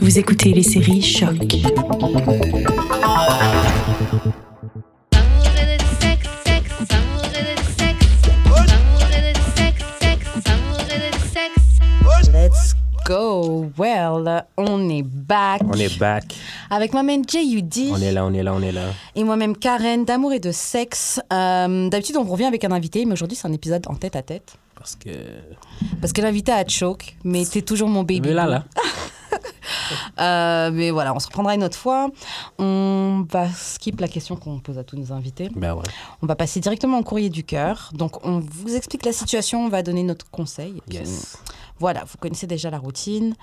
Vous 0.00 0.18
écoutez 0.18 0.52
les 0.52 0.62
séries 0.62 1.02
Choc. 1.02 1.36
Let's 12.32 12.74
go. 13.06 13.70
Well, 13.76 14.44
on 14.56 14.88
est 14.88 15.02
back. 15.02 15.62
On 15.64 15.74
est 15.74 15.98
back. 15.98 16.34
Avec 16.70 16.92
moi-même 16.92 17.22
J.U.D. 17.28 17.90
On 17.92 18.00
est 18.00 18.12
là, 18.12 18.24
on 18.24 18.32
est 18.32 18.42
là, 18.42 18.54
on 18.54 18.62
est 18.62 18.72
là. 18.72 18.86
Et 19.14 19.24
moi-même 19.24 19.56
Karen, 19.56 20.04
d'amour 20.04 20.32
et 20.32 20.40
de 20.40 20.52
sexe. 20.52 21.20
Euh, 21.32 21.88
D'habitude, 21.88 22.16
on 22.16 22.24
revient 22.24 22.44
avec 22.46 22.64
un 22.64 22.72
invité, 22.72 23.04
mais 23.04 23.12
aujourd'hui, 23.12 23.36
c'est 23.36 23.48
un 23.48 23.52
épisode 23.52 23.84
en 23.88 23.94
tête 23.94 24.16
à 24.16 24.22
tête. 24.22 24.54
Parce 24.74 24.96
que. 24.96 25.10
Parce 26.00 26.12
que 26.12 26.22
l'invité 26.22 26.52
a 26.52 26.66
choke, 26.66 27.16
mais 27.24 27.44
t'es 27.44 27.62
toujours 27.62 27.88
mon 27.88 28.02
baby. 28.02 28.28
Mais 28.28 28.34
là, 28.34 28.46
là. 28.46 28.64
Euh, 30.20 30.70
mais 30.72 30.90
voilà, 30.90 31.12
on 31.14 31.18
se 31.18 31.26
reprendra 31.26 31.54
une 31.54 31.64
autre 31.64 31.76
fois. 31.76 32.08
On 32.58 33.26
va 33.30 33.50
skip 33.52 34.00
la 34.00 34.08
question 34.08 34.36
qu'on 34.36 34.60
pose 34.60 34.78
à 34.78 34.84
tous 34.84 34.96
nos 34.96 35.12
invités. 35.12 35.50
Ben 35.54 35.74
ouais. 35.74 35.82
On 36.22 36.26
va 36.26 36.36
passer 36.36 36.60
directement 36.60 36.98
au 36.98 37.02
courrier 37.02 37.28
du 37.30 37.44
cœur. 37.44 37.90
Donc, 37.92 38.24
on 38.24 38.38
vous 38.40 38.74
explique 38.76 39.04
la 39.04 39.12
situation, 39.12 39.64
on 39.64 39.68
va 39.68 39.82
donner 39.82 40.02
notre 40.02 40.30
conseil. 40.30 40.80
Puis, 40.88 40.98
Yes. 40.98 41.38
Voilà, 41.78 42.04
vous 42.04 42.16
connaissez 42.18 42.46
déjà 42.46 42.70
la 42.70 42.78
routine. 42.78 43.34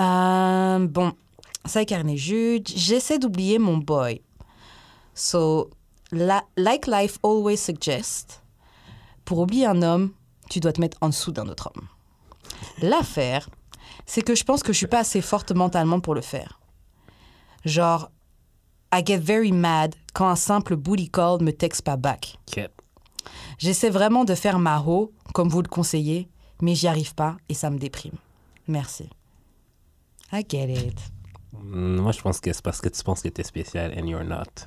Euh, 0.00 0.86
bon, 0.88 1.12
ça 1.64 1.82
est 1.82 1.86
Karen 1.86 2.08
et 2.08 2.16
Jude. 2.16 2.66
J'essaie 2.74 3.18
d'oublier 3.18 3.58
mon 3.58 3.76
boy. 3.76 4.20
So, 5.14 5.70
la- 6.10 6.44
like 6.56 6.86
life 6.86 7.18
always 7.22 7.56
suggests, 7.58 8.42
pour 9.24 9.38
oublier 9.38 9.66
un 9.66 9.82
homme, 9.82 10.10
tu 10.50 10.60
dois 10.60 10.72
te 10.72 10.80
mettre 10.80 10.96
en 11.02 11.08
dessous 11.08 11.30
d'un 11.32 11.46
autre 11.48 11.70
homme. 11.76 11.86
L'affaire, 12.82 13.48
c'est 14.06 14.22
que 14.22 14.34
je 14.34 14.44
pense 14.44 14.62
que 14.62 14.72
je 14.72 14.78
suis 14.78 14.86
pas 14.86 15.00
assez 15.00 15.20
forte 15.20 15.52
mentalement 15.52 16.00
pour 16.00 16.14
le 16.14 16.20
faire. 16.20 16.60
Genre, 17.64 18.10
I 18.92 19.02
get 19.04 19.18
very 19.18 19.52
mad 19.52 19.94
quand 20.12 20.28
un 20.28 20.36
simple 20.36 20.76
booty 20.76 21.10
call 21.10 21.42
me 21.42 21.50
texte 21.50 21.82
pas 21.82 21.96
back. 21.96 22.38
J'essaie 23.58 23.90
vraiment 23.90 24.24
de 24.24 24.34
faire 24.34 24.58
ma 24.58 24.80
ho, 24.80 25.12
comme 25.32 25.48
vous 25.48 25.62
le 25.62 25.68
conseillez, 25.68 26.28
mais 26.60 26.74
j'y 26.74 26.86
arrive 26.86 27.14
pas 27.14 27.36
et 27.48 27.54
ça 27.54 27.70
me 27.70 27.78
déprime. 27.78 28.16
Merci. 28.68 29.08
I 30.32 30.44
get 30.48 30.72
it. 30.72 30.98
Moi, 31.52 32.12
je 32.12 32.20
pense 32.20 32.40
que 32.40 32.52
c'est 32.52 32.62
parce 32.62 32.80
que 32.80 32.88
tu 32.88 33.02
penses 33.02 33.22
que 33.22 33.28
t'es 33.28 33.44
spécial 33.44 33.92
and 33.96 34.06
you're 34.06 34.24
not. 34.24 34.66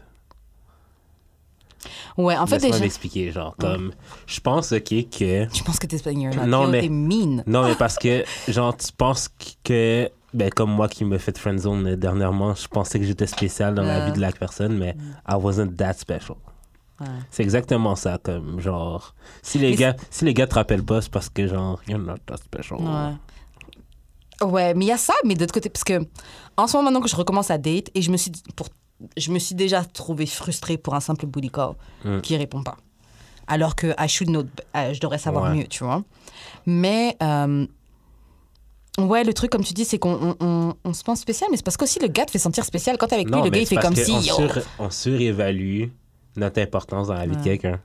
Ouais, 2.18 2.36
en 2.36 2.48
fait, 2.48 2.60
déjà, 2.60 2.80
m'expliquer, 2.80 3.32
genre, 3.32 3.56
comme. 3.58 3.92
Je 4.26 4.40
pense, 4.40 4.72
ok, 4.72 4.84
que. 5.10 5.48
je 5.54 5.64
pense 5.64 5.80
que 5.80 5.88
t'es 5.88 5.96
espagnol. 5.96 6.34
Non, 6.48 6.68
mais- 6.68 6.82
T'es 6.82 6.90
mine. 6.90 7.44
Non, 7.48 7.64
mais 7.64 7.76
parce 7.76 7.98
que, 7.98 8.24
genre, 8.48 8.76
tu 8.76 8.92
penses 8.92 9.30
que. 9.64 10.10
Ben, 10.34 10.50
comme 10.50 10.72
moi 10.72 10.90
qui 10.90 11.06
me 11.06 11.18
fait 11.18 11.38
friendzone 11.38 11.96
dernièrement, 11.96 12.54
je 12.54 12.68
pensais 12.68 13.00
que 13.00 13.06
j'étais 13.06 13.28
spécial 13.28 13.74
dans 13.76 13.84
la 13.84 14.06
vie 14.06 14.12
de 14.12 14.20
la 14.20 14.32
personne, 14.32 14.78
mais 14.78 14.96
I 15.28 15.36
wasn't 15.36 15.76
that 15.78 15.94
special. 15.94 16.36
Ouais. 17.00 17.08
C'est 17.32 17.44
exactement 17.44 17.96
ça, 17.96 18.18
comme, 18.22 18.60
genre. 18.60 19.14
Si 19.42 19.58
les 19.58 19.70
Mais 19.72 19.76
gars, 19.76 19.96
si 20.10 20.26
les 20.26 20.34
gars 20.34 20.48
te 20.48 20.56
rappellent 20.56 20.84
pas, 20.86 21.02
c'est 21.02 21.12
parce 21.12 21.30
que, 21.30 21.48
genre, 21.48 21.80
you're 21.88 22.00
not 22.00 22.18
that 22.26 22.38
special. 22.38 22.80
Ouais. 22.82 23.14
Ouais, 24.48 24.74
mais 24.76 24.86
il 24.86 24.88
y 24.90 24.92
a 24.92 24.98
ça, 24.98 25.14
mais 25.26 25.34
d'autre 25.36 25.54
côté, 25.54 25.70
parce 25.70 25.84
que 25.84 26.06
en 26.58 26.68
ce 26.68 26.74
moment, 26.78 26.86
maintenant 26.90 27.02
que 27.02 27.10
je 27.10 27.16
recommence 27.16 27.50
à 27.50 27.58
date, 27.58 27.90
et 27.96 28.02
je 28.02 28.12
me 28.12 28.18
suis, 28.18 28.32
pour, 28.56 28.68
je 29.16 29.32
me 29.32 29.40
suis 29.40 29.56
déjà 29.56 29.84
trouvée 29.84 30.26
frustrée 30.26 30.78
pour 30.78 30.96
un 30.96 31.00
simple 31.00 31.26
booty 31.26 31.50
call 31.52 31.74
Mm. 32.04 32.22
qui 32.22 32.36
répond 32.38 32.64
pas. 32.64 32.78
Alors 33.48 33.76
que 33.76 33.88
I 34.00 34.08
should 34.10 34.30
know, 34.30 34.44
euh, 34.76 34.94
je 34.94 35.00
devrais 35.00 35.18
savoir 35.20 35.46
Ouais. 35.52 35.58
mieux, 35.60 35.68
tu 35.68 35.84
vois. 35.84 36.04
Mais, 36.66 37.16
euh, 37.24 37.66
ouais, 39.00 39.24
le 39.24 39.34
truc, 39.34 39.52
comme 39.52 39.64
tu 39.64 39.74
dis, 39.74 39.86
c'est 39.86 40.00
qu'on 40.00 40.36
on, 40.40 40.46
on- 40.46 40.74
on 40.84 40.94
se 40.94 41.04
pense 41.04 41.20
spécial, 41.22 41.50
mais 41.52 41.58
c'est 41.58 41.64
parce 41.64 41.78
qu'aussi 41.78 42.00
le 42.00 42.08
gars 42.08 42.26
te 42.26 42.32
fait 42.32 42.40
sentir 42.40 42.66
spécial. 42.66 42.98
Quand 42.98 43.08
t'es 43.08 43.16
avec 43.16 43.30
lui, 43.30 43.42
le 43.42 43.50
gars, 43.50 43.60
il 43.62 43.68
fait 43.68 43.76
comme 43.78 43.96
si, 43.96 44.12
on, 44.80 44.90
surévalue 44.90 45.86
notre 46.36 46.62
importance 46.62 47.08
dans 47.08 47.14
la 47.14 47.26
vie 47.26 47.32
de 47.32 47.38
Ouais. 47.38 47.44
quelqu'un. 47.58 47.80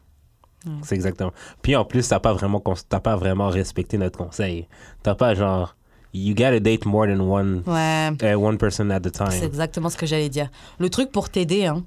C'est 0.82 0.94
exactement. 0.94 1.32
Puis 1.60 1.74
en 1.74 1.84
plus, 1.84 2.06
t'as 2.08 2.20
pas 2.20 2.32
vraiment 2.32 2.62
t'as 2.88 3.00
pas 3.00 3.16
vraiment 3.16 3.48
respecté 3.48 3.98
notre 3.98 4.16
conseil. 4.18 4.68
T'as 5.02 5.16
pas 5.16 5.34
genre 5.34 5.74
you 6.14 6.34
gotta 6.34 6.60
date 6.60 6.84
more 6.86 7.06
than 7.06 7.20
one 7.20 7.62
ouais. 7.66 8.10
uh, 8.22 8.36
one 8.36 8.58
person 8.58 8.90
at 8.90 9.00
a 9.00 9.02
C'est 9.04 9.12
time. 9.38 9.42
exactement 9.44 9.88
ce 9.90 9.96
que 9.96 10.06
j'allais 10.06 10.28
dire. 10.28 10.48
Le 10.78 10.88
truc 10.90 11.10
pour 11.10 11.28
t'aider, 11.30 11.66
hein, 11.66 11.84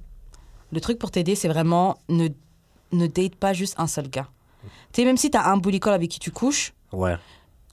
le 0.72 0.82
truc 0.82 0.98
pour 1.00 1.12
t'aider, 1.12 1.36
c'est 1.36 1.48
vraiment 1.48 1.98
ne, 2.10 2.28
ne 2.92 3.08
date 3.08 3.36
pas 3.36 3.54
juste 3.54 3.76
un 3.78 3.88
seul 3.88 4.10
gars. 4.10 4.28
Tu 4.94 5.02
sais, 5.02 5.06
même 5.06 5.18
si 5.18 5.30
t'as 5.30 5.46
un 5.52 5.58
bully 5.58 5.80
call 5.80 5.94
avec 5.94 6.10
qui 6.10 6.20
tu 6.20 6.32
couches, 6.32 6.74
Ouais. 6.92 7.16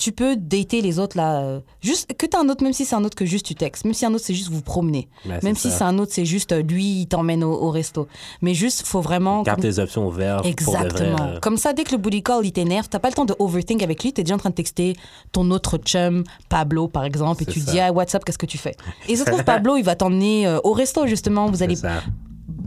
Tu 0.03 0.11
peux 0.13 0.35
dater 0.37 0.81
les 0.81 0.99
autres 0.99 1.17
là. 1.17 1.41
euh, 1.43 1.61
juste 1.81 2.13
que 2.17 2.27
t'as 2.27 2.41
un 2.41 2.49
autre, 2.49 2.65
même 2.65 2.73
si 2.73 2.85
c'est 2.85 2.97
un 2.97 3.05
autre 3.05 3.15
que 3.15 3.25
juste 3.25 3.47
tu 3.47 3.55
textes. 3.55 3.85
Même 3.85 3.95
si 3.95 4.05
un 4.05 4.13
autre, 4.13 4.25
c'est 4.25 4.35
juste 4.35 4.51
vous 4.51 4.61
promener. 4.63 5.09
Ben, 5.25 5.39
même 5.45 5.55
si 5.55 5.71
c'est 5.71 5.85
un 5.85 5.97
autre, 5.99 6.13
c'est 6.13 6.25
juste 6.25 6.51
euh, 6.53 6.63
lui, 6.63 7.03
il 7.03 7.07
t'emmène 7.07 7.45
au, 7.45 7.53
au 7.53 7.71
resto. 7.71 8.09
Mais 8.41 8.53
juste, 8.55 8.85
faut 8.87 9.01
vraiment. 9.01 9.43
Garde 9.43 9.61
comme- 9.61 9.71
tes 9.71 9.79
options 9.79 10.07
ouvertes 10.09 10.43
pour 10.43 10.73
de 10.73 10.79
vrai, 10.79 10.87
Exactement. 10.87 11.27
euh, 11.35 11.39
Comme 11.41 11.57
ça, 11.57 11.73
dès 11.73 11.85
que 11.85 11.93
le 11.93 11.99
bully 11.99 12.23
call, 12.23 12.45
il 12.45 12.53
t'énerve, 12.53 12.89
t'as 12.89 12.99
pas 12.99 13.09
le 13.09 13.15
temps 13.15 13.25
de 13.25 13.35
overthink 13.39 13.83
avec 13.83 14.03
lui, 14.03 14.12
t'es 14.12 14.23
déjà 14.25 14.35
en 14.35 14.39
train 14.39 14.51
de 14.51 14.55
texter 14.57 14.97
ton 15.31 15.49
autre 15.53 15.79
chum, 15.79 16.25
Pablo, 16.49 16.89
par 16.89 17.05
exemple, 17.05 17.43
et 17.45 17.47
tu 17.47 17.61
ça. 17.61 17.71
dis, 17.73 17.79
ah, 17.81 17.93
WhatsApp, 17.93 18.25
qu'est-ce 18.25 18.39
que 18.39 18.47
tu 18.47 18.59
fais? 18.59 18.75
Et 19.09 19.15
se 19.17 19.23
trouve, 19.25 19.45
Pablo, 19.45 19.77
il 19.77 19.85
va 19.85 19.95
t'emmener 19.95 20.47
euh, 20.47 20.59
au 20.65 20.73
resto, 20.73 21.07
justement, 21.07 21.47
vous 21.47 21.62
allez 21.62 21.77
ça. 21.77 22.03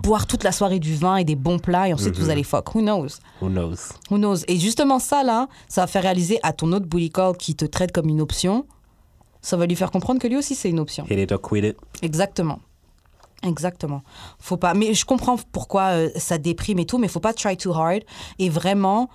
Boire 0.05 0.27
toute 0.27 0.43
la 0.43 0.51
soirée 0.51 0.79
du 0.79 0.95
vin 0.95 1.17
et 1.17 1.23
des 1.23 1.35
bons 1.35 1.59
plats, 1.59 1.89
et 1.89 1.93
ensuite, 1.93 2.15
Mhm. 2.17 2.23
vous 2.23 2.29
allez 2.29 2.43
fuck. 2.43 2.73
Who 2.75 2.81
knows? 2.81 3.07
Who 3.41 3.49
knows? 3.49 3.75
Who 4.11 4.17
knows? 4.17 4.37
Et 4.47 4.57
justement, 4.59 4.99
ça, 4.99 5.23
là, 5.23 5.47
ça 5.67 5.81
va 5.81 5.87
faire 5.87 6.03
réaliser 6.03 6.39
à 6.43 6.53
ton 6.53 6.71
autre 6.73 6.85
bully 6.85 7.09
call 7.09 7.35
qui 7.37 7.55
te 7.55 7.65
traite 7.65 7.91
comme 7.91 8.07
une 8.09 8.21
option, 8.21 8.65
ça 9.41 9.57
va 9.57 9.65
lui 9.65 9.75
faire 9.75 9.91
comprendre 9.91 10.19
que 10.19 10.27
lui 10.27 10.37
aussi, 10.37 10.55
c'est 10.55 10.69
une 10.69 10.79
option. 10.79 11.05
Hit 11.09 11.19
it 11.19 11.31
or 11.31 11.41
quit 11.41 11.67
it. 11.67 11.77
Exactement. 12.01 12.59
Exactement. 13.43 14.01
Faut 14.39 14.57
pas. 14.57 14.73
Mais 14.73 14.93
je 14.93 15.05
comprends 15.05 15.37
pourquoi 15.51 15.83
euh, 15.91 16.09
ça 16.15 16.37
déprime 16.37 16.79
et 16.79 16.85
tout, 16.85 16.97
mais 16.97 17.07
faut 17.07 17.19
pas 17.19 17.33
try 17.33 17.55
too 17.57 17.73
hard. 17.73 18.01
Et 18.39 18.49
vraiment, 18.49 19.09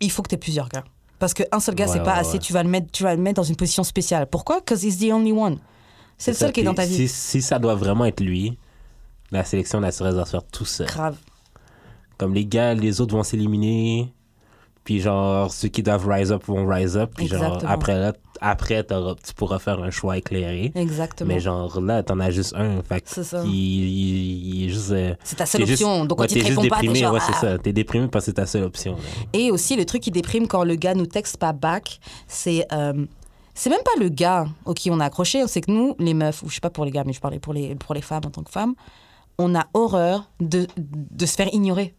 il 0.00 0.10
faut 0.10 0.22
que 0.22 0.28
tu 0.28 0.34
aies 0.34 0.38
plusieurs 0.38 0.68
gars. 0.68 0.84
Parce 1.20 1.34
qu'un 1.34 1.60
seul 1.60 1.74
gars, 1.74 1.86
Ouais, 1.86 1.92
c'est 1.92 2.02
pas 2.02 2.14
ouais, 2.14 2.20
assez. 2.20 2.38
Tu 2.38 2.52
vas, 2.52 2.62
le 2.62 2.68
mettre, 2.68 2.90
tu 2.92 3.02
vas 3.02 3.14
le 3.14 3.20
mettre 3.20 3.36
dans 3.36 3.42
une 3.44 3.56
position 3.56 3.84
spéciale. 3.84 4.26
Pourquoi? 4.28 4.60
Because 4.60 4.82
he's 4.84 4.98
the 4.98 5.12
only 5.12 5.32
one. 5.32 5.58
C'est 6.16 6.32
le 6.32 6.36
ça. 6.36 6.46
seul 6.46 6.52
qui 6.52 6.60
est 6.60 6.64
dans 6.64 6.74
ta 6.74 6.86
vie. 6.86 6.96
Si, 6.96 7.08
si 7.08 7.42
ça 7.42 7.58
doit 7.60 7.74
vraiment 7.76 8.04
être 8.06 8.20
lui, 8.20 8.58
la 9.30 9.44
sélection 9.44 9.80
naturelle 9.80 10.14
va 10.14 10.24
se 10.24 10.30
faire 10.30 10.44
tout 10.44 10.64
seul. 10.64 10.86
Grave. 10.86 11.16
Comme 12.16 12.34
les 12.34 12.46
gars, 12.46 12.74
les 12.74 13.00
autres 13.00 13.14
vont 13.14 13.22
s'éliminer. 13.22 14.12
Puis 14.84 15.00
genre, 15.00 15.52
ceux 15.52 15.68
qui 15.68 15.82
doivent 15.82 16.08
rise 16.08 16.32
up 16.32 16.44
vont 16.46 16.66
rise 16.66 16.96
up. 16.96 17.12
Puis 17.14 17.28
genre, 17.28 17.58
après, 17.66 17.98
là, 17.98 18.14
après 18.40 18.82
tu 18.84 19.34
pourras 19.34 19.58
faire 19.58 19.80
un 19.82 19.90
choix 19.90 20.16
éclairé. 20.16 20.72
Exactement. 20.74 21.28
Mais 21.28 21.40
genre, 21.40 21.78
là, 21.82 22.02
t'en 22.02 22.18
as 22.20 22.30
juste 22.30 22.54
un. 22.56 22.82
Fait 22.82 23.02
C'est 23.06 23.22
ça. 23.22 23.42
il, 23.44 23.50
il- 23.52 24.54
il 24.54 24.64
est 24.64 24.68
juste... 24.70 24.90
euh, 24.92 25.14
C'est 25.22 25.36
ta 25.36 25.44
seule 25.44 25.60
t'es 25.60 25.66
juste- 25.66 25.82
option. 25.82 26.06
Donc 26.06 26.18
ouais, 26.20 26.26
t'es 26.26 26.40
te 26.40 26.46
juste 26.46 26.56
pas, 26.56 26.62
déprimé. 26.62 27.06
ouais, 27.06 27.20
c'est 27.20 27.32
ah. 27.34 27.40
ça. 27.40 27.58
T'es 27.58 27.74
déprimé 27.74 28.08
parce 28.08 28.24
que 28.24 28.30
c'est 28.30 28.34
ta 28.36 28.46
seule 28.46 28.62
option. 28.64 28.92
là. 28.92 29.02
Et 29.34 29.50
aussi, 29.50 29.76
le 29.76 29.84
truc 29.84 30.02
qui 30.02 30.10
déprime 30.10 30.48
quand 30.48 30.64
le 30.64 30.74
gars 30.76 30.94
nous 30.94 31.06
texte 31.06 31.36
pas 31.36 31.52
back, 31.52 32.00
c'est. 32.26 32.66
euh, 32.72 33.04
c'est 33.52 33.70
même 33.70 33.82
pas 33.84 34.00
le 34.00 34.08
gars 34.08 34.46
auquel 34.64 34.92
on 34.92 35.00
a 35.00 35.04
accroché, 35.06 35.46
c'est 35.48 35.60
que 35.60 35.70
nous, 35.70 35.96
les 35.98 36.14
meufs, 36.14 36.42
ou 36.44 36.48
je 36.48 36.54
sais 36.54 36.60
pas 36.60 36.70
pour 36.70 36.84
les 36.86 36.92
gars, 36.92 37.02
mais 37.04 37.12
je 37.12 37.20
parlais 37.20 37.40
pour 37.40 37.52
les, 37.52 37.74
pour 37.74 37.92
les 37.92 38.00
femmes 38.02 38.22
en 38.24 38.30
tant 38.30 38.42
que 38.44 38.50
femmes, 38.52 38.74
on 39.38 39.54
a 39.54 39.66
horreur 39.74 40.30
de, 40.40 40.66
se 41.24 41.34
faire 41.36 41.52
ignorer. 41.52 41.94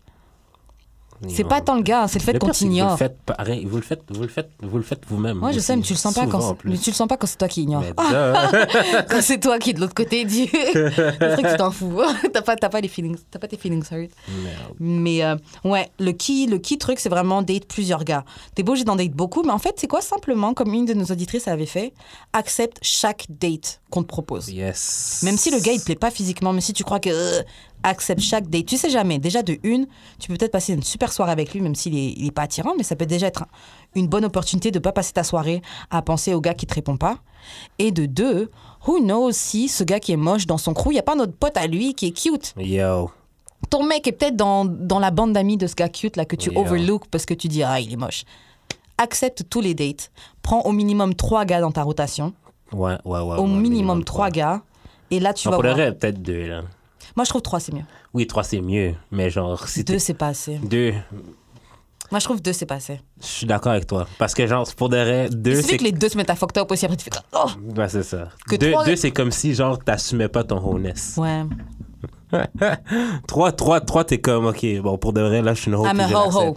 C'est 1.27 1.43
pas 1.43 1.61
tant 1.61 1.75
le 1.75 1.81
gars, 1.81 2.07
c'est 2.07 2.19
le 2.19 2.23
fait 2.23 2.33
qu'on 2.33 2.39
que 2.39 2.45
Vous 2.45 2.65
le 2.65 2.69
t'ignore. 2.69 2.97
faites 2.97 3.17
pareil. 3.23 3.65
Vous 3.65 3.75
le 3.75 3.81
faites, 3.83 4.03
vous 4.09 4.21
le 4.21 4.27
faites, 4.27 4.49
vous 4.61 4.77
le 4.77 4.83
faites 4.83 5.01
vous-même. 5.07 5.37
Moi, 5.37 5.51
je 5.51 5.59
sais, 5.59 5.75
mais 5.75 5.81
tu 5.81 5.93
le 5.93 5.99
sens 5.99 6.13
pas 6.13 6.27
quand, 6.27 6.57
mais 6.63 6.77
tu 6.77 6.89
le 6.89 6.95
sens 6.95 7.07
pas 7.07 7.17
quand 7.17 7.27
c'est 7.27 7.37
toi 7.37 7.47
qui 7.47 7.63
ignores. 7.63 7.81
Mais 7.81 7.91
duh. 7.91 9.05
quand 9.09 9.21
c'est 9.21 9.39
toi 9.39 9.59
qui 9.59 9.71
est 9.71 9.73
de 9.73 9.81
l'autre 9.81 9.93
côté 9.93 10.25
du 10.25 10.43
le 10.73 11.33
truc, 11.33 11.47
tu 11.47 11.57
t'en 11.57 11.71
fous. 11.71 12.01
t'as 12.33 12.41
pas, 12.41 12.55
t'as 12.55 12.69
pas 12.69 12.81
les 12.81 12.87
feelings, 12.87 13.17
t'as 13.29 13.39
pas 13.39 13.47
tes 13.47 13.57
feelings 13.57 13.83
hurt. 13.91 14.11
Merde. 14.43 14.73
Mais 14.79 15.23
euh, 15.23 15.35
ouais, 15.65 15.89
le 15.99 16.11
key, 16.13 16.45
le 16.47 16.57
key 16.57 16.77
truc, 16.77 16.99
c'est 16.99 17.09
vraiment 17.09 17.41
date 17.41 17.65
plusieurs 17.67 18.03
gars. 18.03 18.23
T'es 18.55 18.63
pas 18.63 18.71
obligé 18.71 18.85
d'en 18.85 18.95
date 18.95 19.11
beaucoup, 19.11 19.43
mais 19.43 19.51
en 19.51 19.59
fait, 19.59 19.75
c'est 19.77 19.87
quoi 19.87 20.01
simplement, 20.01 20.53
comme 20.53 20.73
une 20.73 20.85
de 20.85 20.93
nos 20.93 21.05
auditrices 21.05 21.47
avait 21.47 21.65
fait, 21.65 21.93
accepte 22.33 22.77
chaque 22.81 23.25
date 23.29 23.81
qu'on 23.89 24.03
te 24.03 24.07
propose. 24.07 24.49
Yes. 24.49 25.21
Même 25.23 25.37
si 25.37 25.51
le 25.51 25.59
gars, 25.59 25.73
il 25.73 25.79
te 25.79 25.85
plaît 25.85 25.95
pas 25.95 26.11
physiquement, 26.11 26.53
même 26.53 26.61
si 26.61 26.73
tu 26.73 26.83
crois 26.83 26.99
que 26.99 27.09
euh, 27.09 27.41
accepte 27.83 28.21
chaque 28.21 28.47
date. 28.49 28.65
Tu 28.65 28.77
sais 28.77 28.89
jamais. 28.89 29.19
Déjà, 29.19 29.41
de 29.43 29.57
une, 29.63 29.87
tu 30.19 30.27
peux 30.27 30.35
peut-être 30.37 30.51
passer 30.51 30.73
une 30.73 30.83
super 30.83 31.11
soirée 31.13 31.31
avec 31.31 31.53
lui, 31.53 31.61
même 31.61 31.75
s'il 31.75 31.95
est, 31.97 32.13
il 32.17 32.27
est 32.27 32.31
pas 32.31 32.43
attirant, 32.43 32.73
mais 32.77 32.83
ça 32.83 32.95
peut 32.95 33.05
déjà 33.05 33.27
être 33.27 33.43
un- 33.43 33.47
une 33.95 34.07
bonne 34.07 34.25
opportunité 34.25 34.71
de 34.71 34.79
pas 34.79 34.91
passer 34.91 35.13
ta 35.13 35.23
soirée 35.23 35.61
à 35.89 36.01
penser 36.01 36.33
au 36.33 36.41
gars 36.41 36.53
qui 36.53 36.65
te 36.65 36.73
répond 36.73 36.97
pas. 36.97 37.17
Et 37.79 37.91
de 37.91 38.05
deux, 38.05 38.51
who 38.87 38.99
knows 38.99 39.31
si 39.31 39.67
ce 39.69 39.83
gars 39.83 39.99
qui 39.99 40.11
est 40.11 40.17
moche 40.17 40.45
dans 40.45 40.57
son 40.57 40.73
crew, 40.73 40.91
il 40.91 40.95
y 40.95 40.99
a 40.99 41.03
pas 41.03 41.15
notre 41.15 41.33
pote 41.33 41.55
à 41.57 41.67
lui 41.67 41.93
qui 41.93 42.07
est 42.07 42.11
cute. 42.11 42.53
Yo. 42.57 43.11
Ton 43.69 43.83
mec 43.83 44.07
est 44.07 44.11
peut-être 44.13 44.35
dans, 44.35 44.65
dans 44.65 44.99
la 44.99 45.11
bande 45.11 45.33
d'amis 45.33 45.57
de 45.57 45.67
ce 45.67 45.75
gars 45.75 45.89
cute 45.89 46.15
là 46.17 46.25
que 46.25 46.35
tu 46.35 46.49
Yeah. 46.51 46.59
overlook 46.61 47.07
parce 47.11 47.25
que 47.25 47.33
tu 47.33 47.47
dis 47.47 47.61
ah 47.63 47.79
il 47.79 47.91
est 47.93 47.97
moche. 47.97 48.23
Accepte 48.97 49.43
tous 49.49 49.61
les 49.61 49.73
dates. 49.73 50.11
Prends 50.41 50.61
au 50.61 50.71
minimum 50.71 51.15
trois 51.15 51.45
gars 51.45 51.61
dans 51.61 51.71
ta 51.71 51.83
rotation. 51.83 52.33
Ouais, 52.71 52.95
ouais, 53.05 53.19
ouais. 53.19 53.37
au 53.37 53.41
ouais, 53.43 53.47
minimum 53.47 54.03
trois 54.03 54.29
gars. 54.29 54.61
Et 55.11 55.19
là 55.19 55.33
tu 55.33 55.47
Non, 55.47 55.51
vas 55.51 55.57
pour 55.63 55.73
voir. 55.75 55.95
peut-être 55.95 56.21
deux, 56.21 56.47
là. 56.47 56.61
Moi 57.19 57.25
je 57.25 57.31
trouve 57.31 57.41
trois 57.41 57.59
c'est 57.59 57.73
mieux. 57.73 57.83
Oui, 58.13 58.25
trois, 58.27 58.43
c'est 58.43 58.61
mieux. 58.61 58.95
Mais 59.11 59.29
genre, 59.29 59.67
si 59.67 59.83
Deux 59.83 59.99
c'est 59.99 60.13
pas 60.13 60.27
assez. 60.27 60.55
Deux. 60.59 60.93
Moi, 62.11 62.19
je 62.19 62.23
trouve 62.23 62.41
deux, 62.41 62.53
c'est 62.53 62.65
pas 62.65 62.75
assez. 62.75 63.01
Je 63.21 63.25
suis 63.27 63.45
d'accord 63.45 63.73
avec 63.73 63.85
toi. 63.87 64.07
Parce 64.17 64.33
que, 64.33 64.47
genre, 64.47 64.65
pour 64.77 64.87
de 64.87 64.95
vrai, 64.95 65.27
Il 65.29 65.41
deux, 65.41 65.61
c'est. 65.61 65.77
que 65.77 65.83
les 65.83 65.91
deux 65.91 66.07
se 66.07 66.15
mettent 66.15 66.29
à 66.29 66.35
fucked 66.35 66.57
up 66.57 66.71
aussi, 66.71 66.85
après 66.85 66.95
tu 66.95 67.03
fais 67.03 67.09
comme, 67.09 67.21
oh! 67.33 67.77
Ouais, 67.77 67.89
c'est 67.89 68.03
ça. 68.03 68.29
Que 68.49 68.55
deux, 68.55 68.71
trois- 68.71 68.85
deux, 68.85 68.95
c'est 68.95 69.11
comme 69.11 69.31
si, 69.31 69.53
genre, 69.53 69.77
t'assumais 69.77 70.29
pas 70.29 70.45
ton 70.45 70.59
wholeness. 70.59 71.15
Ouais. 71.17 71.43
Trois, 73.27 73.51
trois, 73.51 73.81
trois, 73.81 74.05
t'es 74.05 74.19
comme, 74.21 74.45
ok, 74.45 74.65
bon, 74.81 74.97
pour 74.97 75.11
de 75.13 75.21
vrai, 75.21 75.41
là, 75.41 75.53
je 75.53 75.61
suis 75.61 75.71
une 75.71 75.75
hoe. 75.75 75.85
I'm 75.85 75.99
a 75.99 76.07
ho-ho. 76.07 76.55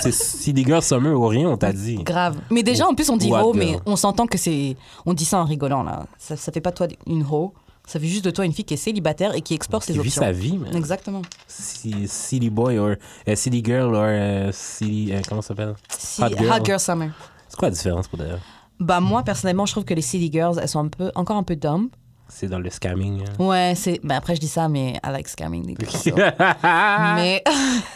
c'est 0.00 0.12
City 0.12 0.64
Girl 0.64 0.80
Summer 0.80 1.12
ou 1.12 1.26
rien, 1.26 1.48
on 1.50 1.56
t'a 1.58 1.72
dit. 1.72 1.96
Grave. 2.02 2.38
Mais 2.50 2.62
déjà, 2.62 2.86
en 2.88 2.94
plus, 2.94 3.10
on 3.10 3.16
dit 3.18 3.30
ho, 3.30 3.52
mais 3.52 3.76
on 3.84 3.96
s'entend 3.96 4.26
que 4.26 4.38
c'est. 4.38 4.74
On 5.04 5.12
dit 5.12 5.26
ça 5.26 5.38
en 5.38 5.44
rigolant, 5.44 5.82
là. 5.82 6.06
Ça, 6.18 6.36
ça 6.36 6.50
fait 6.50 6.60
pas 6.60 6.72
toi 6.72 6.86
une 7.06 7.24
ho. 7.30 7.52
Ça 7.92 8.00
fait 8.00 8.06
juste 8.06 8.24
de 8.24 8.30
toi 8.30 8.46
une 8.46 8.54
fille 8.54 8.64
qui 8.64 8.72
est 8.72 8.78
célibataire 8.78 9.34
et 9.34 9.42
qui 9.42 9.52
explore 9.52 9.82
ses 9.82 9.92
Qui 9.92 9.98
vit 9.98 10.08
options. 10.08 10.22
sa 10.22 10.32
vie, 10.32 10.56
man. 10.56 10.74
Exactement. 10.74 11.20
City 11.46 12.48
Boy 12.48 12.78
ou 12.78 12.86
euh, 12.86 12.96
City 13.34 13.62
Girl 13.62 13.94
ou 13.94 14.50
City. 14.52 15.10
euh, 15.12 15.20
comment 15.28 15.42
ça 15.42 15.48
s'appelle? 15.48 15.74
Hot 16.18 16.24
hot, 16.24 16.28
girl. 16.38 16.64
girl. 16.64 16.80
Summer. 16.80 17.10
C'est 17.50 17.58
quoi 17.58 17.68
la 17.68 17.74
différence 17.74 18.08
pour 18.08 18.18
vrai 18.18 18.38
Bah, 18.80 19.00
moi, 19.00 19.22
personnellement, 19.24 19.66
je 19.66 19.72
trouve 19.72 19.84
que 19.84 19.92
les 19.92 20.00
city 20.00 20.30
girls, 20.32 20.58
elles 20.58 20.68
sont 20.68 20.78
un 20.80 20.88
peu, 20.88 21.12
encore 21.14 21.36
un 21.36 21.42
peu 21.42 21.54
dumb. 21.54 21.88
C'est 22.28 22.46
dans 22.48 22.60
le 22.60 22.70
scamming. 22.70 23.20
hein. 23.38 23.44
Ouais, 23.44 23.74
c'est. 23.76 24.00
Bah, 24.02 24.16
après, 24.16 24.34
je 24.36 24.40
dis 24.40 24.48
ça, 24.48 24.66
mais 24.70 24.92
I 25.04 25.10
like 25.12 25.28
scamming 25.28 25.66
les 25.66 25.74
girls. 25.78 25.92
so. 25.94 26.12
mais. 27.14 27.44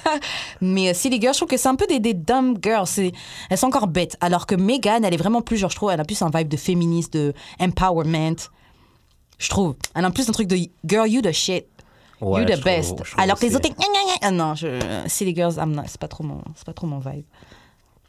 mais 0.61 0.91
euh, 0.91 0.95
city 0.95 1.19
girls, 1.19 1.33
je 1.33 1.39
trouve 1.39 1.49
que 1.49 1.57
c'est 1.57 1.69
un 1.71 1.75
peu 1.75 1.87
des, 1.87 2.01
des 2.01 2.13
dumb 2.13 2.59
girls. 2.63 2.87
C'est- 2.87 3.13
Elles 3.49 3.57
sont 3.57 3.69
encore 3.69 3.87
bêtes. 3.87 4.19
Alors 4.21 4.45
que 4.47 4.55
Megan, 4.55 5.07
elle 5.07 5.15
est 5.15 5.17
vraiment 5.17 5.41
plus, 5.41 5.57
genre, 5.57 5.71
je 5.71 5.77
trouve, 5.77 5.91
elle 5.91 6.01
a 6.01 6.05
plus 6.05 6.21
un 6.21 6.29
vibe 6.29 6.49
de 6.49 6.57
féministe, 6.59 7.15
de 7.15 7.33
empowerment. 7.59 8.37
Je 9.39 9.49
trouve. 9.49 9.75
Elle 9.95 10.05
a 10.05 10.11
plus 10.11 10.29
un 10.29 10.33
truc 10.33 10.49
de 10.49 10.57
girl, 10.87 11.09
you 11.09 11.21
the 11.23 11.33
shit. 11.33 11.67
Ouais, 12.21 12.41
you 12.43 12.47
the 12.47 12.63
best. 12.65 12.97
trouve 12.97 13.21
Alors 13.21 13.39
que 13.39 13.45
les 13.45 13.55
autres. 13.55 13.69
Ah 14.23 14.31
non, 14.31 14.55
je, 14.55 14.79
City 15.07 15.35
Girls, 15.35 15.55
c'est 15.87 16.01
pas 16.01 16.09
trop 16.09 16.25
mon, 16.25 16.41
pas 16.65 16.73
trop 16.73 16.87
mon 16.87 16.99
vibe. 16.99 17.25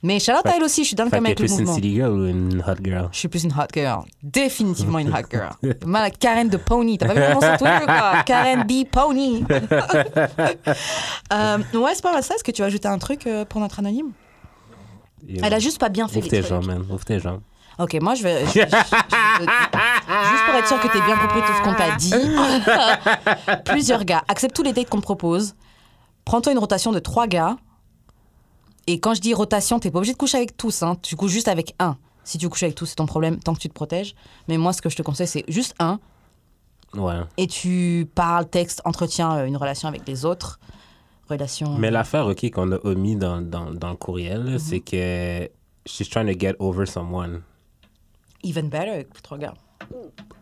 Mais 0.04 0.20
à 0.30 0.56
elle 0.56 0.64
aussi, 0.64 0.84
je 0.84 0.88
suis 0.88 0.96
dans 0.96 1.06
le 1.06 1.10
Fait 1.10 1.20
même 1.20 1.24
que 1.24 1.28
avec 1.30 1.38
t'es 1.38 1.44
le 1.44 1.48
plus 1.50 1.54
une 1.56 1.66
mouvement. 1.66 1.76
City 1.76 1.96
Girl 1.96 2.12
ou 2.14 2.28
une 2.28 2.64
Hot 2.66 2.76
Girl? 2.84 3.10
Je 3.12 3.18
suis 3.18 3.28
plus 3.28 3.44
une 3.44 3.52
hot 3.52 3.66
girl. 3.74 4.04
Définitivement 4.22 5.00
une 5.00 5.10
hot 5.10 5.24
girl. 5.32 5.50
Mal 5.86 6.04
à 6.06 6.12
Karen 6.12 6.48
de 6.48 6.58
Pony. 6.58 6.98
T'as 7.00 7.08
pas 7.08 7.14
vu 7.16 7.34
mon 7.34 7.42
sur 7.42 7.58
Twitter, 7.58 7.86
quoi? 7.86 8.24
Karen 8.26 8.64
B. 8.64 8.86
Pony. 8.90 9.44
Euh, 11.34 11.58
ouais, 11.74 11.92
c'est 11.94 12.02
pas 12.04 12.14
mal 12.14 12.24
ça. 12.24 12.36
Est-ce 12.36 12.44
que 12.44 12.52
tu 12.52 12.62
veux 12.62 12.68
ajouter 12.68 12.88
un 12.88 13.00
truc 13.00 13.28
euh, 13.28 13.44
pour 13.44 13.60
notre 13.60 13.80
anonyme? 13.80 14.12
Elle 15.42 15.54
a 15.54 15.60
juste 15.60 15.80
pas 15.80 15.90
bien 15.90 16.08
fait 16.08 16.20
Ouvre 16.20 16.26
les 16.26 16.30
tes 16.30 16.40
trucs. 16.40 16.50
jambes, 16.50 16.66
man. 16.66 16.86
Ouvre 16.90 17.04
tes 17.04 17.20
jambes. 17.20 17.42
Ok, 17.80 17.98
moi 18.02 18.16
je 18.16 18.24
vais. 18.24 18.46
je- 18.46 18.52
je- 18.52 18.60
je- 18.60 18.62
je- 18.62 20.30
juste 20.30 20.46
pour 20.46 20.56
être 20.56 20.68
sûr 20.68 20.80
que 20.80 20.88
t'es 20.88 21.02
bien 21.02 21.16
compris 21.18 21.42
tout 21.42 21.54
ce 21.54 21.62
qu'on 21.64 21.76
t'a 21.76 21.96
dit. 21.96 23.62
Plusieurs 23.66 24.04
gars. 24.04 24.24
Accepte 24.28 24.56
tous 24.56 24.64
les 24.64 24.74
dates 24.74 24.90
qu'on 24.90 24.98
te 24.98 25.04
propose. 25.04 25.56
Prends-toi 26.26 26.52
une 26.54 26.60
rotation 26.60 26.92
de 26.92 27.00
trois 27.00 27.28
gars. 27.28 27.56
Et 28.88 29.00
quand 29.00 29.14
je 29.14 29.22
dis 29.22 29.34
rotation, 29.34 29.80
t'es 29.80 29.92
pas 29.92 30.00
obligé 30.00 30.14
de 30.14 30.18
coucher 30.18 30.38
avec 30.38 30.56
tous. 30.58 30.82
Hein. 30.82 30.98
Tu 31.02 31.16
couches 31.16 31.32
juste 31.32 31.48
avec 31.50 31.76
un. 31.80 31.98
Si 32.24 32.38
tu 32.38 32.50
couches 32.50 32.64
avec 32.64 32.76
tous, 32.76 32.86
c'est 32.88 32.96
ton 32.96 33.06
problème, 33.06 33.38
tant 33.40 33.54
que 33.54 33.60
tu 33.60 33.70
te 33.70 33.74
protèges. 33.74 34.16
Mais 34.48 34.58
moi, 34.58 34.74
ce 34.74 34.82
que 34.82 34.90
je 34.90 34.96
te 34.96 35.02
conseille, 35.02 35.28
c'est 35.28 35.46
juste 35.48 35.76
un. 35.80 36.00
Ouais. 36.96 37.20
Et 37.38 37.48
tu 37.48 38.10
parles, 38.16 38.48
textes, 38.50 38.82
entretiens 38.86 39.36
euh, 39.38 39.46
une 39.46 39.58
relation 39.58 39.88
avec 39.90 40.08
les 40.08 40.26
autres. 40.26 40.60
Relation. 41.30 41.78
Mais 41.78 41.92
l'affaire, 41.92 42.26
OK, 42.28 42.50
qu'on 42.52 42.72
a 42.72 42.78
omis 42.86 43.18
dans, 43.18 43.42
dans, 43.42 43.72
dans 43.72 43.90
le 43.90 43.96
courriel, 43.98 44.42
Mhm. 44.44 44.58
c'est 44.60 44.80
que 44.80 45.50
she's 45.86 46.10
trying 46.10 46.32
to 46.34 46.40
get 46.40 46.56
over 46.60 46.86
someone. 46.86 47.42
Even 48.48 48.70
better 48.70 48.90
avec 48.90 49.22
trois 49.22 49.38
gars. 49.38 49.54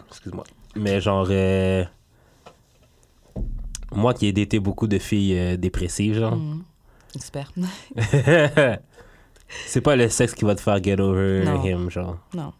Excuse-moi. 0.09 0.43
Mais 0.75 1.01
genre, 1.01 1.27
euh, 1.29 1.83
moi 3.93 4.13
qui 4.13 4.27
ai 4.27 4.33
daté 4.33 4.59
beaucoup 4.59 4.87
de 4.87 4.97
filles 4.99 5.37
euh, 5.37 5.57
dépressives, 5.57 6.15
genre, 6.19 6.35
Mhm. 6.35 6.63
Expert. 7.15 7.51
c'est 9.67 9.81
pas 9.81 9.95
le 9.95 10.09
sexe 10.09 10.33
qui 10.33 10.43
va 10.43 10.53
te 10.55 10.61
faire 10.61 10.83
get 10.83 10.99
over 10.99 11.45
Non. 11.45 11.63
him, 11.63 11.89
genre. 11.89 12.17
non. 12.33 12.51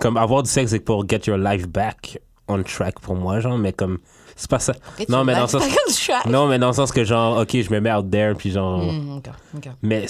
Comme 0.00 0.16
avoir 0.16 0.42
du 0.42 0.50
sexe, 0.50 0.70
c'est 0.72 0.80
pour 0.80 1.08
get 1.08 1.20
your 1.26 1.36
life 1.36 1.68
back 1.68 2.18
on 2.48 2.62
track 2.62 2.98
pour 3.00 3.14
moi, 3.14 3.40
genre, 3.40 3.56
mais 3.58 3.72
comme, 3.72 3.98
c'est 4.36 4.50
pas 4.50 4.58
ça. 4.58 4.74
Non, 5.08 5.24
mais 5.24 5.34
dans 5.34 5.42
le 5.42 5.46
sens. 5.48 5.62
Non, 6.26 6.46
mais 6.48 6.58
dans 6.58 6.66
le 6.68 6.72
sens 6.74 6.90
que, 6.92 7.04
genre, 7.04 7.38
OK, 7.40 7.50
je 7.60 7.70
me 7.72 7.80
mets 7.80 7.92
out 7.92 8.10
there, 8.10 8.34
puis 8.34 8.50
genre. 8.50 8.82
Mm, 8.92 9.16
ok, 9.18 9.28
ok. 9.56 9.68
Mais 9.82 10.06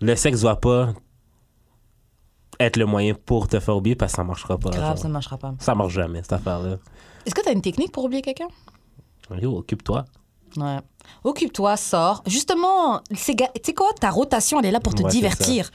le 0.00 0.16
sexe 0.16 0.40
doit 0.40 0.56
pas 0.60 0.92
être 2.64 2.76
le 2.76 2.86
moyen 2.86 3.14
pour 3.14 3.48
te 3.48 3.58
faire 3.60 3.76
oublier 3.76 3.96
parce 3.96 4.12
que 4.12 4.16
ça 4.16 4.24
marchera 4.24 4.58
pas. 4.58 4.70
Grave, 4.70 4.82
genre. 4.88 4.98
ça 4.98 5.08
ne 5.08 5.12
marchera 5.12 5.36
pas. 5.38 5.54
Ça 5.58 5.74
marche 5.74 5.92
jamais, 5.92 6.22
cette 6.22 6.32
affaire-là. 6.34 6.76
Est-ce 7.26 7.34
que 7.34 7.42
tu 7.42 7.48
as 7.48 7.52
une 7.52 7.62
technique 7.62 7.92
pour 7.92 8.04
oublier 8.04 8.22
quelqu'un? 8.22 8.48
Yo, 9.40 9.56
occupe-toi. 9.58 10.04
Ouais. 10.56 10.78
Occupe-toi, 11.24 11.76
sors. 11.76 12.22
Justement, 12.26 13.00
tu 13.10 13.16
sais 13.16 13.74
quoi, 13.74 13.88
ta 13.98 14.10
rotation, 14.10 14.60
elle 14.60 14.66
est 14.66 14.70
là 14.70 14.80
pour 14.80 14.94
te 14.94 15.02
Ouais, 15.02 15.10
divertir. 15.10 15.70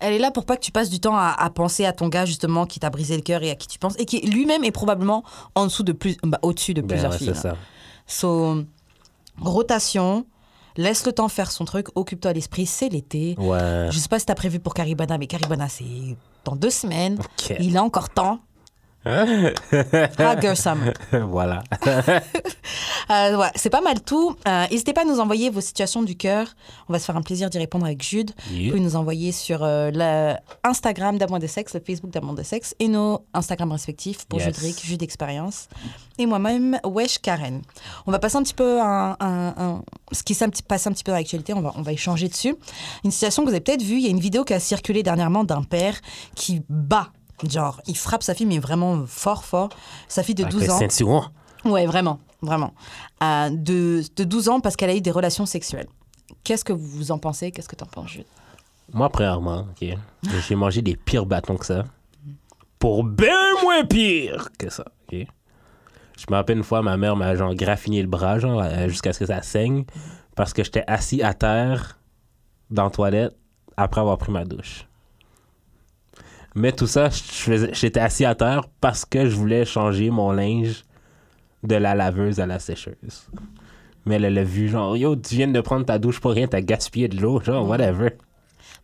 Elle 0.00 0.12
est 0.14 0.18
là 0.18 0.30
pour 0.30 0.44
pas 0.44 0.56
que 0.56 0.62
tu 0.62 0.72
passes 0.72 0.90
du 0.90 0.98
temps 1.00 1.16
à, 1.16 1.34
à 1.38 1.50
penser 1.50 1.84
à 1.84 1.92
ton 1.92 2.08
gars, 2.08 2.24
justement, 2.24 2.66
qui 2.66 2.80
t'a 2.80 2.90
brisé 2.90 3.14
le 3.16 3.22
cœur 3.22 3.42
et 3.42 3.50
à 3.50 3.54
qui 3.54 3.68
tu 3.68 3.78
penses, 3.78 3.94
et 3.98 4.04
qui 4.06 4.20
lui-même 4.20 4.64
est 4.64 4.70
probablement 4.72 5.22
en 5.54 5.64
dessous 5.66 5.82
de 5.82 5.92
plus, 5.92 6.16
bah, 6.22 6.38
au-dessus 6.42 6.74
de 6.74 6.80
Ben 6.80 6.88
plusieurs 6.88 7.12
ouais, 7.12 7.18
filles. 7.18 7.32
c'est 7.34 7.40
ça. 7.48 7.56
So, 8.06 8.64
rotation, 9.40 10.26
laisse 10.76 11.06
le 11.06 11.12
temps 11.12 11.28
faire 11.28 11.50
son 11.50 11.64
truc, 11.64 11.88
occupe-toi 11.94 12.32
l'esprit, 12.32 12.66
c'est 12.66 12.88
l'été. 12.88 13.34
Ouais. 13.38 13.88
Je 13.90 13.98
sais 13.98 14.08
pas 14.08 14.18
si 14.18 14.26
t'as 14.26 14.34
prévu 14.34 14.60
pour 14.60 14.74
Caribana, 14.74 15.18
mais 15.18 15.26
Caribana, 15.26 15.68
c'est 15.68 15.84
dans 16.44 16.56
deux 16.56 16.70
semaines. 16.70 17.18
Il 17.60 17.76
a 17.76 17.82
encore 17.82 18.10
temps. 18.10 18.40
Girl 19.06 20.56
summer. 20.56 20.92
voilà. 21.12 21.62
Euh, 23.10 23.36
ouais, 23.36 23.50
c'est 23.54 23.68
pas 23.68 23.82
mal 23.82 24.00
tout. 24.00 24.34
Euh, 24.48 24.64
N'hésitez 24.70 24.94
pas 24.94 25.02
à 25.02 25.04
nous 25.04 25.20
envoyer 25.20 25.50
vos 25.50 25.60
situations 25.60 26.02
du 26.02 26.16
cœur. 26.16 26.46
On 26.88 26.92
va 26.94 26.98
se 26.98 27.04
faire 27.04 27.16
un 27.18 27.20
plaisir 27.22 27.50
d'y 27.50 27.58
répondre 27.58 27.84
avec 27.84 28.02
Jude. 28.02 28.30
Vous 28.50 28.68
pouvez 28.70 28.80
nous 28.80 28.96
envoyer 28.96 29.30
sur 29.30 29.62
euh, 29.62 29.90
le 29.92 30.34
Instagram 30.66 31.18
d'Amour 31.18 31.38
de 31.38 31.46
Sexe, 31.46 31.74
le 31.74 31.82
Facebook 31.86 32.10
d'Amour 32.10 32.32
de 32.34 32.42
Sexe 32.42 32.74
et 32.78 32.88
nos 32.88 33.26
Instagram 33.34 33.70
respectifs 33.72 34.24
pour 34.24 34.38
Yes. 34.40 34.46
Judric, 34.54 34.82
Jude 34.86 35.02
Expérience 35.02 35.68
et 36.16 36.24
moi-même, 36.24 36.80
Wesh 36.82 37.18
Karen. 37.18 37.60
On 38.06 38.10
va 38.10 38.18
passer 38.18 38.36
un 38.36 38.42
petit 38.42 38.54
peu 38.54 38.80
un- 38.80 39.82
ce 40.10 40.22
qui 40.22 40.34
s'est 40.34 40.48
passé 40.66 40.88
un 40.88 40.92
petit 40.92 41.04
peu 41.04 41.12
dans 41.12 41.18
l'actualité. 41.18 41.52
On 41.52 41.60
va, 41.60 41.74
on 41.76 41.82
va 41.82 41.92
échanger 41.92 42.28
dessus. 42.28 42.54
Une 43.04 43.10
situation 43.10 43.42
que 43.42 43.48
vous 43.48 43.54
avez 43.54 43.60
peut-être 43.62 43.82
vue. 43.82 43.96
Il 43.96 44.02
y 44.04 44.06
a 44.06 44.10
une 44.10 44.18
vidéo 44.20 44.44
qui 44.44 44.54
a 44.54 44.60
circulé 44.60 45.02
dernièrement 45.02 45.44
d'un 45.44 45.62
père 45.62 46.00
qui 46.34 46.62
bat. 46.70 47.08
Genre, 47.48 47.80
il 47.86 47.96
frappe 47.96 48.22
sa 48.22 48.34
fille, 48.34 48.46
mais 48.46 48.58
vraiment 48.58 49.04
fort, 49.06 49.44
fort. 49.44 49.70
Sa 50.08 50.22
fille 50.22 50.34
de 50.34 50.42
Avec 50.44 50.52
12 50.54 50.66
le 50.66 50.72
ans. 50.72 50.78
Ouais, 51.64 51.86
vraiment, 51.86 52.20
vraiment. 52.42 52.72
Euh, 53.22 53.50
de, 53.50 54.02
de 54.16 54.24
12 54.24 54.48
ans 54.48 54.60
parce 54.60 54.76
qu'elle 54.76 54.90
a 54.90 54.94
eu 54.94 55.00
des 55.00 55.10
relations 55.10 55.46
sexuelles. 55.46 55.88
Qu'est-ce 56.44 56.64
que 56.64 56.72
vous 56.72 57.10
en 57.10 57.18
pensez? 57.18 57.50
Qu'est-ce 57.50 57.68
que 57.68 57.76
t'en 57.76 57.86
penses, 57.86 58.10
Jude? 58.10 58.26
Moi, 58.92 59.08
premièrement, 59.08 59.66
ok, 59.70 59.88
j'ai 60.46 60.54
mangé 60.54 60.82
des 60.82 60.94
pires 60.96 61.26
bâtons 61.26 61.56
que 61.56 61.66
ça. 61.66 61.84
Pour 62.78 63.02
bien 63.02 63.34
moins 63.62 63.84
pire 63.84 64.48
que 64.58 64.68
ça, 64.70 64.84
ok? 65.10 65.26
Je 66.16 66.24
me 66.30 66.36
rappelle 66.36 66.58
une 66.58 66.64
fois, 66.64 66.82
ma 66.82 66.96
mère 66.96 67.16
m'a 67.16 67.34
genre 67.34 67.54
graffiné 67.54 68.02
le 68.02 68.08
bras, 68.08 68.38
genre, 68.38 68.60
euh, 68.62 68.88
jusqu'à 68.88 69.12
ce 69.12 69.18
que 69.20 69.26
ça 69.26 69.42
saigne, 69.42 69.84
parce 70.36 70.52
que 70.52 70.62
j'étais 70.62 70.84
assis 70.86 71.22
à 71.22 71.34
terre 71.34 71.98
dans 72.70 72.84
la 72.84 72.90
toilette 72.90 73.36
après 73.76 74.00
avoir 74.00 74.18
pris 74.18 74.30
ma 74.30 74.44
douche. 74.44 74.86
Mais 76.54 76.72
tout 76.72 76.86
ça, 76.86 77.08
j'étais 77.72 78.00
assis 78.00 78.24
à 78.24 78.34
terre 78.34 78.62
parce 78.80 79.04
que 79.04 79.28
je 79.28 79.34
voulais 79.36 79.64
changer 79.64 80.10
mon 80.10 80.30
linge 80.32 80.84
de 81.64 81.74
la 81.74 81.94
laveuse 81.94 82.38
à 82.40 82.46
la 82.46 82.58
sécheuse. 82.58 83.28
Mais 84.06 84.16
elle 84.16 84.32
l'a 84.34 84.44
vu, 84.44 84.68
genre, 84.68 84.96
yo, 84.96 85.16
tu 85.16 85.34
viens 85.34 85.48
de 85.48 85.60
prendre 85.60 85.86
ta 85.86 85.98
douche 85.98 86.20
pour 86.20 86.32
rien, 86.32 86.46
t'as 86.46 86.60
gaspillé 86.60 87.08
de 87.08 87.20
l'eau, 87.20 87.40
genre, 87.40 87.66
whatever. 87.68 88.10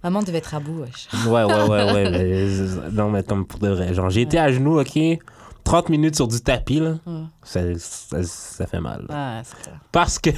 Maman 0.02 0.22
devait 0.22 0.38
être 0.38 0.54
à 0.54 0.60
bout, 0.60 0.80
wesh. 0.80 1.08
Ouais, 1.26 1.44
ouais, 1.44 1.68
ouais, 1.68 1.92
ouais. 1.92 2.10
mais, 2.10 2.90
non, 2.92 3.10
mais 3.10 3.22
comme 3.22 3.46
pour 3.46 3.60
de 3.60 3.68
vrai. 3.68 3.92
Genre, 3.92 4.16
été 4.16 4.38
à 4.38 4.50
genoux, 4.50 4.80
OK? 4.80 4.98
30 5.62 5.90
minutes 5.90 6.16
sur 6.16 6.26
du 6.26 6.40
tapis, 6.40 6.80
là. 6.80 6.94
Ouais. 7.06 7.22
Ça, 7.42 7.60
ça, 7.76 8.22
ça 8.22 8.66
fait 8.66 8.80
mal. 8.80 9.04
là. 9.08 9.14
Ah, 9.38 9.40
c'est 9.44 9.62
clair. 9.62 9.78
Parce 9.92 10.18
que 10.18 10.30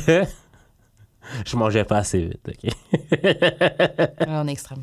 je 1.46 1.56
mangeais 1.56 1.84
pas 1.84 1.98
assez 1.98 2.26
vite, 2.26 2.40
OK? 2.48 2.70
On 4.28 4.46
est 4.48 4.52
extrême. 4.52 4.82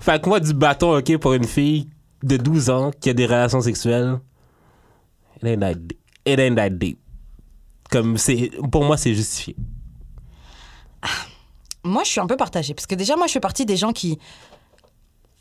Fait 0.00 0.20
que 0.22 0.28
moi, 0.28 0.40
du 0.40 0.52
bâton, 0.54 0.96
OK, 0.96 1.16
pour 1.18 1.32
une 1.34 1.44
fille 1.44 1.88
de 2.22 2.36
12 2.36 2.70
ans 2.70 2.90
qui 3.00 3.10
a 3.10 3.14
des 3.14 3.26
relations 3.26 3.60
sexuelles, 3.60 4.18
it 5.36 5.44
ain't 5.44 5.60
that 5.60 5.74
deep. 5.74 5.98
It 6.26 6.38
ain't 6.38 6.56
that 6.56 6.70
deep. 6.70 6.98
Comme, 7.90 8.18
c'est... 8.18 8.50
Pour 8.70 8.84
moi, 8.84 8.96
c'est 8.96 9.14
justifié. 9.14 9.56
Moi, 11.84 12.02
je 12.04 12.10
suis 12.10 12.20
un 12.20 12.26
peu 12.26 12.36
partagée. 12.36 12.74
Parce 12.74 12.86
que 12.86 12.94
déjà, 12.94 13.16
moi, 13.16 13.26
je 13.26 13.32
fais 13.32 13.40
partie 13.40 13.64
des 13.64 13.76
gens 13.76 13.92
qui 13.92 14.18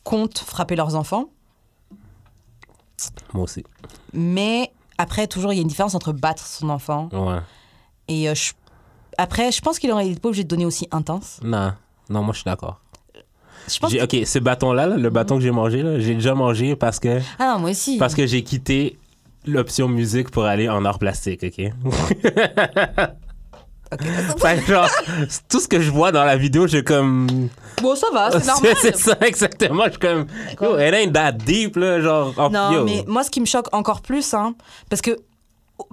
comptent 0.04 0.38
frapper 0.40 0.76
leurs 0.76 0.96
enfants. 0.96 1.26
Moi 3.34 3.44
aussi. 3.44 3.64
Mais 4.14 4.72
après, 4.98 5.28
toujours, 5.28 5.52
il 5.54 5.58
y 5.58 5.60
a 5.60 5.62
une 5.62 5.68
différence 5.68 5.94
entre 5.96 6.14
battre 6.14 6.46
son 6.46 6.70
enfant 6.70 7.10
Ouais. 7.12 7.40
et. 8.08 8.30
euh, 8.30 8.36
je- 8.36 8.54
Après, 9.18 9.52
je 9.52 9.62
pense 9.62 9.80
qu'il 9.80 9.90
n'aurait 9.90 10.14
pas 10.16 10.30
obligé 10.30 10.44
de 10.44 10.48
donner 10.50 10.66
aussi 10.66 10.88
intense. 10.92 11.40
Non. 11.44 11.74
Non, 12.10 12.22
moi, 12.24 12.34
je 12.34 12.40
suis 12.40 12.46
d'accord. 12.46 12.80
Je 13.70 13.80
pense 13.80 13.94
OK, 13.94 14.16
ce 14.26 14.40
bâton-là, 14.40 14.88
là, 14.88 14.96
le 14.98 15.10
bâton 15.10 15.36
que 15.36 15.42
j'ai 15.42 15.52
mangé, 15.52 15.84
là, 15.84 16.00
j'ai 16.00 16.14
déjà 16.14 16.34
mangé 16.34 16.76
parce 16.76 17.00
que... 17.00 17.20
Ah 17.38 17.54
non, 17.54 17.60
moi 17.60 17.72
aussi. 17.72 17.98
Parce 17.98 18.16
que 18.16 18.26
j'ai 18.26 18.42
quitté 18.44 18.98
l'option 19.46 19.90
musique 19.90 20.32
pour 20.32 20.46
aller 20.46 20.70
en 20.70 20.86
art 20.86 21.00
plastique, 21.00 21.44
OK? 21.44 21.72
Ok. 23.90 24.02
Fait 24.42 24.60
que 24.60 24.66
genre, 24.74 24.90
tout 25.48 25.62
ce 25.62 25.68
que 25.70 25.80
je 25.80 25.90
vois 25.90 26.12
dans 26.12 26.26
la 26.26 26.36
vidéo, 26.36 26.68
j'ai 26.68 26.84
comme. 26.84 27.48
Bon, 27.82 27.96
ça 27.96 28.08
va, 28.14 28.32
c'est 28.32 28.46
normal. 28.46 28.74
C'est 28.82 28.98
ça, 28.98 29.18
exactement. 29.22 29.86
Je 29.86 29.92
suis 29.92 30.00
comme. 30.00 30.26
Yo, 30.62 30.78
it 30.78 30.94
ain't 30.94 31.14
that 31.14 31.32
deep, 31.32 31.78
là. 31.78 32.02
Genre, 32.02 32.34
oh, 32.38 32.50
Non, 32.52 32.72
yo. 32.72 32.84
mais 32.84 33.06
moi, 33.08 33.24
ce 33.24 33.30
qui 33.32 33.40
me 33.40 33.46
choque 33.46 33.74
encore 33.74 34.02
plus, 34.02 34.34
hein, 34.34 34.56
parce 34.90 35.02
que 35.02 35.12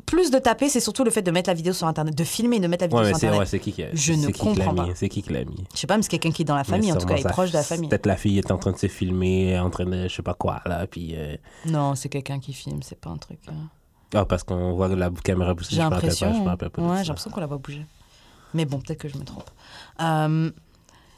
plus 0.06 0.30
de 0.30 0.38
taper, 0.38 0.68
c'est 0.68 0.80
surtout 0.80 1.04
le 1.04 1.10
fait 1.10 1.22
de 1.22 1.30
mettre 1.30 1.50
la 1.50 1.54
vidéo 1.54 1.72
sur 1.72 1.86
Internet, 1.86 2.14
de 2.14 2.24
filmer 2.24 2.56
et 2.56 2.60
de 2.60 2.66
mettre 2.68 2.84
la 2.84 2.88
vidéo 2.88 3.00
Ouais, 3.00 3.08
sur 3.08 3.16
Internet. 3.16 3.38
ouais, 3.40 3.46
c'est 3.46 3.58
qui 3.58 3.72
qui 3.72 3.82
a. 3.82 3.88
Je 3.92 4.12
ne 4.14 4.26
qui 4.28 4.32
comprends 4.40 4.74
pas. 4.74 4.86
C'est 4.94 5.08
qui 5.08 5.22
qui 5.22 5.32
l'a 5.32 5.44
mis? 5.44 5.64
Je 5.74 5.78
sais 5.80 5.86
pas, 5.86 5.96
mais 5.96 6.02
c'est 6.02 6.08
quelqu'un 6.08 6.30
qui 6.30 6.42
est 6.42 6.44
dans 6.46 6.54
la 6.56 6.64
famille, 6.64 6.92
en 6.92 6.96
tout 6.96 7.06
cas, 7.06 7.16
est 7.16 7.28
proche 7.28 7.50
de 7.50 7.56
la 7.56 7.62
famille. 7.62 7.88
Peut-être 7.88 8.06
la 8.06 8.16
fille 8.16 8.38
est 8.38 8.50
en 8.50 8.58
train 8.58 8.72
de 8.72 8.78
se 8.78 8.86
filmer, 8.88 9.58
en 9.58 9.70
train 9.70 9.84
de 9.84 10.08
je 10.08 10.14
sais 10.14 10.22
pas 10.22 10.34
quoi, 10.34 10.60
là. 10.66 10.86
Puis. 10.86 11.14
euh, 11.16 11.36
Non, 11.66 11.94
c'est 11.94 12.08
quelqu'un 12.08 12.38
qui 12.40 12.52
filme, 12.52 12.80
c'est 12.82 12.98
pas 13.00 13.10
un 13.10 13.16
truc. 13.18 13.38
euh, 13.48 13.52
Ah, 14.14 14.24
parce 14.24 14.42
qu'on 14.44 14.72
voit 14.74 14.88
la 14.88 15.10
caméra 15.22 15.54
bouger. 15.54 15.68
J'ai 15.72 15.78
l'impression. 15.78 16.28
Ouais, 16.44 16.56
j'ai 17.02 17.08
l'impression 17.08 17.30
qu'on 17.30 17.40
la 17.40 17.46
voit 17.46 17.58
bouger. 17.58 17.84
Mais 18.54 18.64
bon, 18.64 18.78
peut-être 18.78 19.00
que 19.00 19.08
je 19.08 19.18
me 19.18 19.24
trompe. 19.24 19.50
Euh, 20.00 20.50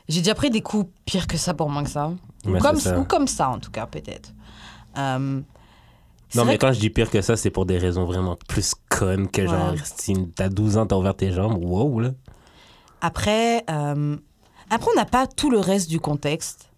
j'ai 0.08 0.20
déjà 0.20 0.34
pris 0.34 0.50
des 0.50 0.62
coups 0.62 0.90
pires 1.04 1.26
que 1.26 1.36
ça 1.36 1.52
pour 1.54 1.68
moins 1.68 1.84
que 1.84 1.90
ça. 1.90 2.10
Ou 2.46 2.58
comme, 2.58 2.76
ça. 2.80 2.98
ou 2.98 3.04
comme 3.04 3.26
ça, 3.26 3.50
en 3.50 3.58
tout 3.58 3.70
cas, 3.70 3.86
peut-être. 3.86 4.32
Euh, 4.96 5.40
Non, 6.36 6.44
mais 6.44 6.58
quand 6.58 6.72
je 6.72 6.78
dis 6.80 6.90
pire 6.90 7.10
que 7.10 7.20
ça, 7.20 7.36
c'est 7.36 7.50
pour 7.50 7.66
des 7.66 7.78
raisons 7.78 8.04
vraiment 8.04 8.36
plus 8.48 8.74
connes 8.88 9.28
que 9.28 9.46
genre, 9.46 9.74
si 9.96 10.14
t'as 10.34 10.48
12 10.48 10.76
ans, 10.76 10.86
t'as 10.86 10.96
ouvert 10.96 11.14
tes 11.16 11.32
jambes, 11.32 11.58
wow, 11.62 12.00
là. 12.00 12.10
Après, 13.00 13.64
euh, 13.70 14.16
après, 14.70 14.90
on 14.92 14.96
n'a 14.96 15.04
pas 15.04 15.26
tout 15.26 15.50
le 15.50 15.58
reste 15.58 15.88
du 15.88 16.00
contexte. 16.00 16.70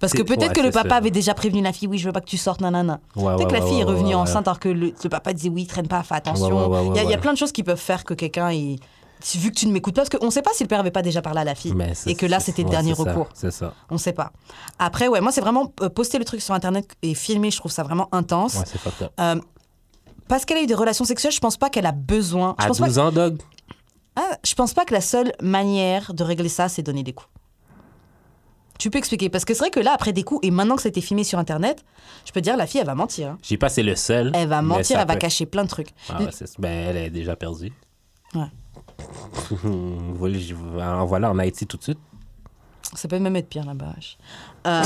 Parce 0.00 0.14
que 0.14 0.22
peut-être 0.22 0.48
ouais, 0.48 0.52
que 0.54 0.60
le 0.60 0.72
papa 0.72 0.88
ça. 0.88 0.96
avait 0.96 1.12
déjà 1.12 1.32
prévenu 1.32 1.62
la 1.62 1.72
fille, 1.72 1.86
oui, 1.86 1.96
je 1.96 2.06
veux 2.06 2.12
pas 2.12 2.20
que 2.20 2.26
tu 2.26 2.36
sortes, 2.36 2.60
nanana. 2.60 2.98
Ouais, 3.14 3.36
Peut-être 3.36 3.52
ouais, 3.52 3.58
que 3.58 3.60
la 3.60 3.66
fille 3.66 3.80
est 3.80 3.84
revenue 3.84 4.16
enceinte 4.16 4.48
alors 4.48 4.58
que 4.58 4.68
le, 4.68 4.92
le 5.00 5.08
papa 5.08 5.32
disait 5.32 5.48
oui, 5.48 5.64
traîne 5.64 5.86
pas, 5.86 6.02
fais 6.02 6.16
attention. 6.16 6.92
Il, 6.92 6.96
y 6.96 6.98
a, 6.98 7.04
y 7.04 7.16
plein 7.18 7.32
de 7.32 7.38
choses 7.38 7.52
qui 7.52 7.62
peuvent 7.62 7.78
faire 7.78 8.02
que 8.04 8.14
quelqu'un, 8.14 8.50
il- 8.50 8.80
vu 9.38 9.50
que 9.50 9.56
tu 9.56 9.66
ne 9.66 9.72
m'écoutes 9.72 9.94
pas, 9.94 10.02
parce 10.02 10.10
qu'on 10.10 10.26
ne 10.26 10.30
sait 10.30 10.42
pas 10.42 10.50
si 10.54 10.62
le 10.64 10.68
père 10.68 10.80
avait 10.80 10.90
pas 10.90 11.02
déjà 11.02 11.22
parlé 11.22 11.40
à 11.40 11.44
la 11.44 11.54
fille 11.54 11.74
Mais 11.74 11.92
et 12.06 12.14
que 12.14 12.26
là 12.26 12.40
c'était 12.40 12.62
le 12.62 12.66
ouais, 12.68 12.72
dernier 12.72 12.92
recours. 12.92 13.28
C'est 13.34 13.50
ça. 13.50 13.74
On 13.90 13.94
ne 13.94 13.98
sait 13.98 14.12
pas. 14.12 14.32
Après, 14.78 15.08
ouais, 15.08 15.20
moi 15.20 15.32
c'est 15.32 15.40
vraiment 15.40 15.72
euh, 15.80 15.88
poster 15.88 16.18
le 16.18 16.24
truc 16.24 16.40
sur 16.42 16.54
internet 16.54 16.88
et 17.02 17.14
filmer, 17.14 17.50
je 17.50 17.56
trouve 17.58 17.72
ça 17.72 17.82
vraiment 17.82 18.08
intense. 18.12 18.56
Ouais, 18.56 18.64
c'est. 18.66 19.10
Euh, 19.20 19.36
parce 20.28 20.44
qu'elle 20.44 20.58
a 20.58 20.62
eu 20.62 20.66
des 20.66 20.74
relations 20.74 21.04
sexuelles, 21.04 21.32
je 21.32 21.40
pense 21.40 21.56
pas 21.56 21.70
qu'elle 21.70 21.86
a 21.86 21.92
besoin. 21.92 22.54
Je 22.58 22.64
À 22.64 22.68
pense, 22.68 22.78
pas, 22.78 22.86
12 22.86 22.98
ans, 22.98 23.12
Dog? 23.12 23.40
Ah, 24.16 24.36
je 24.44 24.54
pense 24.54 24.74
pas 24.74 24.84
que 24.84 24.94
la 24.94 25.00
seule 25.00 25.32
manière 25.40 26.14
de 26.14 26.22
régler 26.24 26.48
ça, 26.48 26.68
c'est 26.68 26.82
donner 26.82 27.02
des 27.02 27.12
coups. 27.12 27.28
Tu 28.78 28.90
peux 28.90 28.98
expliquer 28.98 29.28
Parce 29.28 29.44
que 29.44 29.54
c'est 29.54 29.60
vrai 29.60 29.70
que 29.70 29.78
là, 29.80 29.92
après 29.94 30.12
des 30.12 30.24
coups, 30.24 30.44
et 30.44 30.50
maintenant 30.50 30.74
que 30.76 30.82
ça 30.82 30.88
a 30.88 30.90
été 30.90 31.00
filmé 31.00 31.22
sur 31.22 31.38
Internet, 31.38 31.84
je 32.24 32.32
peux 32.32 32.40
te 32.40 32.44
dire, 32.44 32.56
la 32.56 32.66
fille, 32.66 32.80
elle 32.80 32.86
va 32.86 32.94
mentir. 32.96 33.28
hein. 33.28 33.38
Je 33.42 33.48
dis 33.48 33.56
pas 33.56 33.68
c'est 33.68 33.82
le 33.84 33.94
seul. 33.94 34.32
Elle 34.34 34.48
va 34.48 34.60
mentir, 34.60 34.98
elle 34.98 35.06
va 35.06 35.16
cacher 35.16 35.46
plein 35.46 35.62
de 35.64 35.68
trucs. 35.68 35.90
Ah 36.08 36.18
ouais, 36.20 36.30
ben, 36.58 36.88
elle 36.88 36.96
est 36.96 37.10
déjà 37.10 37.36
perdue. 37.36 37.72
Ouais. 38.34 38.46
voilà, 41.06 41.30
en 41.30 41.38
Haïti 41.38 41.66
tout 41.66 41.76
de 41.76 41.82
suite. 41.82 41.98
Ça 42.94 43.08
peut 43.08 43.18
même 43.18 43.36
être 43.36 43.48
pire 43.48 43.64
là-bas. 43.64 43.94
Euh, 44.64 44.84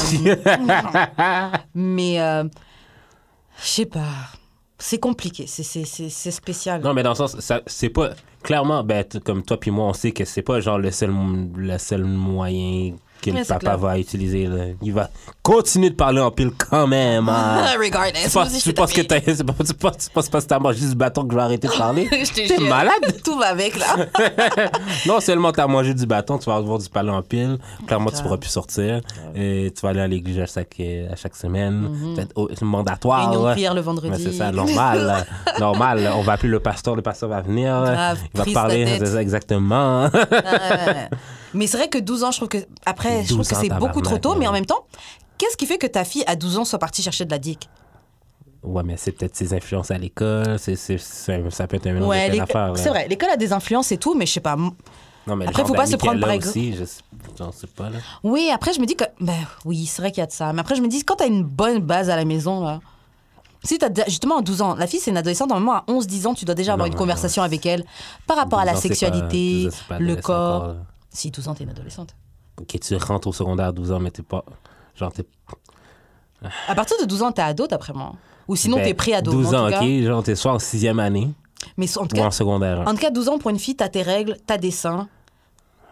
mais, 1.74 2.18
euh, 2.18 2.44
je 3.60 3.66
sais 3.66 3.84
pas. 3.84 4.06
C'est 4.78 4.98
compliqué, 4.98 5.46
c'est- 5.46 6.30
spécial. 6.30 6.80
Non, 6.82 6.94
mais 6.94 7.02
dans 7.02 7.10
le 7.10 7.14
sens, 7.16 7.36
c'est 7.66 7.90
pas. 7.90 8.10
Clairement, 8.42 8.82
ben, 8.84 9.04
comme 9.24 9.42
toi 9.42 9.58
puis 9.60 9.70
moi, 9.70 9.86
on 9.86 9.92
sait 9.92 10.12
que 10.12 10.24
c'est 10.24 10.40
pas 10.42 10.60
genre 10.60 10.78
le 10.78 10.90
seul, 10.90 11.12
le 11.56 11.76
seul 11.78 12.04
moyen 12.04 12.94
que 13.32 13.38
le 13.38 13.44
papa 13.44 13.60
clair. 13.60 13.78
va 13.78 13.98
utiliser. 13.98 14.46
là. 14.46 14.64
Il 14.82 14.92
va 14.92 15.10
continuer 15.42 15.90
de 15.90 15.94
parler 15.94 16.20
en 16.20 16.30
pile 16.30 16.50
quand 16.56 16.86
même. 16.86 17.28
hein. 17.28 17.64
Regardless. 17.78 18.34
Aussi, 18.36 18.46
je 18.46 18.54
c'est 18.54 18.60
suis 18.60 18.72
pas 18.72 18.86
ce 18.86 18.94
que 18.94 19.02
t'as. 19.02 19.20
Pas 20.30 20.40
si 20.40 20.46
t'as 20.46 20.58
mangé 20.58 20.86
du 20.86 20.94
bâton 20.94 21.24
que 21.24 21.32
je 21.32 21.36
vais 21.36 21.42
arrêter 21.42 21.68
de 21.68 21.72
parler? 21.76 22.08
T'es 22.34 22.58
malade? 22.58 22.94
Tout 23.24 23.38
va 23.38 23.46
avec 23.48 23.76
là. 23.78 23.96
Non 25.06 25.20
seulement 25.20 25.52
t'as 25.52 25.66
mangé 25.66 25.94
du 25.94 26.06
bâton, 26.06 26.38
tu 26.38 26.46
vas 26.50 26.56
avoir 26.56 26.78
du 26.78 26.88
parler 26.88 27.10
en 27.10 27.22
pile. 27.22 27.58
Clairement, 27.86 28.06
tu 28.06 28.12
Grave. 28.14 28.22
pourras 28.24 28.36
plus 28.38 28.50
sortir. 28.50 29.00
Et 29.34 29.72
tu 29.74 29.80
vas 29.82 29.90
aller 29.90 30.00
à 30.00 30.06
l'église 30.06 30.38
à 30.40 30.46
chaque, 30.46 30.80
à 30.80 31.16
chaque 31.16 31.36
semaine. 31.36 32.14
Peut-être 32.14 32.32
au- 32.36 32.48
c'est 32.54 32.62
mandatoire. 32.64 33.32
Là. 33.44 33.52
prière 33.52 33.74
le 33.74 33.80
vendredi. 33.80 34.22
c'est 34.22 34.32
ça, 34.32 34.50
normal. 34.52 35.26
normal. 35.58 36.10
On 36.16 36.22
va 36.22 36.32
appeler 36.34 36.48
le 36.50 36.60
pasteur, 36.60 36.96
le 36.96 37.02
pasteur 37.02 37.28
va 37.28 37.40
venir. 37.40 37.82
Grave, 37.82 38.18
il 38.34 38.38
va 38.38 38.44
parler, 38.52 38.84
tête. 38.84 38.98
c'est 39.00 39.06
ça, 39.12 39.22
exactement. 39.22 40.04
Ouais. 40.06 41.08
Mais 41.54 41.66
c'est 41.66 41.76
vrai 41.76 41.88
que 41.88 41.98
12 41.98 42.24
ans, 42.24 42.30
je 42.30 42.36
trouve 42.38 42.48
que 42.48 42.58
après, 42.84 43.22
je 43.22 43.28
trouve 43.28 43.38
12 43.38 43.48
que 43.48 43.54
c'est 43.56 43.68
beaucoup 43.78 44.00
trop 44.00 44.18
tôt, 44.18 44.34
mais 44.38 44.46
en 44.46 44.52
même 44.52 44.66
temps, 44.66 44.86
qu'est-ce 45.38 45.56
qui 45.56 45.66
fait 45.66 45.78
que 45.78 45.86
ta 45.86 46.04
fille 46.04 46.24
à 46.26 46.36
12 46.36 46.58
ans 46.58 46.64
soit 46.64 46.78
partie 46.78 47.02
chercher 47.02 47.24
de 47.24 47.30
la 47.30 47.38
dick? 47.38 47.68
Ouais, 48.62 48.82
mais 48.82 48.96
c'est 48.96 49.12
peut-être 49.12 49.36
ses 49.36 49.54
influences 49.54 49.90
à 49.92 49.98
l'école. 49.98 50.58
c'est 50.58 50.74
ça 50.76 51.66
peut 51.68 51.76
être 51.76 51.86
un 51.86 51.92
mélange 51.92 52.08
Ouais, 52.08 52.28
de 52.30 52.76
c'est 52.76 52.88
vrai, 52.88 53.06
l'école 53.08 53.30
a 53.30 53.36
des 53.36 53.52
influences 53.52 53.92
et 53.92 53.96
tout, 53.98 54.14
mais 54.14 54.26
je 54.26 54.32
sais 54.32 54.40
pas. 54.40 54.56
Non, 54.56 55.34
mais 55.36 55.46
Après, 55.46 55.64
faut 55.64 55.74
pas 55.74 55.86
se 55.86 55.96
prendre 55.96 56.20
par 56.20 56.30
exemple. 56.30 56.56
aussi, 56.58 56.74
je 56.76 56.84
sais, 56.84 57.02
pas, 57.76 57.90
là. 57.90 57.98
Oui, 58.22 58.48
après 58.52 58.72
je 58.72 58.80
me 58.80 58.86
dis 58.86 58.94
que 58.94 59.04
ben 59.20 59.34
oui, 59.64 59.86
c'est 59.86 60.00
vrai 60.02 60.10
qu'il 60.12 60.20
y 60.20 60.22
a 60.22 60.26
de 60.26 60.32
ça, 60.32 60.52
mais 60.52 60.60
après 60.60 60.76
je 60.76 60.82
me 60.82 60.88
dis 60.88 61.02
quand 61.04 61.16
t'as 61.16 61.26
une 61.26 61.42
bonne 61.42 61.78
base 61.80 62.10
à 62.10 62.16
la 62.16 62.24
maison 62.24 62.64
là. 62.64 62.80
Si 63.64 63.78
t'as 63.78 63.88
justement 64.06 64.38
à 64.38 64.42
12 64.42 64.62
ans, 64.62 64.76
la 64.76 64.86
fille 64.86 65.00
c'est 65.00 65.10
une 65.10 65.16
adolescente, 65.16 65.48
normalement 65.48 65.74
à 65.78 65.84
11 65.88 66.06
10 66.06 66.26
ans, 66.28 66.34
tu 66.34 66.44
dois 66.44 66.54
déjà 66.54 66.74
avoir 66.74 66.86
Non, 66.86 66.92
une 66.92 66.96
non, 66.96 66.98
conversation 66.98 67.42
avec 67.42 67.66
elle 67.66 67.84
par 68.28 68.36
rapport 68.36 68.60
à 68.60 68.64
la 68.64 68.72
12 68.74 68.78
ans, 68.78 68.82
c'est 68.82 68.88
pas- 68.88 68.94
sexualité, 68.94 69.62
12 69.64 69.66
ans, 69.66 69.76
c'est 69.76 69.86
pas 69.88 69.98
le 69.98 70.16
corps. 70.16 70.62
encore. 70.62 70.76
Si 71.16 71.30
12 71.30 71.48
ans, 71.48 71.54
t'es 71.54 71.64
une 71.64 71.70
adolescente. 71.70 72.14
Ok, 72.60 72.78
tu 72.80 72.94
rentres 72.96 73.28
au 73.28 73.32
secondaire 73.32 73.66
à 73.66 73.72
12 73.72 73.92
ans, 73.92 74.00
mais 74.00 74.10
t'es 74.10 74.22
pas. 74.22 74.44
Genre, 74.94 75.12
t'es. 75.12 75.24
À 76.68 76.74
partir 76.74 76.96
de 77.00 77.04
12 77.06 77.22
ans, 77.22 77.32
t'es 77.32 77.42
ado 77.42 77.66
d'après 77.66 77.92
moi. 77.92 78.12
Ou 78.48 78.54
sinon 78.56 78.76
ben, 78.76 78.84
t'es 78.84 78.94
pré-ado. 78.94 79.30
12 79.30 79.50
mais 79.50 79.56
en 79.56 79.66
ans, 79.66 79.70
cas- 79.70 79.80
ok. 79.82 80.02
Genre, 80.02 80.22
t'es 80.22 80.34
soit 80.36 80.52
en 80.52 80.58
sixième 80.58 81.00
année 81.00 81.30
Mais 81.76 81.86
en 81.98 82.06
tout 82.06 82.16
ou 82.16 82.20
en 82.20 82.30
secondaire. 82.30 82.84
En 82.86 82.92
tout 82.92 83.00
cas, 83.00 83.10
12 83.10 83.28
ans 83.28 83.38
pour 83.38 83.50
une 83.50 83.58
fille, 83.58 83.74
t'as 83.76 83.88
tes 83.88 84.02
règles, 84.02 84.36
t'as 84.46 84.58
des 84.58 84.70
seins. 84.70 85.08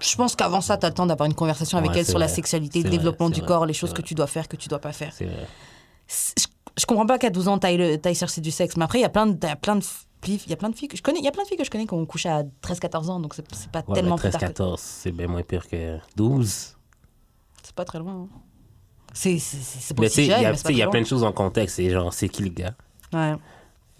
Je 0.00 0.14
pense 0.16 0.36
qu'avant 0.36 0.60
ça, 0.60 0.76
t'as 0.76 0.88
le 0.88 0.94
temps 0.94 1.06
d'avoir 1.06 1.26
une 1.26 1.34
conversation 1.34 1.78
avec 1.78 1.96
elle 1.96 2.04
sur 2.06 2.18
la 2.18 2.28
sexualité, 2.28 2.82
le 2.82 2.90
développement 2.90 3.30
du 3.30 3.40
vrai, 3.40 3.48
corps, 3.48 3.66
les 3.66 3.72
choses 3.72 3.92
que 3.94 4.02
tu 4.02 4.14
dois 4.14 4.26
faire, 4.26 4.46
que 4.48 4.56
tu 4.56 4.68
dois 4.68 4.78
pas 4.80 4.92
faire. 4.92 5.12
C'est 5.14 5.24
vrai. 5.24 5.46
C'est- 6.06 6.34
Je, 6.38 6.46
je 6.82 6.86
comprends 6.86 7.06
pas 7.06 7.18
qu'à 7.18 7.30
12 7.30 7.48
ans, 7.48 7.56
t'ailles 7.58 7.78
le- 7.78 7.96
t'ailles 7.96 8.14
chercher 8.14 8.40
du 8.42 8.50
sexe. 8.50 8.76
Mais 8.76 8.84
après, 8.84 8.98
il 8.98 9.02
y 9.02 9.06
a 9.06 9.08
plein 9.08 9.26
de, 9.26 9.34
t'as 9.34 9.56
plein 9.56 9.76
de 9.76 9.84
il 10.28 10.50
y 10.50 10.52
a 10.52 10.56
plein 10.56 10.70
de 10.70 10.74
filles 10.76 10.88
que 10.88 10.96
je 10.96 11.02
connais, 11.02 11.18
il 11.18 11.24
y 11.24 11.28
a 11.28 11.32
plein 11.32 11.42
de 11.42 11.48
filles 11.48 11.56
que 11.58 11.64
je 11.64 11.70
connais 11.70 11.86
qui 11.86 11.94
ont 11.94 12.04
couché 12.06 12.28
à 12.28 12.42
13-14 12.62 13.08
ans, 13.10 13.20
donc 13.20 13.34
c'est 13.34 13.46
pas 13.70 13.82
Ouais, 13.88 13.94
tellement 13.94 14.16
mais 14.16 14.20
plus 14.22 14.30
tard 14.30 14.40
que- 14.40 14.46
13-14, 14.46 14.78
c'est 14.80 15.12
bien 15.12 15.26
moins 15.28 15.42
pire 15.42 15.66
que 15.68 15.98
12. 16.16 16.76
C'est 17.62 17.74
pas 17.74 17.84
très 17.84 17.98
loin. 17.98 18.12
hein. 18.14 18.28
C'est 19.12 19.30
pas 19.94 20.06
y 20.06 20.10
jeune, 20.26 20.32
a, 20.44 20.52
mais 20.52 20.58
il 20.70 20.76
y 20.76 20.82
a 20.82 20.88
plein 20.88 21.00
de 21.02 21.06
choses 21.06 21.22
en 21.22 21.32
contexte. 21.32 21.76
C'est 21.76 21.88
genre, 21.90 22.12
c'est 22.12 22.28
qui 22.28 22.42
le 22.42 22.48
gars? 22.50 22.74
Ouais, 23.12 23.34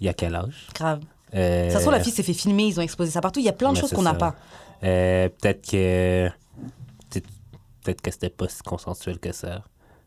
Il 0.01 0.05
y 0.05 0.09
a 0.09 0.13
quel 0.13 0.35
âge? 0.35 0.67
Grave. 0.75 1.01
Euh, 1.33 1.69
Ça 1.69 1.77
se 1.77 1.83
trouve, 1.83 1.93
la 1.93 2.01
fille 2.03 2.11
s'est 2.11 2.21
fait 2.23 2.33
filmer, 2.33 2.63
ils 2.65 2.79
ont 2.79 2.83
exposé 2.83 3.11
ça 3.11 3.21
partout. 3.21 3.39
Il 3.39 3.45
y 3.45 3.49
a 3.49 3.53
plein 3.53 3.69
de 3.69 3.75
mais 3.75 3.79
choses 3.81 3.91
qu'on 3.91 4.01
n'a 4.01 4.13
pas. 4.13 4.35
Euh, 4.83 5.29
peut-être 5.29 5.69
que. 5.69 6.29
Peut-être 7.83 8.01
que 8.01 8.11
c'était 8.11 8.29
pas 8.29 8.49
si 8.49 8.61
consensuel 8.63 9.19
que 9.19 9.31
ça. 9.31 9.63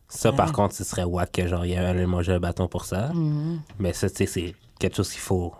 Ça, 0.09 0.33
par 0.33 0.49
Ouais. 0.49 0.53
contre, 0.53 0.75
ce 0.75 0.85
serait 0.85 1.05
wack 1.05 1.31
que 1.33 1.47
genre, 1.47 1.65
il 1.65 1.77
allait 1.77 2.07
manger 2.07 2.33
un 2.33 2.41
bâton 2.41 2.67
pour 2.67 2.85
ça. 2.85 3.09
Mhm. 3.15 3.61
Mais 3.79 3.93
ça, 3.93 4.09
tu 4.11 4.17
sais, 4.17 4.27
c'est 4.27 4.55
quelque 4.81 4.97
chose 4.97 5.11
qu'il 5.11 5.21
faut 5.21 5.55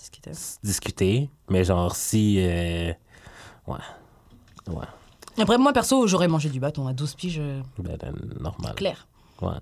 Discuter. 0.00 0.30
discuter. 0.64 1.30
Mais 1.50 1.62
genre, 1.64 1.94
si. 1.94 2.36
euh, 2.40 2.92
Ouais. 3.66 3.76
Ouais. 4.68 4.86
Après, 5.38 5.58
moi, 5.58 5.72
perso, 5.72 6.06
j'aurais 6.06 6.26
mangé 6.28 6.48
du 6.48 6.58
bâton 6.58 6.86
à 6.88 6.92
12 6.92 7.14
piges, 7.14 7.38
euh, 7.38 7.60
Ben, 7.78 7.96
ben, 8.00 8.12
normal. 8.40 8.74
clair. 8.74 9.06
Ouais. 9.42 9.52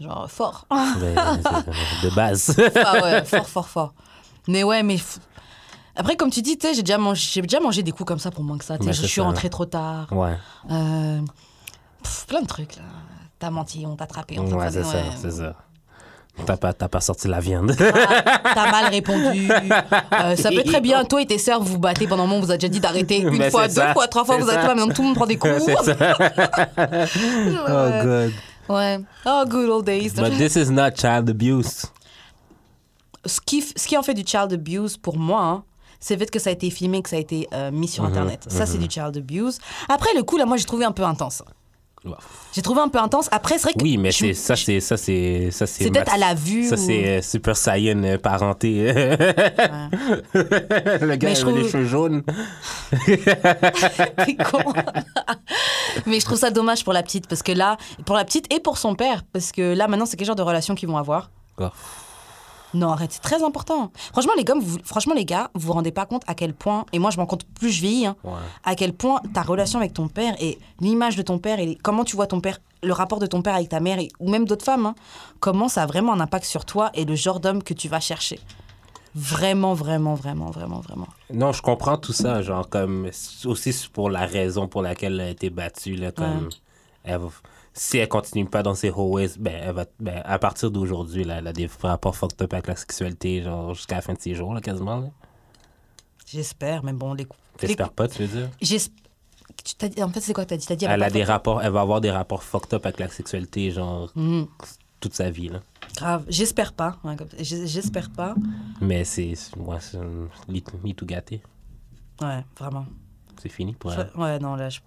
Genre 0.00 0.28
fort. 0.30 0.66
Ben, 0.70 1.14
de 2.02 2.14
base. 2.14 2.56
Ah 2.84 3.02
ouais, 3.02 3.24
fort, 3.24 3.48
fort, 3.48 3.68
fort. 3.68 3.94
Mais 4.48 4.64
ouais, 4.64 4.82
mais. 4.82 4.96
Après, 5.94 6.16
comme 6.16 6.30
tu 6.30 6.40
dis, 6.42 6.56
tu 6.56 6.66
sais, 6.66 6.74
j'ai 6.74 6.82
déjà, 6.82 6.96
mangé, 6.98 7.20
j'ai 7.32 7.42
déjà 7.42 7.60
mangé 7.60 7.82
des 7.82 7.92
coups 7.92 8.08
comme 8.08 8.18
ça 8.18 8.30
pour 8.30 8.42
moins 8.42 8.56
que 8.58 8.64
ça. 8.64 8.76
je 8.80 8.90
suis 8.92 9.08
ça. 9.08 9.22
rentrée 9.22 9.50
trop 9.50 9.66
tard. 9.66 10.10
ouais. 10.12 10.36
Euh, 10.70 11.20
pff, 12.02 12.26
plein 12.26 12.40
de 12.42 12.46
trucs, 12.46 12.76
là. 12.76 12.82
T'as 13.38 13.50
menti, 13.50 13.84
on 13.86 13.94
t'a 13.96 14.04
attrapé. 14.04 14.38
On 14.38 14.46
Ouais, 14.52 14.70
c'est 14.70 14.82
ça, 14.84 14.94
ouais. 14.96 15.04
c'est 15.20 15.30
ça. 15.32 15.54
T'as 16.46 16.56
pas, 16.56 16.72
t'as 16.72 16.88
pas 16.88 17.00
sorti 17.00 17.28
la 17.28 17.40
viande. 17.40 17.74
T'as 17.76 18.70
mal 18.70 18.86
répondu. 18.90 19.48
Euh, 19.50 20.34
ça 20.36 20.50
peut 20.50 20.62
très 20.64 20.80
bien, 20.80 21.04
toi 21.04 21.20
et 21.22 21.26
tes 21.26 21.38
sœurs, 21.38 21.60
vous 21.60 21.74
vous 21.74 21.78
battez 21.78 22.06
pendant 22.06 22.24
un 22.24 22.26
moment, 22.26 22.38
on 22.38 22.44
vous 22.46 22.50
a 22.50 22.56
déjà 22.56 22.68
dit 22.68 22.80
d'arrêter 22.80 23.18
une 23.20 23.36
Ben, 23.38 23.50
fois, 23.50 23.68
deux 23.68 23.74
ça. 23.74 23.92
fois, 23.92 24.08
trois 24.08 24.24
fois, 24.24 24.38
vous 24.38 24.48
êtes 24.48 24.54
ça. 24.60 24.66
là, 24.68 24.74
maintenant 24.74 24.92
tout 24.94 25.02
le 25.02 25.08
monde 25.08 25.16
prend 25.16 25.26
des 25.26 25.36
coups. 25.38 25.52
oh, 26.78 28.02
God. 28.02 28.32
Ouais. 28.68 28.98
Oh, 29.26 29.44
good 29.46 29.68
old 29.68 29.84
days. 29.86 30.14
But 30.14 30.36
this 30.38 30.56
is 30.56 30.70
not 30.70 30.92
child 30.96 31.28
abuse. 31.28 31.86
ce 33.26 33.40
qui, 33.44 33.62
ce 33.62 33.86
qui 33.86 33.96
en 33.96 34.02
fait 34.02 34.14
du 34.14 34.24
child 34.26 34.52
abuse 34.52 34.96
pour 34.96 35.18
moi, 35.18 35.42
hein, 35.42 35.64
c'est 36.00 36.14
le 36.14 36.20
fait 36.20 36.30
que 36.30 36.38
ça 36.38 36.50
a 36.50 36.52
été 36.52 36.70
filmé, 36.70 37.02
que 37.02 37.08
ça 37.10 37.16
a 37.16 37.20
été 37.20 37.46
euh, 37.52 37.70
mis 37.70 37.86
sur 37.88 38.02
Mhm, 38.04 38.10
Internet. 38.10 38.44
Ça, 38.48 38.66
c'est 38.66 38.78
du 38.78 38.90
child 38.90 39.16
abuse. 39.16 39.58
Après, 39.88 40.10
le 40.16 40.22
coup, 40.24 40.36
là, 40.36 40.46
moi, 40.46 40.56
j'ai 40.56 40.64
trouvé 40.64 40.84
un 40.84 40.92
peu 40.92 41.04
intense. 41.04 41.42
Ouais. 42.04 42.12
J'ai 42.52 42.62
trouvé 42.62 42.80
un 42.80 42.88
peu 42.88 42.98
intense. 42.98 43.28
Après, 43.30 43.58
c'est 43.58 43.62
vrai 43.64 43.72
que. 43.74 43.82
Oui, 43.82 43.96
mais 43.96 44.10
je- 44.10 44.32
ça, 44.32 44.56
c'est 44.56 44.80
ça, 44.80 44.96
c'est 44.96 45.50
c'est 45.52 45.88
peut-être 45.90 46.12
à 46.12 46.18
la 46.18 46.34
vue. 46.34 46.64
Ça, 46.64 46.74
ou- 46.74 46.78
c'est 46.78 47.06
euh, 47.06 47.22
Super 47.22 47.56
Saiyan 47.56 48.02
euh, 48.02 48.18
parenté. 48.18 48.92
Le 50.34 51.14
gars 51.16 51.28
Mais 51.28 51.34
je 51.36 51.46
les 51.46 51.68
cheveux 51.68 51.84
jaunes. 51.86 52.22
T'es 53.06 54.36
con. 54.36 54.72
Mais 56.06 56.18
je 56.20 56.24
trouve 56.24 56.38
ça 56.38 56.50
dommage 56.50 56.82
pour 56.84 56.92
la 56.92 57.02
petite, 57.02 57.26
parce 57.28 57.42
que 57.42 57.52
là, 57.52 57.76
pour 58.04 58.16
la 58.16 58.24
petite 58.24 58.52
et 58.52 58.60
pour 58.60 58.78
son 58.78 58.94
père, 58.94 59.22
parce 59.32 59.52
que 59.52 59.74
là, 59.74 59.86
maintenant, 59.88 60.06
c'est 60.06 60.16
quel 60.16 60.26
genre 60.26 60.36
de 60.36 60.42
relation 60.42 60.74
qu'ils 60.74 60.88
vont 60.88 60.96
avoir? 60.96 61.30
Oh. 61.58 61.68
Non, 62.74 62.90
arrête, 62.90 63.12
c'est 63.12 63.20
très 63.22 63.42
important. 63.42 63.90
Franchement, 64.12 64.32
les 64.36 64.44
gars, 64.44 64.54
vous, 64.60 64.78
franchement, 64.84 65.14
les 65.14 65.24
gars, 65.24 65.50
vous 65.54 65.66
vous 65.66 65.72
rendez 65.72 65.92
pas 65.92 66.06
compte 66.06 66.22
à 66.26 66.34
quel 66.34 66.54
point, 66.54 66.86
et 66.92 66.98
moi 66.98 67.10
je 67.10 67.18
m'en 67.18 67.26
compte 67.26 67.44
plus 67.44 67.70
je 67.70 67.80
vieillis, 67.82 68.06
hein, 68.06 68.16
Ouais. 68.24 68.32
à 68.64 68.74
quel 68.74 68.92
point 68.94 69.20
ta 69.34 69.42
relation 69.42 69.78
avec 69.78 69.92
ton 69.92 70.08
père 70.08 70.34
et 70.40 70.58
l'image 70.80 71.16
de 71.16 71.22
ton 71.22 71.38
père 71.38 71.58
et 71.60 71.66
les- 71.66 71.76
comment 71.76 72.04
tu 72.04 72.16
vois 72.16 72.26
ton 72.26 72.40
père, 72.40 72.58
le 72.82 72.92
rapport 72.92 73.18
de 73.18 73.26
ton 73.26 73.42
père 73.42 73.54
avec 73.54 73.68
ta 73.68 73.80
mère 73.80 73.98
et- 73.98 74.08
ou 74.20 74.30
même 74.30 74.44
d'autres 74.46 74.64
femmes, 74.64 74.86
hein, 74.86 74.94
comment 75.40 75.68
ça 75.68 75.82
a 75.82 75.86
vraiment 75.86 76.12
un 76.14 76.20
impact 76.20 76.44
sur 76.46 76.64
toi 76.64 76.90
et 76.94 77.04
le 77.04 77.14
genre 77.14 77.40
d'homme 77.40 77.62
que 77.62 77.74
tu 77.74 77.88
vas 77.88 78.00
chercher. 78.00 78.40
Vraiment, 79.14 79.74
vraiment, 79.74 80.14
vraiment, 80.14 80.50
vraiment, 80.50 80.80
vraiment. 80.80 81.06
Non, 81.32 81.52
je 81.52 81.60
comprends 81.60 81.98
tout 81.98 82.14
ça, 82.14 82.40
genre, 82.40 82.66
comme, 82.70 83.10
aussi 83.44 83.88
pour 83.92 84.08
la 84.08 84.24
raison 84.24 84.68
pour 84.68 84.80
laquelle 84.80 85.12
elle 85.14 85.20
a 85.20 85.28
été 85.28 85.50
battue, 85.50 85.96
là, 85.96 86.12
comme, 86.12 86.48
elle 87.04 87.20
si 87.74 87.98
elle 87.98 88.08
continue 88.08 88.44
pas 88.46 88.62
dans 88.62 88.74
ses 88.74 88.88
hallways, 88.88 89.30
ben, 89.38 89.54
elle 89.64 89.74
va, 89.74 89.84
ben, 90.00 90.20
à 90.24 90.38
partir 90.38 90.70
d'aujourd'hui, 90.70 91.24
là, 91.24 91.38
elle 91.38 91.46
a 91.46 91.52
des 91.52 91.68
rapports 91.82 92.14
fucked 92.16 92.40
up 92.42 92.52
avec 92.52 92.66
la 92.66 92.76
sexualité, 92.76 93.42
genre, 93.42 93.74
jusqu'à 93.74 93.96
la 93.96 94.02
fin 94.02 94.12
de 94.14 94.20
ses 94.20 94.34
jours, 94.34 94.52
là, 94.54 94.60
quasiment, 94.60 94.96
là. 95.00 95.10
J'espère, 96.26 96.82
mais 96.84 96.92
bon, 96.92 97.14
les 97.14 97.24
coups. 97.24 97.40
J'espère 97.60 97.92
pas, 97.92 98.08
tu 98.08 98.22
veux 98.24 98.28
dire? 98.40 98.48
Dit- 98.60 100.02
En 100.02 100.08
fait, 100.08 100.20
c'est 100.20 100.32
quoi 100.32 100.44
que 100.44 100.50
t'as 100.50 100.56
dit? 100.56 100.66
T'as 100.66 100.76
dit 100.76 100.86
elle 100.86 101.02
a 101.02 101.10
des 101.10 101.24
rapports, 101.24 101.62
elle 101.62 101.72
va 101.72 101.82
avoir 101.82 102.00
des 102.00 102.10
rapports 102.10 102.42
fucked 102.42 102.72
up 102.74 102.86
avec 102.86 102.98
la 102.98 103.08
sexualité, 103.08 103.70
genre, 103.70 104.10
Mhm. 104.16 104.46
toute 105.00 105.14
sa 105.14 105.30
vie, 105.30 105.48
là. 105.48 105.60
Grave, 105.96 106.24
j'espère 106.28 106.72
pas. 106.72 106.96
j'- 107.38 107.66
J'espère 107.66 108.10
pas. 108.10 108.34
Mais 108.80 109.04
c'est, 109.04 109.34
moi, 109.56 109.78
c'est 109.80 109.98
un 109.98 110.28
tout 110.96 111.06
gâté. 111.06 111.42
Ouais, 112.20 112.44
vraiment. 112.58 112.86
C'est 113.40 113.48
fini 113.50 113.74
pour 113.74 113.92
elle. 113.92 114.10
Ouais, 114.16 114.38
non, 114.38 114.54
là, 114.56 114.68
je... 114.70 114.80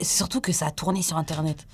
C'est 0.00 0.04
surtout 0.04 0.40
que 0.40 0.52
ça 0.52 0.66
a 0.66 0.70
tourné 0.70 1.02
sur 1.02 1.16
Internet. 1.16 1.66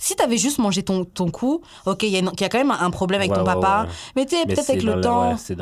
Si 0.00 0.14
t'avais 0.14 0.38
juste 0.38 0.58
mangé 0.58 0.84
ton, 0.84 1.04
ton 1.04 1.28
coup, 1.28 1.60
ok, 1.84 2.04
il 2.04 2.10
y, 2.10 2.16
a 2.16 2.20
y 2.20 2.48
quand 2.48 2.54
même 2.58 2.70
un 2.70 2.90
problème 2.90 3.20
avec 3.20 3.32
Ouais, 3.32 3.36
ton 3.36 3.42
ouais, 3.44 3.52
papa, 3.54 3.82
ouais. 3.82 3.94
mais 4.14 4.26
tu 4.26 4.36
sais, 4.36 4.46
peut-être 4.46 4.70
avec 4.70 4.82
le 4.84 5.00
temps, 5.00 5.36
c'est 5.36 5.56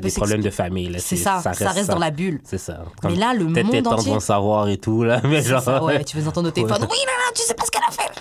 des 0.00 0.10
problèmes 0.10 0.40
de 0.40 0.48
famille, 0.50 0.96
c'est 0.98 1.16
ça, 1.16 1.42
ça 1.42 1.50
reste, 1.70 1.90
dans 1.90 1.98
la 1.98 2.10
bulle. 2.10 2.40
C'est 2.44 2.56
ça. 2.58 2.84
Mais 3.04 3.14
là, 3.14 3.34
le 3.34 3.44
peut-être 3.46 3.64
monde 3.66 3.72
peut-être 3.72 3.86
entier- 3.92 4.04
tantes 4.04 4.14
vont 4.14 4.20
savoir 4.20 4.68
et 4.68 4.78
tout, 4.78 5.02
là. 5.04 5.20
Mais 5.24 5.42
genre, 5.42 5.60
ça, 5.60 5.84
ouais, 5.84 6.02
tu 6.02 6.16
veux 6.16 6.26
entendre 6.26 6.48
au 6.48 6.50
téléphone, 6.50 6.78
oui, 6.80 6.86
non, 6.86 7.12
non, 7.12 7.32
tu 7.34 7.42
sais 7.42 7.52
pas 7.54 7.64
ce 7.66 7.70
qu'elle 7.70 7.82
a 7.86 7.92
fait. 7.92 8.10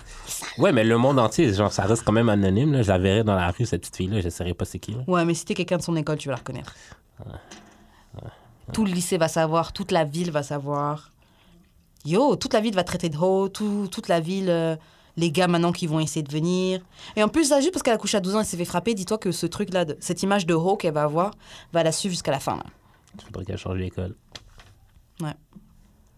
Ouais, 0.59 0.71
mais 0.71 0.83
le 0.83 0.97
monde 0.97 1.19
entier, 1.19 1.53
genre, 1.53 1.71
ça 1.71 1.83
reste 1.83 2.03
quand 2.03 2.11
même 2.11 2.29
anonyme, 2.29 2.73
là. 2.73 2.81
Je 2.81 2.87
la 2.89 2.97
verrais 2.97 3.23
dans 3.23 3.35
la 3.35 3.51
rue, 3.51 3.65
cette 3.65 3.81
petite 3.81 3.95
fille-là, 3.95 4.21
je 4.21 4.29
saurais 4.29 4.53
pas 4.55 4.65
c'est 4.65 4.79
qui, 4.79 4.91
là. 4.91 4.99
Ouais, 5.07 5.23
mais 5.23 5.33
si 5.35 5.45
t'es 5.45 5.53
quelqu'un 5.53 5.77
de 5.77 5.83
son 5.83 5.95
école, 5.95 6.17
tu 6.17 6.27
vas 6.29 6.33
la 6.33 6.37
reconnaître. 6.39 6.75
Tout 8.73 8.83
le 8.85 8.91
lycée 8.91 9.17
va 9.17 9.27
savoir, 9.27 9.71
toute 9.71 9.91
la 9.91 10.03
ville 10.03 10.31
va 10.31 10.43
savoir. 10.43 11.11
Yo, 12.05 12.35
toute 12.35 12.53
la 12.53 12.59
ville 12.59 12.75
va 12.75 12.83
traiter 12.83 13.09
de 13.09 13.17
ho, 13.17 13.47
tout- 13.49 13.87
toute 13.91 14.07
la 14.07 14.19
ville, 14.19 14.49
euh, 14.49 14.75
les 15.17 15.31
gars 15.31 15.47
maintenant 15.47 15.71
qui 15.71 15.87
vont 15.87 15.99
essayer 15.99 16.23
de 16.23 16.31
venir. 16.31 16.81
Et 17.15 17.23
en 17.23 17.27
plus, 17.27 17.49
là, 17.49 17.59
juste 17.59 17.73
parce 17.73 17.83
qu'elle 17.83 17.95
a 17.95 17.97
couché 17.97 18.17
à 18.17 18.21
12 18.21 18.35
ans 18.35 18.41
et 18.41 18.45
s'est 18.45 18.57
fait 18.57 18.65
frapper, 18.65 18.93
dis-toi 18.93 19.17
que 19.17 19.31
ce 19.31 19.45
truc-là, 19.45 19.85
cette 19.99 20.23
image 20.23 20.45
de 20.45 20.53
ho 20.53 20.77
qu'elle 20.77 20.93
va 20.93 21.03
avoir, 21.03 21.31
va 21.73 21.83
la 21.83 21.91
suivre 21.91 22.13
jusqu'à 22.13 22.31
la 22.31 22.39
fin. 22.39 22.55
Là. 22.55 22.63
Il 23.15 23.25
faudrait 23.25 23.45
qu'elle 23.45 23.57
change 23.57 23.79
d'école. 23.79 24.15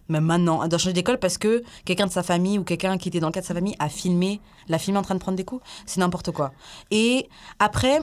Mais 0.10 0.22
maintenant, 0.22 0.63
elle 0.63 0.70
doit 0.70 0.79
changer 0.79 0.94
d'école 0.94 1.20
parce 1.20 1.38
que 1.38 1.63
quelqu'un 1.86 2.08
de 2.08 2.12
sa 2.12 2.24
famille 2.24 2.58
ou 2.58 2.63
quelqu'un 2.63 2.98
qui 2.98 3.10
était 3.10 3.20
dans 3.20 3.27
le 3.27 3.32
cas 3.32 3.41
de 3.41 3.46
sa 3.46 3.53
famille 3.53 3.75
a 3.77 3.89
filmé, 3.89 4.41
l'a 4.68 4.79
filmé 4.79 4.98
en 4.98 5.03
train 5.03 5.13
de 5.13 5.20
prendre 5.20 5.38
des 5.38 5.46
coups. 5.46 5.63
C'est 5.86 6.00
n'importe 6.00 6.32
quoi. 6.32 6.51
Et 6.89 7.29
après, 7.60 8.00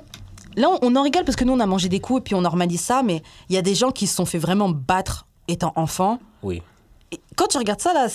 là, 0.54 0.68
on, 0.70 0.78
on 0.82 0.96
en 0.96 1.02
rigole 1.02 1.24
parce 1.24 1.34
que 1.34 1.44
nous, 1.44 1.52
on 1.52 1.58
a 1.58 1.66
mangé 1.66 1.88
des 1.88 1.98
coups 1.98 2.20
et 2.20 2.22
puis 2.22 2.34
on 2.36 2.42
normalise 2.42 2.80
ça, 2.80 3.02
mais 3.02 3.22
il 3.48 3.56
y 3.56 3.58
a 3.58 3.62
des 3.62 3.74
gens 3.74 3.90
qui 3.90 4.06
se 4.06 4.14
sont 4.14 4.24
fait 4.24 4.38
vraiment 4.38 4.68
battre 4.68 5.26
étant 5.48 5.72
enfants. 5.74 6.20
Oui. 6.44 6.62
Et 7.10 7.20
quand 7.34 7.48
tu 7.48 7.58
regardes 7.58 7.80
ça, 7.80 7.92
là, 7.92 8.06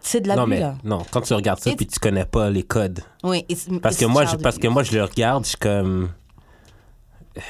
c'est- 0.00 0.20
de 0.20 0.28
la 0.28 0.36
non, 0.36 0.42
bulle. 0.44 0.50
mais 0.50 0.60
là. 0.60 0.74
non, 0.84 1.04
quand 1.10 1.20
tu 1.20 1.34
regardes 1.34 1.60
ça 1.60 1.70
It's- 1.70 1.76
puis 1.76 1.86
tu 1.86 1.98
connais 2.00 2.24
pas 2.24 2.50
les 2.50 2.62
codes. 2.62 3.00
Oui, 3.24 3.44
it's- 3.48 3.68
Parce 3.82 3.96
que, 3.96 4.04
moi, 4.06 4.24
je, 4.24 4.36
parce 4.36 4.58
que 4.58 4.68
moi, 4.68 4.82
je 4.82 4.92
le 4.92 5.04
regarde, 5.04 5.44
je 5.44 5.50
suis 5.50 5.58
comme. 5.58 6.10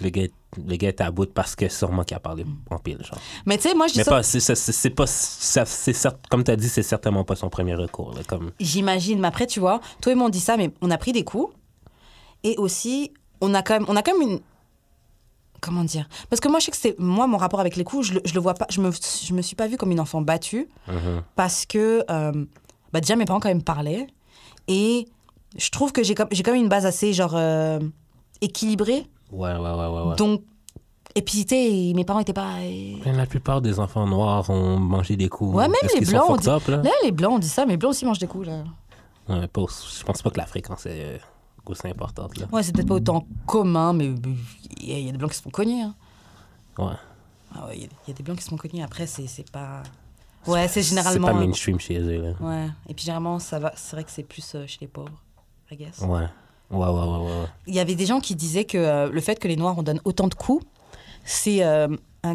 Le 0.00 0.08
gars, 0.08 0.26
le 0.66 0.76
gars 0.76 0.88
est 0.88 1.00
à 1.00 1.10
bout 1.12 1.32
parce 1.32 1.54
que 1.54 1.68
sûrement 1.68 2.02
qu'il 2.02 2.16
a 2.16 2.20
parlé 2.20 2.44
en 2.70 2.78
pile, 2.78 2.98
genre. 3.04 3.18
Mais 3.46 3.56
tu 3.56 3.68
sais, 3.68 3.74
moi, 3.74 3.86
je 3.86 3.92
dis 3.92 3.98
Mais 4.00 4.04
ça. 4.04 4.10
pas, 4.10 4.22
c'est, 4.24 4.90
pas, 4.90 5.06
c'est 5.06 5.92
cer- 5.92 6.16
comme 6.28 6.42
tu 6.42 6.50
as 6.50 6.56
dit, 6.56 6.68
c'est 6.68 6.82
certainement 6.82 7.22
pas 7.24 7.36
son 7.36 7.48
premier 7.48 7.74
recours. 7.76 8.12
Là, 8.14 8.22
comme, 8.26 8.50
J'imagine, 8.58 9.20
mais 9.20 9.28
après, 9.28 9.46
tu 9.46 9.60
vois, 9.60 9.80
toi 10.00 10.10
et 10.12 10.14
moi, 10.16 10.26
on 10.26 10.30
dit 10.30 10.40
ça, 10.40 10.56
mais 10.56 10.72
on 10.80 10.90
a 10.90 10.98
pris 10.98 11.12
des 11.12 11.22
coups. 11.24 11.54
Et 12.42 12.56
aussi, 12.58 13.12
on 13.40 13.54
a 13.54 13.62
quand 13.62 13.74
même, 13.74 13.84
on 13.88 13.94
a 13.94 14.02
quand 14.02 14.18
même 14.18 14.28
une. 14.28 14.40
Comment 15.62 15.84
dire 15.84 16.06
Parce 16.28 16.40
que 16.40 16.48
moi, 16.48 16.58
je 16.58 16.66
sais 16.66 16.70
que 16.72 16.76
c'est. 16.76 16.98
Moi, 16.98 17.26
mon 17.26 17.38
rapport 17.38 17.60
avec 17.60 17.76
les 17.76 17.84
coups, 17.84 18.08
je, 18.08 18.14
le- 18.14 18.20
je 18.26 18.34
le 18.34 18.40
vois 18.40 18.52
pas. 18.54 18.66
Je 18.68 18.80
me, 18.82 18.90
je 18.90 19.32
me 19.32 19.40
suis 19.40 19.56
pas 19.56 19.66
vue 19.68 19.76
comme 19.78 19.92
une 19.92 20.00
enfant 20.00 20.20
battue. 20.20 20.68
Mhm. 20.88 21.22
Parce 21.36 21.64
que. 21.64 22.04
euh, 22.10 22.44
bah, 22.92 23.00
déjà, 23.00 23.16
mes 23.16 23.24
parents, 23.24 23.40
quand 23.40 23.48
même, 23.48 23.62
parlaient. 23.62 24.06
Et 24.68 25.06
je 25.56 25.70
trouve 25.70 25.92
que 25.92 26.02
j'ai 26.02 26.14
comme, 26.14 26.28
j'ai 26.32 26.42
quand 26.42 26.52
même 26.52 26.62
une 26.62 26.68
base 26.68 26.84
assez, 26.84 27.12
genre. 27.14 27.32
euh, 27.36 27.78
équilibrée. 28.40 29.06
Ouais, 29.30 29.52
ouais, 29.54 29.58
ouais, 29.58 29.86
ouais. 29.86 30.02
ouais. 30.10 30.16
Donc. 30.16 30.42
Et 31.14 31.20
puis, 31.20 31.44
tu 31.44 31.54
sais, 31.54 31.92
mes 31.94 32.04
parents 32.04 32.20
étaient 32.20 32.32
pas. 32.32 32.54
la 33.04 33.26
plupart 33.26 33.60
des 33.60 33.78
enfants 33.78 34.06
noirs 34.06 34.48
ont 34.48 34.78
mangé 34.78 35.14
des 35.16 35.28
coups. 35.28 35.54
Ouais, 35.54 35.68
même 35.68 35.76
les 35.94 36.04
sont 36.06 36.10
blancs, 36.12 36.24
on 36.30 36.34
fucked 36.36 36.48
up, 36.48 36.68
là? 36.68 36.76
Là, 36.78 36.90
les 37.04 37.12
blancs, 37.12 37.32
on 37.34 37.38
dit 37.38 37.48
ça, 37.50 37.66
mais 37.66 37.72
les 37.72 37.76
blancs 37.76 37.90
aussi 37.90 38.06
mangent 38.06 38.18
des 38.18 38.26
coups, 38.26 38.46
là. 38.46 38.64
Ouais, 39.28 39.46
pas- 39.46 39.60
je 39.98 40.02
pense 40.04 40.22
pas 40.22 40.30
que 40.30 40.38
la 40.38 40.46
fréquence 40.46 40.86
est 40.86 41.02
euh, 41.02 41.18
aussi 41.66 41.86
importante. 41.88 42.36
Là. 42.38 42.46
Ouais, 42.52 42.62
c'est 42.62 42.72
peut-être 42.72 42.88
pas 42.88 42.94
autant 42.96 43.26
commun, 43.46 43.92
mais 43.92 44.06
il 44.80 44.88
y, 44.90 44.92
a- 44.94 44.98
il 44.98 45.06
y 45.06 45.08
a 45.08 45.12
des 45.12 45.18
blancs 45.18 45.30
qui 45.30 45.36
se 45.38 45.42
font 45.42 45.50
cogner. 45.50 45.82
hein. 45.82 45.94
Ouais. 46.78 46.92
Ah 47.54 47.66
ouais, 47.66 47.76
il 47.76 47.82
y, 47.82 47.84
a- 47.84 47.88
il 48.06 48.10
y 48.10 48.12
a 48.12 48.14
des 48.14 48.22
blancs 48.22 48.38
qui 48.38 48.44
se 48.44 48.48
font 48.50 48.56
cogner. 48.56 48.82
Après, 48.82 49.06
c'est 49.06 49.26
c'est 49.26 49.50
pas. 49.50 49.82
Ouais, 50.46 50.66
c'est 50.68 50.82
C'est 50.82 50.88
généralement. 50.90 51.28
pas 51.28 51.34
mainstream 51.34 51.78
chez 51.78 51.98
eux. 52.00 52.20
Là. 52.22 52.30
Ouais. 52.40 52.66
Et 52.88 52.94
puis 52.94 53.04
généralement, 53.04 53.38
ça 53.38 53.58
va. 53.58 53.72
C'est 53.76 53.94
vrai 53.96 54.04
que 54.04 54.10
c'est 54.10 54.22
plus 54.24 54.54
euh, 54.54 54.66
chez 54.66 54.78
les 54.80 54.88
pauvres, 54.88 55.22
I 55.70 55.76
guess. 55.76 56.00
Ouais. 56.00 56.26
Ouais, 56.70 56.78
ouais, 56.78 56.86
ouais, 56.88 57.26
ouais. 57.26 57.46
Il 57.66 57.74
y 57.74 57.80
avait 57.80 57.94
des 57.94 58.06
gens 58.06 58.18
qui 58.20 58.34
disaient 58.34 58.64
que 58.64 58.78
euh, 58.78 59.10
le 59.10 59.20
fait 59.20 59.38
que 59.38 59.46
les 59.46 59.56
Noirs 59.56 59.74
on 59.78 59.82
donne 59.82 60.00
autant 60.04 60.26
de 60.28 60.34
coups, 60.34 60.64
c'est 61.24 61.62
euh, 61.62 61.86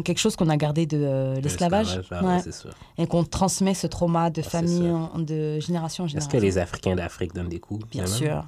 quelque 0.04 0.18
chose 0.18 0.36
qu'on 0.36 0.48
a 0.48 0.56
gardé 0.56 0.86
de 0.86 0.96
euh, 1.02 1.34
l'esclavage. 1.40 2.00
ah 2.12 2.24
ouais, 2.24 2.40
c'est 2.40 2.52
sûr. 2.54 2.70
Et 2.96 3.06
qu'on 3.08 3.24
transmet 3.24 3.74
ce 3.74 3.88
trauma 3.88 4.30
de 4.30 4.40
c'est 4.40 4.48
famille 4.48 4.88
en- 4.90 5.18
de 5.18 5.58
génération 5.58 6.04
en 6.04 6.06
Est-ce 6.06 6.12
génération. 6.14 6.38
que 6.38 6.44
les 6.44 6.56
Africains 6.58 6.94
d'Afrique 6.94 7.34
donnent 7.34 7.48
des 7.48 7.58
coups? 7.60 7.84
Bien 7.90 8.04
quand 8.04 8.44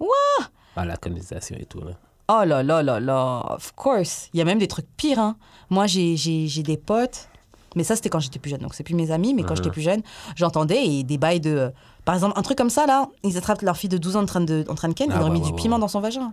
sûr. 0.00 0.50
À 0.76 0.84
la 0.84 0.96
colonisation 0.96 1.56
et 1.58 1.64
tout. 1.66 1.80
Là. 1.80 1.92
Oh 2.28 2.42
là 2.44 2.62
là 2.62 2.82
là 2.82 3.00
là, 3.00 3.42
of 3.54 3.72
course. 3.76 4.28
Il 4.32 4.38
y 4.38 4.40
a 4.40 4.44
même 4.44 4.58
des 4.58 4.68
trucs 4.68 4.86
pires. 4.96 5.18
Hein. 5.18 5.36
Moi, 5.70 5.86
j'ai- 5.86 6.62
des 6.62 6.76
potes, 6.76 7.28
mais 7.76 7.84
ça, 7.84 7.96
c'était 7.96 8.08
quand 8.08 8.20
j'étais 8.20 8.38
plus 8.38 8.50
jeune. 8.50 8.60
Donc, 8.60 8.74
c'est 8.74 8.82
plus 8.84 8.94
mes 8.94 9.10
amis, 9.10 9.34
mais 9.34 9.42
quand 9.42 9.50
Mhm. 9.50 9.56
j'étais 9.56 9.70
plus 9.70 9.82
jeune, 9.82 10.02
j'entendais 10.36 11.02
des 11.02 11.18
bails 11.18 11.40
de. 11.40 11.50
euh, 11.50 11.70
Par 12.04 12.14
exemple, 12.14 12.38
un 12.38 12.42
truc 12.42 12.58
comme 12.58 12.70
ça, 12.70 12.86
là, 12.86 13.08
ils 13.22 13.36
attrapent 13.38 13.62
leur 13.62 13.76
fille 13.78 13.88
de 13.88 13.96
12 13.98 14.16
ans 14.16 14.22
en 14.22 14.26
train 14.26 14.40
de, 14.42 14.64
en 14.68 14.74
train 14.74 14.88
de 14.88 14.94
ken, 14.94 15.08
Ah 15.10 15.14
ils 15.14 15.18
leur 15.18 15.26
ont 15.26 15.30
ouais, 15.30 15.38
mis 15.38 15.40
ouais, 15.40 15.46
du 15.46 15.52
ouais, 15.54 15.62
piment 15.62 15.76
ouais. 15.76 15.80
dans 15.80 15.88
son 15.88 16.00
vagin. 16.00 16.32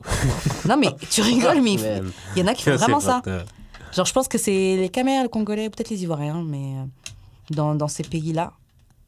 non, 0.68 0.76
mais 0.76 0.88
tu 1.10 1.22
rigoles, 1.22 1.60
mais 1.62 1.74
il 1.74 2.40
y 2.40 2.42
en 2.42 2.46
a 2.48 2.54
qui 2.54 2.62
font 2.64 2.76
vraiment 2.76 3.00
ça. 3.00 3.22
Genre, 3.94 4.04
je 4.06 4.12
pense 4.12 4.28
que 4.28 4.36
c'est 4.38 4.76
les 4.76 4.88
Caméras, 4.88 5.22
les 5.22 5.28
Congolais, 5.28 5.70
peut-être 5.70 5.90
les 5.90 6.02
Ivoiriens, 6.02 6.42
mais 6.44 6.74
euh, 6.76 6.84
dans, 7.50 7.74
dans 7.74 7.88
ces 7.88 8.02
pays-là, 8.02 8.52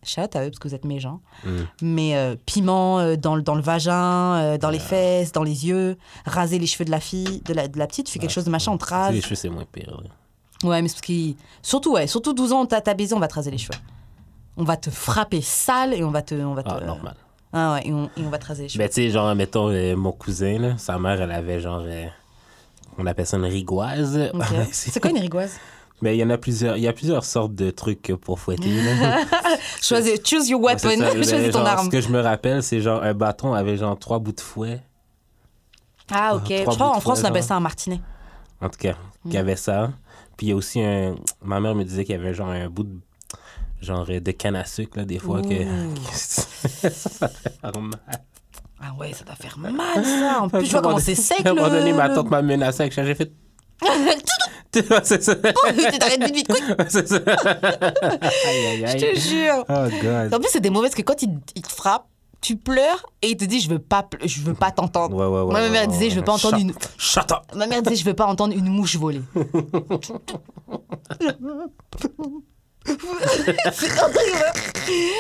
chat 0.02 0.34
à 0.36 0.44
eux, 0.44 0.48
parce 0.50 0.58
que 0.58 0.68
vous 0.68 0.74
êtes 0.74 0.84
méchants. 0.84 1.20
Mm. 1.44 1.50
Mais 1.82 2.16
euh, 2.16 2.36
piment 2.46 2.98
euh, 3.00 3.16
dans, 3.16 3.34
le- 3.36 3.42
dans 3.42 3.54
le 3.54 3.62
vagin, 3.62 4.34
euh, 4.36 4.58
dans 4.58 4.70
les 4.70 4.78
fesses, 4.78 5.32
dans 5.32 5.42
les 5.42 5.66
yeux, 5.66 5.96
raser 6.24 6.58
les 6.58 6.66
cheveux 6.66 6.84
de 6.84 6.90
la 6.90 7.00
fille, 7.00 7.40
de 7.44 7.52
la, 7.54 7.68
de 7.68 7.78
la 7.78 7.86
petite, 7.86 8.06
tu 8.06 8.12
fais 8.12 8.18
quelque 8.18 8.30
chose 8.30 8.44
de 8.44 8.50
machin, 8.50 8.72
on 8.72 8.78
te 8.78 8.86
rase. 8.86 9.12
Les 9.14 9.20
cheveux, 9.20 9.34
c'est 9.34 9.48
moins 9.48 9.64
pire. 9.70 10.00
Ouais, 10.64 10.82
mais 10.82 10.88
c'est 10.88 10.94
parce 10.94 11.02
qu'il. 11.06 11.36
Surtout, 11.62 11.92
ouais, 11.94 12.06
surtout 12.06 12.32
12 12.32 12.52
ans, 12.52 12.66
t'as 12.66 12.94
baisé, 12.94 13.14
on 13.14 13.20
va 13.20 13.28
te 13.28 13.34
raser 13.34 13.50
les 13.50 13.58
cheveux. 13.58 13.78
On 14.56 14.64
va 14.64 14.76
te 14.76 14.90
frapper 14.90 15.40
sale 15.40 15.94
et 15.94 16.02
on 16.02 16.10
va 16.10 16.22
te. 16.22 16.34
On 16.34 16.54
va 16.54 16.62
te 16.64 16.68
Ah, 16.70 16.80
normal. 16.80 17.14
Ah 17.52 17.74
ouais, 17.74 17.86
et 17.88 17.92
on, 17.92 18.06
et 18.16 18.22
on 18.24 18.28
va 18.30 18.38
te 18.38 18.46
raser 18.46 18.64
les 18.64 18.68
cheveux. 18.68 18.82
Ben, 18.82 18.88
tu 18.88 18.94
sais, 18.94 19.10
genre, 19.10 19.32
mettons, 19.36 19.68
euh, 19.70 19.94
mon 19.96 20.12
cousin, 20.12 20.58
là, 20.58 20.78
sa 20.78 20.98
mère, 20.98 21.20
elle 21.20 21.30
avait 21.30 21.60
genre. 21.60 21.82
on 22.98 23.06
appelle 23.06 23.26
ça 23.26 23.36
une 23.36 23.44
rigoise. 23.44 24.18
Ok. 24.34 24.44
c'est 24.72 24.98
quoi 25.00 25.10
une 25.10 25.18
rigoise? 25.18 25.52
Mais 26.00 26.16
il 26.16 26.20
y 26.20 26.24
en 26.24 26.30
a 26.30 26.38
plusieurs. 26.38 26.76
Il 26.76 26.82
y 26.82 26.88
a 26.88 26.92
plusieurs 26.92 27.24
sortes 27.24 27.54
de 27.54 27.70
trucs 27.70 28.12
pour 28.20 28.38
fouetter. 28.38 28.70
Choisis, 29.82 30.20
choose 30.24 30.48
your 30.48 30.60
weapon, 30.60 30.90
choisis 31.14 31.50
ton 31.50 31.64
arme. 31.64 31.86
Ce 31.86 31.90
que 31.90 32.00
je 32.00 32.08
me 32.08 32.20
rappelle, 32.20 32.62
c'est 32.62 32.80
genre 32.80 33.02
un 33.02 33.14
bâton 33.14 33.52
avait 33.54 33.76
genre 33.76 33.98
trois 33.98 34.18
bouts 34.18 34.32
de 34.32 34.40
fouet. 34.40 34.80
Ah, 36.10 36.36
ok. 36.36 36.46
Je 36.48 36.62
crois 36.64 36.96
en 36.96 37.00
France, 37.00 37.20
on 37.22 37.26
appelle 37.26 37.42
ça 37.42 37.54
un 37.56 37.60
martinet. 37.60 38.00
En 38.60 38.68
tout 38.68 38.78
cas, 38.78 38.92
Mm. 39.24 39.30
qu'il 39.30 39.34
y 39.34 39.38
avait 39.38 39.56
ça. 39.56 39.90
Puis 40.36 40.46
il 40.46 40.50
y 40.50 40.52
a 40.52 40.56
aussi 40.56 40.80
un. 40.80 41.16
Ma 41.42 41.58
mère 41.60 41.74
me 41.74 41.82
disait 41.84 42.04
qu'il 42.04 42.14
y 42.14 42.18
avait 42.18 42.34
genre 42.34 42.48
un 42.48 42.68
bout 42.68 42.84
de. 42.84 42.94
Genre 43.80 44.06
de 44.06 44.30
canne 44.32 44.56
à 44.56 44.64
sucre, 44.64 44.98
là, 44.98 45.04
des 45.04 45.18
fois, 45.18 45.40
que. 45.42 45.54
Ça 46.12 47.28
fait 47.28 47.62
mal. 47.62 47.90
Ah 48.80 48.92
ouais, 48.98 49.12
ça 49.12 49.24
doit 49.24 49.34
faire 49.36 49.56
mal, 49.58 49.72
ça. 50.04 50.38
En 50.40 50.48
plus, 50.48 50.64
je 50.66 50.70
vois 50.72 50.82
comment 50.82 50.98
c'est 50.98 51.14
sec, 51.14 51.44
À 51.44 51.50
un 51.50 51.54
moment 51.54 51.68
donné, 51.68 51.92
ma 51.92 52.08
tante 52.08 52.30
m'a 52.30 52.42
menacé 52.42 52.82
avec 52.82 52.92
ça. 52.92 53.04
J'ai 53.04 53.14
fait. 53.14 53.32
C'est 55.02 55.22
ça. 55.22 55.34
Tu 55.34 55.98
t'arrêtes 55.98 56.24
vite, 56.24 56.34
vite, 56.34 56.48
quick. 56.48 56.64
c'est 56.88 57.08
ça. 57.08 57.16
aïe, 57.16 58.66
aïe, 58.66 58.80
Je 58.80 58.86
aïe. 58.86 59.00
te 59.14 59.18
jure. 59.20 59.64
Oh, 59.68 59.88
God. 60.02 60.34
En 60.34 60.38
plus, 60.40 60.48
c'est 60.50 60.60
des 60.60 60.70
mauvaises 60.70 60.94
que 60.94 61.02
quand 61.02 61.20
il, 61.22 61.38
il 61.54 61.62
te 61.62 61.72
frappe, 61.72 62.04
tu 62.40 62.54
pleures 62.56 63.04
et 63.22 63.30
il 63.30 63.36
te 63.36 63.44
dit 63.44 63.60
je 63.60 63.68
veux 63.68 63.80
pas 63.80 64.06
je 64.24 64.40
veux 64.42 64.54
pas 64.54 64.70
t'entendre. 64.70 65.16
Ouais, 65.16 65.26
ouais, 65.26 65.40
ouais. 65.40 65.50
Moi, 65.50 65.60
ma 65.60 65.68
mère 65.70 65.80
ouais, 65.82 65.86
disait, 65.88 66.08
je 66.10 66.14
veux 66.14 66.20
ouais. 66.20 66.24
pas 66.24 66.32
entendre 66.34 66.56
Shut- 66.56 66.62
une- 66.68 66.74
Shut 66.96 67.32
up. 67.32 67.38
Ma 67.56 67.66
mère 67.66 67.82
disait 67.82 67.96
je 67.96 68.04
veux 68.04 68.14
pas 68.14 68.26
entendre 68.26 68.54
une 68.56 68.68
mouche 68.68 68.94
voler. 68.96 69.22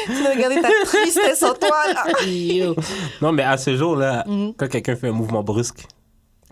Tu 0.06 0.22
vas 0.22 0.30
regarder 0.30 0.60
ta 0.62 0.68
tristesse 0.84 1.42
en 1.42 1.54
toi 1.54 1.70
là. 1.92 2.04
Non, 3.20 3.32
mais 3.32 3.42
à 3.42 3.56
ce 3.56 3.76
jour-là, 3.76 4.24
Mhm. 4.26 4.54
quand 4.56 4.68
quelqu'un 4.68 4.96
fait 4.96 5.08
un 5.08 5.12
mouvement 5.12 5.42
brusque, 5.42 5.86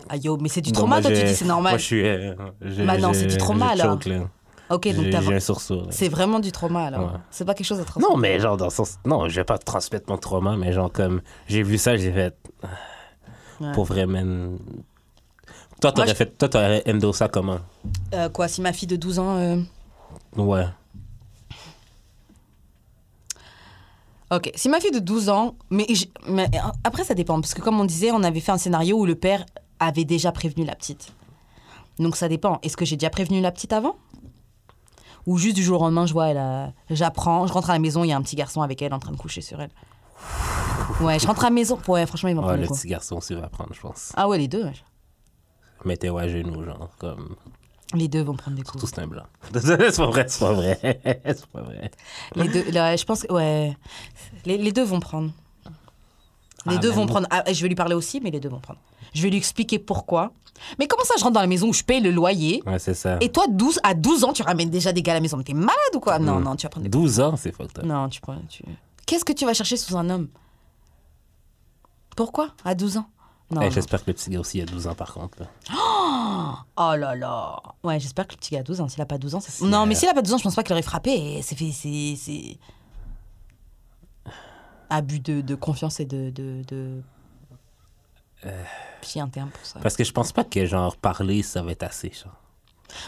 Ah 0.09 0.17
yo, 0.17 0.37
mais 0.37 0.49
c'est 0.49 0.61
du 0.61 0.71
Non, 0.71 0.79
trauma, 0.79 0.95
moi, 0.95 1.01
toi 1.01 1.11
tu 1.11 1.23
dis 1.25 1.35
c'est 1.35 1.45
normal. 1.45 1.71
Moi, 1.73 1.77
je 1.77 1.83
suis. 1.83 2.05
euh, 2.07 2.35
j'ai- 2.61 2.85
Bah 2.85 2.97
non, 2.97 3.13
c'est 3.13 3.25
du 3.27 3.37
trauma, 3.37 3.67
alors. 3.67 3.97
ok, 4.69 4.87
donc 4.95 5.09
t'as- 5.09 5.21
j'ai 5.21 5.35
un 5.35 5.39
sursaut. 5.39 5.83
c'est 5.89 6.09
vraiment 6.09 6.39
du 6.39 6.51
trauma 6.51 6.85
alors. 6.85 7.01
Ouais. 7.13 7.19
C'est 7.31 7.45
pas 7.45 7.53
quelque 7.53 7.67
chose 7.67 7.79
à 7.79 7.83
transmettre. 7.85 8.11
Non, 8.13 8.17
mais 8.17 8.39
genre, 8.39 8.57
dans 8.57 8.65
le 8.65 8.71
sens. 8.71 8.97
Non, 9.05 9.27
je 9.29 9.35
vais 9.35 9.43
pas 9.43 9.57
transmettre 9.57 10.09
mon 10.09 10.17
trauma, 10.17 10.55
mais 10.57 10.71
genre, 10.73 10.91
comme. 10.91 11.21
J'ai 11.47 11.63
vu 11.63 11.77
ça, 11.77 11.95
j'ai 11.97 12.11
fait. 12.11 12.35
Ouais. 13.59 13.71
Pour 13.73 13.85
vraiment. 13.85 14.55
Toi, 15.81 15.91
t'aurais 15.91 16.07
je- 16.09 16.13
fait. 16.15 16.37
Toi, 16.37 16.49
t'aurais 16.49 16.83
endo 16.87 17.13
ça 17.13 17.27
comment? 17.27 17.59
Euh, 18.13 18.29
quoi, 18.29 18.47
si 18.47 18.61
ma 18.61 18.73
fille 18.73 18.87
de 18.87 18.95
12 18.95 19.19
ans. 19.19 19.35
euh, 19.37 19.57
Ouais. 20.35 20.65
Ok, 24.29 24.51
si 24.55 24.67
ma 24.67 24.79
fille 24.81 24.91
de 24.91 24.99
12 24.99 25.29
ans, 25.29 25.55
mais 25.69 25.87
euh, 26.27 26.45
après 26.83 27.05
ça 27.05 27.13
dépend, 27.13 27.39
parce 27.39 27.53
que 27.53 27.61
comme 27.61 27.79
on 27.79 27.85
disait, 27.85 28.11
on 28.11 28.23
avait 28.23 28.41
fait 28.41 28.51
un 28.51 28.57
scénario 28.57 28.97
où 28.99 29.05
le 29.05 29.15
père 29.15 29.45
avait 29.79 30.05
déjà 30.05 30.31
prévenu 30.31 30.65
la 30.65 30.75
petite. 30.75 31.13
Donc 31.99 32.15
ça 32.15 32.27
dépend. 32.29 32.59
Est-ce 32.63 32.77
que 32.77 32.85
j'ai 32.85 32.95
déjà 32.97 33.09
prévenu 33.09 33.41
la 33.41 33.51
petite 33.51 33.73
avant? 33.73 33.95
Ou 35.25 35.37
juste 35.37 35.55
du 35.55 35.63
jour 35.63 35.81
au 35.81 35.85
lendemain, 35.85 36.05
je 36.05 36.13
vois, 36.13 36.27
elle 36.27 36.37
a- 36.37 36.71
j'apprends, 36.89 37.47
je 37.47 37.53
rentre 37.53 37.69
à 37.69 37.73
la 37.73 37.79
maison, 37.79 38.03
il 38.03 38.07
y 38.07 38.13
a 38.13 38.17
un 38.17 38.21
petit 38.21 38.35
garçon 38.37 38.61
avec 38.61 38.81
elle 38.81 38.93
en 38.93 38.99
train 38.99 39.11
de 39.11 39.17
coucher 39.17 39.41
sur 39.41 39.59
elle. 39.61 39.71
Ouais, 41.01 41.19
je 41.19 41.27
rentre 41.27 41.41
à 41.41 41.49
la 41.49 41.53
maison. 41.53 41.77
Ouais, 41.87 42.05
franchement, 42.05 42.29
ils 42.29 42.35
m'en 42.35 42.41
Ouais, 42.43 42.47
prennent 42.49 42.61
le 42.61 42.67
le 42.67 42.73
petit 42.73 42.87
garçon 42.87 43.17
aussi 43.17 43.33
va 43.35 43.49
prendre, 43.49 43.73
je 43.73 43.81
pense. 43.81 44.13
Ah 44.15 44.27
ouais, 44.29 44.37
les 44.37 44.47
deux. 44.47 44.63
ouais. 44.63 44.73
Mettez-vous 45.85 46.17
à 46.17 46.27
genoux, 46.27 46.63
genre, 46.63 46.89
comme. 46.97 47.35
Les 47.93 48.07
deux 48.07 48.21
vont 48.21 48.35
prendre 48.35 48.57
des 48.57 48.63
coups. 48.63 48.79
Tout 48.81 48.87
c'est 48.87 48.99
un 48.99 49.07
blanc. 49.07 49.23
c'est 49.53 49.97
pas 49.97 50.05
vrai, 50.07 50.25
c'est 50.27 50.39
pas 50.39 50.53
vrai. 50.53 50.79
c'est 51.25 51.45
pas 51.47 51.61
vrai. 51.61 51.91
Les 52.35 52.47
deux, 52.47 52.71
là, 52.71 52.95
je 52.95 53.03
pense 53.05 53.23
que, 53.23 53.31
ouais. 53.33 53.75
Les, 54.45 54.57
les 54.57 54.71
deux 54.71 54.83
vont 54.83 54.99
prendre. 54.99 55.31
Les 56.65 56.75
Ah, 56.75 56.77
deux 56.79 56.89
vont 56.89 57.05
prendre. 57.05 57.27
Ah, 57.29 57.43
je 57.51 57.61
vais 57.61 57.67
lui 57.69 57.75
parler 57.75 57.95
aussi, 57.95 58.19
mais 58.21 58.31
les 58.31 58.39
deux 58.39 58.49
vont 58.49 58.59
prendre. 58.59 58.79
Je 59.13 59.21
vais 59.21 59.29
lui 59.29 59.37
expliquer 59.37 59.79
pourquoi. 59.79 60.31
Mais 60.79 60.87
comment 60.87 61.03
ça, 61.03 61.13
je 61.17 61.23
rentre 61.23 61.35
dans 61.35 61.41
la 61.41 61.47
maison 61.47 61.67
où 61.69 61.73
je 61.73 61.83
paye 61.83 61.99
le 62.01 62.09
loyer 62.11 62.63
Ouais, 62.65 62.79
c'est 62.79 62.95
ça. 62.95 63.17
et 63.21 63.31
toi, 63.31 63.45
12, 63.47 63.79
à 63.83 63.93
12 63.93 64.23
ans, 64.23 64.33
tu 64.33 64.41
ramènes 64.41 64.69
déjà 64.71 64.91
des 64.91 65.03
gars 65.03 65.11
à 65.11 65.15
la 65.15 65.21
maison. 65.21 65.37
Mais 65.37 65.43
t'es 65.43 65.53
malade 65.53 65.75
ou 65.95 65.99
quoi? 65.99 66.17
Non, 66.19 66.39
Mm. 66.39 66.43
non, 66.43 66.55
tu 66.55 66.63
vas 66.63 66.69
prendre 66.69 66.83
des 66.83 66.89
12 66.89 67.19
ans, 67.19 67.35
c'est 67.37 67.51
fucked 67.51 67.77
up. 67.79 67.85
Non, 67.85 68.09
tu 68.09 68.19
prends. 68.21 68.39
Tu... 68.49 68.63
Qu'est-ce 69.05 69.23
que 69.23 69.33
tu 69.33 69.45
vas 69.45 69.53
chercher 69.53 69.77
sous 69.77 69.95
un 69.95 70.09
homme? 70.09 70.27
Pourquoi? 72.15 72.49
À 72.65 72.73
12 72.73 72.97
ans? 72.97 73.05
Non. 73.51 73.61
Eh, 73.61 73.65
non. 73.65 73.71
J'espère 73.71 74.03
que 74.03 74.09
le 74.09 74.13
petit 74.15 74.29
gars 74.31 74.39
aussi 74.39 74.59
a 74.59 74.65
12 74.65 74.87
ans, 74.87 74.95
par 74.95 75.13
contre. 75.13 75.39
là. 75.41 75.47
Oh 76.75 76.95
là 76.95 77.15
là 77.15 77.61
Ouais, 77.83 77.99
j'espère 77.99 78.27
que 78.27 78.33
le 78.33 78.37
petit 78.37 78.53
gars 78.55 78.59
a 78.59 78.63
12 78.63 78.81
ans. 78.81 78.87
S'il 78.89 79.01
a 79.01 79.05
pas 79.05 79.17
12 79.17 79.35
ans, 79.35 79.39
c'est. 79.39 79.63
Non, 79.63 79.83
euh, 79.83 79.85
mais 79.85 79.95
s'il 79.95 80.09
a 80.09 80.13
pas 80.13 80.21
12 80.21 80.33
ans, 80.33 80.37
je 80.39 80.43
pense 80.43 80.55
pas 80.55 80.63
qu'il 80.63 80.73
aurait 80.73 80.81
frappé. 80.81 81.11
Et 81.37 81.41
C'est 81.43 81.55
fait. 81.55 81.71
C'est. 81.71 82.15
c'est- 82.17 82.57
Abus 84.89 85.19
de, 85.19 85.41
de 85.41 85.55
confiance 85.55 85.99
et 85.99 86.05
de. 86.05 86.29
de, 86.31 86.63
de... 86.67 87.01
Euh. 88.45 88.63
Puis 89.01 89.19
un 89.19 89.27
terme 89.27 89.49
pour 89.49 89.65
ça. 89.65 89.79
Parce 89.81 89.95
que 89.95 90.03
je 90.03 90.11
pense 90.11 90.31
pas 90.31 90.43
que, 90.43 90.65
genre, 90.65 90.95
parler, 90.97 91.43
ça 91.43 91.61
va 91.61 91.71
être 91.71 91.83
assez. 91.83 92.11
Genre. 92.11 92.33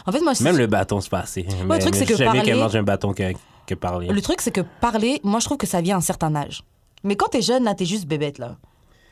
En 0.06 0.12
fait, 0.12 0.20
moi, 0.20 0.32
Même 0.40 0.56
le 0.56 0.66
bâton, 0.66 1.00
c'est 1.00 1.10
pas 1.10 1.20
assez. 1.20 1.46
mais, 1.66 1.78
truc, 1.78 1.94
c'est 1.94 2.04
que 2.06 2.14
bien 2.14 2.32
qu'elle 2.32 2.40
parler- 2.44 2.54
mange 2.54 2.76
un 2.76 2.82
bâton 2.82 3.12
que, 3.12 3.32
que 3.66 3.74
parler. 3.74 4.08
le 4.08 4.20
truc, 4.22 4.40
c'est 4.40 4.50
que 4.50 4.60
parler, 4.80 5.20
moi, 5.24 5.40
je 5.40 5.46
trouve 5.46 5.58
que 5.58 5.66
ça 5.66 5.80
vient 5.80 5.96
à 5.96 5.98
un 5.98 6.02
certain 6.02 6.34
âge. 6.34 6.62
Mais 7.02 7.16
quand 7.16 7.28
t'es 7.28 7.42
jeune, 7.42 7.64
là, 7.64 7.74
t'es 7.74 7.86
juste 7.86 8.06
bébête, 8.06 8.38
là. 8.38 8.56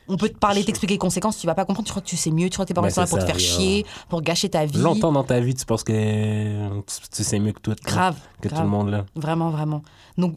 On 0.09 0.17
peut 0.17 0.29
te 0.31 0.39
parler, 0.39 0.65
t'expliquer 0.65 0.95
les 0.95 0.99
conséquences, 0.99 1.37
tu 1.39 1.47
vas 1.47 1.55
pas 1.55 1.65
comprendre, 1.65 1.87
tu 1.87 1.91
crois 1.93 2.03
que 2.03 2.07
tu 2.09 2.17
sais 2.17 2.31
mieux, 2.31 2.49
tu 2.49 2.55
crois 2.55 2.65
que 2.65 2.69
tes 2.69 2.75
parents 2.75 2.89
sont 2.91 3.03
là 3.03 3.07
pour 3.07 3.19
te 3.19 3.25
faire 3.27 3.39
chier, 3.39 3.85
pour 4.09 4.23
gâcher 4.23 4.49
ta 4.49 4.65
vie. 4.65 4.79
Longtemps 4.79 5.13
dans 5.13 5.25
ta 5.25 5.39
vie, 5.41 5.55
tu 5.55 5.67
penses 5.67 5.85
que 5.85 6.81
tu, 7.15 7.25
sais 7.25 7.39
mieux 7.39 7.53
que 7.53 7.61
tout. 7.61 7.75
Grave. 7.85 8.17
Que 8.41 8.49
tout 8.49 8.61
le 8.61 8.67
monde, 8.69 8.89
là. 8.91 9.05
Vraiment, 9.15 9.51
vraiment. 9.51 9.83
Donc, 10.17 10.37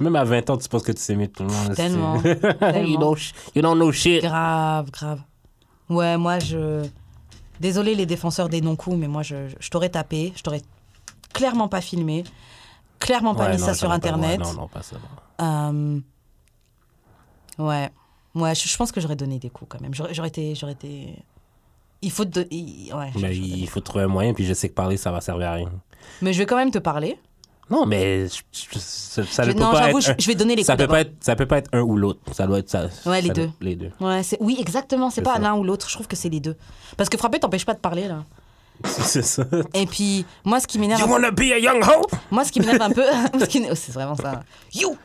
Même 0.00 0.16
à 0.16 0.24
20 0.24 0.50
ans, 0.50 0.56
tu 0.56 0.68
penses 0.68 0.82
que 0.82 0.92
tu 0.92 1.00
sais 1.00 1.14
mieux 1.14 1.26
que 1.28 1.32
tout 1.38 1.44
le 1.44 1.50
monde. 1.52 1.74
Tellement, 1.76 2.16
you, 2.16 2.34
tellement. 2.58 3.14
you 3.54 3.62
don't 3.62 3.76
know 3.76 3.92
shit. 3.92 4.22
Grave, 4.22 4.90
grave. 4.90 5.20
Ouais, 5.88 6.16
moi, 6.16 6.38
je. 6.40 6.84
Désolé 7.60 7.94
les 7.94 8.06
défenseurs 8.06 8.48
des 8.48 8.60
non-coups, 8.60 8.96
mais 8.96 9.06
moi, 9.06 9.22
je, 9.22 9.48
je 9.60 9.70
t'aurais 9.70 9.90
tapé, 9.90 10.32
je 10.34 10.42
t'aurais 10.42 10.62
clairement 11.32 11.68
pas 11.68 11.80
filmé, 11.80 12.24
clairement 12.98 13.34
pas 13.36 13.44
Ouais, 13.44 13.54
mis 13.54 13.60
non, 13.60 13.66
ça 13.66 13.74
sur 13.74 13.88
pas- 13.88 13.94
Internet. 13.94 14.40
ouais, 14.40 14.46
non, 14.46 14.62
non, 14.62 14.68
pas 14.68 14.82
ça. 14.82 14.96
Euh, 15.40 16.00
Ouais. 17.58 17.90
Ouais, 18.34 18.54
je, 18.54 18.68
je 18.68 18.76
pense 18.76 18.90
que 18.92 19.00
j'aurais 19.00 19.16
donné 19.16 19.38
des 19.38 19.50
coups 19.50 19.68
quand 19.70 19.80
même. 19.80 19.94
J'aurais 19.94 20.28
été. 20.28 20.54
J'aurais 20.54 20.72
été... 20.72 21.16
Il 22.02 22.10
faut. 22.10 22.24
il- 22.50 22.92
Ouais, 22.92 23.10
Mais 23.14 23.20
j'aurais- 23.20 23.36
il 23.36 23.68
faut 23.68 23.80
trouver 23.80 24.04
un 24.04 24.08
moyen, 24.08 24.34
puis 24.34 24.44
je 24.44 24.52
sais 24.54 24.68
que 24.68 24.74
parler, 24.74 24.96
ça 24.96 25.10
va 25.12 25.20
servir 25.20 25.48
à 25.48 25.52
rien. 25.54 25.70
Mais 26.20 26.32
je 26.32 26.38
vais 26.38 26.46
quand 26.46 26.56
même 26.56 26.70
te 26.70 26.78
parler. 26.78 27.18
Non, 27.70 27.86
mais 27.86 28.26
je- 28.28 28.42
je- 28.74 28.78
ça, 28.78 29.46
ne 29.46 29.52
peut 29.54 29.58
non, 29.58 29.72
pas 29.72 29.88
être 29.88 30.00
je, 30.02 30.10
un- 30.10 30.14
je 30.18 30.26
vais 30.26 30.34
donner 30.34 30.54
les 30.54 30.64
ça 30.64 30.74
coups 30.74 30.84
peut 30.84 30.90
pas 30.92 31.00
être 31.00 31.14
ça 31.20 31.34
peut 31.34 31.46
pas 31.46 31.56
être 31.58 31.70
un 31.72 31.80
ou 31.80 31.96
l'autre 31.96 32.20
ça 32.34 32.46
doit 32.46 32.58
être 32.58 32.68
ça 32.68 32.88
Ouais, 33.06 33.22
les 33.22 33.28
ça 33.28 33.32
doit- 33.34 33.44
deux. 33.46 33.50
les 33.62 33.74
deux 33.76 33.90
Ouais. 34.00 34.20
Oui, 34.40 34.56
exactement. 34.60 35.08
C'est 35.08 35.22
pas 35.22 35.38
l'un 35.38 35.54
ou 35.54 35.64
l'autre. 35.64 35.88
Je 35.88 35.94
trouve 35.94 36.06
que 36.06 36.14
c'est 36.16 36.28
les 36.28 36.40
deux. 36.40 36.56
Parce 36.98 37.08
que 37.08 37.16
frapper 37.16 37.40
t'empêche 37.40 37.64
pas 37.64 37.72
de 37.72 37.78
parler, 37.78 38.06
là. 38.06 38.22
c'est 38.84 39.22
ça 39.22 39.44
Et 39.72 39.86
puis, 39.86 40.26
moi, 40.44 40.60
ce 40.60 40.66
qui 40.66 40.78
m'énerve. 40.78 41.00
you 41.00 41.06
wanna 41.06 41.30
be 41.30 41.52
a 41.52 41.58
young 41.58 41.82
hoe? 41.82 42.06
Moi, 42.30 42.44
ce 42.44 42.52
qui 42.52 42.60
m'énerve 42.60 42.82
un 42.82 42.90
peu, 42.90 43.04
oh, 43.34 43.74
c'est 43.74 43.92
vraiment 43.92 44.16
ça. 44.16 44.42
You, 44.74 44.96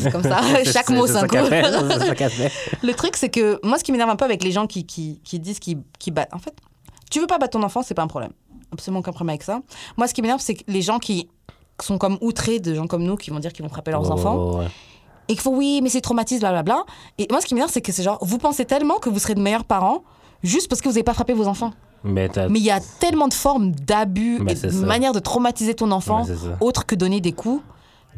c'est 0.00 0.10
comme 0.10 0.22
ça. 0.22 0.40
Chaque 0.64 0.90
mot, 0.90 1.06
c'est 1.06 1.16
un 1.16 1.26
coup. 1.26 1.36
Le 1.36 2.92
truc, 2.92 3.16
c'est 3.16 3.28
que 3.28 3.58
moi, 3.64 3.78
ce 3.78 3.84
qui 3.84 3.92
m'énerve 3.92 4.10
un 4.10 4.16
peu 4.16 4.24
avec 4.24 4.42
les 4.42 4.52
gens 4.52 4.66
qui, 4.66 4.86
qui, 4.86 5.20
qui 5.24 5.38
disent 5.38 5.58
qu'ils 5.58 5.78
qui 5.98 6.10
battent. 6.10 6.32
En 6.34 6.38
fait, 6.38 6.54
tu 7.10 7.20
veux 7.20 7.26
pas 7.26 7.38
battre 7.38 7.58
ton 7.58 7.62
enfant, 7.62 7.82
c'est 7.82 7.94
pas 7.94 8.02
un 8.02 8.08
problème. 8.08 8.32
Absolument 8.72 9.00
aucun 9.00 9.12
problème 9.12 9.30
avec 9.30 9.42
ça. 9.42 9.60
Moi, 9.96 10.06
ce 10.08 10.14
qui 10.14 10.22
m'énerve, 10.22 10.40
c'est 10.40 10.54
que 10.54 10.64
les 10.68 10.82
gens 10.82 10.98
qui 10.98 11.28
sont 11.80 11.98
comme 11.98 12.18
outrés 12.20 12.58
de 12.58 12.74
gens 12.74 12.86
comme 12.86 13.04
nous 13.04 13.16
qui 13.16 13.30
vont 13.30 13.38
dire 13.38 13.52
qu'ils 13.52 13.64
vont 13.64 13.70
frapper 13.70 13.92
leurs 13.92 14.10
enfants 14.10 14.58
ouais. 14.58 14.66
et 15.28 15.34
qu'il 15.34 15.42
faut 15.42 15.54
oui, 15.54 15.80
mais 15.82 15.88
c'est 15.88 16.00
traumatisme, 16.00 16.40
blablabla. 16.40 16.84
Et 17.18 17.26
moi, 17.30 17.40
ce 17.40 17.46
qui 17.46 17.54
m'énerve, 17.54 17.70
c'est 17.72 17.80
que 17.80 17.92
c'est 17.92 18.02
genre, 18.02 18.18
vous 18.20 18.38
pensez 18.38 18.64
tellement 18.64 18.98
que 18.98 19.08
vous 19.08 19.18
serez 19.18 19.34
de 19.34 19.40
meilleurs 19.40 19.64
parents 19.64 20.02
juste 20.42 20.68
parce 20.68 20.80
que 20.80 20.88
vous 20.88 20.94
n'avez 20.94 21.04
pas 21.04 21.14
frappé 21.14 21.32
vos 21.32 21.46
enfants. 21.46 21.72
Mais 22.04 22.28
il 22.54 22.64
y 22.64 22.70
a 22.70 22.80
tellement 23.00 23.28
de 23.28 23.34
formes 23.34 23.72
d'abus 23.72 24.38
Mais 24.40 24.52
et 24.52 24.54
de 24.54 24.84
manières 24.84 25.12
de 25.12 25.18
traumatiser 25.18 25.74
ton 25.74 25.90
enfant 25.90 26.24
autre 26.60 26.86
que 26.86 26.94
donner 26.94 27.20
des 27.20 27.32
coups 27.32 27.62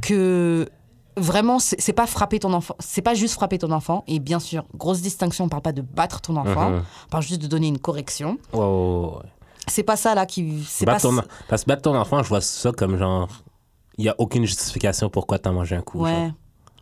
que 0.03 0.69
vraiment 1.17 1.59
c'est 1.59 1.93
pas 1.93 2.07
frapper 2.07 2.39
ton 2.39 2.53
enfant 2.53 2.75
c'est 2.79 3.03
pas 3.03 3.15
juste 3.15 3.35
frapper 3.35 3.59
ton 3.59 3.71
enfant. 3.73 4.05
Et 4.07 4.19
bien 4.21 4.39
sûr 4.39 4.65
grosse 4.75 5.01
distinction 5.01 5.45
on 5.45 5.49
parle 5.49 5.63
pas 5.63 5.73
de 5.73 5.83
battre 5.83 6.21
ton 6.21 6.37
enfant. 6.37 6.71
Mhm. 6.71 6.83
on 7.07 7.09
parle 7.11 7.23
juste 7.25 7.43
de 7.43 7.47
donner 7.47 7.69
une 7.69 7.79
correction. 7.79 8.39
Ouais. 8.53 9.23
c'est 9.67 9.83
pas 9.83 9.97
ça 9.97 10.15
là 10.15 10.25
qui 10.27 10.65
pas 10.85 10.99
ton, 11.01 11.21
parce 11.49 11.65
que 11.65 11.69
battre 11.69 11.83
ton 11.83 11.95
enfant 11.97 12.23
je 12.23 12.29
vois 12.29 12.41
ça 12.41 12.73
comme 12.73 12.97
genre 12.99 13.29
il 13.99 14.05
y 14.05 14.09
a 14.09 14.15
aucune 14.19 14.45
justification 14.47 15.11
pourquoi 15.11 15.39
t'as 15.39 15.51
mangé 15.53 15.77
un 15.77 15.83
coup 15.83 16.01
ouais. 16.01 16.31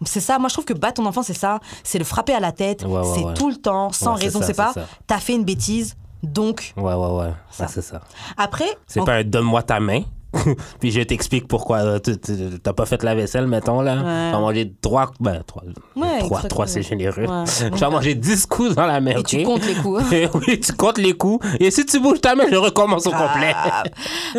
c'est 0.04 0.20
ça 0.20 0.38
moi 0.38 0.48
je 0.48 0.54
trouve 0.54 0.64
que 0.66 0.74
battre 0.74 1.02
ton 1.02 1.06
enfant 1.06 1.22
c'est 1.22 1.34
ça. 1.34 1.58
C'est 1.82 1.98
le 1.98 2.04
frapper 2.04 2.34
à 2.34 2.40
la 2.40 2.52
tête 2.52 2.84
Ouais, 2.84 2.98
ouais, 2.98 3.14
c'est 3.14 3.24
ouais. 3.24 3.34
tout 3.34 3.48
le 3.48 3.56
temps 3.56 3.90
sans 3.92 4.14
raison 4.14 4.40
c'est 4.42 4.54
pas 4.54 4.72
t'as 5.06 5.18
fait 5.18 5.34
une 5.34 5.44
bêtise 5.44 5.96
donc 6.22 6.72
ouais 6.76 6.94
ouais 6.94 6.94
ouais 6.94 7.33
Ça. 7.50 7.64
Ouais, 7.64 7.70
c'est 7.72 7.83
ça 7.83 8.00
après 8.37 8.68
c'est 8.87 9.00
en- 9.00 9.04
pas 9.04 9.14
un 9.16 9.24
donne-moi 9.24 9.62
ta 9.62 9.78
main 9.81 10.02
puis 10.81 10.90
je 10.90 11.00
t'explique 11.00 11.48
pourquoi 11.48 12.00
tu- 12.00 12.18
tu- 12.20 12.61
t'as 12.62 12.74
pas 12.74 12.85
fait 12.85 13.02
la 13.02 13.14
vaisselle 13.14 13.46
mettons 13.46 13.81
là 13.81 13.94
Ouais. 13.96 14.31
t'as 14.33 14.38
mangé 14.38 14.74
trois 14.83 15.11
ben 15.20 15.42
trois 15.46 15.62
Ouais, 15.96 16.18
trois, 16.18 16.42
trois 16.42 16.66
c'est 16.66 16.83
généreux 16.83 17.24
Ouais. 17.26 17.44
tu 17.76 17.83
as 17.85 17.88
mangé 17.90 18.14
10 18.14 18.44
coups 18.46 18.74
dans 18.74 18.85
la 18.87 19.00
main 19.00 19.12
et 19.12 19.22
tu 19.22 19.42
comptes 19.42 19.64
les 19.64 19.74
coups 19.74 20.04
oui, 20.46 20.61
tu 20.61 20.72
comptes 20.74 20.98
les 20.98 21.16
coups. 21.16 21.46
Et 21.61 21.70
si 21.70 21.87
tu 21.87 21.98
bouges 21.98 22.20
ta 22.20 22.35
main, 22.35 22.44
je 22.50 22.57
recommence 22.57 23.07
au 23.07 23.11
complet. 23.11 23.52
Ah, 23.54 23.83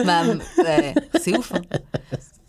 bah, 0.06 0.22
ouais, 0.60 0.94
c'est 1.20 1.36
ouf. 1.38 1.54
hein. 1.56 1.62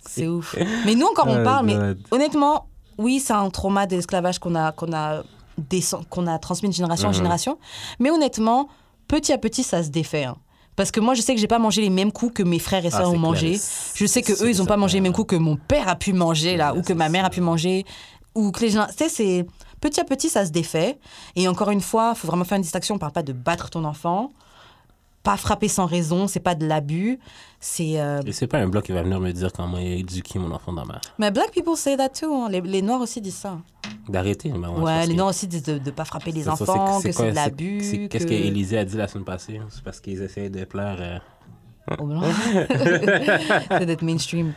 C'est 0.07 0.27
ouf. 0.29 0.55
Mais 0.85 0.95
nous 0.95 1.07
encore 1.07 1.27
on 1.29 1.41
Oh 1.41 1.45
parle, 1.45 1.67
mais 1.67 1.75
God. 1.75 1.99
honnêtement, 2.11 2.67
oui, 2.99 3.21
c'est 3.21 3.33
un 3.33 3.49
trauma 3.51 3.87
d'esclavage 3.87 4.39
qu'on 4.39 4.55
a, 4.55 4.71
qu'on 4.73 4.93
a, 4.93 5.23
descend- 5.59 6.07
qu'on 6.11 6.27
a 6.27 6.39
transmis 6.39 6.69
de 6.69 6.75
génération 6.75 7.09
en 7.09 7.13
Mhm. 7.13 7.17
génération. 7.17 7.59
Mais 8.01 8.11
honnêtement, 8.11 8.69
petit 9.11 9.33
à 9.33 9.39
petit, 9.39 9.63
ça 9.63 9.83
se 9.83 9.89
défait. 9.91 10.25
hein. 10.25 10.37
Parce 10.77 10.91
que 10.93 11.01
moi, 11.01 11.15
je 11.15 11.21
sais 11.21 11.35
que 11.35 11.41
j'ai 11.41 11.47
pas 11.49 11.59
mangé 11.59 11.83
les 11.83 11.91
mêmes 11.91 12.13
coups 12.13 12.33
que 12.33 12.43
mes 12.43 12.59
frères 12.59 12.85
et 12.85 12.89
Ah, 12.93 12.99
sœurs 12.99 13.11
c'est 13.11 13.17
ont 13.17 13.19
mangé. 13.19 13.61
Je 13.95 14.07
sais 14.07 14.23
que 14.23 14.35
C'est- 14.35 14.45
eux, 14.45 14.49
ils 14.49 14.63
ont 14.63 14.67
pas 14.67 14.77
mangé 14.79 14.95
les 14.99 15.01
mêmes 15.03 15.13
coups 15.13 15.29
que 15.31 15.37
mon 15.37 15.57
père 15.57 15.89
a 15.89 15.97
pu 15.97 16.13
manger 16.13 16.57
là, 16.57 16.75
ou 16.75 16.83
que 16.83 16.93
ma 16.95 17.09
mère 17.11 17.25
a 17.27 17.31
pu 17.31 17.41
manger, 17.43 17.85
ou 18.35 18.51
que 18.53 18.61
les 18.61 18.71
gens. 18.71 18.87
Tu 18.87 18.95
sais, 19.05 19.09
c'est 19.11 19.47
petit 19.81 20.01
à 20.01 20.05
petit, 20.05 20.31
ça 20.31 20.47
se 20.47 20.51
défait. 20.53 20.99
Et 21.37 21.49
encore 21.49 21.71
une 21.71 21.83
fois, 21.83 22.15
faut 22.15 22.29
vraiment 22.29 22.45
faire 22.45 22.57
une 22.57 22.63
distinction. 22.63 22.95
On 22.95 22.99
parle 22.99 23.13
pas 23.13 23.23
de 23.25 23.33
battre 23.35 23.69
ton 23.69 23.85
enfant, 23.85 24.31
pas 25.23 25.37
frapper 25.37 25.69
sans 25.69 25.85
raison. 25.87 26.27
C'est 26.29 26.41
pas 26.41 26.55
de 26.55 26.65
l'abus. 26.67 27.19
C'est. 27.59 28.01
euh, 28.01 28.23
Et 28.25 28.33
c'est 28.33 28.47
pas 28.47 28.59
un 28.59 28.69
bloc 28.69 28.85
qui 28.87 28.93
va 28.93 29.03
venir 29.03 29.21
me 29.21 29.33
dire 29.33 29.53
comment 29.53 29.77
éduquer 29.79 30.39
mon 30.39 30.51
enfant 30.53 30.73
dans 30.73 30.87
ma. 30.87 31.01
Mais 31.19 31.31
black 31.31 31.51
people 31.51 31.77
say 31.77 31.97
that 31.97 32.11
too. 32.11 32.33
hein. 32.33 32.49
Les, 32.49 32.61
les 32.63 32.81
noirs 32.81 33.01
aussi 33.03 33.21
disent 33.21 33.35
ça. 33.37 33.59
D'arrêter. 34.09 34.53
Ouais, 34.53 35.07
les 35.07 35.15
noirs 35.15 35.29
aussi 35.29 35.47
disent 35.47 35.63
de 35.63 35.79
ne 35.79 35.91
pas 35.91 36.05
frapper 36.05 36.33
les 36.33 36.45
ça, 36.45 36.53
enfants, 36.53 37.01
que 37.01 37.13
c'est 37.13 37.31
de 37.31 37.35
l'abus. 37.35 38.09
Qu'est-ce 38.11 38.25
que- 38.25 38.29
qu'Élisée 38.31 38.79
a 38.79 38.85
dit 38.85 38.97
la 38.97 39.07
semaine 39.09 39.25
passée 39.25 39.61
C'est 39.71 39.83
parce 39.85 40.01
qu'ils 40.01 40.21
essayaient 40.23 40.51
de 40.51 40.65
plaire. 40.65 40.97
euh, 40.99 41.97
Au 41.99 42.07
blanc. 42.07 42.23
c'est 43.79 43.87
d'être 43.87 44.03
mainstream. 44.03 44.53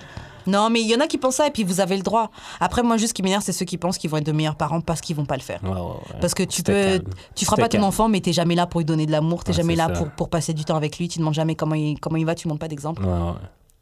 Non, 0.46 0.70
mais 0.70 0.82
il 0.82 0.90
y 0.90 0.96
en 0.96 1.00
a 1.00 1.08
qui 1.08 1.18
pensent 1.18 1.36
ça 1.38 1.48
et 1.48 1.52
puis 1.52 1.64
vous 1.64 1.80
avez 1.80 1.96
le 1.96 2.04
droit. 2.04 2.30
Après, 2.60 2.84
moi, 2.84 2.98
juste 2.98 3.10
ce 3.10 3.14
qui 3.14 3.24
m'énerve, 3.24 3.42
c'est 3.44 3.54
ceux 3.54 3.64
qui 3.66 3.78
pensent 3.78 3.98
qu'ils 3.98 4.10
vont 4.10 4.18
être 4.18 4.26
de 4.26 4.32
meilleurs 4.34 4.56
parents 4.58 4.82
parce 4.82 5.00
qu'ils 5.00 5.16
vont 5.16 5.26
pas 5.26 5.36
le 5.38 5.42
faire. 5.42 5.64
Ouais, 5.64 5.70
ouais, 5.70 5.80
ouais. 5.80 6.20
Parce 6.20 6.34
que 6.34 6.44
tu 6.44 6.64
peux, 6.64 6.74
calme. 6.74 7.04
tu 7.34 7.46
feras 7.46 7.56
pas 7.56 7.64
ton 7.70 7.78
calme. 7.78 7.84
enfant, 7.86 8.10
mais 8.10 8.20
t'es 8.20 8.34
jamais 8.34 8.56
là 8.56 8.68
pour 8.68 8.82
lui 8.82 8.86
donner 8.86 9.06
de 9.06 9.12
l'amour, 9.12 9.44
t'es 9.46 9.52
Ouais, 9.52 9.58
jamais 9.58 9.76
là 9.78 9.88
pour, 9.90 10.10
pour 10.10 10.30
passer 10.30 10.54
du 10.54 10.66
temps 10.66 10.76
avec 10.76 10.98
lui, 11.00 11.08
tu 11.08 11.20
demandes 11.20 11.34
jamais 11.34 11.56
comment 11.56 11.76
il, 11.76 11.98
comment 12.00 12.18
il 12.18 12.26
va, 12.26 12.36
tu 12.36 12.48
montres 12.50 12.60
pas 12.60 12.68
d'exemple. 12.68 13.04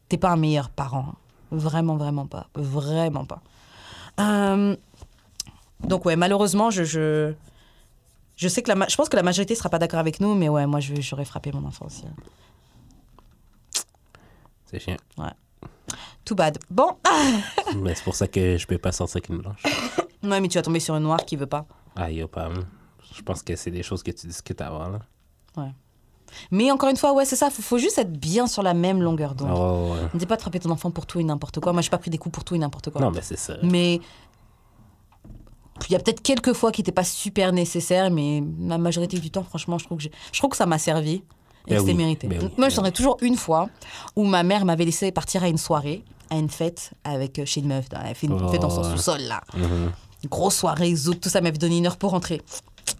T'es 0.07 0.17
pas 0.17 0.29
un 0.29 0.37
meilleur 0.37 0.69
parent. 0.69 1.13
Vraiment, 1.51 1.95
vraiment 1.97 2.27
pas. 2.27 2.47
Vraiment 2.55 3.25
pas. 3.25 3.41
Euh, 4.19 4.75
donc, 5.83 6.05
ouais, 6.05 6.15
malheureusement, 6.15 6.69
je, 6.69 6.83
je, 6.83 7.33
Je 8.35 8.47
sais 8.47 8.61
que 8.61 8.71
la, 8.71 8.87
je 8.87 8.95
pense 8.95 9.09
que 9.09 9.15
la 9.15 9.23
majorité 9.23 9.55
sera 9.55 9.69
pas 9.69 9.79
d'accord 9.79 9.99
avec 9.99 10.19
nous, 10.19 10.33
mais 10.35 10.49
ouais, 10.49 10.65
moi, 10.65 10.79
j'aurais 10.79 11.25
frappé 11.25 11.51
mon 11.51 11.65
enfant 11.65 11.85
aussi. 11.85 12.03
C'est 14.65 14.79
chiant. 14.79 14.97
Too 16.23 16.35
bad. 16.35 16.57
Bon. 16.69 16.95
Mais 17.75 17.95
c'est 17.95 18.03
pour 18.03 18.15
ça 18.15 18.27
que 18.27 18.55
je 18.57 18.65
peux 18.67 18.77
pas 18.77 18.91
sortir 18.91 19.17
avec 19.17 19.29
une 19.29 19.37
blanche. 19.39 19.63
Ouais, 20.23 20.39
mais 20.39 20.47
tu 20.49 20.59
vas 20.59 20.61
tomber 20.61 20.79
sur 20.79 20.95
une 20.95 21.01
noire 21.01 21.25
qui 21.25 21.35
veut 21.35 21.47
pas. 21.47 21.65
Ah, 21.95 22.11
yo, 22.11 22.27
pas. 22.27 22.47
Je 23.15 23.23
pense 23.23 23.41
que 23.41 23.55
c'est 23.55 23.71
des 23.71 23.81
choses 23.81 24.03
que 24.03 24.11
tu 24.11 24.27
discutes 24.27 24.61
avant, 24.61 24.87
là. 24.87 24.99
Mais 26.51 26.71
encore 26.71 26.89
une 26.89 26.95
fois, 26.95 27.13
ouais, 27.13 27.25
c'est 27.25 27.35
ça. 27.35 27.49
Faut, 27.49 27.63
faut 27.63 27.79
juste 27.79 27.97
être 27.97 28.11
bien 28.13 28.45
sur 28.45 28.61
la 28.61 28.75
même 28.75 29.01
longueur 29.01 29.33
d'onde. 29.33 29.49
Ouais, 29.49 29.93
ouais. 29.95 30.09
Ne 30.13 30.19
dis 30.19 30.27
pas 30.27 30.35
de 30.35 30.41
frapper 30.41 30.59
ton 30.59 30.69
enfant 30.69 30.91
pour 30.91 31.07
tout 31.07 31.19
et 31.19 31.23
n'importe 31.23 31.59
quoi. 31.59 31.73
Moi, 31.73 31.81
j'ai 31.81 31.89
pas 31.89 31.97
pris 31.97 32.11
des 32.11 32.19
coups 32.19 32.33
pour 32.33 32.43
tout 32.43 32.53
et 32.53 32.59
n'importe 32.59 32.91
quoi. 32.91 33.01
Non, 33.01 33.09
mais 33.09 33.21
c'est 33.23 33.35
ça. 33.35 33.55
Mais 33.63 33.99
il 35.89 35.93
y 35.93 35.95
a 35.95 35.99
peut-être 35.99 36.21
quelques 36.21 36.53
fois 36.53 36.71
qui 36.71 36.81
n'étaient 36.81 36.91
pas 36.91 37.03
super 37.03 37.51
nécessaires, 37.53 38.11
mais 38.11 38.43
la 38.59 38.77
majorité 38.77 39.17
du 39.19 39.31
temps, 39.31 39.43
franchement, 39.43 39.77
je 39.77 39.85
trouve 39.85 39.97
que, 39.97 40.03
je 40.31 40.39
trouve 40.39 40.51
que 40.51 40.57
ça 40.57 40.65
m'a 40.65 40.77
servi 40.77 41.13
et 41.15 41.23
Ben 41.67 41.75
que 41.75 41.79
c'était 41.79 41.91
oui, 41.91 41.97
mérité. 41.97 42.27
ben 42.27 42.39
oui, 42.41 42.49
Moi, 42.57 42.69
j'en 42.69 42.83
ai 42.85 42.91
toujours 42.91 43.17
une 43.21 43.35
fois 43.37 43.69
où 44.15 44.25
ma 44.25 44.43
mère 44.43 44.65
m'avait 44.65 44.85
laissé 44.85 45.11
partir 45.11 45.43
à 45.43 45.47
une 45.47 45.57
soirée, 45.57 46.03
à 46.29 46.35
une 46.37 46.49
fête 46.49 46.91
avec 47.03 47.39
euh, 47.39 47.45
chez 47.45 47.61
une 47.61 47.67
meuf. 47.67 47.85
Elle 48.05 48.15
fait 48.15 48.27
une 48.27 48.33
Oh, 48.33 48.49
fête 48.49 48.61
dans 48.61 48.69
son 48.69 48.83
sous-sol, 48.83 49.21
là. 49.21 49.41
Mhm. 49.55 49.91
Une 50.23 50.29
grosse 50.29 50.55
soirée, 50.55 50.93
zouk, 50.95 51.19
tout 51.19 51.29
ça 51.29 51.41
m'avait 51.41 51.57
donné 51.57 51.77
une 51.77 51.87
heure 51.87 51.97
pour 51.97 52.11
rentrer. 52.11 52.41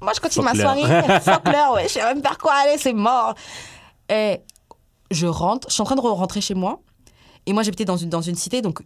Moi, 0.02 0.12
je 0.16 0.20
continue 0.20 0.46
Fuck 0.46 0.56
ma 0.56 0.62
soirée. 0.62 1.20
Fuck 1.22 1.48
l'heure, 1.48 1.74
ouais. 1.74 1.84
Je 1.84 1.94
sais 1.94 2.04
même 2.04 2.22
pas 2.22 2.36
quoi 2.36 2.54
aller, 2.54 2.78
c'est 2.78 2.94
mort. 2.94 3.36
Et 4.10 4.40
je 5.12 5.28
rentre, 5.28 5.68
je 5.70 5.74
suis 5.74 5.82
en 5.82 5.86
train 5.86 5.96
de 5.96 6.02
rentrer 6.02 6.42
chez 6.42 6.54
moi. 6.56 6.80
Et 7.46 7.54
moi, 7.54 7.64
j'habitais 7.64 7.86
dans 7.86 7.98
une, 7.98 8.10
dans 8.10 8.22
une 8.22 8.36
cité, 8.36 8.62
donc 8.62 8.82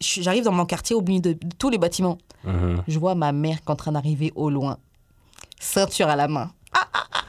j'arrive 0.00 0.44
dans 0.44 0.52
mon 0.52 0.66
quartier 0.66 0.94
au 0.96 1.00
milieu 1.02 1.20
de, 1.20 1.32
de 1.32 1.54
tous 1.58 1.70
les 1.70 1.78
bâtiments. 1.78 2.18
Je 2.86 2.98
vois 2.98 3.14
ma 3.14 3.32
mère 3.32 3.58
qui 3.58 3.68
est 3.68 3.70
en 3.70 3.76
train 3.76 3.92
d'arriver 3.92 4.32
au 4.34 4.50
loin, 4.50 4.78
ceinture 5.60 6.08
à 6.08 6.16
la 6.16 6.28
main. 6.28 6.50
Ah, 6.72 6.86
ah, 6.92 7.06
ah, 7.12 7.24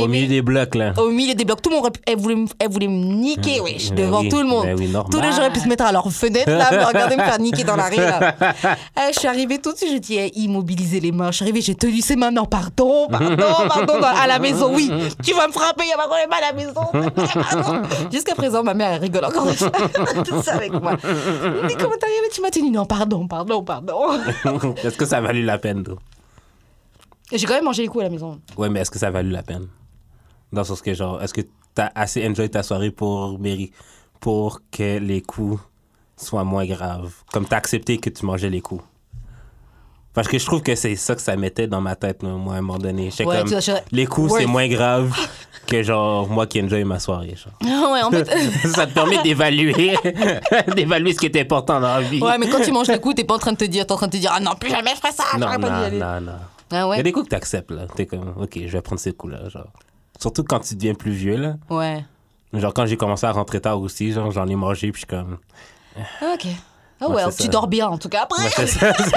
Au 0.00 0.08
milieu 0.08 0.26
des 0.26 0.42
blocs, 0.42 0.74
là. 0.74 0.92
au 0.98 1.10
milieu 1.10 1.34
des 1.34 1.44
blocs. 1.44 1.62
Tout 1.62 1.70
le 1.70 1.76
monde, 1.76 1.90
elle 2.06 2.16
voulait, 2.18 2.34
me- 2.34 2.46
elle 2.58 2.68
voulait 2.70 2.88
me 2.88 2.94
niquer, 3.14 3.60
wesh, 3.60 3.90
Ben 3.90 4.06
devant 4.06 4.20
oui, 4.20 4.28
tout 4.28 4.38
le 4.38 4.44
monde. 4.44 4.66
oui, 4.76 4.88
normal. 4.88 5.10
Tous 5.10 5.20
les 5.20 5.30
gens 5.32 5.38
auraient 5.38 5.52
pu 5.52 5.60
se 5.60 5.68
mettre 5.68 5.84
à 5.84 5.92
leur 5.92 6.10
fenêtre, 6.12 6.50
là, 6.50 6.70
me 6.72 6.84
regarder 6.84 7.16
me 7.16 7.22
faire 7.22 7.38
niquer 7.38 7.64
dans 7.64 7.76
la 7.76 7.88
rue, 7.88 7.96
là. 7.96 8.34
Eh, 8.98 9.12
je 9.12 9.18
suis 9.18 9.28
arrivée 9.28 9.58
tout 9.58 9.72
de 9.72 9.76
suite, 9.76 9.92
je 9.92 9.98
dis, 9.98 10.16
eh, 10.18 10.38
immobiliser 10.38 11.00
les 11.00 11.12
mains. 11.12 11.30
Je 11.30 11.36
suis 11.36 11.44
arrivée, 11.44 11.60
j'ai 11.60 11.74
tenu 11.74 12.00
ses 12.00 12.16
mains. 12.16 12.30
Non, 12.30 12.44
pardon, 12.44 13.06
pardon, 13.10 13.36
pardon, 13.68 13.94
à 14.02 14.26
la 14.26 14.38
maison, 14.38 14.70
oui. 14.74 14.90
Tu 15.24 15.32
vas 15.34 15.46
me 15.46 15.52
frapper, 15.52 15.84
il 15.84 15.88
y 15.88 15.92
a 15.92 15.96
pas 15.96 16.06
problème 16.06 16.30
à 16.32 16.40
la 16.40 16.52
maison. 16.52 17.82
Jusqu'à 18.12 18.34
présent, 18.34 18.62
ma 18.62 18.74
mère, 18.74 18.92
elle 18.94 19.00
rigole 19.02 19.24
encore 19.24 19.46
de 19.46 19.52
ça, 19.52 19.68
de 19.70 20.42
ça 20.42 20.54
avec 20.54 20.72
moi. 20.72 20.94
Dit, 20.96 21.74
comment 21.78 21.94
t'es 21.98 22.06
arrivée, 22.06 22.28
tu 22.32 22.40
m'as 22.40 22.50
tenu. 22.50 22.70
Non, 22.70 22.84
pardon, 22.86 23.26
pardon, 23.26 23.62
pardon. 23.62 23.94
est-ce 24.84 24.96
que 24.96 25.06
ça 25.06 25.18
a 25.18 25.20
valu 25.20 25.42
la 25.42 25.58
peine, 25.58 25.82
toi? 25.82 25.96
J'ai 27.32 27.46
quand 27.46 27.54
même 27.54 27.64
mangé 27.64 27.82
les 27.82 27.88
coups 27.88 28.02
à 28.02 28.04
la 28.08 28.10
maison. 28.10 28.40
Ouais, 28.56 28.68
mais 28.68 28.80
est-ce 28.80 28.90
que 28.90 28.98
ça 28.98 29.08
a 29.08 29.10
valu 29.10 29.30
la 29.30 29.42
peine? 29.42 29.68
Dans 30.52 30.62
le 30.62 30.66
sens 30.66 30.80
que, 30.80 30.94
genre, 30.94 31.22
est-ce 31.22 31.34
que 31.34 31.42
t'as 31.74 31.90
assez 31.94 32.26
enjoy 32.26 32.48
ta 32.50 32.62
soirée 32.62 32.90
pour, 32.90 33.38
méri- 33.38 33.70
pour 34.20 34.60
que 34.70 34.98
les 34.98 35.20
coups 35.20 35.60
soient 36.16 36.44
moins 36.44 36.64
graves? 36.64 37.12
Comme 37.32 37.44
t'as 37.46 37.56
accepté 37.58 37.98
que 37.98 38.08
tu 38.10 38.24
mangeais 38.24 38.48
les 38.50 38.60
coups? 38.62 38.82
Parce 40.14 40.26
que 40.26 40.38
je 40.38 40.46
trouve 40.46 40.62
que 40.62 40.74
c'est 40.74 40.96
ça 40.96 41.14
que 41.14 41.20
ça 41.20 41.36
mettait 41.36 41.66
dans 41.68 41.80
ma 41.82 41.94
tête, 41.94 42.22
moi, 42.22 42.54
à 42.54 42.56
un 42.58 42.60
moment 42.62 42.78
donné. 42.78 43.10
J'étais 43.10 43.24
Ouais, 43.26 43.36
comme, 43.38 43.44
tu 43.46 43.50
vois, 43.52 43.60
je- 43.60 43.72
les 43.92 44.06
coups, 44.06 44.32
c'est 44.32 44.38
Worth. 44.38 44.48
moins 44.50 44.66
grave 44.68 45.14
que, 45.66 45.82
genre, 45.82 46.26
moi 46.28 46.46
qui 46.46 46.60
enjoy 46.62 46.82
ma 46.84 46.98
soirée, 46.98 47.36
genre. 47.36 47.52
ouais, 47.92 48.02
en 48.02 48.10
fait. 48.10 48.24
ça 48.68 48.86
te 48.86 48.94
permet 48.94 49.22
d'évaluer, 49.22 49.94
d'évaluer 50.74 51.12
ce 51.12 51.18
qui 51.18 51.26
est 51.26 51.40
important 51.40 51.74
dans 51.78 51.88
la 51.88 52.00
vie. 52.00 52.20
Ouais, 52.22 52.38
mais 52.38 52.48
quand 52.48 52.60
tu 52.62 52.72
manges 52.72 52.88
le 52.88 52.98
coup, 52.98 53.12
t'es 53.12 53.24
pas 53.24 53.34
en 53.34 53.38
train 53.38 53.52
de 53.52 53.58
te 53.58 53.64
dire, 53.66 53.86
t'es 53.86 53.92
en 53.92 53.96
train 53.96 54.06
de 54.06 54.12
te 54.12 54.16
dire, 54.16 54.32
ah 54.34 54.40
non, 54.40 54.52
plus 54.58 54.70
jamais 54.70 54.90
je 54.94 54.96
ferai 55.00 55.12
ça, 55.12 55.24
non, 55.38 55.46
j'aurais 55.46 55.58
pas 55.58 55.68
dû 55.68 55.74
y 55.74 55.78
non, 55.78 55.84
aller. 55.84 55.98
non, 55.98 56.32
non. 56.32 56.38
Ah 56.70 56.74
Il 56.74 56.76
y 56.76 56.78
a 56.78 56.88
ouais? 56.88 57.02
des 57.02 57.12
coups 57.12 57.26
que 57.26 57.30
t'acceptes, 57.30 57.70
là. 57.70 57.86
T'es 57.94 58.06
comme, 58.06 58.34
OK, 58.38 58.58
je 58.58 58.68
vais 58.72 58.82
prendre 58.82 59.00
ces 59.00 59.12
coups-là, 59.12 59.48
genre. 59.48 59.72
Surtout 60.20 60.44
quand 60.44 60.60
tu 60.60 60.74
deviens 60.74 60.94
plus 60.94 61.12
vieux, 61.12 61.36
là. 61.36 61.56
Ouais. 61.70 62.04
Genre, 62.52 62.72
quand 62.74 62.86
j'ai 62.86 62.96
commencé 62.96 63.26
à 63.26 63.32
rentrer 63.32 63.60
tard 63.60 63.80
aussi, 63.80 64.12
genre, 64.12 64.30
j'en 64.30 64.46
ai 64.48 64.56
mangé, 64.56 64.90
puis 64.92 65.02
je 65.02 65.06
suis 65.06 65.06
comme... 65.06 65.38
Ah, 65.96 66.34
Ok. 66.34 66.46
Ah 67.00 67.08
Ouais, 67.08 67.14
ouais, 67.14 67.22
c'est 67.30 67.36
tu 67.36 67.42
ça. 67.44 67.48
dors 67.50 67.68
bien 67.68 67.86
en 67.86 67.96
tout 67.96 68.08
cas. 68.08 68.22
Après, 68.24 68.42
c'est 68.56 68.66
ça, 68.66 68.92
c'est 68.92 69.12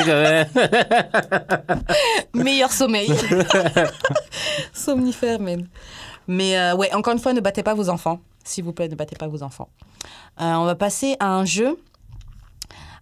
comme... 2.35 2.43
meilleur 2.43 2.71
sommeil. 2.71 3.11
Somnifère, 4.73 5.39
man. 5.39 5.67
Mais 6.27 6.57
euh, 6.57 6.75
ouais, 6.75 6.93
encore 6.93 7.13
une 7.13 7.19
fois, 7.19 7.33
ne 7.33 7.41
battez 7.41 7.63
pas 7.63 7.73
vos 7.73 7.89
enfants. 7.89 8.19
S'il 8.43 8.63
vous 8.63 8.73
plaît, 8.73 8.87
ne 8.87 8.95
battez 8.95 9.15
pas 9.15 9.27
vos 9.27 9.41
enfants. 9.43 9.69
Euh, 10.39 10.53
on 10.53 10.65
va 10.65 10.75
passer 10.75 11.15
à 11.19 11.33
un 11.33 11.45
jeu. 11.45 11.77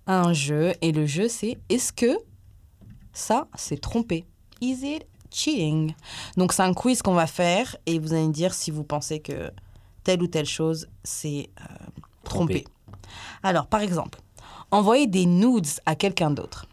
À 0.08 0.22
un 0.22 0.32
jeu. 0.34 0.74
Et 0.82 0.92
le 0.94 1.06
jeu, 1.06 1.28
c'est 1.28 1.58
est-ce 1.70 1.92
que 1.94 2.18
ça, 3.14 3.48
c'est 3.56 3.80
trompé? 3.82 4.26
Is 4.62 4.84
it 4.84 5.06
cheating? 5.32 5.94
Donc, 6.38 6.54
c'est 6.54 6.64
un 6.64 6.74
quiz 6.74 7.02
qu'on 7.02 7.14
va 7.14 7.28
faire 7.28 7.76
et 7.86 8.00
vous 8.00 8.14
allez 8.14 8.28
me 8.28 8.34
dire 8.34 8.54
si 8.54 8.72
vous 8.72 8.84
pensez 8.84 9.20
que 9.20 9.52
telle 10.04 10.22
ou 10.22 10.28
telle 10.28 10.46
chose, 10.46 10.88
c'est 11.04 11.50
euh. 11.62 11.86
Alors, 13.44 13.68
par 13.68 13.82
exemple, 13.82 14.20
envoyer 14.72 15.08
des 15.08 15.26
nudes 15.26 15.68
à 15.86 15.96
quelqu'un 15.96 16.32
d'autre. 16.32 16.68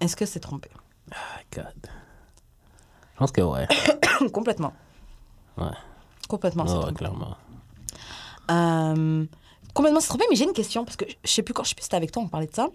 Est-ce 0.00 0.16
que 0.16 0.26
c'est 0.26 0.40
trompé? 0.40 0.68
Ah, 1.12 1.40
God. 1.54 1.90
Je 3.14 3.18
pense 3.18 3.32
que 3.32 3.40
ouais. 3.40 3.66
Complètement. 4.32 4.72
Ouais. 5.56 5.66
Complètement, 6.28 6.66
c'est 6.66 6.76
Ouais, 6.76 6.92
clairement. 6.92 7.36
Euh, 8.50 9.24
complètement, 9.74 10.00
c'est 10.00 10.08
trompé, 10.08 10.24
mais 10.30 10.36
j'ai 10.36 10.44
une 10.44 10.52
question, 10.52 10.84
parce 10.84 10.96
que 10.96 11.04
je 11.24 11.30
sais 11.30 11.42
plus 11.42 11.54
quand, 11.54 11.64
je 11.64 11.70
sais 11.70 11.74
plus 11.74 11.82
si 11.82 11.86
c'était 11.86 11.96
avec 11.96 12.10
toi, 12.10 12.22
on 12.22 12.28
parlait 12.28 12.46
de 12.46 12.54
ça. 12.54 12.68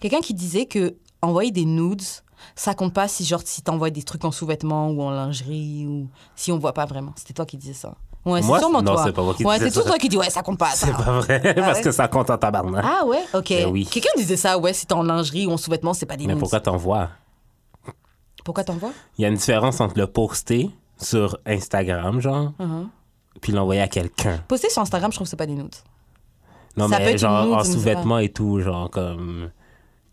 Quelqu'un 0.00 0.20
qui 0.20 0.34
disait 0.34 0.66
que 0.66 0.96
envoyer 1.22 1.50
des 1.50 1.64
nudes, 1.64 2.02
ça 2.54 2.74
compte 2.74 2.92
pas 2.94 3.08
si, 3.08 3.24
genre, 3.24 3.40
si 3.44 3.62
t'envoies 3.62 3.90
des 3.90 4.02
trucs 4.02 4.24
en 4.24 4.30
sous-vêtements 4.30 4.88
ou 4.90 5.02
en 5.02 5.10
lingerie 5.10 5.86
ou 5.86 6.08
si 6.36 6.52
on 6.52 6.58
voit 6.58 6.72
pas 6.72 6.86
vraiment. 6.86 7.12
C'était 7.16 7.32
toi 7.34 7.46
qui 7.46 7.56
disais 7.56 7.72
ça. 7.74 7.94
Ouais, 8.26 8.42
c'est 8.42 8.46
Moi, 8.48 8.58
sûrement 8.58 8.82
non, 8.82 8.92
toi. 8.94 9.04
c'est 9.06 9.12
pas 9.14 9.22
moi 9.22 9.32
qui 9.34 9.44
ouais, 9.46 9.58
c'est 9.58 9.70
tout 9.70 9.82
toi 9.82 9.96
qui 9.96 10.08
dis, 10.10 10.18
ouais, 10.18 10.28
ça 10.28 10.42
compte 10.42 10.58
pas. 10.58 10.70
C'est 10.74 10.92
pas 10.92 11.20
vrai, 11.20 11.40
parce 11.54 11.78
ouais? 11.78 11.84
que 11.84 11.90
ça 11.90 12.06
compte 12.06 12.28
en 12.28 12.36
tabarnak. 12.36 12.84
Ah 12.86 13.06
ouais, 13.06 13.22
ok. 13.32 13.48
Ben 13.48 13.66
oui. 13.70 13.86
Quelqu'un 13.86 14.10
disait 14.16 14.36
ça, 14.36 14.58
ouais, 14.58 14.74
si 14.74 14.84
t'es 14.86 14.92
en 14.92 15.02
lingerie 15.02 15.46
ou 15.46 15.52
en 15.52 15.56
sous-vêtements, 15.56 15.94
c'est 15.94 16.04
pas 16.06 16.16
des 16.18 16.26
Mais 16.26 16.36
pourquoi 16.36 16.60
t'envoies? 16.60 17.08
Pourquoi 18.44 18.64
t'envoies? 18.64 18.92
Il 19.18 19.22
y 19.22 19.24
a 19.24 19.28
une 19.28 19.36
différence 19.36 19.80
entre 19.80 19.98
le 19.98 20.06
poster 20.06 20.70
sur 20.98 21.38
Instagram, 21.46 22.20
genre, 22.20 22.52
Uh-huh. 22.58 22.86
puis 23.40 23.52
l'envoyer 23.52 23.80
à 23.80 23.88
quelqu'un. 23.88 24.38
Poster 24.48 24.68
sur 24.70 24.82
Instagram, 24.82 25.10
je 25.12 25.16
trouve 25.16 25.26
que 25.26 25.30
c'est 25.30 25.36
pas 25.36 25.46
des 25.46 25.54
nudes. 25.54 25.74
Non, 26.76 26.88
Ça 26.88 26.98
peut 26.98 27.04
mais 27.04 27.12
être 27.12 27.18
genre 27.18 27.44
nude, 27.46 27.54
en 27.54 27.64
sous-vêtements 27.64 28.18
et 28.18 28.28
tout, 28.28 28.60
genre 28.60 28.90
comme... 28.90 29.50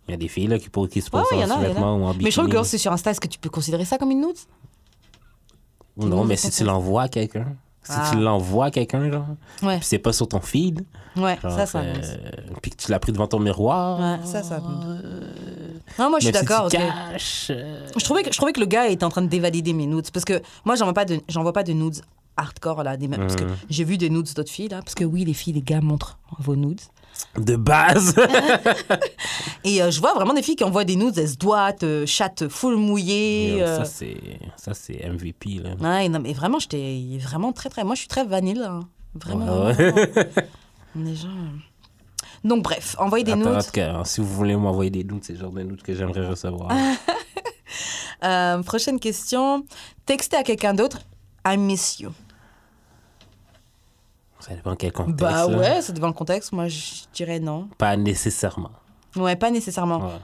Il 0.08 0.12
y 0.12 0.14
a 0.14 0.18
des 0.18 0.28
filles 0.28 0.48
là, 0.48 0.58
qui, 0.60 0.70
pour- 0.70 0.88
qui 0.88 1.02
se 1.02 1.10
Ouais, 1.12 1.22
posent 1.22 1.32
ouais, 1.32 1.40
y 1.46 1.52
en 1.52 1.56
sous-vêtements 1.56 1.96
ou 1.98 2.04
en 2.04 2.08
bikini. 2.10 2.24
Mais 2.26 2.32
je 2.32 2.40
trouve 2.42 2.50
que 2.50 2.64
c'est 2.64 2.78
sur 2.78 2.92
Insta, 2.94 3.12
est-ce 3.12 3.20
que 3.20 3.28
tu 3.28 3.38
peux 3.40 3.50
considérer 3.50 3.84
ça 3.86 3.98
comme 3.98 4.12
une 4.12 4.22
nude? 4.22 4.38
Non, 5.98 6.24
mais 6.26 6.36
si 6.36 6.52
tu 6.52 6.64
l'envoies 6.64 7.04
à 7.04 7.08
quelqu'un, 7.10 7.56
si 7.84 7.92
Ah. 7.96 8.10
tu 8.12 8.20
l'envoies 8.20 8.66
à 8.66 8.72
quelqu'un, 8.72 9.10
genre, 9.12 9.26
Ouais, 9.64 9.78
puis 9.78 9.86
c'est 9.86 9.98
pas 10.00 10.14
sur 10.14 10.28
ton 10.28 10.40
feed, 10.42 10.86
ouais, 11.16 11.38
genre, 11.42 11.52
ça, 11.52 11.66
ça. 11.66 11.80
euh, 11.80 11.94
puis 12.62 12.72
que 12.72 12.76
tu 12.78 12.92
l'as 12.92 13.00
pris 13.00 13.12
devant 13.12 13.28
ton 13.28 13.40
miroir, 13.40 14.00
Ouais, 14.00 14.26
ça, 14.26 14.44
ça. 14.44 14.60
Non, 16.00 16.10
moi, 16.10 16.20
je 16.20 16.28
suis 16.28 16.36
si 16.36 16.46
d'accord. 16.46 16.70
caches, 16.70 17.48
euh, 17.50 17.88
Je 17.98 18.04
trouvais, 18.04 18.22
que, 18.24 18.32
je 18.32 18.38
trouvais 18.38 18.54
que 18.54 18.60
le 18.60 18.66
gars 18.68 18.88
était 18.88 19.04
en 19.06 19.10
train 19.10 19.22
de 19.24 19.28
dévalider 19.28 19.74
mes 19.74 19.88
nudes. 19.88 20.12
Parce 20.12 20.26
que 20.26 20.42
moi, 20.66 20.76
j'envoie 20.76 20.94
pas 20.94 21.06
de, 21.06 21.20
j'envoie 21.28 21.54
pas 21.54 21.64
de 21.64 21.74
nudes 21.74 22.02
hardcore, 22.36 22.84
là. 22.84 22.96
Des, 22.98 23.08
Parce 23.08 23.36
que 23.36 23.44
Mhm. 23.46 23.56
j'ai 23.70 23.84
vu 23.84 23.98
des 23.98 24.10
nudes 24.12 24.32
d'autres 24.36 24.52
filles, 24.52 24.68
là. 24.68 24.82
Parce 24.84 24.94
que 24.94 25.04
oui, 25.06 25.26
les 25.26 25.34
filles, 25.34 25.54
les 25.54 25.62
gars 25.64 25.82
montrent 25.82 26.20
vos 26.40 26.56
nudes. 26.56 26.82
De 27.38 27.56
base. 27.56 28.16
Et 29.64 29.82
euh, 29.82 29.92
je 29.92 30.00
vois 30.00 30.14
vraiment 30.14 30.34
des 30.34 30.42
filles 30.42 30.56
qui 30.56 30.64
envoient 30.64 30.84
des 30.86 30.96
nudes, 30.96 31.18
elles 31.18 31.30
se 31.30 31.36
doigtent, 31.38 31.84
euh, 31.84 32.06
chatte 32.06 32.48
full 32.48 32.76
mouillée. 32.76 33.62
euh. 33.62 33.84
Ça, 33.84 34.74
c'est 34.74 35.08
MVP, 35.10 35.60
là. 35.64 35.72
Ouais, 35.80 36.10
non, 36.10 36.20
mais 36.20 36.34
vraiment, 36.34 36.60
j'étais 36.60 37.18
vraiment 37.22 37.52
très, 37.54 37.70
très. 37.70 37.84
Moi, 37.84 37.96
je 37.96 38.00
suis 38.00 38.08
très 38.08 38.24
vanille, 38.26 38.56
là. 38.56 38.80
Vraiment. 39.16 39.66
Ouais, 39.68 39.74
vraiment. 39.74 40.42
Les 40.96 41.16
gens. 41.16 41.28
euh. 41.28 41.58
Donc, 42.44 42.64
bref, 42.64 42.96
envoyer 43.00 43.24
des 43.24 43.36
nudes. 43.36 43.62
si 44.06 44.22
vous 44.22 44.28
voulez 44.28 44.56
m'envoyer 44.56 44.92
des 44.92 45.04
doutes, 45.04 45.24
c'est 45.26 45.34
le 45.34 45.40
genre 45.40 45.52
de 45.52 45.64
doutes 45.64 45.84
que 45.84 45.94
j'aimerais 45.94 46.26
recevoir. 46.28 46.72
Euh, 48.24 48.64
prochaine 48.64 49.00
question. 49.00 49.64
Texter 50.08 50.38
à 50.38 50.44
quelqu'un 50.44 50.74
d'autre, 50.74 51.00
I 51.46 51.56
miss 51.56 52.00
you. 52.00 52.10
Ça 54.48 54.56
dépend 54.56 54.76
quel 54.76 54.92
contexte. 54.94 55.20
Bah 55.20 55.48
ouais, 55.48 55.82
c'est 55.82 55.94
devant 55.94 56.08
le 56.08 56.14
contexte. 56.14 56.52
Moi, 56.54 56.68
je 56.68 56.80
dirais 57.14 57.40
non. 57.40 57.68
Pas 57.78 57.98
nécessairement. 57.98 58.72
Ouais, 59.16 59.36
pas 59.36 59.52
nécessairement. 59.52 60.00
Ouais, 60.00 60.20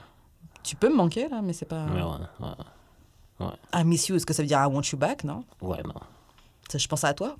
Tu 0.62 0.76
peux 0.76 0.88
me 0.88 0.96
manquer, 0.96 1.28
là, 1.28 1.40
mais 1.42 1.52
c'est 1.52 1.66
pas. 1.66 1.84
mais 1.92 2.00
ouais, 2.00 2.46
ouais. 3.40 3.46
I 3.74 3.84
miss 3.84 4.08
you, 4.08 4.16
est-ce 4.16 4.24
que 4.26 4.32
ça 4.32 4.42
veut 4.42 4.48
dire 4.48 4.58
I 4.62 4.66
want 4.66 4.82
you 4.92 4.98
back, 4.98 5.24
non? 5.24 5.44
Ouais, 5.60 5.82
non. 5.84 5.94
Ça, 6.70 6.78
Je 6.78 6.88
pense 6.88 7.04
à 7.04 7.12
toi. 7.12 7.36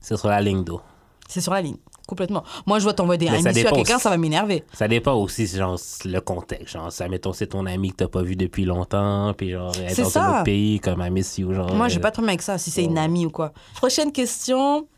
C'est 0.00 0.16
sur 0.16 0.28
la 0.28 0.40
ligne 0.40 0.64
d'eau. 0.64 0.80
C'est 1.28 1.40
sur 1.40 1.52
la 1.52 1.62
ligne, 1.62 1.76
complètement. 2.08 2.42
Moi, 2.66 2.80
je 2.80 2.84
vois 2.84 2.92
t'envoyer 2.92 3.18
des 3.18 3.26
I 3.26 3.28
ça 3.28 3.34
miss 3.36 3.44
you 3.44 3.50
à 3.50 3.52
dépend 3.52 3.76
quelqu'un, 3.76 3.98
ça 4.00 4.10
va 4.10 4.16
m'énerver. 4.16 4.64
Ça 4.72 4.88
dépend 4.88 5.14
aussi, 5.14 5.46
genre, 5.46 5.78
le 6.04 6.18
contexte. 6.20 6.70
Genre, 6.74 6.90
ça, 6.90 7.06
mettons, 7.08 7.32
c'est 7.32 7.46
ton 7.46 7.64
ami 7.66 7.90
que 7.92 7.96
t'as 7.96 8.08
pas 8.08 8.22
vu 8.22 8.34
depuis 8.34 8.64
longtemps, 8.64 9.32
puis 9.34 9.52
genre, 9.52 9.72
elle 9.78 9.84
est 9.92 9.94
C'est 9.94 10.02
dans 10.02 10.08
ça. 10.10 10.24
un 10.26 10.34
autre 10.36 10.44
pays, 10.44 10.80
comme 10.80 11.00
I 11.02 11.10
miss 11.10 11.38
you, 11.38 11.54
genre. 11.54 11.72
Moi, 11.72 11.88
j'ai 11.88 11.98
euh, 11.98 12.00
pas 12.02 12.08
de 12.08 12.14
problème 12.14 12.30
avec 12.30 12.42
ça, 12.42 12.58
si 12.58 12.70
c'est 12.70 12.82
une 12.84 12.94
ouais. 12.94 13.00
amie 13.04 13.26
ou 13.26 13.30
quoi. 13.30 13.52
Prochaine 13.76 14.10
question. 14.10 14.88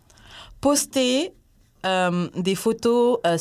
Poster 0.63 1.35
euh, 1.85 2.29
des 2.37 2.55
photos 2.55 3.19
euh, 3.27 3.37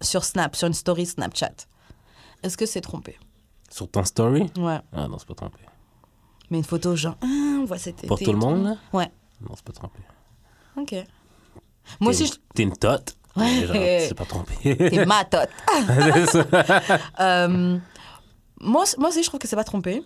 sur 0.00 0.24
Snap, 0.24 0.54
sur 0.54 0.68
une 0.68 0.74
story 0.74 1.06
Snapchat. 1.06 1.54
Est-ce 2.42 2.58
que 2.58 2.66
c'est 2.66 2.82
trompé? 2.82 3.18
Sur 3.70 3.90
ton 3.90 4.04
story? 4.04 4.42
Ouais. 4.58 4.78
Ah 4.92 5.08
non, 5.08 5.16
c'est 5.18 5.26
pas 5.26 5.34
trompé. 5.34 5.58
Mais 6.50 6.58
une 6.58 6.64
photo, 6.64 6.94
genre, 6.94 7.16
ah, 7.22 7.26
on 7.26 7.64
voit 7.64 7.78
Pour 8.06 8.18
tout 8.18 8.30
le 8.30 8.38
monde, 8.38 8.62
là? 8.64 8.76
Ouais. 8.92 9.10
Non, 9.40 9.54
c'est 9.56 9.64
pas 9.64 9.72
trompé. 9.72 10.00
Ok. 10.76 10.94
Moi 11.98 12.10
aussi, 12.10 12.26
je... 12.26 12.34
T'es 12.54 12.64
une 12.64 12.76
tote? 12.76 13.16
Ouais. 13.34 14.04
C'est 14.06 14.14
pas 14.14 14.26
trompé. 14.26 14.76
t'es 14.76 15.06
ma 15.06 15.24
tote. 15.24 15.48
Euh, 17.20 17.78
moi, 18.60 18.84
moi 18.98 19.08
aussi, 19.08 19.22
je 19.22 19.28
trouve 19.28 19.40
que 19.40 19.48
c'est 19.48 19.56
pas 19.56 19.64
trompé. 19.64 20.02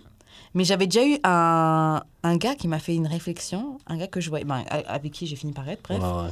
Mais 0.55 0.65
j'avais 0.65 0.87
déjà 0.87 1.07
eu 1.07 1.19
un, 1.25 2.03
un 2.23 2.37
gars 2.37 2.55
qui 2.55 2.69
m'a 2.69 2.79
fait 2.79 2.95
une 2.95 3.07
réflexion, 3.07 3.79
un 3.87 3.97
gars 3.97 4.07
que 4.07 4.21
je 4.21 4.29
voyais, 4.31 4.45
ben, 4.45 4.65
avec 4.87 5.13
qui 5.13 5.27
j'ai 5.27 5.37
fini 5.37 5.53
par 5.53 5.69
être, 5.69 5.83
bref. 5.83 6.01
Ouais, 6.03 6.23
ouais. 6.25 6.31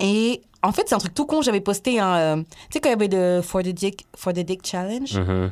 Et 0.00 0.40
en 0.62 0.72
fait, 0.72 0.84
c'est 0.88 0.94
un 0.94 0.98
truc 0.98 1.12
tout 1.14 1.26
con. 1.26 1.42
J'avais 1.42 1.60
posté 1.60 2.00
un. 2.00 2.14
euh, 2.14 2.36
tu 2.36 2.44
sais, 2.72 2.80
quand 2.80 2.88
il 2.88 2.92
y 2.92 2.94
avait 2.94 3.08
le 3.08 3.42
For 3.42 3.62
the 3.62 3.68
Dick, 3.68 4.06
for 4.16 4.32
the 4.32 4.38
Dick 4.38 4.66
Challenge? 4.66 5.12
Mhm. 5.18 5.50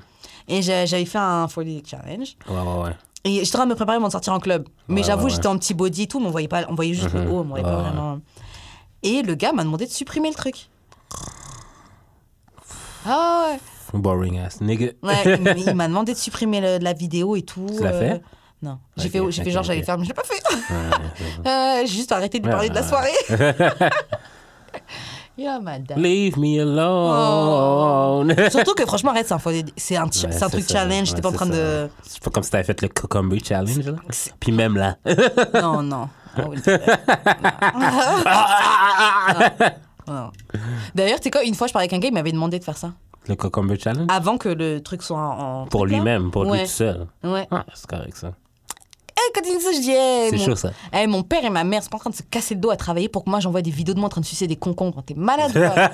Et 0.48 0.62
j'avais 0.62 1.04
fait 1.04 1.18
un 1.18 1.48
For 1.48 1.64
the 1.64 1.66
Dick 1.66 1.86
Challenge. 1.88 2.36
Ouais, 2.48 2.54
ouais, 2.56 2.82
ouais. 2.84 2.96
Et 3.24 3.44
j'étais 3.44 3.56
en 3.56 3.58
train 3.58 3.66
de 3.66 3.70
me 3.72 3.74
préparer 3.76 3.98
pour 3.98 4.06
me 4.06 4.10
sortir 4.10 4.32
en 4.32 4.38
club. 4.40 4.66
Mais 4.86 5.00
Ouais, 5.00 5.06
j'avoue, 5.06 5.24
ouais, 5.24 5.30
j'étais 5.30 5.48
en 5.48 5.58
petit 5.58 5.74
body 5.74 6.02
et 6.04 6.06
tout, 6.06 6.20
mais 6.20 6.28
on 6.28 6.30
voyait, 6.30 6.48
pas, 6.48 6.64
on 6.68 6.74
voyait 6.74 6.94
juste 6.94 7.12
Mhm. 7.12 7.24
le 7.24 7.30
haut, 7.30 7.40
on 7.40 7.42
voyait 7.44 7.64
pas 7.64 7.76
vraiment. 7.82 8.20
Et 9.02 9.20
le 9.22 9.34
gars 9.34 9.52
m'a 9.52 9.64
demandé 9.64 9.84
de 9.86 9.90
supprimer 9.90 10.28
le 10.30 10.34
truc. 10.34 10.68
Ah 13.04 13.48
ouais. 13.52 13.58
Boring 13.94 14.38
ass 14.40 14.60
nigga. 14.60 14.88
Ouais, 15.02 15.14
il 15.24 15.42
m'a- 15.42 15.50
il 15.52 15.74
m'a 15.74 15.88
demandé 15.88 16.12
de 16.12 16.18
supprimer 16.18 16.60
le- 16.60 16.78
la 16.78 16.92
vidéo 16.92 17.36
et 17.36 17.42
tout. 17.42 17.66
Tu 17.76 17.82
l'as 17.82 17.92
euh, 17.92 18.00
fait 18.14 18.22
Non. 18.62 18.78
J'ai 18.96 19.06
Ok, 19.06 19.12
fait, 19.12 19.30
j'ai 19.30 19.42
fait 19.42 19.48
ok, 19.48 19.54
genre, 19.54 19.62
j'allais 19.62 19.80
ok. 19.80 19.86
faire, 19.86 19.98
mais 19.98 20.04
je 20.04 20.08
l'ai 20.10 20.14
pas 20.14 20.24
fait. 20.24 20.42
Euh, 21.46 21.80
j'ai 21.82 21.86
juste 21.86 22.12
arrêté 22.12 22.38
de 22.40 22.44
lui 22.44 22.50
Ouais, 22.52 22.56
parler 22.56 22.68
de 22.70 22.74
la 22.74 22.82
ouais. 22.82 22.88
soirée. 22.88 23.12
yeah, 25.38 25.58
madame. 25.60 26.00
Leave 26.02 26.36
me 26.38 26.60
alone. 26.60 28.34
Surtout 28.50 28.74
que 28.74 28.84
franchement, 28.84 29.10
arrête, 29.12 29.26
c'est 29.28 29.34
un, 29.34 29.38
faux- 29.38 29.50
c'est 29.76 29.96
un, 29.96 30.04
Ouais, 30.04 30.08
c'est 30.12 30.26
un 30.26 30.32
c'est 30.32 30.48
truc 30.50 30.64
ça. 30.64 30.74
challenge. 30.80 31.10
T'es 31.10 31.16
Ouais, 31.16 31.20
pas 31.22 31.28
en 31.28 31.30
c'est 31.32 31.36
train 31.36 31.46
ça. 31.46 31.52
de. 31.52 31.90
C'est 32.02 32.22
pas 32.22 32.30
comme 32.30 32.42
si 32.42 32.50
t'avais 32.50 32.64
fait 32.64 32.82
le 32.82 32.88
cucumber 32.88 33.38
challenge, 33.42 33.86
là. 33.86 33.96
C'est- 34.10 34.32
Puis 34.40 34.52
même 34.52 34.76
là. 34.76 34.96
Non, 35.54 35.82
non. 35.82 36.08
I 36.36 36.40
wouldn't 36.42 36.64
do 36.66 36.78
that. 36.78 36.98
Non. 40.06 40.30
D'ailleurs, 40.94 41.18
tu 41.20 41.24
sais 41.24 41.30
quoi, 41.30 41.44
une 41.44 41.54
fois, 41.54 41.66
je 41.66 41.72
parlais 41.72 41.84
avec 41.84 41.92
un 41.94 41.98
gars, 41.98 42.08
il 42.08 42.14
m'avait 42.14 42.32
demandé 42.32 42.58
de 42.58 42.64
faire 42.64 42.76
ça. 42.78 42.92
Le 43.28 43.36
cucumber 43.36 43.78
challenge? 43.78 44.06
Avant 44.10 44.38
que 44.38 44.48
le 44.48 44.80
truc 44.80 45.02
soit 45.02 45.18
en. 45.18 45.66
pour 45.66 45.86
lui-même, 45.86 46.30
pour 46.30 46.46
Ouais. 46.46 46.58
lui 46.60 46.66
tout 46.66 46.72
seul. 46.72 47.06
Ouais. 47.24 47.46
Ah, 47.50 47.64
c'est 47.74 47.86
correct, 47.86 48.16
ça. 48.16 48.32
Eh, 49.20 49.32
quand 49.34 49.40
il 49.44 49.58
dit 49.58 49.64
ça, 49.64 49.72
je 49.72 49.78
dis, 49.80 49.86
C'est 50.30 50.36
mon... 50.38 50.44
chaud, 50.44 50.56
ça. 50.56 50.70
eh, 50.92 51.06
mon 51.08 51.24
père 51.24 51.44
et 51.44 51.50
ma 51.50 51.64
mère 51.64 51.82
sont 51.82 51.88
pas 51.90 51.96
en 51.96 52.00
train 52.00 52.10
de 52.10 52.14
se 52.14 52.22
casser 52.22 52.54
le 52.54 52.60
dos 52.60 52.70
à 52.70 52.76
travailler 52.76 53.08
pour 53.08 53.24
que 53.24 53.30
moi 53.30 53.40
j'envoie 53.40 53.62
des 53.62 53.70
vidéos 53.72 53.92
de 53.94 53.98
moi 53.98 54.06
en 54.06 54.10
train 54.10 54.20
de 54.20 54.26
sucer 54.26 54.46
des 54.46 54.54
concombres. 54.54 55.02
T'es 55.02 55.14
malade, 55.14 55.50
quoi. 55.52 55.88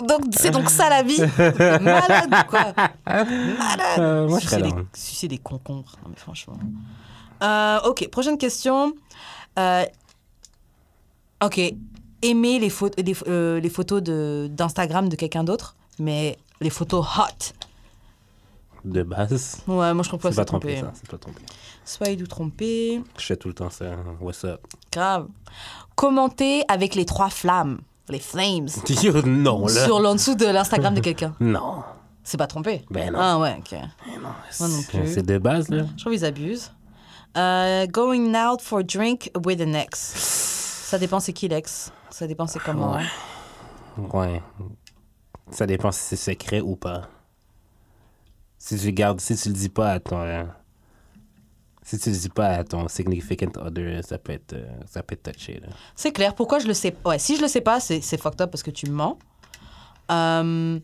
donc, 0.08 0.20
c'est 0.30 0.52
donc 0.52 0.70
ça 0.70 0.88
la 0.88 1.02
vie. 1.02 1.16
T'es 1.16 1.78
malade, 1.80 2.30
quoi. 2.48 2.72
Malade. 3.06 3.98
Euh, 3.98 4.28
moi, 4.28 4.38
je 4.38 4.44
sucer, 4.44 4.56
serais 4.60 4.70
des, 4.70 4.74
sucer 4.94 5.26
des 5.28 5.38
concombres. 5.38 5.96
Non, 6.04 6.10
mais 6.10 6.16
franchement. 6.16 6.54
Euh, 7.42 7.80
ok, 7.86 8.08
prochaine 8.08 8.38
question. 8.38 8.92
Euh, 9.58 9.84
ok, 11.44 11.60
aimer 12.24 12.58
les, 12.58 12.70
pho- 12.70 12.90
les, 12.98 13.14
euh, 13.28 13.60
les 13.60 13.68
photos 13.70 14.02
de- 14.02 14.48
d'Instagram 14.50 15.08
de, 15.08 15.16
quelqu'un 15.16 15.44
d'autre, 15.44 15.76
mais 15.98 16.36
les 16.60 16.70
photos 16.70 17.04
hot. 17.18 17.52
De 18.84 19.02
base. 19.02 19.62
Ouais, 19.66 19.94
moi 19.94 20.02
je 20.02 20.08
trouve 20.08 20.20
pas 20.20 20.30
C'est 20.32 20.44
trompé, 20.44 20.76
trompé. 20.76 20.90
C'est 20.94 21.10
pas 21.10 21.16
trompé. 21.18 21.40
Soyez 21.86 22.16
du 22.16 22.28
trompé. 22.28 23.02
Je 23.18 23.24
fais 23.24 23.36
tout 23.36 23.48
le 23.48 23.54
temps 23.54 23.70
ça. 23.70 23.86
What's 24.20 24.44
up? 24.44 24.60
Grave. 24.92 25.28
Commenter 25.94 26.64
avec 26.68 26.94
les 26.94 27.04
trois 27.06 27.30
flammes, 27.30 27.78
les 28.08 28.18
flames, 28.18 28.66
Yo, 29.02 29.22
non, 29.22 29.66
là. 29.66 29.84
sur 29.84 30.00
l'en 30.00 30.14
dessous 30.14 30.34
de 30.34 30.44
l'Instagram 30.46 30.94
de 30.94 31.00
quelqu'un. 31.00 31.34
Non. 31.40 31.82
C'est 32.26 32.38
pas 32.38 32.46
trompé. 32.46 32.82
Ben 32.90 33.12
non. 33.12 33.18
Ah 33.20 33.38
ouais, 33.38 33.56
ok. 33.58 33.72
non 34.22 34.28
Moi 34.60 34.68
non 34.68 34.82
plus. 34.88 35.12
C'est 35.12 35.26
de 35.26 35.36
base, 35.36 35.68
là. 35.68 35.84
Je 35.96 36.00
trouve 36.00 36.14
qu'ils 36.14 36.24
abusent. 36.24 36.72
Euh, 37.36 37.86
going 37.86 38.34
out 38.34 38.62
for 38.62 38.78
a 38.78 38.82
drink 38.82 39.30
with 39.44 39.60
an 39.60 39.74
ex. 39.74 40.63
Ça 40.94 40.98
dépend 41.00 41.18
c'est 41.18 41.32
qui 41.32 41.48
l'ex. 41.48 41.90
Ça 42.08 42.28
dépend 42.28 42.46
c'est 42.46 42.60
comment. 42.60 42.94
Ouais. 42.94 43.02
Ouais. 44.12 44.42
Ça 45.50 45.66
dépend 45.66 45.90
si 45.90 46.00
c'est 46.00 46.14
secret 46.34 46.60
ou 46.60 46.76
pas. 46.76 47.08
Si 48.58 48.78
tu 48.78 48.92
gardes, 48.92 49.20
si 49.20 49.34
tu 49.34 49.48
le 49.48 49.54
dis 49.54 49.68
pas 49.68 49.90
à 49.90 49.98
ton. 49.98 50.20
euh, 50.20 50.44
Si 51.82 51.98
tu 51.98 52.10
le 52.10 52.16
dis 52.16 52.28
pas 52.28 52.46
à 52.50 52.62
ton 52.62 52.86
significant 52.86 53.50
other, 53.60 54.04
ça 54.04 54.18
peut 54.18 54.32
être, 54.34 54.52
euh, 54.52 54.64
ça 54.86 55.02
peut 55.02 55.14
être 55.14 55.32
touché, 55.32 55.58
là. 55.58 55.66
C'est 55.96 56.12
clair. 56.12 56.32
Pourquoi 56.36 56.60
je 56.60 56.68
le 56.68 56.74
sais 56.74 56.96
Ouais, 57.04 57.18
si 57.18 57.36
je 57.36 57.42
le 57.42 57.48
sais 57.48 57.60
pas, 57.60 57.80
c'est 57.80 58.00
c'est 58.00 58.16
fucked 58.16 58.40
up 58.40 58.52
parce 58.52 58.62
que 58.62 58.70
tu 58.70 58.88
mens. 58.88 59.18
Euh, 60.12 60.78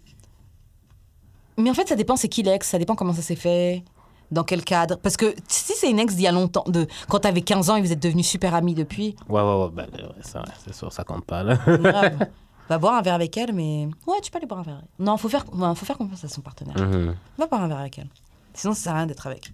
Mais 1.56 1.70
en 1.70 1.74
fait, 1.74 1.86
ça 1.88 1.94
dépend 1.94 2.16
c'est 2.16 2.28
qui 2.28 2.42
l'ex, 2.42 2.66
ça 2.66 2.78
dépend 2.78 2.96
comment 2.96 3.12
ça 3.14 3.22
s'est 3.22 3.36
fait, 3.36 3.84
dans 4.30 4.44
quel 4.44 4.64
cadre? 4.64 4.96
Parce 4.96 5.16
que 5.16 5.34
si 5.48 5.72
c'est 5.74 5.90
une 5.90 5.98
ex 5.98 6.14
d'il 6.14 6.24
y 6.24 6.26
a 6.28 6.32
longtemps, 6.32 6.64
de 6.66 6.86
quand 7.08 7.20
t'avais 7.20 7.42
15 7.42 7.70
ans 7.70 7.76
et 7.76 7.82
vous 7.82 7.92
êtes 7.92 8.02
devenus 8.02 8.26
super 8.28 8.54
amis 8.54 8.74
depuis, 8.74 9.16
Ouais, 9.28 9.40
ouais, 9.42 9.54
ouais. 9.64 9.70
Ben, 9.72 9.86
ouais, 9.92 10.04
ouais, 10.04 10.42
c'est 10.64 10.74
sûr, 10.74 10.92
ça 10.92 11.04
compte 11.04 11.24
pas, 11.24 11.42
là. 11.42 11.56
grave. 11.66 12.28
Va 12.68 12.78
boire 12.78 12.94
un 12.94 13.02
verre 13.02 13.14
avec 13.14 13.36
elle, 13.36 13.52
mais 13.52 13.88
ouais, 14.06 14.20
tu 14.22 14.30
peux 14.30 14.36
aller 14.38 14.46
boire 14.46 14.60
un 14.60 14.62
verre. 14.62 14.82
Non, 15.00 15.16
faut 15.16 15.28
faire, 15.28 15.44
ouais, 15.52 15.74
faut 15.74 15.84
faire 15.84 15.98
confiance 15.98 16.22
à 16.24 16.28
son 16.28 16.40
partenaire. 16.40 16.76
Mhm. 16.78 17.16
Va 17.36 17.46
boire 17.48 17.62
un 17.62 17.66
verre 17.68 17.78
avec 17.78 17.98
elle. 17.98 18.06
Sinon, 18.54 18.74
ça 18.74 18.80
sert 18.82 18.92
à 18.92 18.96
rien 18.98 19.06
d'être 19.06 19.26
avec. 19.26 19.52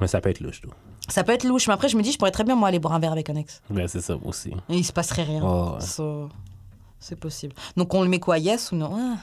Mais 0.00 0.06
ça 0.06 0.20
peut 0.20 0.28
être 0.30 0.38
louche, 0.38 0.60
tout. 0.60 0.70
Ça 1.08 1.24
peut 1.24 1.32
être 1.32 1.42
louche, 1.42 1.66
mais 1.66 1.74
après, 1.74 1.88
je 1.88 1.96
me 1.96 2.02
dis, 2.02 2.12
je 2.12 2.18
pourrais 2.18 2.30
très 2.30 2.44
bien, 2.44 2.54
moi, 2.54 2.68
aller 2.68 2.78
boire 2.78 2.94
un 2.94 3.00
verre 3.00 3.10
avec 3.10 3.28
un 3.28 3.34
ex. 3.34 3.60
Ben, 3.70 3.88
c'est 3.88 4.00
ça 4.00 4.14
aussi. 4.24 4.50
Et 4.68 4.76
il 4.76 4.84
se 4.84 4.92
passerait 4.92 5.24
rien. 5.24 5.42
Oh, 5.44 5.72
ouais. 5.74 5.80
So, 5.80 6.28
c'est 7.00 7.16
possible. 7.18 7.56
Donc, 7.76 7.92
on 7.92 8.02
le 8.04 8.08
met 8.08 8.20
quoi, 8.20 8.38
yes 8.38 8.70
ou 8.70 8.76
non? 8.76 8.92
Ah, 8.94 9.16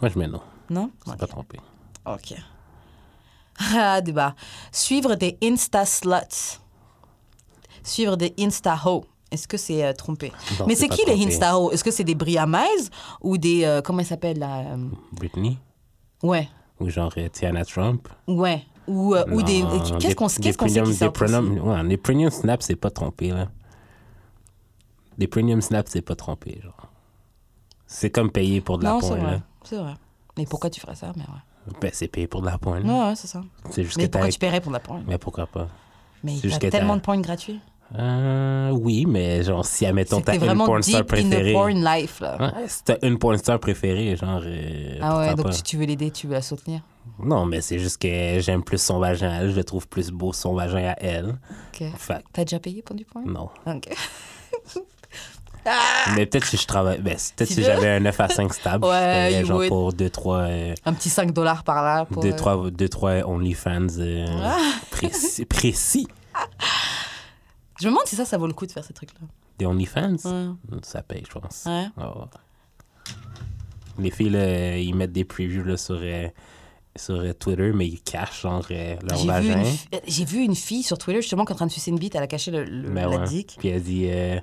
Moi, 0.00 0.10
je 0.12 0.18
mets 0.18 0.26
non. 0.26 0.40
Non? 0.70 0.90
C'est 1.06 1.12
Ok. 1.12 1.18
pas 1.18 1.26
trompé. 1.28 1.60
Ok. 2.04 2.34
Ah, 3.58 4.00
débat. 4.00 4.34
Suivre 4.72 5.14
des 5.14 5.38
Insta 5.42 5.84
sluts. 5.84 6.60
Suivre 7.82 8.16
des 8.16 8.34
Insta 8.38 8.78
ho. 8.84 9.04
Est-ce 9.30 9.48
que 9.48 9.56
c'est 9.56 9.84
euh, 9.84 9.92
trompé? 9.92 10.32
Non, 10.60 10.66
Mais 10.66 10.74
c'est 10.74 10.88
qui 10.88 11.02
les. 11.06 11.24
Insta 11.26 11.58
ho? 11.58 11.70
Est-ce 11.72 11.82
que 11.84 11.90
c'est 11.90 12.04
des 12.04 12.14
Briamaises 12.14 12.90
ou 13.20 13.36
des. 13.38 13.64
euh, 13.64 13.80
comment 13.82 14.00
ils 14.00 14.06
s'appellent 14.06 14.38
là 14.38 14.60
euh, 14.60 14.76
Britney? 15.12 15.58
Ouais. 16.22 16.48
Ou 16.80 16.88
genre 16.88 17.12
euh, 17.16 17.28
Tiana 17.28 17.64
Trump? 17.64 18.08
Ouais. 18.28 18.64
Ou, 18.86 19.14
ou 19.16 19.42
des. 19.42 19.62
Qu'est-ce 19.98 20.14
qu'on 20.14 20.26
qu'est-ce 20.28 20.58
qu'on 20.58 20.68
sait 20.68 20.82
qui 20.82 20.98
des 20.98 21.10
premium- 21.10 21.58
ouais, 21.58 21.82
Les 21.84 21.96
premium 21.96 22.30
snap, 22.30 22.62
c'est 22.62 22.76
pas 22.76 22.90
trompé, 22.90 23.28
là. 23.30 23.48
Les 25.18 25.26
premium 25.26 25.60
snap, 25.62 25.86
c'est 25.88 26.02
pas 26.02 26.16
trompé, 26.16 26.60
genre. 26.62 26.88
C'est 27.86 28.10
comme 28.10 28.30
payer 28.30 28.60
pour 28.60 28.78
de 28.78 28.84
la 28.84 28.90
Non, 28.90 29.00
c'est 29.00 29.08
pointe, 29.08 29.20
vrai. 29.20 29.30
là. 29.32 29.40
C'est 29.62 29.76
vrai. 29.76 29.94
Mais 30.36 30.46
pourquoi 30.46 30.70
tu 30.70 30.80
ferais 30.80 30.96
ça? 30.96 31.12
Mais 31.16 31.22
ouais. 31.22 31.28
Ben, 31.80 31.90
c'est 31.92 32.08
payer 32.08 32.26
pour 32.26 32.40
de 32.42 32.46
la 32.46 32.58
pointe. 32.58 32.84
Ouais, 32.84 32.90
ouais, 32.90 33.14
c'est 33.16 33.26
ça. 33.26 33.42
C'est 33.70 33.84
juste 33.84 33.96
Mais 33.96 34.04
que 34.06 34.10
pourquoi 34.10 34.30
tu 34.30 34.38
paierais 34.38 34.60
pour 34.60 34.70
de 34.70 34.76
la 34.76 34.80
porn 34.80 35.02
Mais 35.06 35.18
pourquoi 35.18 35.46
pas? 35.46 35.68
Mais 36.22 36.32
t'as 36.36 36.48
juste 36.48 36.60
que 36.60 36.66
tellement 36.68 36.96
de 36.96 37.00
porn 37.00 37.20
gratuits. 37.22 37.60
Euh, 37.98 38.70
oui, 38.70 39.04
mais 39.06 39.42
genre, 39.42 39.64
si, 39.64 39.86
admettons, 39.86 40.20
t'as 40.20 40.34
une 40.36 40.58
porn 40.58 40.82
star 40.82 41.04
préférée... 41.04 41.52
porn 41.52 41.84
life, 41.84 42.20
là. 42.20 42.36
Ouais, 42.40 42.68
si 42.68 42.82
t'as 42.84 42.96
une 43.02 43.18
porn 43.18 43.36
star 43.36 43.60
préférée, 43.60 44.16
genre... 44.16 44.40
euh, 44.44 44.98
Ah 45.00 45.18
ouais, 45.18 45.34
donc 45.34 45.50
tu, 45.50 45.62
tu 45.62 45.76
veux 45.76 45.84
l'aider, 45.84 46.10
tu 46.10 46.26
veux 46.26 46.32
la 46.32 46.42
soutenir. 46.42 46.80
Non, 47.18 47.44
mais 47.44 47.60
c'est 47.60 47.78
juste 47.78 48.00
que 48.00 48.40
j'aime 48.40 48.64
plus 48.64 48.80
son 48.80 48.98
vagin 48.98 49.30
à 49.30 49.42
elle, 49.42 49.50
je 49.50 49.56
le 49.56 49.64
trouve 49.64 49.86
plus 49.86 50.10
beau 50.10 50.32
son 50.32 50.54
vagin 50.54 50.88
à 50.88 50.96
elle. 50.98 51.36
Ok. 51.72 51.84
Fait 51.96 52.24
T'as 52.32 52.44
déjà 52.44 52.58
payé 52.58 52.82
pour 52.82 52.96
du 52.96 53.04
porn 53.04 53.24
non. 53.30 53.50
Ok. 53.66 53.88
Mais 56.16 56.26
peut-être 56.26 56.46
si 56.46 56.56
je 56.56 56.66
travaille... 56.66 56.98
Ben, 57.00 57.16
peut-être 57.36 57.50
si 57.50 57.62
j'avais 57.62 57.88
un 57.90 58.00
9 58.00 58.20
à 58.20 58.28
5 58.28 58.52
stable, 58.54 58.84
Ouais, 58.88 59.30
je 59.32 59.40
you 59.40 59.46
genre 59.46 59.56
would. 59.58 59.68
pour 59.68 59.92
2-3... 59.92 60.74
Un 60.84 60.92
petit 60.92 61.08
5 61.10 61.32
dollars 61.32 61.64
par 61.64 61.82
là. 61.82 62.04
Pour, 62.04 62.22
Deux, 62.22 62.30
euh, 62.32 62.88
trois, 62.88 63.12
OnlyFans 63.28 63.86
euh, 63.98 64.26
Ah. 64.42 64.58
précis, 64.90 65.44
précis. 65.44 66.06
Je 67.80 67.86
me 67.86 67.90
demande 67.90 68.06
si 68.06 68.16
ça, 68.16 68.24
ça 68.24 68.36
vaut 68.38 68.46
le 68.46 68.52
coup 68.52 68.66
de 68.66 68.72
faire 68.72 68.84
ces 68.84 68.92
trucs-là. 68.92 69.26
Des 69.58 69.66
OnlyFans, 69.66 70.16
Ouais. 70.24 70.78
ça 70.82 71.02
paye, 71.02 71.22
je 71.28 71.38
pense. 71.38 71.64
Ouais. 71.66 71.86
Ouais. 71.96 72.04
Les 73.98 74.10
filles, 74.10 74.30
là, 74.30 74.76
ils 74.76 74.94
mettent 74.94 75.12
des 75.12 75.24
previews 75.24 75.62
là, 75.64 75.76
sur, 75.76 75.98
euh, 76.00 76.28
sur 76.96 77.14
euh, 77.14 77.32
Twitter, 77.32 77.70
mais 77.72 77.86
ils 77.86 78.00
cachent 78.00 78.42
genre, 78.42 78.64
euh, 78.72 78.96
leur 79.08 79.24
vagin. 79.24 79.62
euh, 79.94 79.98
j'ai 80.06 80.24
vu 80.24 80.38
une 80.42 80.56
fille 80.56 80.82
sur 80.82 80.98
Twitter 80.98 81.22
justement 81.22 81.44
qui 81.44 81.52
est 81.52 81.54
en 81.54 81.56
train 81.56 81.66
de 81.66 81.70
sucer 81.72 81.90
une 81.92 81.98
bite, 81.98 82.14
elle 82.16 82.22
a 82.24 82.26
caché 82.26 82.50
le, 82.50 82.64
le- 82.64 82.88
Mais 82.90 83.02
la 83.02 83.08
ouais. 83.10 83.24
dick. 83.24 83.54
Puis 83.58 83.68
elle 83.68 83.82
dit 83.82 84.06
euh, 84.10 84.40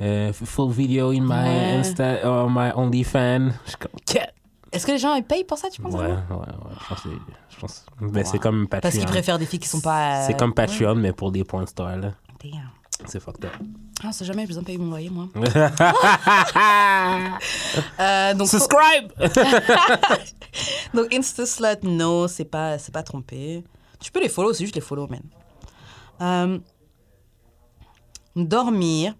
euh, 0.00 0.32
full 0.32 0.72
video 0.72 1.10
in 1.10 1.20
my 1.22 1.28
Ouais. 1.30 1.76
Insta, 1.80 2.18
oh, 2.24 2.48
my 2.50 2.70
OnlyFans. 2.74 3.50
Je 3.64 3.68
suis 3.70 3.78
comme, 3.78 3.90
Quête! 4.06 4.32
Est-ce 4.72 4.84
que 4.86 4.92
les 4.92 4.98
gens 4.98 5.14
ils 5.14 5.22
payent 5.24 5.44
pour 5.44 5.56
ça, 5.56 5.68
tu 5.70 5.80
Ouais, 5.80 5.90
penses 5.90 6.00
ouais, 6.00 6.06
ouais. 6.08 6.14
vraiment 6.28 6.70
Je 6.80 6.86
pense 6.88 7.00
que 7.02 7.08
je 7.48 7.56
pense- 7.58 7.86
ben, 8.00 8.24
c'est 8.26 8.38
comme 8.38 8.66
Patreon. 8.68 8.80
Parce 8.82 8.94
qu'ils 8.96 9.06
préfèrent 9.06 9.38
des 9.38 9.46
filles 9.46 9.60
qui 9.60 9.68
sont 9.68 9.80
pas. 9.80 10.22
euh, 10.22 10.24
C'est 10.26 10.36
comme 10.38 10.52
Patreon, 10.52 10.94
mais 10.96 11.12
pour 11.12 11.32
des 11.32 11.44
porn 11.44 11.66
stars, 11.66 11.96
là. 11.96 12.08
ouais. 12.08 12.50
Damn. 12.50 12.70
C'est 13.06 13.20
fucked 13.20 13.44
up. 13.44 13.52
Ah, 14.04 14.10
c'est 14.12 14.24
jamais, 14.24 14.42
j'ai 14.42 14.48
besoin 14.48 14.62
de 14.62 14.66
payer 14.66 14.78
mon 14.78 14.88
loyer, 14.90 15.10
moi. 15.10 15.28
Euh, 18.00 18.34
donc, 18.34 18.48
Subscribe! 18.48 19.12
donc 20.94 21.12
Insta 21.14 21.46
slut, 21.46 21.82
non, 21.84 22.26
c'est 22.28 22.44
pas, 22.44 22.78
c'est 22.78 22.92
pas 22.92 23.02
trompé. 23.02 23.64
Tu 24.00 24.10
peux 24.10 24.20
les 24.20 24.28
follow, 24.28 24.52
c'est 24.52 24.64
juste 24.64 24.74
les 24.74 24.80
follow, 24.80 25.06
man. 25.08 25.22
Euh, 26.20 26.58
dormir 28.34 29.14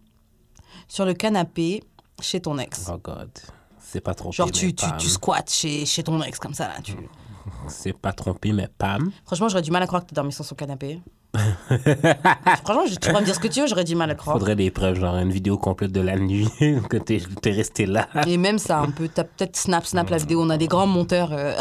sur 0.89 1.05
le 1.05 1.15
canapé 1.15 1.83
chez 2.21 2.41
ton 2.41 2.59
ex. 2.59 2.91
Oh 2.93 2.99
god. 3.03 3.31
C'est 3.79 4.01
pas 4.01 4.15
trompé. 4.15 4.37
Genre, 4.37 4.51
tu, 4.51 4.75
tu, 4.75 4.87
tu 4.99 5.09
squattes 5.09 5.51
chez, 5.51 5.87
chez 5.87 6.03
ton 6.03 6.21
ex 6.23 6.39
comme 6.39 6.55
ça, 6.55 6.69
là. 6.69 6.75
Tu... 6.83 6.93
C'est 7.69 7.93
pas 7.93 8.13
trompé, 8.13 8.53
mais 8.53 8.69
Pam. 8.79 9.11
Franchement, 9.25 9.49
j'aurais 9.49 9.63
du 9.63 9.71
mal 9.71 9.83
à 9.83 9.87
croire 9.87 10.03
que 10.03 10.09
tu 10.09 10.15
dormais 10.15 10.33
sur 10.33 10.45
son 10.45 10.55
canapé. 10.57 11.01
Franchement, 11.37 12.87
je- 12.89 12.95
tu 12.97 13.09
pourras 13.09 13.21
me 13.21 13.25
dire 13.27 13.35
ce 13.35 13.41
que 13.41 13.47
tu 13.49 13.61
veux, 13.61 13.67
j'aurais 13.67 13.85
du 13.85 13.95
mal 13.95 14.11
à 14.11 14.15
croire. 14.15 14.37
Faudrait 14.37 14.57
des 14.57 14.71
preuves, 14.71 14.99
genre 14.99 15.17
une 15.17 15.31
vidéo 15.31 15.59
complète 15.59 15.93
de 15.93 16.01
la 16.01 16.17
nuit, 16.17 16.49
que 16.91 16.97
t'es 16.97 17.23
t'es 17.43 17.51
resté 17.53 17.87
là. 17.87 18.09
Et 18.27 18.37
même 18.39 18.59
ça, 18.59 18.79
un 18.81 18.91
peu, 18.91 19.07
t'as 19.09 19.25
peut-être 19.25 19.57
snap, 19.57 19.85
snap 19.87 20.09
la 20.11 20.17
vidéo. 20.19 20.43
On 20.43 20.51
a 20.51 20.57
des 20.57 20.67
grands 20.67 20.87
monteurs. 20.87 21.31
euh, 21.33 21.55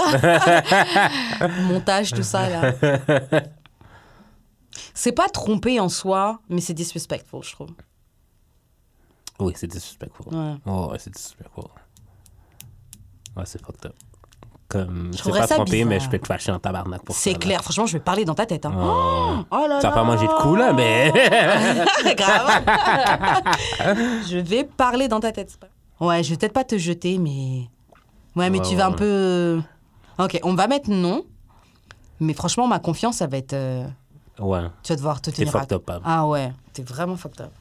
Montage, 1.68 2.12
tout 2.14 2.24
ça, 2.24 2.50
là. 2.50 2.74
C'est 4.94 5.12
pas 5.12 5.28
trompé 5.30 5.80
en 5.80 5.90
soi, 5.90 6.40
mais 6.50 6.62
c'est 6.62 6.74
disrespectful, 6.74 7.44
je 7.44 7.52
trouve. 7.52 7.70
Oui, 9.40 9.54
c'est 9.56 9.68
disrespectful. 9.68 10.34
Ouais. 10.34 10.56
Oh, 10.66 10.90
ouais, 10.92 10.98
c'est 11.00 11.10
disrespectful. 11.14 11.66
Ouais, 13.36 13.44
c'est 13.46 13.62
fucked 13.64 13.86
up. 13.86 13.94
Comme, 14.68 15.10
je 15.12 15.18
sais 15.18 15.20
trouverais 15.20 15.42
pas 15.42 15.56
trompé, 15.56 15.86
mais 15.86 16.00
je 16.00 16.10
peux 16.10 16.18
te 16.18 16.26
fâcher 16.26 16.52
en 16.52 16.58
tabarnak 16.60 17.04
pour 17.04 17.14
ça. 17.16 17.22
C'est 17.22 17.34
là. 17.34 17.38
clair, 17.40 17.62
franchement, 17.64 17.86
je 17.86 17.94
vais 17.94 18.00
parler 18.04 18.26
dans 18.26 18.34
ta 18.34 18.46
tête. 18.48 18.66
Hein. 18.66 18.74
Oh. 18.76 19.36
Oh 19.52 19.66
là 19.70 19.80
Ça 19.80 19.90
va 19.90 19.96
pas 19.96 20.04
manger 20.04 20.26
de 20.26 20.34
coups, 20.42 20.58
là, 20.58 20.74
mais. 20.74 21.12
Grave. 22.16 22.64
je 24.28 24.38
vais 24.38 24.64
parler 24.64 25.08
dans 25.08 25.20
ta 25.20 25.32
tête. 25.32 25.60
Ouais, 26.00 26.24
je 26.24 26.32
vais 26.32 26.38
peut-être 26.38 26.54
pas 26.54 26.64
te 26.64 26.78
jeter, 26.78 27.18
mais. 27.20 27.70
Ouais, 28.36 28.50
mais 28.50 28.60
Ouais, 28.60 28.66
tu 28.68 28.76
vas 28.76 28.88
un 28.88 28.92
peu. 28.92 29.62
Ok, 30.18 30.40
on 30.44 30.56
va 30.56 30.68
mettre 30.68 30.90
non. 30.90 31.24
Mais 32.20 32.34
franchement, 32.34 32.68
ma 32.68 32.80
confiance, 32.80 33.18
ça 33.18 33.28
va 33.28 33.38
être. 33.38 33.54
euh, 33.54 33.86
ouais, 34.40 34.62
Tu 34.82 34.94
vas 34.94 34.96
devoir 34.96 35.22
te 35.22 35.30
t'es 35.30 35.44
tenir 35.44 35.56
à 35.56 35.60
fucked 35.60 35.74
up, 35.74 35.86
Pam. 35.86 36.02
Ah 36.06 36.26
ouais, 36.26 36.52
t'es 36.74 36.82
vraiment 36.82 37.18
fucked 37.18 37.42
up. 37.42 37.52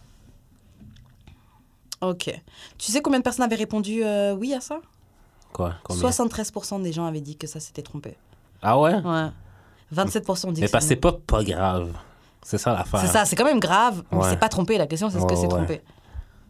Ok. 2.09 2.31
Tu 2.79 2.93
sais 2.93 3.01
combien 3.03 3.19
de 3.19 3.25
personnes 3.25 3.45
avaient 3.45 3.57
répondu 3.57 4.05
euh, 4.05 4.35
oui 4.35 4.55
à 4.55 4.61
ça? 4.61 4.81
Quoi? 5.53 5.75
Combien? 5.83 6.11
73% 6.11 6.83
des 6.83 6.93
gens 6.93 7.07
avaient 7.07 7.21
dit 7.21 7.37
que 7.37 7.47
ça 7.47 7.61
s'était 7.61 7.83
trompé. 7.83 8.17
Ah 8.63 8.79
ouais? 8.79 8.95
Ouais. 8.95 9.29
27% 9.95 10.53
dit 10.53 10.61
Mais 10.61 10.67
que 10.67 10.73
parce 10.73 10.85
que 10.85 10.89
c'est 10.89 10.95
c'est 10.95 10.97
pas, 10.97 11.13
pas 11.13 11.45
grave. 11.45 11.93
C'est 12.43 12.59
ça 12.59 12.73
l'affaire. 12.73 13.01
C'est 13.01 13.07
ça, 13.07 13.25
c'est 13.25 13.37
quand 13.37 13.45
même 13.45 13.61
grave, 13.61 14.03
mais 14.13 14.23
c'est 14.25 14.39
pas 14.39 14.49
trompé. 14.49 14.77
La 14.77 14.87
question, 14.87 15.09
c'est 15.11 15.21
ce 15.21 15.27
que 15.27 15.35
c'est 15.35 15.43
ouais. 15.43 15.49
trompé. 15.49 15.83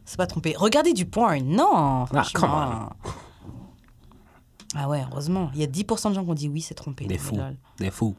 C'est 0.04 0.16
pas 0.16 0.26
trompé. 0.26 0.54
Regardez 0.56 0.92
du 0.92 1.06
porn, 1.06 1.42
non. 1.44 2.04
Ah, 2.12 2.24
franchement. 2.24 2.90
Ah 4.76 4.88
ouais, 4.88 5.04
heureusement. 5.10 5.50
Il 5.54 5.60
y 5.60 5.64
a 5.64 5.66
10% 5.66 6.10
de 6.10 6.14
gens 6.14 6.24
qui 6.24 6.30
ont 6.30 6.34
dit 6.34 6.48
oui, 6.48 6.60
c'est 6.60 6.74
trompé. 6.74 7.06
Des 7.06 7.18
fous. 7.18 7.38
Des 7.78 7.90
fous. 7.90 8.16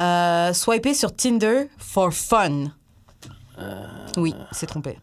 Euh, 0.00 0.52
swiper 0.52 0.94
sur 0.94 1.14
Tinder 1.14 1.68
for 1.78 2.12
fun. 2.12 2.66
Euh. 3.58 3.86
Oui, 4.16 4.34
c'est 4.52 4.66
trompé. 4.66 4.98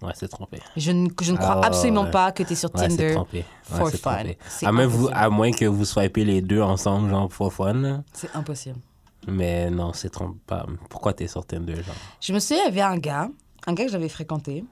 Ouais, 0.00 0.12
c'est 0.14 0.28
trompé. 0.28 0.60
Je 0.76 0.92
ne, 0.92 1.08
je 1.20 1.32
ne 1.32 1.36
crois 1.36 1.60
Ah, 1.62 1.66
absolument 1.66 2.04
ouais. 2.04 2.10
pas 2.10 2.30
que 2.32 2.42
tu 2.44 2.52
es 2.52 2.56
sur 2.56 2.72
Ouais, 2.74 2.86
Tinder. 2.88 3.14
trompé. 3.14 3.44
For 3.62 3.90
fun. 3.90 4.24
À, 4.62 4.70
moins 4.72 4.86
vous, 4.86 5.08
à 5.12 5.28
moins 5.28 5.50
que 5.50 5.64
vous 5.64 5.84
swipez 5.84 6.24
les 6.24 6.40
deux 6.40 6.62
ensemble, 6.62 7.10
genre, 7.10 7.32
for 7.32 7.52
fun. 7.52 8.04
C'est 8.12 8.34
impossible. 8.34 8.78
Mais 9.26 9.70
non, 9.70 9.92
c'est 9.92 10.10
trompé. 10.10 10.38
Pourquoi 10.88 11.12
t'es 11.14 11.26
sur 11.26 11.44
Tinder, 11.44 11.74
genre? 11.82 11.94
Je 12.20 12.32
me 12.32 12.38
souviens, 12.38 12.62
il 12.62 12.66
y 12.66 12.68
avait 12.68 12.80
un 12.94 12.96
gars, 12.98 13.28
un 13.66 13.74
gars 13.74 13.84
que 13.86 13.90
j'avais 13.90 14.08
fréquenté, 14.08 14.64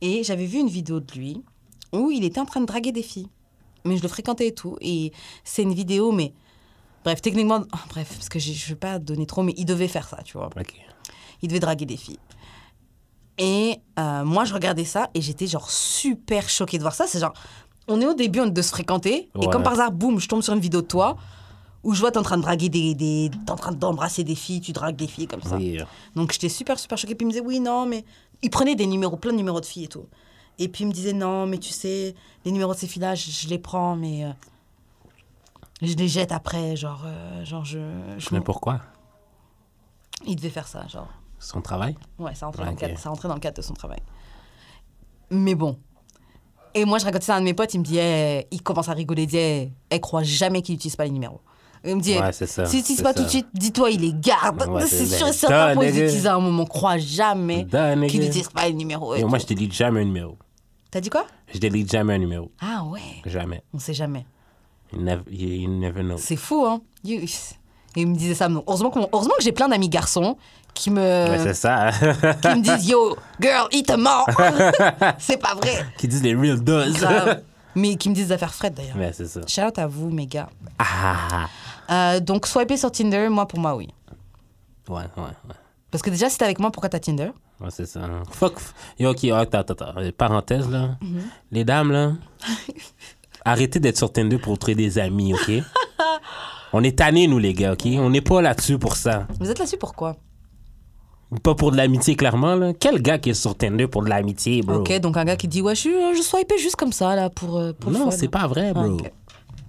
et 0.00 0.24
j'avais 0.24 0.46
vu 0.46 0.58
une 0.58 0.68
vidéo 0.68 1.00
de 1.00 1.12
lui 1.12 1.42
où 1.92 2.10
il 2.10 2.24
était 2.24 2.40
en 2.40 2.46
train 2.46 2.60
de 2.60 2.66
draguer 2.66 2.90
des 2.92 3.02
filles. 3.02 3.28
Mais 3.84 3.96
je 3.98 4.02
le 4.02 4.08
fréquentais 4.08 4.46
et 4.48 4.54
tout, 4.54 4.76
et 4.80 5.12
c'est 5.44 5.62
une 5.62 5.74
vidéo, 5.74 6.10
mais 6.12 6.32
bref, 7.04 7.20
techniquement, 7.20 7.60
oh, 7.72 7.76
bref, 7.90 8.14
parce 8.14 8.28
que 8.28 8.38
je 8.38 8.50
ne 8.50 8.68
vais 8.70 8.74
pas 8.76 8.98
donner 8.98 9.26
trop, 9.26 9.42
mais 9.42 9.52
il 9.58 9.66
devait 9.66 9.88
faire 9.88 10.08
ça, 10.08 10.18
tu 10.24 10.38
vois. 10.38 10.48
Ok. 10.58 10.74
Il 11.42 11.48
devait 11.48 11.60
draguer 11.60 11.84
des 11.86 11.96
filles. 11.96 12.18
Et 13.38 13.78
euh, 13.98 14.24
moi, 14.24 14.44
je 14.44 14.52
regardais 14.54 14.84
ça 14.84 15.08
et 15.14 15.20
j'étais 15.20 15.46
genre 15.46 15.70
super 15.70 16.48
choquée 16.48 16.76
de 16.78 16.82
voir 16.82 16.94
ça. 16.94 17.06
C'est 17.06 17.18
genre, 17.18 17.32
on 17.88 18.00
est 18.00 18.06
au 18.06 18.14
début 18.14 18.40
on- 18.40 18.46
de 18.46 18.62
se 18.62 18.70
fréquenter 18.70 19.30
et 19.40 19.46
comme 19.50 19.62
par 19.62 19.72
hasard, 19.74 19.90
boum, 19.92 20.20
je 20.20 20.28
tombe 20.28 20.42
sur 20.42 20.52
une 20.54 20.60
vidéo 20.60 20.82
de 20.82 20.86
toi 20.86 21.16
où 21.82 21.94
je 21.94 22.00
vois 22.00 22.12
t'es 22.12 22.18
en 22.18 22.22
train 22.22 22.36
de 22.36 22.42
draguer 22.42 22.68
des, 22.68 22.94
des 22.94 23.30
t'es 23.44 23.50
en 23.50 23.56
train 23.56 23.72
d'embrasser 23.72 24.22
des 24.22 24.34
filles, 24.36 24.60
tu 24.60 24.72
dragues 24.72 24.94
des 24.96 25.08
filles 25.08 25.26
comme 25.26 25.42
ça. 25.42 25.56
Oui. 25.56 25.78
Donc 26.14 26.32
j'étais 26.32 26.48
super 26.48 26.78
super 26.78 26.96
choquée. 26.98 27.14
Puis 27.16 27.24
il 27.24 27.26
me 27.28 27.32
disait 27.32 27.44
oui 27.44 27.58
non 27.58 27.86
mais 27.86 28.04
il 28.42 28.50
prenait 28.50 28.76
des 28.76 28.86
numéros, 28.86 29.16
plein 29.16 29.32
de 29.32 29.36
numéros 29.38 29.60
de 29.60 29.66
filles 29.66 29.84
et 29.84 29.88
tout. 29.88 30.06
Et 30.60 30.68
puis 30.68 30.84
il 30.84 30.86
me 30.88 30.92
disait 30.92 31.12
non 31.14 31.46
mais 31.46 31.58
tu 31.58 31.72
sais 31.72 32.14
les 32.44 32.52
numéros 32.52 32.74
de 32.74 32.78
ces 32.78 32.86
filles 32.86 33.02
là 33.02 33.14
je, 33.16 33.28
je 33.30 33.48
les 33.48 33.58
prends 33.58 33.96
mais 33.96 34.24
euh, 34.26 34.30
je 35.80 35.94
les 35.94 36.06
jette 36.06 36.30
après 36.30 36.76
genre 36.76 37.02
euh, 37.04 37.44
genre 37.44 37.64
je, 37.64 37.78
je 38.18 38.28
Mais 38.30 38.40
pourquoi? 38.40 38.80
il 40.26 40.36
devait 40.36 40.50
faire 40.50 40.68
ça 40.68 40.86
genre. 40.86 41.08
Son 41.42 41.60
travail? 41.60 41.96
Ouais, 42.18 42.34
ça 42.34 42.46
rentrait, 42.46 42.62
Ouais, 42.62 42.66
dans, 42.68 42.72
le 42.74 42.78
cadre, 42.78 42.98
ça 42.98 43.08
rentrait 43.10 43.28
dans 43.28 43.34
le 43.34 43.40
cadre 43.40 43.56
de 43.56 43.62
son 43.62 43.74
travail. 43.74 43.98
Mais 45.30 45.54
bon. 45.54 45.78
Et 46.74 46.84
moi, 46.84 46.98
je 46.98 47.04
racontais 47.04 47.24
ça 47.24 47.34
à 47.34 47.38
un 47.38 47.40
de 47.40 47.44
mes 47.44 47.54
potes, 47.54 47.74
il 47.74 47.80
me 47.80 47.84
dit, 47.84 47.98
eh, 47.98 48.46
il 48.50 48.62
commence 48.62 48.88
à 48.88 48.92
rigoler, 48.92 49.22
il 49.24 49.26
dit, 49.26 49.36
eh, 49.36 49.72
elle 49.90 50.00
croit 50.00 50.22
jamais 50.22 50.62
qu'il 50.62 50.74
n'utilise 50.74 50.96
pas 50.96 51.04
les 51.04 51.10
numéros. 51.10 51.40
Il 51.84 51.96
me 51.96 52.00
dit, 52.00 52.16
Ouais, 52.18 52.32
ça. 52.32 52.46
s'il 52.46 52.78
n'utilise 52.78 52.96
c'est 52.98 53.02
pas 53.02 53.10
ça. 53.12 53.18
tout 53.18 53.24
de 53.24 53.28
suite, 53.28 53.48
dis-toi, 53.52 53.90
il 53.90 54.00
les 54.00 54.14
garde. 54.14 54.62
Ouais, 54.68 54.86
c'est 54.86 55.04
sûr 55.04 55.26
et 55.26 55.32
certain 55.32 55.74
pour 55.74 55.82
les 55.82 55.90
utiliser 55.90 56.28
à 56.28 56.36
un 56.36 56.40
moment. 56.40 56.64
Crois 56.64 56.96
jamais 56.96 57.66
qu'il 58.08 58.20
n'utilise 58.20 58.48
pas 58.48 58.68
les 58.68 58.74
numéros. 58.74 59.14
et 59.14 59.24
moi, 59.24 59.38
je 59.38 59.46
délite 59.46 59.72
jamais 59.72 60.00
un 60.00 60.04
numéro. 60.04 60.38
T'as 60.90 61.00
dit 61.00 61.10
quoi? 61.10 61.26
Je 61.52 61.58
délite 61.58 61.90
jamais 61.90 62.14
un 62.14 62.18
numéro. 62.18 62.50
Ah 62.60 62.84
ouais, 62.84 63.00
Jamais. 63.26 63.62
on 63.74 63.78
sait 63.78 63.94
jamais. 63.94 64.26
You 64.92 65.00
never, 65.00 65.22
you, 65.30 65.68
never 65.70 66.02
know. 66.02 66.16
C'est 66.18 66.36
fou, 66.36 66.64
hein 66.66 66.82
You- 67.02 67.20
Et 67.96 68.00
il 68.02 68.06
me 68.06 68.14
disait 68.14 68.34
ça. 68.34 68.48
Heureusement, 68.48 68.90
que- 68.90 68.98
heureusement 69.12 69.34
que 69.38 69.42
j'ai 69.42 69.52
plein 69.52 69.68
d'amis 69.68 69.88
garçons 69.88 70.36
qui 70.74 70.90
me, 70.90 71.00
Ouais, 71.44 71.54
ça. 71.54 71.90
qui 72.40 72.48
me 72.48 72.62
disent, 72.62 72.88
yo, 72.88 73.16
girl, 73.40 73.68
il 73.72 73.82
te 73.82 73.92
ment. 73.92 74.24
c'est 75.18 75.36
pas 75.36 75.54
vrai. 75.54 75.84
Qui 75.98 76.08
disent 76.08 76.22
les 76.22 76.34
real 76.34 76.60
does. 76.62 76.94
Mais 77.74 77.96
qui 77.96 78.10
me 78.10 78.14
disent 78.14 78.28
des 78.28 78.32
affaires 78.34 78.54
frettes 78.54 78.74
d'ailleurs. 78.74 78.96
Ouais, 78.96 79.12
c'est 79.12 79.26
ça. 79.26 79.40
Shout 79.46 79.62
out 79.62 79.78
à 79.78 79.86
vous, 79.86 80.10
mes 80.10 80.26
gars. 80.26 80.48
Ah! 80.78 81.46
Euh, 81.90 82.20
donc, 82.20 82.46
swiper 82.46 82.76
sur 82.76 82.90
Tinder, 82.92 83.28
moi, 83.28 83.46
pour 83.46 83.58
moi, 83.58 83.74
oui. 83.74 83.88
Ouais, 84.88 84.96
ouais, 85.16 85.22
ouais. 85.22 85.54
Parce 85.90 86.02
que 86.02 86.10
déjà, 86.10 86.28
si 86.28 86.38
t'es 86.38 86.44
avec 86.44 86.58
moi, 86.58 86.70
pourquoi 86.70 86.88
t'as 86.88 86.98
Tinder? 86.98 87.30
Ouais, 87.60 87.68
c'est 87.70 87.86
ça. 87.86 88.00
Fuck. 88.30 88.54
Yo, 88.98 89.10
ok, 89.10 89.24
attends, 89.24 89.58
attends, 89.60 89.74
attends. 89.74 89.94
Parenthèse, 90.16 90.68
là. 90.68 90.96
Mhm. 91.00 91.22
Les 91.50 91.64
dames, 91.64 91.92
là. 91.92 92.12
arrêtez 93.44 93.78
d'être 93.80 93.96
sur 93.98 94.12
Tinder 94.12 94.38
pour 94.38 94.58
trouver 94.58 94.74
des 94.74 94.98
amis, 94.98 95.34
ok? 95.34 95.50
On 96.74 96.82
est 96.82 96.98
tannés, 96.98 97.26
nous, 97.26 97.38
les 97.38 97.52
gars, 97.54 97.72
ok? 97.72 97.86
On 97.98 98.10
n'est 98.10 98.20
pas 98.22 98.40
là-dessus 98.42 98.78
pour 98.78 98.96
ça. 98.96 99.26
Vous 99.40 99.50
êtes 99.50 99.58
là-dessus 99.58 99.76
pourquoi 99.78 100.16
Pas 101.42 101.54
pour 101.54 101.72
de 101.72 101.76
l'amitié, 101.76 102.14
clairement, 102.14 102.54
là. 102.54 102.72
Quel 102.78 103.00
gars 103.00 103.18
qui 103.18 103.30
est 103.30 103.34
sur 103.34 103.56
Tinder 103.56 103.86
pour 103.86 104.02
de 104.02 104.08
l'amitié, 104.10 104.62
bro? 104.62 104.76
Ok, 104.78 104.98
donc 105.00 105.16
un 105.16 105.24
gars 105.24 105.36
qui 105.36 105.48
dit, 105.48 105.62
ouais, 105.62 105.74
je, 105.74 105.80
suis- 105.80 106.14
je 106.16 106.20
swipais 106.22 106.58
juste 106.58 106.76
comme 106.76 106.92
ça, 106.92 107.16
là, 107.16 107.30
pour, 107.30 107.58
euh, 107.58 107.72
pour 107.72 107.90
Non, 107.90 108.10
c'est 108.10 108.28
pas 108.28 108.46
vrai, 108.46 108.72
bro. 108.74 108.98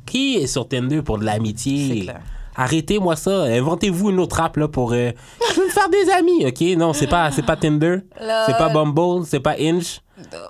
Qui 0.05 0.35
est 0.37 0.47
sur 0.47 0.67
Tinder 0.67 1.01
pour 1.01 1.17
de 1.17 1.23
l'amitié? 1.25 2.09
Arrêtez-moi 2.55 3.15
ça. 3.15 3.43
Inventez-vous 3.43 4.09
une 4.11 4.19
autre 4.19 4.39
app 4.41 4.57
là, 4.57 4.67
pour. 4.67 4.91
euh, 4.93 5.11
Je 5.49 5.59
veux 5.59 5.65
me 5.65 5.71
faire 5.71 5.89
des 5.89 6.09
amis, 6.11 6.45
ok? 6.45 6.77
Non, 6.77 6.93
c'est 6.93 7.07
pas, 7.07 7.31
c'est 7.31 7.41
pas 7.45 7.55
Tinder. 7.55 7.97
C'est 8.19 8.57
pas 8.57 8.69
Bumble. 8.69 9.25
C'est 9.25 9.39
pas 9.39 9.55
Inch. 9.59 10.01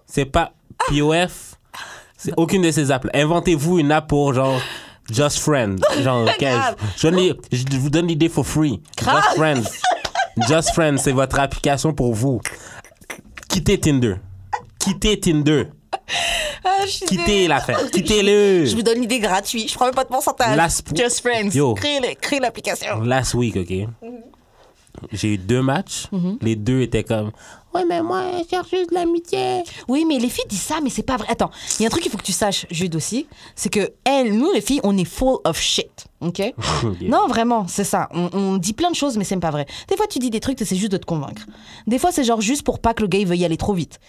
C'est 0.05 0.26
pas 0.26 0.51
POF. 0.89 1.55
C'est 2.18 2.34
aucune 2.38 2.61
de 2.64 2.72
ces 2.72 2.91
apps. 2.91 3.07
Inventez-vous 3.14 3.80
une 3.80 3.91
app 3.91 4.07
pour 4.07 4.34
genre. 4.34 4.59
Just 5.11 5.39
Friends. 5.39 5.76
Genre, 6.01 6.24
ok, 6.28 6.39
Grave. 6.39 6.76
je, 6.95 7.78
vous 7.78 7.89
donne 7.89 8.07
l'idée 8.07 8.30
for 8.30 8.45
free. 8.45 8.82
Grave. 8.97 9.22
Just 9.22 9.36
Friends. 9.36 9.64
Just 10.47 10.71
Friends, 10.73 10.97
c'est 10.97 11.11
votre 11.11 11.39
application 11.39 11.93
pour 11.93 12.13
vous. 12.13 12.41
Quittez 13.49 13.79
Tinder. 13.79 14.15
Quittez 14.79 15.19
Tinder. 15.19 15.65
Ah, 16.65 16.69
Quittez 17.07 17.47
l'affaire. 17.47 17.79
Quittez-le. 17.91 18.65
Je 18.65 18.75
vous 18.75 18.81
donne 18.81 18.99
l'idée 19.01 19.19
gratuite. 19.19 19.69
Je 19.69 19.75
prends 19.75 19.86
même 19.86 19.93
pas 19.93 20.03
de 20.03 20.09
pourcentage. 20.09 20.55
Last- 20.57 20.95
Just 20.95 21.19
Friends. 21.21 21.51
Yo. 21.53 21.73
Crée, 21.75 21.99
le- 21.99 22.15
crée 22.15 22.39
l'application. 22.39 23.01
Last 23.01 23.34
week, 23.36 23.55
OK? 23.57 23.88
J'ai 25.11 25.34
eu 25.34 25.38
deux 25.38 25.61
matchs. 25.61 26.07
Mhm. 26.11 26.38
Les 26.41 26.55
deux 26.55 26.81
étaient 26.81 27.03
comme 27.03 27.31
Ouais, 27.74 27.86
mais 27.86 28.01
moi, 28.01 28.24
je 28.43 28.49
cherche 28.49 28.69
juste 28.69 28.91
l'amitié. 28.91 29.63
Oui, 29.88 30.05
mais 30.07 30.19
les 30.19 30.30
filles 30.30 30.45
disent 30.47 30.61
ça, 30.61 30.80
mais 30.82 30.89
c'est 30.89 31.03
pas 31.03 31.17
vrai. 31.17 31.28
Attends, 31.30 31.49
il 31.80 31.84
y 31.84 31.86
a 31.86 31.88
un 31.88 31.89
truc 31.89 32.03
qu'il 32.03 32.11
faut 32.11 32.17
que 32.17 32.24
tu 32.24 32.32
saches, 32.32 32.65
Jude 32.69 32.95
aussi. 32.95 33.28
C'est 33.55 33.69
que, 33.69 33.93
elles, 34.03 34.38
nous, 34.38 34.51
les 34.51 34.61
filles, 34.61 34.82
on 34.84 34.97
est 34.97 35.05
full 35.05 35.38
of 35.43 35.59
shit. 35.59 36.05
OK? 36.21 36.41
Non, 37.01 37.28
vraiment, 37.28 37.67
c'est 37.67 37.84
ça. 37.84 38.09
On, 38.13 38.30
on 38.34 38.57
dit 38.57 38.74
plein 38.74 38.91
de 38.91 38.95
choses, 38.95 39.17
mais 39.17 39.24
c'est 39.24 39.38
pas 39.38 39.51
vrai. 39.51 39.65
Des 39.89 39.97
fois, 39.97 40.07
tu 40.07 40.19
dis 40.19 40.30
des 40.30 40.39
trucs, 40.39 40.59
c'est 40.59 40.76
juste 40.76 40.91
de 40.91 40.97
te 40.97 41.05
convaincre. 41.05 41.43
Des 41.88 41.99
fois, 41.99 42.11
c'est 42.11 42.24
genre 42.24 42.41
juste 42.41 42.63
pour 42.63 42.80
pas 42.80 42.93
que 42.93 43.01
le 43.01 43.07
gars 43.07 43.19
il 43.19 43.28
veuille 43.28 43.39
y 43.39 43.45
aller 43.45 43.57
trop 43.57 43.74
vite. 43.74 43.99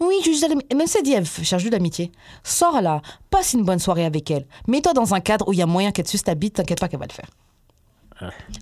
Oui, 0.00 0.16
juste 0.24 0.46
Même 0.74 0.86
si 0.86 0.98
elle 0.98 1.04
dit, 1.04 1.12
elle 1.12 1.26
cherche 1.26 1.62
juste 1.62 1.72
l'amitié. 1.72 2.10
Sors 2.42 2.80
là, 2.80 3.00
passe 3.30 3.54
une 3.54 3.62
bonne 3.64 3.78
soirée 3.78 4.04
avec 4.04 4.30
elle. 4.30 4.46
Mets-toi 4.66 4.92
dans 4.92 5.14
un 5.14 5.20
cadre 5.20 5.48
où 5.48 5.52
il 5.52 5.58
y 5.58 5.62
a 5.62 5.66
moyen 5.66 5.92
qu'elle 5.92 6.04
te 6.04 6.10
suce 6.10 6.24
ta 6.24 6.34
bite, 6.34 6.54
t'inquiète 6.54 6.80
pas 6.80 6.88
qu'elle 6.88 7.00
va 7.00 7.06
le 7.06 7.12
faire. 7.12 7.30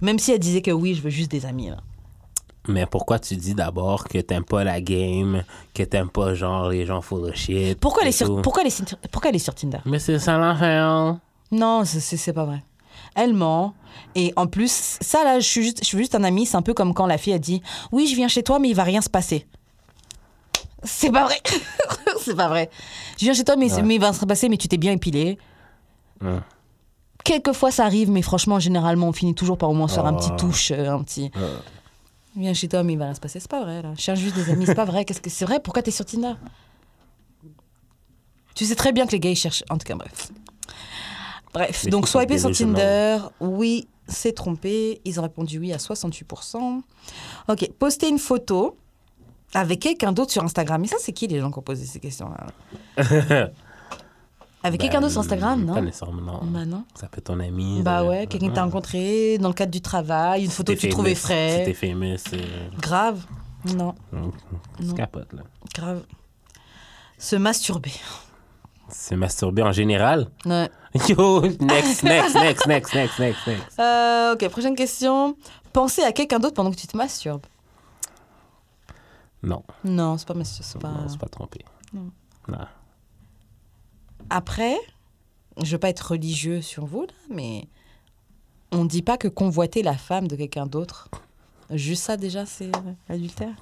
Même 0.03 0.18
si 0.18 0.32
elle 0.32 0.38
disait 0.38 0.62
que 0.62 0.70
oui, 0.70 0.94
je 0.94 1.03
veux 1.03 1.11
juste 1.11 1.30
des 1.30 1.46
amis. 1.46 1.70
Là. 1.70 1.78
Mais 2.68 2.86
pourquoi 2.86 3.18
tu 3.18 3.36
dis 3.36 3.54
d'abord 3.54 4.04
que 4.04 4.18
t'aimes 4.18 4.44
pas 4.44 4.62
la 4.62 4.80
game, 4.80 5.42
que 5.74 5.82
t'aimes 5.82 6.08
pas 6.10 6.34
genre 6.34 6.68
les 6.68 6.86
gens 6.86 7.00
full 7.00 7.24
of 7.28 7.34
shit? 7.34 7.78
Pourquoi 7.80 8.02
elle, 8.02 8.08
et 8.08 8.10
est 8.10 8.12
sur, 8.12 8.28
tout? 8.28 8.40
pourquoi, 8.42 8.68
sur, 8.70 8.84
pourquoi 9.10 9.30
elle 9.30 9.36
est 9.36 9.40
sur 9.40 9.54
Tinder? 9.54 9.78
Mais 9.84 9.98
c'est 9.98 10.18
ça 10.20 10.38
l'enfer. 10.38 11.16
Non, 11.50 11.84
c'est- 11.84 12.32
pas 12.32 12.44
vrai. 12.44 12.62
Elle 13.14 13.34
ment. 13.34 13.74
Et 14.14 14.32
en 14.36 14.46
plus, 14.46 14.96
ça 15.00 15.24
là, 15.24 15.40
je 15.40 15.46
suis 15.46 15.62
juste, 15.64 15.80
je 15.80 15.84
suis 15.86 15.98
juste 15.98 16.14
un 16.14 16.22
ami. 16.24 16.46
C'est 16.46 16.56
un 16.56 16.62
peu 16.62 16.72
comme 16.72 16.94
quand 16.94 17.06
la 17.06 17.18
fille 17.18 17.32
a 17.34 17.38
dit 17.38 17.62
Oui, 17.90 18.06
je 18.06 18.14
viens 18.14 18.28
chez 18.28 18.42
toi, 18.42 18.58
mais 18.58 18.68
il 18.68 18.74
va 18.74 18.84
rien 18.84 19.00
se 19.02 19.10
passer. 19.10 19.46
C'est 20.84 21.10
pas 21.12 21.24
vrai. 21.24 21.40
c'est 22.20 22.34
pas 22.36 22.48
vrai. 22.48 22.70
Je 23.18 23.24
viens 23.24 23.34
chez 23.34 23.44
toi, 23.44 23.56
mais, 23.56 23.72
Ouais. 23.72 23.82
mais 23.82 23.96
il 23.96 24.00
va 24.00 24.12
se 24.12 24.24
passer, 24.24 24.48
mais 24.48 24.56
tu 24.56 24.68
t'es 24.68 24.78
bien 24.78 24.92
épilé. 24.92 25.36
Ouais. 26.22 26.38
Quelquefois, 27.24 27.70
ça 27.70 27.84
arrive, 27.84 28.10
mais 28.10 28.22
franchement, 28.22 28.58
généralement, 28.58 29.08
on 29.08 29.12
finit 29.12 29.34
toujours 29.34 29.58
par 29.58 29.70
au 29.70 29.74
moins 29.74 29.88
faire 29.88 30.06
un 30.06 30.14
Oh. 30.14 30.18
petit 30.18 30.30
touche, 30.36 30.70
euh, 30.72 30.90
un 30.90 31.02
petit. 31.02 31.30
Viens 32.36 32.54
chez 32.54 32.68
toi, 32.68 32.82
mais 32.82 32.94
il 32.94 32.98
va 32.98 33.06
rien 33.06 33.14
se 33.14 33.20
passer. 33.20 33.40
C'est 33.40 33.50
pas 33.50 33.62
vrai, 33.62 33.82
là. 33.82 33.92
Je 33.96 34.00
cherche 34.00 34.18
juste 34.18 34.34
des 34.34 34.50
amis. 34.50 34.64
C'est 34.66 34.74
pas 34.74 34.84
vrai. 34.84 35.04
Qu'est-ce 35.04 35.20
que 35.20 35.30
c'est 35.30 35.44
vrai? 35.44 35.60
Pourquoi 35.60 35.82
t'es 35.82 35.90
sur 35.90 36.04
Tinder? 36.04 36.34
Tu 38.54 38.64
sais 38.64 38.74
très 38.74 38.92
bien 38.92 39.06
que 39.06 39.12
les 39.12 39.20
gars, 39.20 39.30
ils 39.30 39.36
cherchent. 39.36 39.64
En 39.70 39.78
tout 39.78 39.86
cas, 39.86 39.94
bref. 39.94 40.30
Bref, 41.52 41.82
Mais 41.84 41.90
donc 41.90 42.08
swiper 42.08 42.38
sur. 42.38 42.50
Tinder, 42.50 43.18
oui, 43.40 43.86
c'est 44.06 44.32
trompé. 44.32 45.00
Ils 45.04 45.20
ont 45.20 45.22
répondu 45.22 45.58
oui 45.58 45.72
à 45.72 45.76
68%. 45.76 46.80
Ok, 47.48 47.70
poster 47.78 48.08
une 48.08 48.18
photo 48.18 48.76
avec 49.54 49.80
quelqu'un 49.80 50.12
d'autre 50.12 50.32
sur 50.32 50.42
Instagram. 50.42 50.80
Mais 50.80 50.88
ça, 50.88 50.96
c'est 50.98 51.12
qui 51.12 51.26
les 51.26 51.40
gens 51.40 51.50
qui 51.50 51.58
ont 51.58 51.62
posé 51.62 51.84
ces 51.84 52.00
questions-là? 52.00 53.50
Avec 54.64 54.80
quelqu'un 54.80 55.00
d'autre 55.00 55.12
sur 55.12 55.20
Instagram, 55.22 55.60
Ben, 55.60 55.66
Pas 55.74 55.80
non 55.80 55.86
nécessairement, 55.86 56.20
non. 56.22 56.40
Bah 56.44 56.64
non. 56.64 56.84
Ça 56.94 57.08
peut 57.08 57.18
être 57.18 57.24
ton 57.24 57.40
ami. 57.40 57.82
Bah 57.82 58.04
ouais, 58.04 58.26
quelqu'un 58.28 58.48
que 58.50 58.54
t'as 58.54 58.62
rencontré 58.62 59.38
dans 59.38 59.48
le 59.48 59.54
cadre 59.54 59.72
du 59.72 59.80
travail, 59.80 60.44
une 60.44 60.50
Si 60.50 60.56
photo 60.56 60.72
que 60.74 60.78
tu 60.78 60.88
trouvais 60.88 61.14
famous, 61.16 61.50
Si 61.58 61.64
t'es 61.64 61.74
frais. 61.74 61.88
famous, 61.88 62.16
c'est. 62.18 62.78
Grave. 62.80 63.24
Non, 63.76 63.94
C'est 64.78 64.84
Non. 64.86 64.94
capote, 64.94 65.32
là. 65.32 65.42
grave. 65.74 66.02
Se 67.18 67.36
masturber. 67.36 67.92
Se 68.88 69.14
masturber 69.14 69.62
en 69.62 69.72
général? 69.72 70.28
Ouais. 70.44 70.68
Yo, 71.08 71.40
next, 71.60 72.02
next, 72.02 72.34
next, 72.34 72.66
next, 72.66 72.94
next, 72.94 73.18
next, 73.18 73.46
next. 73.46 73.78
Euh, 73.80 74.34
ok, 74.34 74.48
prochaine 74.48 74.74
question. 74.76 75.36
Penser 75.72 76.02
à 76.02 76.12
quelqu'un 76.12 76.38
d'autre 76.38 76.54
pendant 76.54 76.70
que 76.70 76.76
tu 76.76 76.86
te 76.86 76.96
masturbes. 76.96 77.46
Non, 79.42 79.62
Non, 79.84 80.18
c'est 80.18 80.28
pas 80.28 80.34
masturber. 80.34 80.66
c'est 80.70 80.78
pas- 80.80 80.88
non, 80.88 81.08
c'est 81.08 81.18
pas 81.18 81.28
trompé. 81.28 81.64
Non. 81.94 82.10
Non. 82.48 82.58
Après, 84.34 84.76
je 85.62 85.72
veux 85.72 85.78
pas 85.78 85.90
être 85.90 86.12
religieux 86.12 86.62
sur 86.62 86.86
vous, 86.86 87.02
là, 87.02 87.12
mais 87.30 87.66
on 88.70 88.86
dit 88.86 89.02
pas 89.02 89.18
que 89.18 89.28
convoiter 89.28 89.82
la 89.82 89.94
femme 89.96 90.26
de 90.26 90.36
quelqu'un 90.36 90.64
d'autre, 90.66 91.10
juste 91.70 92.04
ça 92.04 92.16
déjà, 92.16 92.46
c'est 92.46 92.72
adultère. 93.10 93.52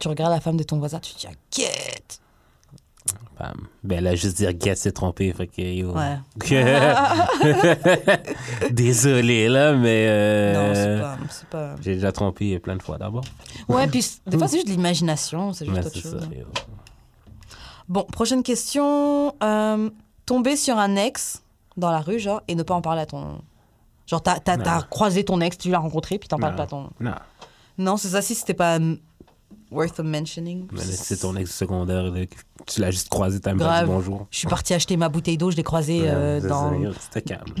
Tu 0.00 0.08
regardes 0.08 0.32
la 0.32 0.40
femme 0.40 0.56
de 0.56 0.64
ton 0.64 0.78
voisin, 0.78 0.98
tu 0.98 1.14
te 1.14 1.20
dis, 1.20 1.26
ah, 1.28 1.32
get 1.56 2.18
Bam. 3.38 3.68
Ben 3.84 4.02
là, 4.02 4.16
juste 4.16 4.36
dire 4.36 4.50
get, 4.60 4.74
c'est 4.74 4.90
trompé. 4.92 5.32
Fait 5.32 5.46
que, 5.46 5.62
yo. 5.62 5.92
Ouais. 5.94 6.18
Désolé, 8.70 9.48
là, 9.48 9.72
mais. 9.74 10.06
euh, 10.08 10.54
Non, 10.54 10.74
c'est 11.30 11.46
pas, 11.48 11.50
pas. 11.50 11.74
J'ai 11.80 11.94
déjà 11.94 12.12
trompé 12.12 12.58
plein 12.58 12.76
de 12.76 12.82
fois 12.82 12.98
d'abord. 12.98 13.24
Ouais, 13.68 13.86
puis 13.86 14.04
des 14.26 14.36
fois, 14.36 14.48
c'est 14.52 14.56
juste 14.56 14.66
de 14.68 14.72
l'imagination, 14.72 15.52
c'est 15.52 15.64
juste 15.66 15.78
Mais 15.78 15.86
autre 15.86 15.98
chose. 16.00 16.20
ça. 16.20 16.26
Bon, 17.88 18.04
prochaine 18.04 18.42
question. 18.42 19.34
Euh, 19.42 19.90
tomber 20.26 20.56
sur 20.56 20.78
un 20.78 20.96
ex 20.96 21.42
dans 21.76 21.90
la 21.90 22.00
rue, 22.00 22.18
genre, 22.18 22.42
et 22.48 22.54
ne 22.54 22.62
pas 22.62 22.74
en 22.74 22.82
parler 22.82 23.02
à 23.02 23.06
ton. 23.06 23.40
Genre, 24.06 24.22
t'as, 24.22 24.38
t'as, 24.40 24.56
t'as 24.56 24.82
croisé 24.82 25.24
ton 25.24 25.40
ex, 25.40 25.56
tu 25.58 25.70
l'as 25.70 25.78
rencontré, 25.78 26.18
puis 26.18 26.28
t'en 26.28 26.38
parles 26.38 26.56
pas 26.56 26.62
à 26.64 26.66
ton. 26.66 26.90
Non. 27.00 27.14
Non, 27.78 27.96
c'est 27.96 28.08
ça, 28.08 28.22
si 28.22 28.34
c'était 28.34 28.54
pas 28.54 28.78
worth 29.70 30.00
of 30.00 30.06
mentioning. 30.06 30.66
Mais 30.72 30.80
c'est 30.82 31.18
ton 31.18 31.36
ex 31.36 31.54
secondaire, 31.54 32.12
tu 32.66 32.80
l'as 32.80 32.90
juste 32.90 33.08
croisé, 33.10 33.38
t'as 33.40 33.50
même 33.50 33.58
pas 33.58 33.82
dit 33.82 33.86
bonjour. 33.86 34.26
Je 34.30 34.38
suis 34.38 34.48
partie 34.48 34.74
acheter 34.74 34.96
ma 34.96 35.08
bouteille 35.08 35.36
d'eau, 35.38 35.50
je 35.50 35.56
l'ai 35.56 35.62
croisée 35.62 36.02
euh, 36.04 36.40
Ouais, 36.40 36.48
dans, 36.48 36.72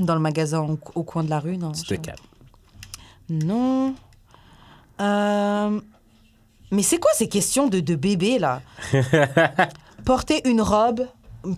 dans 0.04 0.14
le 0.14 0.20
magasin 0.20 0.60
au, 0.60 0.78
au 0.94 1.04
coin 1.04 1.22
de 1.22 1.30
la 1.30 1.38
rue. 1.38 1.56
Non, 1.58 1.72
C'était 1.74 1.96
je- 1.96 2.00
calme. 2.00 2.18
Non. 3.30 3.94
Euh, 5.00 5.80
Mais 6.72 6.82
c'est 6.82 6.98
quoi 6.98 7.10
ces 7.14 7.28
questions 7.28 7.68
de, 7.68 7.80
de 7.80 7.94
bébé, 7.94 8.38
là? 8.38 8.62
Porter 10.04 10.40
une 10.48 10.60
robe, 10.62 11.06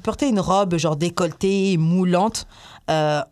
porter 0.02 0.28
une 0.28 0.40
robe 0.40 0.76
genre 0.76 0.96
décolletée, 0.96 1.76
moulante, 1.76 2.46
euh, 2.90 3.22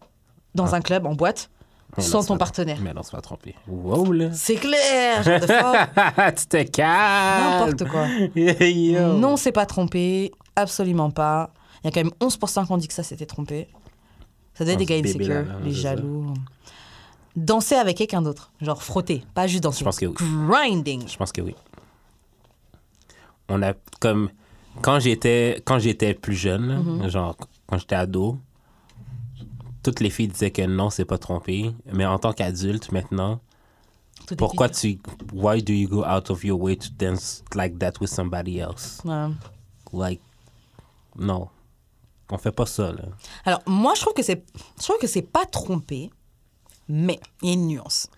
dans 0.55 0.75
un 0.75 0.81
club, 0.81 1.07
en 1.07 1.15
boîte, 1.15 1.51
Mais 1.97 2.03
sans 2.03 2.25
ton 2.25 2.37
partenaire. 2.39 2.79
Mais 2.83 2.93
non, 2.95 3.03
c'est 3.03 3.13
pas. 3.13 3.23
Wow, 3.67 4.13
là. 4.13 4.29
C'est 4.33 4.57
clair, 4.57 5.23
genre 5.23 5.41
de 5.41 5.47
fuck. 5.47 6.37
C'était 6.37 6.65
calme. 6.67 7.69
N'importe 7.69 7.91
quoi. 7.91 8.07
Yo. 8.67 9.15
Non, 9.15 9.37
c'est 9.37 9.53
pas 9.53 9.67
trompé, 9.67 10.33
absolument 10.57 11.11
pas. 11.11 11.51
Il 11.83 11.87
y 11.87 11.89
a 11.89 11.93
quand 11.93 12.05
même 12.05 12.13
11% 12.21 12.67
qui 12.67 12.73
ont 12.73 12.77
dit 12.77 12.89
que 12.89 12.95
ça 12.95 13.03
s'était 13.03 13.27
trompé. 13.27 13.69
Ça 14.55 14.65
doit 14.65 14.73
être 14.75 14.81
Ah, 14.81 14.85
des 14.85 14.87
gars 14.87 15.09
insécures, 15.09 15.29
là, 15.29 15.43
les 15.63 15.71
c'est 15.73 15.83
ça. 15.83 15.83
jaloux. 15.97 16.35
Danser 17.37 17.77
avec 17.77 17.97
quelqu'un 17.97 18.21
d'autre, 18.21 18.51
genre 18.61 18.83
frotter, 18.83 19.23
pas 19.33 19.47
juste 19.47 19.63
danser. 19.63 19.79
Je 19.81 19.85
pense 19.85 19.99
que 20.01 20.07
oui. 20.07 20.15
Grinding. 20.49 21.07
Je 21.09 21.17
pense 21.17 21.31
que 21.31 21.41
oui. 21.41 21.55
On 23.49 23.63
a 23.63 23.75
comme 24.01 24.31
quand 24.83 24.99
j'étais 25.01 25.62
quand 25.64 25.79
j'étais 25.79 26.14
plus 26.14 26.35
jeune, 26.35 26.83
Mm-hmm. 26.83 27.09
genre 27.09 27.37
quand 27.66 27.79
j'étais 27.79 27.95
ado, 27.97 28.39
toutes 29.83 30.01
les 30.01 30.11
filles 30.11 30.29
disaient 30.29 30.51
que 30.51 30.62
non, 30.66 30.91
c'est 30.91 31.05
pas 31.05 31.18
trompé, 31.18 31.72
mais 31.93 32.07
en 32.07 32.18
tant 32.18 32.33
qu'adulte 32.33 32.91
maintenant, 32.93 33.41
Tout 34.26 34.37
pourquoi 34.37 34.68
tu 34.68 34.99
why 35.33 35.62
do 35.62 35.72
you 35.72 35.89
go 35.89 36.05
out 36.05 36.31
of 36.31 36.45
your 36.45 36.61
way 36.61 36.76
to 36.76 36.89
dance 36.99 37.43
like 37.55 37.79
that 37.79 37.93
with 38.01 38.11
somebody 38.11 38.59
else? 38.59 39.01
Ouais. 39.05 39.29
Like 39.93 40.20
non. 41.16 41.49
On 42.31 42.37
fait 42.37 42.53
pas 42.53 42.66
ça 42.66 42.93
là. 42.93 43.05
Alors, 43.47 43.62
moi, 43.66 43.95
je 43.97 44.03
trouve 44.03 44.12
que 44.12 44.22
c'est, 44.22 44.45
je 44.79 44.83
trouve 44.83 44.99
que 44.99 45.07
c'est 45.07 45.22
pas 45.22 45.47
trompé, 45.47 46.11
mais 46.87 47.18
il 47.41 47.49
y 47.49 47.51
a 47.53 47.55
une 47.55 47.68
nuance. 47.68 48.09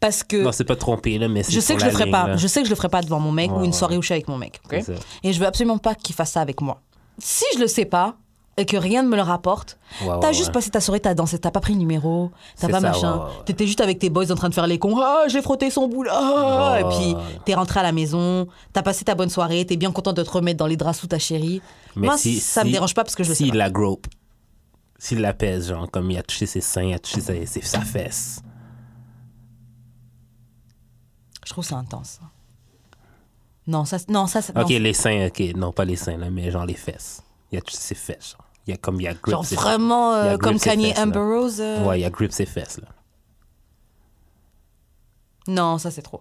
Parce 0.00 0.22
que 0.22 0.36
Non, 0.36 0.52
c'est 0.52 0.64
pas 0.64 0.76
trompé 0.76 1.18
là, 1.18 1.26
mais 1.28 1.42
je 1.48 1.58
sais 1.58 1.74
que 1.74 1.80
je 1.80 1.86
le 1.86 1.90
ferai 1.90 2.04
ligne, 2.04 2.12
pas. 2.12 2.28
là. 2.28 2.36
Je 2.36 2.46
sais 2.46 2.60
que 2.60 2.66
je 2.66 2.70
le 2.70 2.76
ferai 2.76 2.88
pas 2.88 3.02
devant 3.02 3.18
mon 3.18 3.32
mec 3.32 3.50
Ouais, 3.50 3.56
ou 3.58 3.60
une 3.64 3.70
ouais. 3.70 3.76
soirée 3.76 3.96
où 3.96 4.02
je 4.02 4.06
suis 4.06 4.14
avec 4.14 4.28
mon 4.28 4.38
mec. 4.38 4.60
ok? 4.64 4.70
C'est 4.84 4.94
ça. 4.96 5.00
Et 5.24 5.32
je 5.32 5.40
veux 5.40 5.46
absolument 5.46 5.78
pas 5.78 5.94
qu'il 5.96 6.14
fasse 6.14 6.32
ça 6.32 6.40
avec 6.40 6.60
moi. 6.60 6.80
Si 7.18 7.44
je 7.54 7.58
le 7.58 7.66
sais 7.66 7.84
pas 7.84 8.14
et 8.56 8.64
que 8.64 8.76
rien 8.76 9.02
ne 9.02 9.08
me 9.08 9.16
le 9.16 9.22
rapporte, 9.22 9.76
Ouais, 10.04 10.14
t'as 10.20 10.30
juste 10.32 10.52
passé 10.52 10.70
ta 10.70 10.80
soirée, 10.80 11.00
t'as 11.00 11.14
dansé, 11.14 11.38
t'as 11.40 11.50
pas 11.50 11.58
pris 11.60 11.72
le 11.72 11.80
numéro, 11.80 12.30
t'as 12.60 12.68
pas 12.68 12.80
ça, 12.80 12.88
machin. 12.88 13.22
T'étais 13.44 13.66
juste 13.66 13.80
avec 13.80 13.98
tes 13.98 14.08
boys 14.10 14.30
en 14.30 14.36
train 14.36 14.48
de 14.48 14.54
faire 14.54 14.66
les 14.68 14.78
cons. 14.78 14.96
Ah, 15.00 15.24
j'ai 15.28 15.42
frotté 15.42 15.68
son 15.70 15.88
bout 15.88 16.04
là. 16.04 16.12
Ah, 16.14 16.80
et 16.80 16.84
puis 16.84 17.16
t'es 17.44 17.54
rentré 17.54 17.80
à 17.80 17.82
la 17.82 17.90
maison, 17.92 18.46
t'as 18.72 18.82
passé 18.82 19.04
ta 19.04 19.16
bonne 19.16 19.30
soirée, 19.30 19.64
t'es 19.66 19.76
bien 19.76 19.90
content 19.90 20.12
de 20.12 20.22
te 20.22 20.30
remettre 20.30 20.58
dans 20.58 20.66
les 20.68 20.76
draps 20.76 20.98
sous 21.00 21.08
ta 21.08 21.18
chérie. 21.18 21.60
Mais 21.96 22.06
moi, 22.06 22.16
si- 22.18 22.38
ça 22.38 22.62
me 22.62 22.66
si- 22.68 22.72
dérange 22.72 22.94
pas 22.94 23.02
parce 23.02 23.16
que 23.16 23.24
je 23.24 23.30
le 23.30 23.34
sais. 23.34 23.42
S'il 23.44 23.50
pas. 23.52 23.58
la 23.58 23.70
grope, 23.70 24.06
s'il 24.98 25.20
la 25.20 25.32
pèse, 25.34 25.68
genre, 25.70 25.90
comme 25.90 26.08
il 26.10 26.18
a 26.18 26.22
touché 26.22 26.46
ses 26.46 26.60
seins, 26.60 26.82
il 26.84 26.94
a 26.94 26.98
touché 27.00 27.20
sa, 27.20 27.32
sa 27.62 27.80
fesse. 27.80 28.42
Je 31.46 31.47
trouve 31.58 31.68
ça 31.68 31.76
intense. 31.76 32.20
Non, 33.66 33.84
ça, 33.84 33.98
non, 34.08 34.26
ça, 34.26 34.40
non, 34.54 34.62
Ok, 34.62 34.68
les 34.68 34.92
seins, 34.94 35.26
ok, 35.26 35.40
non, 35.56 35.72
pas 35.72 35.84
les 35.84 35.96
seins, 35.96 36.16
là, 36.16 36.30
mais 36.30 36.50
genre 36.50 36.64
les 36.64 36.74
fesses. 36.74 37.22
Il 37.50 37.58
a 37.58 37.60
touché 37.60 37.76
ses 37.78 37.94
fesses, 37.94 38.30
genre. 38.32 38.44
Il 38.66 38.70
y 38.70 38.74
a 38.74 38.76
comme, 38.76 39.00
il 39.00 39.08
a 39.08 39.14
grip 39.14 39.30
Genre 39.30 39.42
vraiment 39.42 40.12
y 40.14 40.18
a 40.18 40.20
euh, 40.20 40.36
grip 40.36 40.40
comme 40.40 40.60
Kanye 40.60 40.90
fesses. 40.94 40.98
Amber 41.04 41.18
Rose. 41.18 41.60
euh, 41.60 41.84
Ouais, 41.84 42.00
il 42.00 42.04
a 42.04 42.10
grip 42.10 42.32
ses 42.32 42.46
fesses, 42.46 42.78
là. 42.78 42.88
Non, 45.48 45.78
ça 45.78 45.90
c'est 45.90 46.02
trop. 46.02 46.20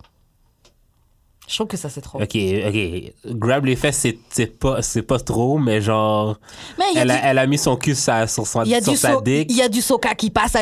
Je 1.48 1.56
trouve 1.56 1.68
que 1.68 1.78
ça 1.78 1.88
c'est 1.90 2.02
trop. 2.02 2.22
Ok, 2.22 2.36
ok. 2.36 3.14
Grab 3.38 3.64
les 3.66 3.78
fesses, 3.78 4.06
c'est, 4.30 4.60
pas, 4.60 4.82
c'est 4.82 5.02
pas 5.02 5.18
trop, 5.18 5.58
mais 5.58 5.80
genre. 5.80 6.38
Mais 6.78 6.84
il 6.92 6.96
y 6.96 7.00
a 7.00 7.02
Elle 7.04 7.08
du, 7.08 7.14
a, 7.14 7.26
elle 7.32 7.38
a 7.38 7.48
mis 7.48 7.58
son 7.58 7.78
cul 7.78 7.96
sur, 7.96 8.04
sa- 8.04 8.28
sur, 8.28 8.46
son- 8.46 8.66
sur 8.66 8.98
sa 8.98 9.14
so- 9.14 9.22
dick. 9.22 9.48
il 9.50 9.56
y 9.56 9.62
a 9.62 9.70
du 9.70 9.82
soca 9.82 10.14
qui 10.14 10.30
passe. 10.30 10.58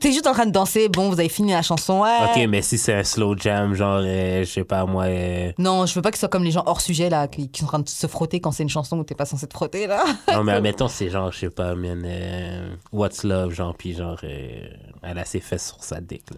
T'es 0.00 0.10
juste 0.12 0.26
en 0.26 0.32
train 0.32 0.46
de 0.46 0.50
danser. 0.50 0.88
Bon, 0.88 1.08
vous 1.10 1.20
avez 1.20 1.28
fini 1.28 1.52
la 1.52 1.62
chanson. 1.62 2.00
Ouais. 2.02 2.16
Ok, 2.24 2.44
mais 2.48 2.60
si 2.60 2.76
c'est 2.76 2.94
un 2.94 3.04
slow 3.04 3.36
jam, 3.36 3.72
genre, 3.74 4.00
euh, 4.02 4.40
je 4.44 4.50
sais 4.50 4.64
pas, 4.64 4.84
moi. 4.84 5.04
euh, 5.04 5.52
Non, 5.58 5.86
je 5.86 5.94
veux 5.94 6.02
pas 6.02 6.10
que 6.10 6.16
ce 6.16 6.20
soit 6.20 6.28
comme 6.28 6.42
les 6.44 6.50
gens 6.50 6.64
hors 6.66 6.80
sujet 6.80 7.08
là, 7.08 7.28
qui, 7.28 7.48
qui 7.48 7.60
sont 7.60 7.66
en 7.66 7.68
train 7.68 7.78
de 7.78 7.88
se 7.88 8.06
frotter 8.08 8.40
quand 8.40 8.50
c'est 8.50 8.64
une 8.64 8.68
chanson 8.68 8.98
où 8.98 9.04
t'es 9.04 9.14
pas 9.14 9.26
censé 9.26 9.46
te 9.46 9.54
frotter 9.54 9.86
là. 9.86 10.04
Non, 10.32 10.42
mais 10.42 10.52
admettons, 10.54 10.88
c'est 10.88 11.08
genre, 11.08 11.30
je 11.30 11.38
sais 11.38 11.50
pas, 11.50 11.76
man, 11.76 12.02
euh, 12.04 12.68
What's 12.92 13.22
Love, 13.22 13.52
genre, 13.52 13.74
puis 13.76 13.94
genre, 13.94 14.18
elle 14.24 15.18
a 15.18 15.24
ses 15.24 15.38
fesses 15.40 15.68
sur 15.68 15.84
sa 15.84 16.00
dick, 16.00 16.24
là. 16.32 16.36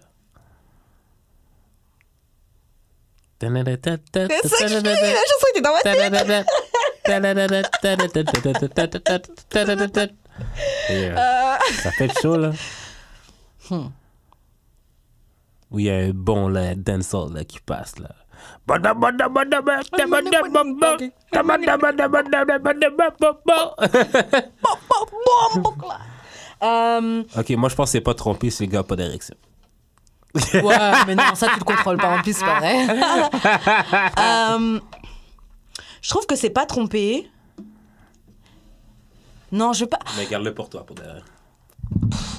C'est 10.88 11.14
ça 11.82 11.90
fait 11.92 12.10
chaud, 12.20 12.36
là. 12.36 12.52
Il 15.74 15.80
y 15.80 15.90
a 15.90 15.96
un 15.96 16.10
bon 16.10 16.48
là, 16.48 16.74
dancehall 16.74 17.32
là, 17.34 17.44
qui 17.44 17.60
passe, 17.60 17.98
là. 17.98 18.10
Ok, 27.36 27.50
moi 27.50 27.68
je 27.68 27.74
pense 27.74 27.88
que 27.88 27.92
c'est 27.92 28.00
pas 28.00 28.14
trompé 28.14 28.50
si 28.50 28.66
le 28.66 28.72
gars 28.72 28.82
pas 28.82 28.96
d'érection. 28.96 29.36
Ouais, 30.34 31.04
mais 31.06 31.14
non, 31.14 31.34
ça 31.34 31.48
tu 31.48 31.58
le 31.58 31.64
contrôles 31.64 31.98
pas 31.98 32.16
en 32.18 32.22
plus, 32.22 32.34
c'est 32.36 32.44
pas 32.44 32.58
vrai. 32.58 32.86
Euh, 34.18 34.80
je 36.00 36.08
trouve 36.10 36.26
que 36.26 36.36
c'est 36.36 36.50
pas 36.50 36.66
trompé. 36.66 37.30
Non, 39.50 39.72
je 39.72 39.80
veux 39.80 39.90
pas. 39.90 39.98
Mais 40.16 40.26
garde-le 40.26 40.54
pour 40.54 40.68
toi, 40.70 40.84
pour 40.84 40.96
derrière. 40.96 41.24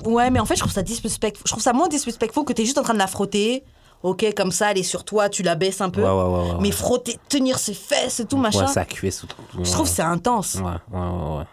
Ouais, 0.05 0.29
mais 0.31 0.39
en 0.39 0.45
fait, 0.45 0.55
je 0.55 0.61
trouve 0.61 0.71
ça 0.71 0.81
disrespectful. 0.81 1.43
Je 1.45 1.51
trouve 1.51 1.63
ça 1.63 1.73
moins 1.73 1.87
disrespectful 1.87 2.43
que 2.43 2.53
t'es 2.53 2.65
juste 2.65 2.77
en 2.77 2.83
train 2.83 2.93
de 2.93 2.99
la 2.99 3.07
frotter. 3.07 3.63
Ok, 4.01 4.25
comme 4.35 4.51
ça, 4.51 4.71
elle 4.71 4.79
est 4.79 4.83
sur 4.83 5.05
toi, 5.05 5.29
tu 5.29 5.43
la 5.43 5.55
baisses 5.55 5.79
un 5.79 5.89
peu. 5.89 6.01
Ouais, 6.03 6.09
ouais, 6.09 6.23
ouais, 6.23 6.51
ouais, 6.53 6.57
Mais 6.59 6.71
frotter, 6.71 7.17
tenir 7.29 7.57
ses 7.57 7.73
fesses 7.73 8.19
et 8.19 8.25
tout, 8.25 8.37
machin. 8.37 8.65
Ouais, 8.65 8.67
sa 8.67 8.83
cuisse. 8.83 9.25
Je 9.63 9.71
trouve 9.71 9.87
que 9.87 9.95
c'est 9.95 10.01
intense. 10.01 10.55
Ouais, 10.55 10.63
ouais, 10.91 11.37
ouais, 11.37 11.43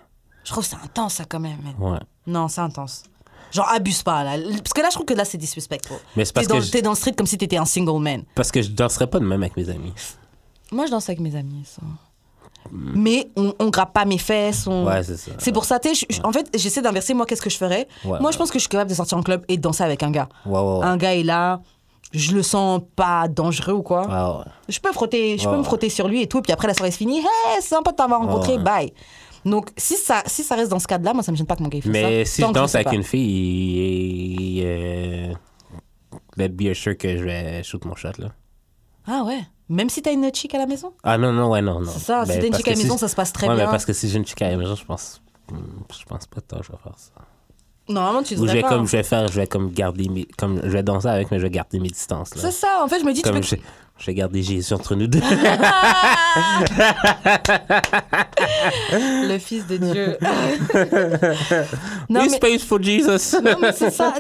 Je 0.42 0.50
trouve 0.50 0.64
que 0.64 0.70
c'est 0.70 0.82
intense, 0.82 1.14
ça, 1.14 1.24
quand 1.26 1.38
même. 1.38 1.58
ouais. 1.78 1.98
Non, 2.26 2.48
c'est 2.48 2.60
intense. 2.60 3.04
Genre, 3.52 3.68
abuse 3.68 4.02
pas, 4.02 4.22
là. 4.24 4.32
Parce 4.58 4.72
que 4.72 4.80
là, 4.80 4.88
je 4.90 4.94
trouve 4.94 5.06
que 5.06 5.14
là, 5.14 5.24
c'est 5.24 5.38
disrespectful. 5.38 5.96
Mais 6.16 6.24
c'est 6.24 6.32
T'es 6.32 6.34
parce 6.34 6.46
dans, 6.48 6.56
que, 6.58 6.60
je, 6.62 6.70
t'es 6.70 6.82
dans 6.82 6.90
le 6.90 6.96
street 6.96 7.12
comme 7.14 7.26
si 7.26 7.36
t'étais 7.38 7.56
un 7.56 7.64
single 7.64 8.00
man. 8.02 8.22
parce 8.34 8.50
que 8.52 8.62
je 8.62 8.70
danserais 8.70 9.06
pas 9.08 9.18
de 9.18 9.24
même 9.24 9.42
avec 9.42 9.56
mes 9.56 9.68
amis. 9.70 9.92
Moi, 10.72 10.86
je 10.86 10.90
danse 10.92 11.08
avec 11.08 11.20
mes 11.20 11.34
amis, 11.34 11.64
ça. 11.64 11.82
Mais 12.70 13.28
on, 13.36 13.54
on 13.58 13.68
grappe 13.70 13.92
pas 13.92 14.04
mes 14.04 14.18
fesses. 14.18 14.66
On... 14.66 14.86
Ouais, 14.86 15.02
c'est 15.02 15.16
ça. 15.16 15.32
C'est 15.38 15.50
pour 15.52 15.64
ça, 15.64 15.78
tu 15.80 15.94
sais, 15.94 16.06
je- 16.10 16.16
je- 16.16 16.22
en 16.22 16.30
fait, 16.32 16.48
j'essaie 16.56 16.82
d'inverser, 16.82 17.14
moi, 17.14 17.26
qu'est-ce 17.26 17.42
que 17.42 17.50
je 17.50 17.56
ferais? 17.56 17.88
Ouais, 18.04 18.10
Moi, 18.10 18.20
ouais. 18.26 18.32
je 18.32 18.38
pense 18.38 18.50
que 18.50 18.58
je 18.58 18.62
suis 18.62 18.68
capable 18.68 18.90
de 18.90 18.94
sortir 18.94 19.16
en 19.18 19.22
club 19.22 19.44
et 19.48 19.56
de 19.56 19.62
danser 19.62 19.82
avec 19.82 20.02
un 20.02 20.10
gars. 20.10 20.28
Ouais, 20.46 20.60
ouais, 20.60 20.78
ouais. 20.78 20.84
Un 20.84 20.96
gars 20.96 21.14
est 21.16 21.22
là, 21.22 21.60
je 22.12 22.32
le 22.34 22.42
sens 22.42 22.82
pas 22.96 23.26
dangereux 23.28 23.72
ou 23.74 23.82
quoi. 23.82 24.02
Ouais, 24.06 24.38
ouais. 24.38 24.44
Je 24.68 24.78
peux 24.78 24.92
frotter, 24.92 25.38
je 25.38 25.44
Ouais, 25.44 25.50
peux 25.50 25.56
me 25.56 25.62
ouais. 25.62 25.64
frotter 25.66 25.88
sur 25.88 26.06
lui 26.06 26.22
et 26.22 26.26
tout, 26.26 26.38
et 26.38 26.42
puis 26.42 26.52
après 26.52 26.68
la 26.68 26.74
soirée 26.74 26.90
se 26.92 26.98
finit. 26.98 27.18
Hey, 27.18 27.24
c'est 27.60 27.68
sympa 27.74 27.90
de 27.92 27.96
t'avoir 27.96 28.20
rencontré, 28.20 28.52
ouais. 28.52 28.62
bye. 28.62 28.92
Donc, 29.44 29.70
si 29.76 29.96
ça, 29.96 30.22
si 30.26 30.42
ça 30.44 30.54
reste 30.54 30.70
dans 30.70 30.78
ce 30.78 30.86
cadre-là, 30.86 31.14
moi, 31.14 31.22
ça 31.22 31.32
me 31.32 31.36
gêne 31.36 31.46
pas 31.46 31.56
que 31.56 31.62
mon 31.62 31.68
gars 31.68 31.80
fasse 31.80 31.90
Mais 31.90 32.24
ça. 32.24 32.30
si 32.32 32.40
tant 32.42 32.48
je 32.48 32.52
danse 32.54 32.74
avec 32.74 32.92
une 32.92 33.02
fille, 33.02 34.62
euh, 34.64 35.32
let's 36.36 36.52
be 36.52 36.66
assured 36.70 36.96
que 36.98 37.16
je 37.16 37.24
vais 37.24 37.62
shoot 37.62 37.84
mon 37.84 37.94
shot, 37.94 38.10
là. 38.18 38.28
Ah 39.06 39.22
ouais? 39.26 39.40
Même 39.68 39.88
si 39.88 40.02
t'as 40.02 40.12
une 40.12 40.32
chick 40.34 40.54
à 40.54 40.58
la 40.58 40.66
maison? 40.66 40.92
Ah 41.04 41.16
non, 41.16 41.32
non, 41.32 41.48
ouais, 41.50 41.62
non, 41.62 41.80
non. 41.80 41.90
C'est 41.90 42.00
ça, 42.00 42.24
si 42.26 42.32
Ben, 42.32 42.40
t'as 42.40 42.46
une 42.48 42.54
chick 42.54 42.68
à 42.68 42.72
la 42.72 42.76
maison, 42.76 42.94
si- 42.94 43.00
ça 43.00 43.08
se 43.08 43.16
passe 43.16 43.32
très 43.32 43.48
ouais, 43.48 43.54
bien. 43.54 43.64
mais 43.66 43.70
parce 43.70 43.84
que 43.84 43.92
si 43.92 44.08
j'ai 44.08 44.18
une 44.18 44.26
chick 44.26 44.40
à 44.42 44.50
la 44.50 44.56
maison, 44.56 44.74
je 44.74 44.84
pense... 44.84 45.22
hmm, 45.50 45.56
Je 45.98 46.04
pense 46.04 46.26
pas 46.26 46.40
que 46.40 46.62
je 46.62 46.72
vais 46.72 46.78
faire 46.82 46.94
ça. 46.98 47.10
Normalement, 47.88 48.22
tu 48.22 48.34
Ou 48.34 48.36
je 48.36 48.42
devrais 48.42 48.54
vais 48.56 48.62
pas. 48.62 48.68
comme, 48.68 48.82
hein. 48.82 48.86
je 48.86 48.96
vais 48.96 49.02
faire, 49.02 49.26
je 49.28 49.40
vais 49.40 49.46
comme 49.46 49.70
garder 49.72 50.08
mes, 50.08 50.24
comme, 50.38 50.60
je 50.62 50.68
vais 50.68 50.82
danser 50.82 51.08
avec, 51.08 51.30
mais 51.30 51.38
je 51.38 51.44
vais 51.44 51.50
garder 51.50 51.80
mes 51.80 51.88
distances, 51.88 52.34
là. 52.36 52.42
C'est 52.42 52.52
ça, 52.52 52.82
en 52.84 52.88
fait, 52.88 53.00
je 53.00 53.04
me 53.04 53.12
dis, 53.12 53.22
tu 53.22 53.28
Comme 53.30 53.40
peux... 53.40 53.46
je, 53.46 53.56
je 54.00 54.06
vais 54.06 54.14
garder 54.14 54.42
Jésus 54.42 54.72
entre 54.74 54.94
nous 54.94 55.06
deux. 55.06 55.20
Le 58.92 59.38
fils 59.38 59.66
de 59.66 59.76
Dieu. 59.76 60.16
non, 62.08 62.20
We 62.20 62.30
mais, 62.30 62.36
space 62.36 62.62
for 62.64 62.82
Jesus. 62.82 63.36
non, 63.42 63.56
mais 63.60 63.72
c'est 63.72 63.90
ça. 63.90 64.14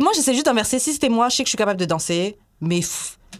Moi, 0.00 0.12
j'essaie 0.14 0.32
juste 0.34 0.46
d'inverser. 0.46 0.78
Si 0.78 0.92
c'était 0.92 1.08
moi, 1.08 1.28
je 1.28 1.36
sais 1.36 1.42
que 1.44 1.46
je 1.48 1.50
suis 1.50 1.58
capable 1.58 1.78
de 1.80 1.84
danser, 1.84 2.38
mais... 2.60 2.80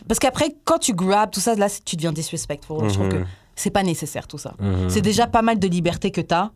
Parce 0.09 0.21
qu'après, 0.21 0.55
quand 0.65 0.79
tu 0.79 0.93
grabs, 0.95 1.31
tout 1.33 1.41
ça, 1.41 1.55
là, 1.57 1.67
tu 1.85 1.97
deviens 1.97 2.13
disrespectful. 2.13 2.89
Je 2.89 2.95
trouve 2.95 3.09
que 3.09 3.17
Mhm. 3.17 3.27
c'est 3.57 3.71
pas 3.71 3.83
nécessaire, 3.83 4.29
tout 4.29 4.39
ça. 4.39 4.55
Mhm. 4.61 4.89
C'est 4.89 5.01
déjà 5.01 5.27
pas 5.27 5.43
mal 5.43 5.59
de 5.59 5.67
liberté 5.67 6.11
que 6.13 6.21
t'as. 6.21 6.51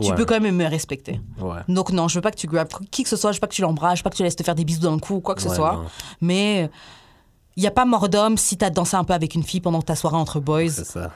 Tu 0.00 0.08
Ouais. 0.10 0.16
peux 0.16 0.24
quand 0.24 0.40
même 0.40 0.56
me 0.56 0.66
respecter. 0.66 1.20
Ouais. 1.40 1.60
Donc 1.68 1.92
non, 1.92 2.08
je 2.08 2.16
veux 2.16 2.20
pas 2.20 2.32
que 2.32 2.36
tu 2.36 2.48
grabs 2.48 2.66
qui 2.90 3.04
que 3.04 3.08
ce 3.08 3.14
soit, 3.16 3.30
je 3.30 3.36
veux 3.36 3.40
pas 3.40 3.46
que 3.46 3.54
tu 3.54 3.62
l'embrasses, 3.62 3.98
je 3.98 4.00
veux 4.00 4.04
pas 4.04 4.10
que 4.10 4.16
tu 4.16 4.24
laisses 4.24 4.34
te 4.34 4.42
faire 4.42 4.56
des 4.56 4.64
bisous 4.64 4.80
dans 4.80 4.90
le 4.90 4.98
cou 4.98 5.14
ou 5.16 5.20
quoi 5.20 5.36
que 5.36 5.42
ce 5.42 5.48
soit. 5.54 5.74
non, 5.74 5.84
Mais 6.20 6.68
il 7.56 7.62
y 7.62 7.66
a 7.66 7.70
pas 7.70 7.84
mort 7.84 8.08
d'homme 8.08 8.36
si 8.36 8.56
t'as 8.56 8.70
dansé 8.70 8.96
un 8.96 9.04
peu 9.04 9.12
avec 9.12 9.34
une 9.34 9.42
fille 9.42 9.60
pendant 9.60 9.82
ta 9.82 9.96
soirée 9.96 10.16
entre 10.16 10.40
boys. 10.40 10.70
C'est 10.70 10.84
ça. 10.84 11.12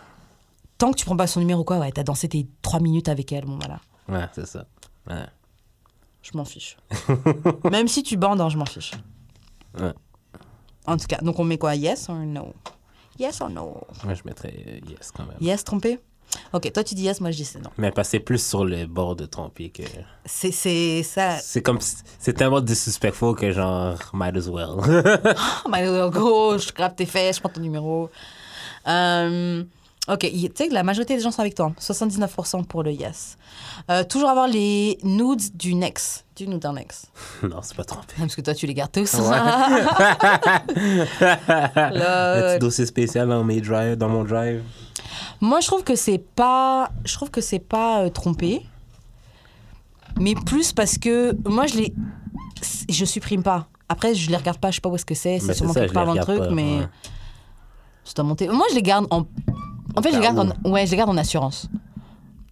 Tant 0.79 0.93
que 0.93 0.97
tu 0.97 1.05
prends 1.05 1.17
pas 1.17 1.27
son 1.27 1.41
numéro 1.41 1.63
ou 1.63 1.65
quoi, 1.65 1.79
ouais, 1.79 1.91
t'as 1.91 2.05
dansé 2.05 2.29
tes 2.29 2.47
trois 2.63 2.81
minutes 2.81 3.09
avec 3.09 3.33
elle, 3.33 3.45
bon 3.45 3.59
voilà. 3.59 3.81
Ouais, 4.09 4.29
c'est 4.33 4.47
ça. 4.47 4.65
Ouais. 5.09 5.27
Je 6.23 6.37
m'en 6.37 6.45
fiche. 6.45 6.77
Même 7.71 7.89
si 7.89 8.03
tu 8.03 8.17
bandes, 8.17 8.41
hein, 8.41 8.49
je 8.49 8.57
m'en 8.57 8.67
fiche. 8.67 8.93
Ouais. 9.79 9.93
En 10.87 10.97
tout 10.97 11.07
cas, 11.07 11.19
donc 11.19 11.39
on 11.39 11.45
met 11.45 11.59
quoi 11.59 11.75
Yes 11.75 12.09
or 12.09 12.17
no? 12.17 12.55
Yes 13.19 13.41
or 13.41 13.51
no? 13.51 13.81
Moi, 14.05 14.15
je 14.15 14.23
mettrais 14.25 14.55
euh, 14.67 14.81
yes 14.89 15.11
quand 15.11 15.25
même. 15.25 15.37
Yes, 15.41 15.65
trompé? 15.65 15.99
Ok, 16.53 16.71
toi 16.73 16.85
tu 16.85 16.95
dis 16.95 17.03
yes, 17.03 17.21
moi 17.21 17.31
je 17.31 17.37
dis 17.39 17.45
c'est 17.45 17.59
non. 17.61 17.71
Mais 17.79 17.91
passer 17.91 18.21
plus 18.21 18.45
sur 18.47 18.65
le 18.65 18.87
bord 18.87 19.17
de 19.17 19.27
tromper 19.27 19.71
que. 19.71 19.83
C'est, 20.25 20.53
c'est 20.53 21.03
ça. 21.03 21.39
C'est 21.39 21.63
comme. 21.63 21.81
si- 21.81 21.97
C'est 22.19 22.33
tellement 22.35 22.61
disrespectful 22.61 23.35
que 23.35 23.51
genre, 23.53 23.97
might 24.13 24.37
as 24.37 24.49
well. 24.49 24.77
Oh, 24.79 25.69
my 25.71 25.81
little 25.81 26.11
gros, 26.11 26.59
je 26.59 26.73
grappe 26.73 26.97
tes 26.97 27.07
fesses, 27.07 27.37
je 27.37 27.41
prends 27.41 27.49
ton 27.51 27.61
numéro. 27.61 28.11
Euh, 28.87 29.63
ok, 30.09 30.21
tu 30.21 30.51
sais 30.55 30.69
que 30.69 30.75
la 30.75 30.83
majorité 30.83 31.17
des 31.17 31.23
gens 31.23 31.31
sont 31.31 31.41
avec 31.41 31.55
toi. 31.55 31.73
79% 31.81 32.65
pour 32.65 32.83
le 32.83 32.93
yes. 32.93 33.37
Euh, 33.91 34.05
toujours 34.05 34.29
avoir 34.31 34.49
les 34.49 34.99
nudes 35.03 35.57
du 35.57 35.75
next. 35.75 36.25
Du 36.37 36.47
nude 36.47 36.61
d'un 36.61 36.77
ex. 36.77 37.07
non, 37.43 37.61
c'est 37.63 37.77
pas 37.77 37.85
trompé. 37.85 38.15
Parce 38.19 38.35
que 38.37 38.41
toi, 38.43 38.55
tu 38.55 38.67
les 38.67 38.75
gardes 38.75 38.93
tous. 38.93 39.15
Un 39.17 39.31
Là, 41.21 42.53
petit 42.55 42.59
dossier 42.61 42.87
spécial 42.87 43.29
dans, 43.29 43.45
mes 43.45 43.61
drive, 43.61 43.97
dans 43.97 44.09
mon 44.09 44.25
drive? 44.25 44.63
Moi, 45.41 45.61
je 45.61 45.67
trouve 45.67 45.85
que 45.85 45.95
c'est 45.95 46.19
pas, 46.19 46.91
je 47.05 47.15
trouve 47.15 47.31
que 47.31 47.41
c'est 47.41 47.59
pas 47.59 48.03
euh, 48.03 48.09
trompé, 48.11 48.67
mais 50.19 50.35
plus 50.35 50.73
parce 50.73 50.99
que 50.99 51.37
moi, 51.49 51.67
je 51.67 51.77
les, 51.77 51.95
je 52.89 53.05
supprime 53.05 53.43
pas. 53.43 53.69
Après, 53.89 54.15
je 54.15 54.31
les 54.31 54.37
regarde 54.37 54.59
pas, 54.59 54.71
je 54.71 54.77
sais 54.77 54.81
pas 54.81 54.89
où 54.89 54.97
est-ce 54.97 55.07
que 55.07 55.15
c'est, 55.15 55.39
c'est 55.39 55.55
sûrement 55.55 55.73
quelque 55.75 55.93
part 55.93 56.05
les 56.05 56.09
dans 56.09 56.15
le 56.15 56.21
regarde 56.21 56.39
truc, 56.39 56.49
pas, 56.51 56.55
mais 56.55 56.81
ouais. 56.81 56.89
je 58.07 58.15
dois 58.15 58.25
monter. 58.25 58.49
Moi, 58.49 58.67
je 58.71 58.75
les 58.75 58.83
garde 58.83 59.07
en, 59.11 59.27
en 59.97 60.03
fait, 60.03 60.11
je 60.11 60.17
les 60.17 60.23
garde 60.23 60.39
en, 60.39 60.71
ouais, 60.71 60.87
je 60.87 60.91
les 60.91 60.97
garde 60.97 61.11
en 61.11 61.17
assurance. 61.17 61.69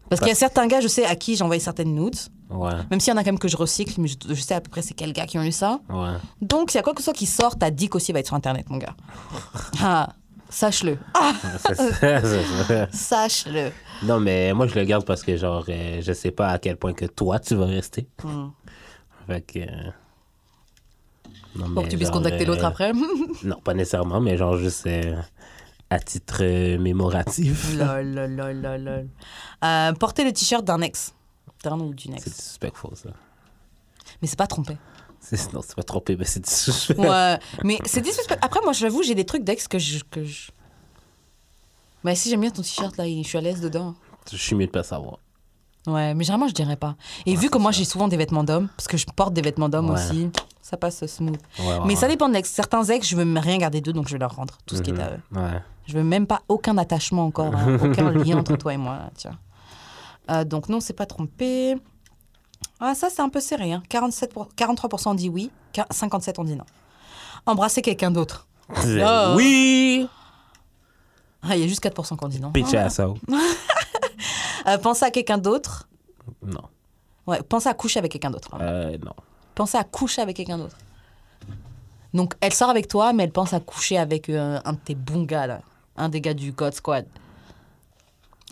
Parce 0.08 0.20
qu'il 0.20 0.28
y 0.28 0.32
a 0.32 0.36
certains 0.36 0.68
gars, 0.68 0.80
je 0.80 0.88
sais 0.88 1.04
à 1.04 1.16
qui 1.16 1.34
j'ai 1.36 1.42
envoyé 1.42 1.60
certaines 1.60 1.94
nudes, 1.94 2.16
Ouais, 2.48 2.70
même 2.92 3.00
s'il 3.00 3.12
y 3.12 3.14
en 3.14 3.16
a 3.16 3.24
quand 3.24 3.32
même 3.32 3.40
que 3.40 3.48
je 3.48 3.56
recycle, 3.56 4.00
mais 4.00 4.06
je, 4.06 4.14
je 4.28 4.40
sais 4.40 4.54
à 4.54 4.60
peu 4.60 4.70
près 4.70 4.80
c'est 4.80 4.94
quels 4.94 5.12
gars 5.12 5.26
qui 5.26 5.36
ont 5.36 5.42
eu 5.42 5.50
ça. 5.50 5.80
ouais. 5.90 6.12
Donc, 6.40 6.70
s'il 6.70 6.78
y 6.78 6.80
a 6.80 6.84
quoi 6.84 6.92
que 6.94 7.00
ce 7.00 7.06
soit 7.06 7.12
qui 7.12 7.26
sort, 7.26 7.58
ta 7.58 7.72
dick 7.72 7.96
aussi 7.96 8.12
va 8.12 8.20
être 8.20 8.26
sur 8.26 8.36
Internet, 8.36 8.70
mon 8.70 8.78
gars. 8.78 8.94
Ah, 9.82 10.10
sache-le. 10.48 10.98
Ah, 11.14 11.32
sache-le. 12.92 13.70
Non, 14.02 14.20
mais 14.20 14.52
moi, 14.52 14.66
je 14.66 14.74
le 14.74 14.84
garde 14.84 15.04
parce 15.04 15.22
que, 15.22 15.36
genre, 15.36 15.64
euh, 15.68 16.00
je 16.02 16.12
sais 16.12 16.30
pas 16.30 16.48
à 16.48 16.58
quel 16.58 16.76
point 16.76 16.92
que 16.92 17.06
toi, 17.06 17.38
tu 17.38 17.54
vas 17.54 17.66
rester. 17.66 18.06
Hmm. 18.22 18.48
Fait 19.26 19.40
que. 19.42 19.58
euh, 19.60 19.64
non, 21.56 21.64
Pour 21.66 21.74
mais 21.74 21.82
que 21.84 21.88
tu 21.90 21.96
puisses 21.96 22.08
genre, 22.08 22.18
contacter 22.18 22.44
euh, 22.44 22.46
l'autre 22.48 22.64
après. 22.64 22.92
Non, 23.44 23.60
pas 23.60 23.74
nécessairement, 23.74 24.20
mais 24.20 24.36
genre 24.36 24.56
juste 24.56 24.86
euh, 24.86 25.16
à 25.90 25.98
titre 25.98 26.38
euh, 26.42 26.78
mémoratif. 26.78 27.74
lol, 27.78 28.06
lol, 28.14 28.30
lol, 28.36 28.56
lol, 28.60 28.82
lol. 28.84 29.08
Euh, 29.64 29.92
porter 29.94 30.24
le 30.24 30.32
t-shirt 30.32 30.64
d'un 30.64 30.80
ex. 30.82 31.14
D'un 31.64 31.78
ou 31.80 31.94
d'une 31.94 32.12
C'est 32.18 32.28
ex. 32.28 32.36
disrespectful, 32.36 32.90
ça. 32.96 33.10
Mais 34.22 34.28
c'est 34.28 34.38
pas 34.38 34.46
trompé. 34.46 34.76
Non, 35.52 35.60
c'est 35.62 35.74
pas 35.76 35.82
trompé, 35.82 36.16
mais 36.16 36.24
c'est 36.24 36.40
disrespectful. 36.40 37.06
Ouais, 37.08 37.38
mais 37.64 37.78
c'est 37.84 38.00
disrespect. 38.00 38.38
Après, 38.42 38.60
moi, 38.62 38.72
j'avoue, 38.72 39.02
j'ai 39.02 39.14
des 39.14 39.24
trucs 39.26 39.44
d'ex 39.44 39.66
que 39.68 39.78
je. 39.78 40.00
Que 40.10 40.24
je... 40.24 40.50
Mais 42.04 42.14
si 42.14 42.30
j'aime 42.30 42.40
bien 42.42 42.50
ton 42.50 42.62
t-shirt, 42.62 42.96
là, 42.96 43.04
je 43.06 43.22
suis 43.22 43.38
à 43.38 43.40
l'aise 43.40 43.60
dedans. 43.60 43.94
Je 44.30 44.36
suis 44.36 44.54
mieux 44.54 44.66
de 44.66 44.70
pas 44.70 44.82
savoir. 44.82 45.18
Ouais, 45.86 46.14
mais 46.14 46.24
généralement, 46.24 46.48
je 46.48 46.54
dirais 46.54 46.76
pas. 46.76 46.96
Et 47.26 47.36
vu 47.36 47.48
que 47.48 47.58
moi, 47.58 47.70
j'ai 47.72 47.84
souvent 47.84 48.08
des 48.08 48.16
vêtements 48.16 48.44
d'homme, 48.44 48.68
parce 48.76 48.88
que 48.88 48.96
je 48.96 49.06
porte 49.14 49.32
des 49.34 49.42
vêtements 49.42 49.68
d'homme 49.68 49.90
Ouais. 49.90 49.94
aussi, 50.00 50.30
ça 50.62 50.76
passe 50.76 51.04
smooth. 51.06 51.38
Ouais, 51.60 51.78
Mais 51.86 51.94
ça 51.96 52.08
dépend 52.08 52.28
de 52.28 52.34
l'ex. 52.34 52.50
Certains 52.50 52.82
ex, 52.84 53.06
je 53.08 53.16
veux 53.16 53.38
rien 53.38 53.58
garder 53.58 53.80
d'eux, 53.80 53.92
donc 53.92 54.08
je 54.08 54.12
vais 54.14 54.18
leur 54.18 54.34
rendre 54.34 54.58
tout 54.66 54.74
ce 54.76 54.82
qui 54.82 54.90
est 54.90 55.00
à 55.00 55.10
eux. 55.12 55.20
Ouais. 55.38 55.60
Je 55.86 55.92
veux 55.96 56.02
même 56.02 56.26
pas 56.26 56.42
aucun 56.48 56.76
attachement 56.78 57.24
encore, 57.26 57.54
hein, 57.54 57.78
aucun 57.82 58.10
lien 58.10 58.38
entre 58.38 58.56
toi 58.56 58.74
et 58.74 58.76
moi. 58.76 58.94
là, 58.96 59.10
tiens. 59.14 59.38
Euh, 60.30 60.42
donc 60.44 60.68
non, 60.68 60.80
c'est 60.80 60.92
pas 60.92 61.06
trompé. 61.06 61.76
Ah, 62.80 62.94
ça, 62.94 63.08
c'est 63.10 63.22
un 63.22 63.28
peu 63.28 63.40
serré. 63.40 63.72
Hein. 63.72 63.82
47 63.88 64.32
pour- 64.34 64.48
43% 64.56 65.10
ont 65.10 65.14
dit 65.14 65.28
oui, 65.28 65.50
qua- 65.72 65.86
57 65.90 66.38
ont 66.38 66.44
dit 66.44 66.56
non. 66.56 66.64
Embrasser 67.46 67.80
quelqu'un 67.82 68.10
d'autre. 68.10 68.46
Oh. 68.68 69.34
Oui! 69.36 70.08
Ah, 71.42 71.54
il 71.56 71.62
y 71.62 71.64
a 71.64 71.68
juste 71.68 71.82
4% 71.82 72.16
qui 72.16 72.24
ont 72.24 72.28
dit 72.28 72.40
non. 72.40 72.50
Bitch. 72.50 72.72
Euh, 74.66 74.78
penser 74.78 75.04
à 75.04 75.12
quelqu'un 75.12 75.38
d'autre. 75.38 75.88
Non. 76.42 76.62
Ouais, 77.28 77.40
penser 77.40 77.68
à 77.68 77.74
coucher 77.74 78.00
avec 78.00 78.10
quelqu'un 78.10 78.30
d'autre. 78.32 78.48
Euh, 78.60 78.98
non. 78.98 79.12
Penser 79.54 79.78
à 79.78 79.84
coucher 79.84 80.22
avec 80.22 80.34
quelqu'un 80.36 80.58
d'autre. 80.58 80.76
Donc, 82.12 82.34
elle 82.40 82.52
sort 82.52 82.70
avec 82.70 82.88
toi, 82.88 83.12
mais 83.12 83.22
elle 83.24 83.30
pense 83.30 83.52
à 83.52 83.60
coucher 83.60 83.96
avec 83.96 84.28
euh, 84.28 84.58
un 84.64 84.72
de 84.72 84.78
tes 84.78 84.96
bons 84.96 85.22
gars, 85.22 85.46
là. 85.46 85.60
Un 85.96 86.08
des 86.08 86.20
gars 86.20 86.34
du 86.34 86.50
God 86.50 86.74
Squad. 86.74 87.06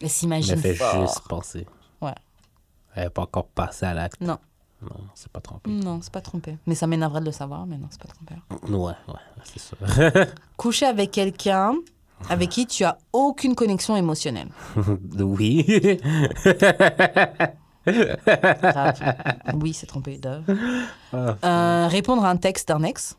Elle 0.00 0.08
s'imagine 0.10 0.56
fait 0.56 0.74
fort. 0.74 1.00
juste 1.00 1.20
penser. 1.28 1.66
Elle 2.94 3.04
n'est 3.04 3.10
pas 3.10 3.22
encore 3.22 3.46
passée 3.46 3.86
à 3.86 3.94
l'acte. 3.94 4.20
Non. 4.20 4.38
Non, 4.82 4.96
c'est 5.14 5.30
pas 5.32 5.40
trompé. 5.40 5.70
Non, 5.70 6.00
c'est 6.02 6.12
pas 6.12 6.20
trompé. 6.20 6.58
Mais 6.66 6.74
ça 6.74 6.86
m'énerverait 6.86 7.20
de 7.20 7.26
le 7.26 7.32
savoir, 7.32 7.66
mais 7.66 7.78
non, 7.78 7.88
c'est 7.90 8.00
pas 8.02 8.08
trompé. 8.08 8.34
Ouais, 8.70 8.92
ouais, 9.08 9.14
c'est 9.44 9.58
sûr. 9.60 9.78
Coucher 10.56 10.86
avec 10.86 11.10
quelqu'un 11.10 11.74
avec 12.28 12.50
qui 12.50 12.66
tu 12.66 12.84
as 12.84 12.98
aucune 13.12 13.54
connexion 13.54 13.96
émotionnelle. 13.96 14.48
oui. 15.18 15.64
Grave. 17.86 19.16
Oui, 19.54 19.72
c'est 19.74 19.86
trompé. 19.86 20.20
Ah. 21.12 21.36
Euh, 21.44 21.88
répondre 21.88 22.24
à 22.24 22.30
un 22.30 22.36
texte 22.36 22.68
d'un 22.68 22.82
ex? 22.82 23.16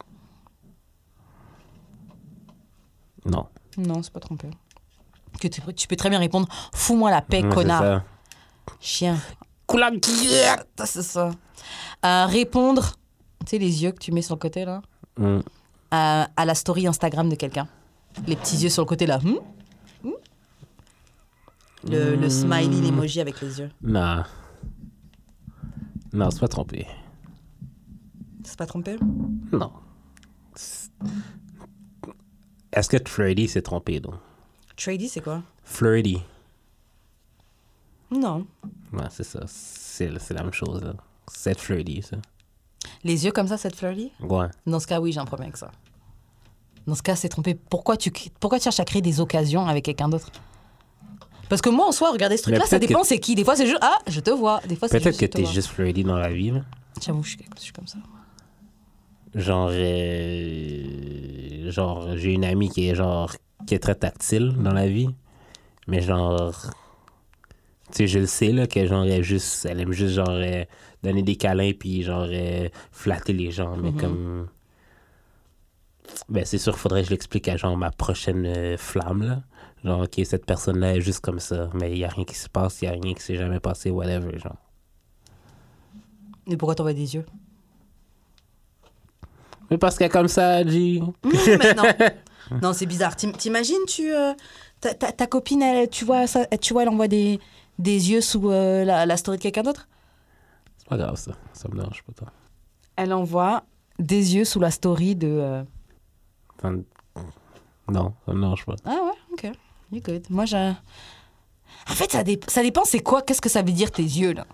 non. 3.26 3.48
Non, 3.78 4.02
c'est 4.04 4.14
pas 4.14 4.20
trompé. 4.22 4.48
Que 5.42 5.48
tu, 5.50 5.62
tu 5.74 5.88
peux 5.88 5.98
très 5.98 6.10
bien 6.10 6.20
répondre 6.20 6.48
Fous-moi 6.74 7.12
la 7.12 7.22
paix, 7.22 7.44
Ouais, 7.44 7.50
connard. 7.54 8.04
Chien. 8.80 9.18
Ça, 9.68 10.86
C'est 10.86 11.02
ça. 11.04 11.32
Euh, 12.06 12.26
répondre, 12.26 12.94
tu 13.46 13.52
sais, 13.52 13.58
les 13.58 13.84
yeux 13.84 13.92
que 13.92 14.00
tu 14.00 14.12
mets 14.12 14.22
sur 14.22 14.36
le 14.36 14.40
côté, 14.40 14.66
là, 14.66 14.82
Mm. 15.18 15.40
à, 15.92 16.28
à 16.36 16.46
la 16.46 16.56
story 16.56 16.88
Instagram 16.88 17.30
de 17.30 17.36
quelqu'un. 17.36 17.68
Les 18.28 18.36
petits 18.36 18.58
yeux 18.58 18.70
sur 18.70 18.84
le 18.84 18.88
côté, 18.88 19.06
là. 19.06 19.20
Hmm? 19.20 19.38
Hmm? 20.04 20.12
Le, 21.90 22.16
le 22.16 22.30
smiley, 22.30 22.82
l'emoji 22.82 23.22
avec 23.22 23.40
les 23.42 23.60
yeux. 23.60 23.72
Non. 23.82 24.24
Non, 26.14 26.30
c'est 26.32 26.40
pas 26.40 26.48
trompé. 26.48 26.86
C'est 28.44 28.58
pas 28.58 28.66
trompé? 28.66 28.98
Non. 29.52 29.72
Est-ce 32.72 32.90
que 32.90 32.98
Flirty 33.06 33.48
s'est 33.48 33.62
trompé, 33.62 34.00
donc? 34.00 34.16
Trady, 34.78 35.08
c'est 35.10 35.22
quoi? 35.22 35.42
Flirty. 35.64 36.22
Non. 38.12 38.46
Ouais, 38.94 39.04
c'est 39.10 39.24
ça. 39.24 39.42
C'est 39.48 40.10
la 40.32 40.44
même 40.44 40.54
chose, 40.54 40.84
là. 40.84 40.94
C'est 41.32 41.60
flirty, 41.60 42.02
ça. 42.02 42.18
Les 43.04 43.26
yeux 43.26 43.32
comme 43.32 43.48
ça, 43.48 43.58
cette 43.58 43.76
flirty? 43.76 44.12
Ouais. 44.22 44.48
Dans 44.68 44.80
ce 44.80 44.88
cas, 44.88 45.00
oui, 45.00 45.12
j'ai 45.12 45.20
un 45.20 45.26
problème 45.26 45.48
avec 45.48 45.58
ça. 45.58 45.72
Dans 46.86 46.96
ce 46.96 47.02
cas, 47.02 47.16
c'est 47.16 47.30
trompé. 47.30 47.56
Pourquoi 47.56 47.98
tu, 47.98 48.12
pourquoi 48.40 48.60
tu 48.60 48.64
cherches 48.66 48.80
à 48.80 48.86
créer 48.86 49.02
des 49.02 49.20
occasions 49.20 49.66
avec 49.68 49.86
quelqu'un 49.86 50.08
d'autre? 50.08 50.30
Parce 51.50 51.62
que 51.62 51.70
moi, 51.70 51.88
en 51.88 51.92
soi, 51.92 52.12
regarder 52.12 52.38
ce 52.38 52.44
truc-là, 52.44 52.66
ça 52.66 52.80
dépend 52.80 53.02
que- 53.02 53.08
c'est 53.08 53.20
qui. 53.20 53.36
Des 53.36 53.44
fois, 53.44 53.56
c'est 53.56 53.66
juste 53.66 53.80
Ah, 53.82 53.98
je 54.08 54.20
te 54.20 54.30
vois. 54.30 54.62
Des 54.68 54.76
fois, 54.76 54.88
c'est 54.88 55.00
Peut-être 55.00 55.20
que 55.20 55.26
t'es 55.26 55.46
juste 55.46 55.70
flirty 55.70 56.04
dans 56.04 56.18
la 56.18 56.30
vie. 56.32 56.54
J'avoue, 57.04 57.24
je 57.24 57.30
suis, 57.30 57.40
je 57.58 57.62
suis 57.62 57.74
comme 57.74 57.88
ça. 57.88 57.98
Genre, 59.34 59.70
euh, 59.72 61.72
genre, 61.72 62.16
j'ai 62.18 62.34
une 62.34 62.46
amie 62.46 62.70
qui 62.70 62.88
est 62.88 62.96
genre, 62.96 63.32
qui 63.68 63.76
est 63.76 63.80
très 63.80 63.96
tactile 63.96 64.54
dans 64.58 64.72
la 64.74 64.88
vie, 64.88 65.10
mais 65.88 66.02
genre, 66.02 66.54
sais, 67.96 68.08
je 68.08 68.20
le 68.20 68.26
sais 68.26 68.52
là 68.52 68.68
que 68.68 68.86
genre, 68.86 69.04
elle 69.06 69.24
juste, 69.24 69.66
elle 69.66 69.80
aime 69.80 69.92
juste 69.92 70.16
genre 70.16 70.30
euh, 70.30 70.64
donner 71.04 71.24
des 71.24 71.36
câlins 71.36 71.72
puis 71.78 72.04
genre 72.04 72.28
euh, 72.30 72.70
flatter 72.92 73.34
les 73.34 73.52
gens, 73.52 73.76
mais 73.78 73.92
Mhm. 73.92 73.98
comme, 74.00 74.48
ben 76.30 76.46
c'est 76.46 76.58
sûr, 76.58 76.78
faudrait 76.78 77.02
que 77.02 77.08
je 77.08 77.12
l'explique 77.12 77.48
à 77.48 77.58
genre 77.58 77.76
ma 77.78 77.92
prochaine 77.92 78.46
euh, 78.46 78.78
flamme 78.78 79.24
là, 79.24 79.42
genre, 79.84 80.02
ok, 80.02 80.22
cette 80.26 80.46
personne 80.46 80.80
là 80.80 80.96
est 80.96 81.02
juste 81.02 81.20
comme 81.22 81.40
ça, 81.40 81.70
mais 81.74 81.92
il 81.92 81.98
y 81.98 82.06
a 82.06 82.10
rien 82.10 82.24
qui 82.26 82.36
se 82.36 82.50
passe, 82.50 82.82
il 82.82 82.86
y 82.86 82.88
a 82.88 82.92
rien 82.92 83.14
qui 83.14 83.22
s'est 83.22 83.36
jamais 83.36 83.60
passé, 83.60 83.90
whatever, 83.92 84.38
genre. 84.40 84.56
Mais 86.48 86.58
pourquoi 86.58 86.76
t'envoies 86.76 86.94
des 86.94 87.16
yeux? 87.16 87.26
Mais 89.72 89.78
parce 89.78 89.98
qu'elle 89.98 90.08
est 90.08 90.12
comme 90.12 90.28
ça, 90.28 90.64
dit, 90.64 91.02
Mais 91.24 91.74
non, 91.74 91.84
non 92.62 92.74
c'est 92.74 92.86
bizarre. 92.86 93.16
T'im- 93.16 93.32
T'imagines, 93.32 93.84
tu, 93.88 94.12
ta, 94.80 94.94
ta- 94.94 95.12
ta 95.12 95.26
copine, 95.28 95.62
elle, 95.64 95.90
tu, 95.90 96.06
vois, 96.06 96.28
ça, 96.28 96.46
tu 96.62 96.74
vois, 96.74 96.84
elle 96.84 96.90
envoie 96.90 97.08
des, 97.08 97.40
des 97.80 98.12
yeux 98.12 98.22
sous 98.22 98.50
euh, 98.52 98.84
la, 98.86 99.06
la 99.06 99.18
story 99.18 99.38
de 99.38 99.44
quelqu'un 99.44 99.64
d'autre? 99.64 99.88
C'est 100.78 100.88
pas 100.88 100.98
grave 100.98 101.16
ça, 101.16 101.32
ça 101.54 101.68
me 101.70 101.76
dérange 101.78 102.04
pas 102.04 102.14
toi. 102.14 102.28
Elle 102.96 103.14
envoie 103.14 103.64
des 104.00 104.36
yeux 104.36 104.46
sous 104.46 104.60
la 104.60 104.72
story 104.72 105.16
de. 105.16 105.28
euh, 105.28 105.64
Enfin, 106.58 106.78
non, 107.90 108.14
ça 108.26 108.34
me 108.34 108.42
dérange 108.42 108.66
pas. 108.66 108.76
Ah 108.86 108.92
ouais, 109.04 109.34
ok. 109.34 109.52
You 109.92 110.02
good. 110.02 110.26
Moi, 110.30 110.46
j'ai. 110.46 110.74
En 111.90 111.94
fait, 111.94 112.12
ça, 112.12 112.24
dé- 112.24 112.40
ça 112.48 112.64
dépend, 112.64 112.84
c'est 112.86 113.00
quoi? 113.02 113.22
Qu'est-ce 113.22 113.42
que 113.42 113.50
ça 113.50 113.62
veut 113.62 113.72
dire 113.72 113.92
tes 113.92 114.02
yeux, 114.04 114.34
là? 114.34 114.46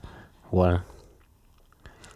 Ouais. 0.52 0.76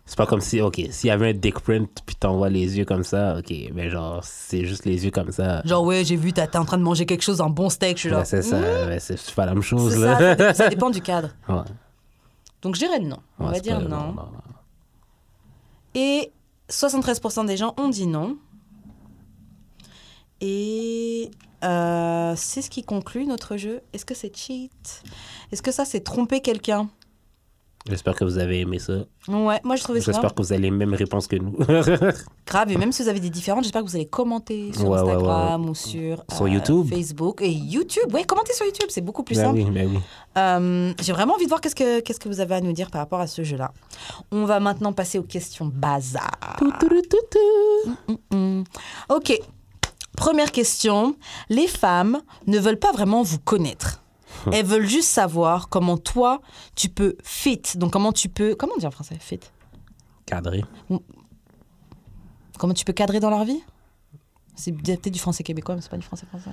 C'est 0.08 0.18
pas 0.18 0.28
comme 0.28 0.42
si, 0.42 0.62
ok, 0.62 0.80
s'il 0.92 1.08
y 1.08 1.12
avait 1.12 1.30
un 1.30 1.34
dick 1.34 1.60
print 1.60 1.90
puis 2.06 2.16
t'envoies 2.16 2.50
les 2.50 2.78
yeux 2.78 2.86
comme 2.86 3.04
ça, 3.04 3.38
ok, 3.40 3.52
mais 3.74 3.90
genre, 3.90 4.24
c'est 4.24 4.64
juste 4.66 4.86
les 4.86 5.04
yeux 5.04 5.10
comme 5.12 5.32
ça. 5.32 5.62
Genre, 5.66 5.84
ouais, 5.84 6.06
j'ai 6.06 6.16
vu, 6.16 6.32
t'es 6.32 6.44
en 6.58 6.64
train 6.66 6.78
de 6.78 6.84
manger 6.84 7.08
quelque 7.08 7.24
chose, 7.24 7.42
un 7.42 7.50
bon 7.50 7.70
steak. 7.72 7.98
Je 7.98 8.02
suis 8.02 8.10
genre. 8.10 8.20
Ouais, 8.20 8.26
c'est 8.26 8.44
ça, 8.44 8.60
ouais, 8.60 9.00
c'est 9.00 9.34
pas 9.34 9.48
la 9.48 9.54
même 9.56 9.64
chose, 9.64 9.98
là. 9.98 10.20
ça, 10.20 10.36
dé- 10.36 10.54
ça 10.54 10.70
dépend 10.70 10.92
du 10.92 11.02
cadre. 11.02 11.30
ouais. 11.50 11.56
Donc, 12.62 12.76
je 12.76 12.80
dirais 12.82 13.00
non. 13.00 13.18
On 13.40 13.48
Ouais, 13.48 13.54
va 13.54 13.60
dire 13.60 13.78
pas- 13.78 13.84
non. 13.84 14.08
non, 14.08 14.14
non. 14.14 14.32
Et 15.96 16.32
73% 16.70 17.46
des 17.46 17.58
gens 17.58 17.74
ont 17.78 17.90
dit 17.90 18.06
non. 18.06 18.38
Et 20.42 21.32
euh, 21.64 22.34
c'est 22.36 22.62
ce 22.62 22.70
qui 22.70 22.84
conclut 22.84 23.26
notre 23.26 23.58
jeu. 23.58 23.82
Est-ce 23.94 24.06
que 24.06 24.14
c'est 24.14 24.36
cheat? 24.36 25.04
Est-ce 25.52 25.62
que 25.62 25.72
ça, 25.72 25.86
c'est 25.86 26.02
tromper 26.02 26.42
quelqu'un? 26.42 26.90
J'espère 27.88 28.16
que 28.16 28.24
vous 28.24 28.40
avez 28.40 28.62
aimé 28.62 28.80
ça. 28.80 28.94
Ouais, 29.28 29.60
moi, 29.64 29.76
je 29.76 29.84
trouvais 29.84 30.02
ça 30.02 30.12
J'espère 30.12 30.34
que 30.34 30.42
vous 30.42 30.52
avez 30.52 30.62
les 30.64 30.72
mêmes 30.72 30.96
réponses 30.96 31.28
que 31.28 31.36
nous. 31.36 31.56
grave. 32.48 32.72
Et 32.72 32.78
même 32.78 32.92
si 32.92 33.04
vous 33.04 33.10
avez 33.10 33.20
des 33.20 33.30
différentes, 33.30 33.64
j'espère 33.64 33.84
que 33.84 33.88
vous 33.90 33.96
allez 33.96 34.08
commenter 34.08 34.74
sur 34.74 34.90
Ouais, 34.90 35.02
ouais, 35.02 35.12
Instagram 35.12 35.70
ou 35.70 35.76
sur, 35.76 36.24
Sur 36.34 36.46
euh, 36.46 36.50
YouTube. 36.50 36.88
Facebook. 36.90 37.42
Et 37.44 37.52
YouTube, 37.52 38.12
ouais, 38.12 38.24
commentez 38.24 38.54
sur 38.54 38.66
YouTube, 38.66 38.88
c'est 38.90 39.02
beaucoup 39.02 39.22
plus 39.22 39.36
ben 39.36 39.44
simple. 39.46 39.60
oui, 39.60 39.70
ben 39.70 39.88
oui. 39.94 40.00
Euh, 40.38 40.94
J'ai 41.00 41.14
vraiment 41.14 41.36
envie 41.36 41.44
de 41.46 41.50
voir 41.50 41.62
qu'est-ce 41.62 41.76
que, 41.76 42.00
qu'est-ce 42.00 42.20
que 42.20 42.28
vous 42.28 42.40
avez 42.40 42.56
à 42.56 42.62
nous 42.62 42.74
dire 42.74 42.90
par 42.90 43.02
rapport 43.02 43.20
à 43.20 43.28
ce 43.28 43.44
jeu-là. 43.44 43.72
On 44.32 44.46
va 44.46 44.60
maintenant 44.60 44.92
passer 44.92 45.20
aux 45.20 45.24
questions 45.24 45.66
bazar. 45.66 46.58
Mm. 48.32 48.64
Ok. 49.10 49.40
Première 50.18 50.52
question. 50.52 51.16
Les 51.50 51.68
femmes 51.68 52.20
ne 52.48 52.58
veulent 52.58 52.80
pas 52.80 52.92
vraiment 52.92 53.22
vous 53.22 53.40
connaître. 53.40 54.02
Elles 54.52 54.66
veulent 54.66 54.88
juste 54.88 55.10
savoir 55.10 55.70
comment 55.70 55.98
toi, 55.98 56.42
tu 56.76 56.90
peux 56.90 57.16
fit. 57.24 57.62
Donc, 57.76 57.92
comment 57.92 58.12
tu 58.12 58.30
peux. 58.30 58.56
Comment 58.56 58.78
dire 58.78 58.90
en 58.90 58.92
français 58.92 59.18
Fit? 59.20 59.40
Cadré. 60.26 60.64
Comment 62.58 62.74
tu 62.74 62.86
peux 62.86 62.94
cadrer 62.94 63.20
dans 63.20 63.30
leur 63.30 63.46
vie? 63.46 63.62
C'est 64.56 64.72
peut-être 64.72 65.10
du 65.10 65.20
français 65.20 65.44
québécois, 65.44 65.76
mais 65.76 65.82
c'est 65.82 65.90
pas 65.90 65.98
du 65.98 66.06
français 66.06 66.26
français. 66.26 66.50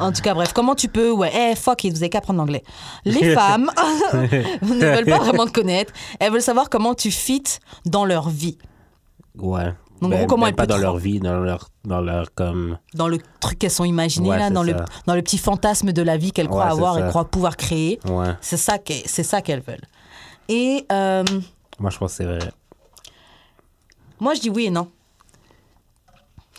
En 0.00 0.12
tout 0.12 0.22
cas, 0.22 0.34
bref, 0.34 0.52
comment 0.52 0.74
tu 0.74 0.88
peux. 0.88 1.12
Ouais, 1.12 1.32
eh, 1.34 1.56
fuck 1.56 1.84
it, 1.84 1.92
vous 1.92 1.98
avez 1.98 2.10
qu'à 2.10 2.18
apprendre 2.18 2.38
l'anglais. 2.38 2.62
Les 3.04 3.34
femmes 3.34 3.70
ne 4.12 4.96
veulent 4.96 5.06
pas 5.06 5.18
vraiment 5.18 5.46
te 5.46 5.52
connaître. 5.52 5.92
Elles 6.18 6.32
veulent 6.32 6.42
savoir 6.42 6.70
comment 6.70 6.94
tu 6.94 7.10
fit 7.10 7.44
dans 7.84 8.04
leur 8.04 8.28
vie. 8.28 8.58
Ouais. 9.38 9.74
Donc, 10.02 10.10
Ben- 10.10 10.18
gros, 10.18 10.26
comment 10.26 10.46
ben 10.46 10.54
pas 10.54 10.66
dans 10.66 10.76
leur 10.76 10.96
vie, 10.98 11.20
dans 11.20 11.40
leur, 11.40 11.68
dans 11.84 12.00
leur 12.00 12.34
comme. 12.34 12.76
Dans 12.92 13.08
le 13.08 13.18
truc 13.40 13.58
qu'elles 13.58 13.70
sont 13.70 13.84
imaginées, 13.84 14.28
Ouais, 14.30 14.38
là, 14.38 14.50
dans 14.50 14.62
le, 14.64 14.74
dans 15.06 15.14
le 15.14 15.22
petit 15.22 15.38
fantasme 15.38 15.92
de 15.92 16.02
la 16.02 16.16
vie 16.18 16.32
qu'elles 16.32 16.48
croient 16.48 16.66
Ouais, 16.66 16.70
avoir 16.72 16.98
et 16.98 17.08
croient 17.08 17.24
pouvoir 17.24 17.56
créer. 17.56 17.98
Ouais. 18.08 18.34
C'est 18.40 18.56
ça 18.58 18.78
qu'elles 18.78 19.02
c'est 19.06 19.22
ça 19.22 19.40
qu'elles 19.40 19.62
veulent. 19.62 19.86
Et 20.48 20.84
euh, 20.92 21.24
Moi, 21.78 21.90
je 21.90 21.98
pense 21.98 22.10
que 22.12 22.16
c'est 22.18 22.24
vrai. 22.24 22.40
moi, 24.20 24.34
je 24.34 24.40
dis 24.40 24.50
oui 24.50 24.66
et 24.66 24.70
non. 24.70 24.88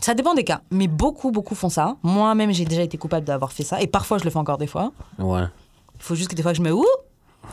Ça 0.02 0.14
dépend 0.14 0.34
des 0.34 0.44
cas, 0.44 0.62
mais 0.72 0.88
beaucoup, 0.88 1.32
beaucoup 1.32 1.56
font 1.56 1.70
ça. 1.70 1.96
Moi-même, 2.04 2.52
j'ai 2.52 2.66
déjà 2.66 2.82
été 2.82 2.98
coupable 2.98 3.26
d'avoir 3.26 3.52
fait 3.54 3.64
ça, 3.64 3.82
et 3.82 3.88
parfois, 3.88 4.18
je 4.18 4.24
le 4.26 4.30
fais 4.32 4.40
encore 4.40 4.58
des 4.58 4.68
fois. 4.68 4.92
Ouais. 5.18 5.44
Il 5.96 6.02
faut 6.04 6.16
juste 6.16 6.30
que 6.30 6.36
des 6.36 6.42
fois, 6.44 6.54
je 6.54 6.62
me 6.62 6.74
ouh, 6.74 6.86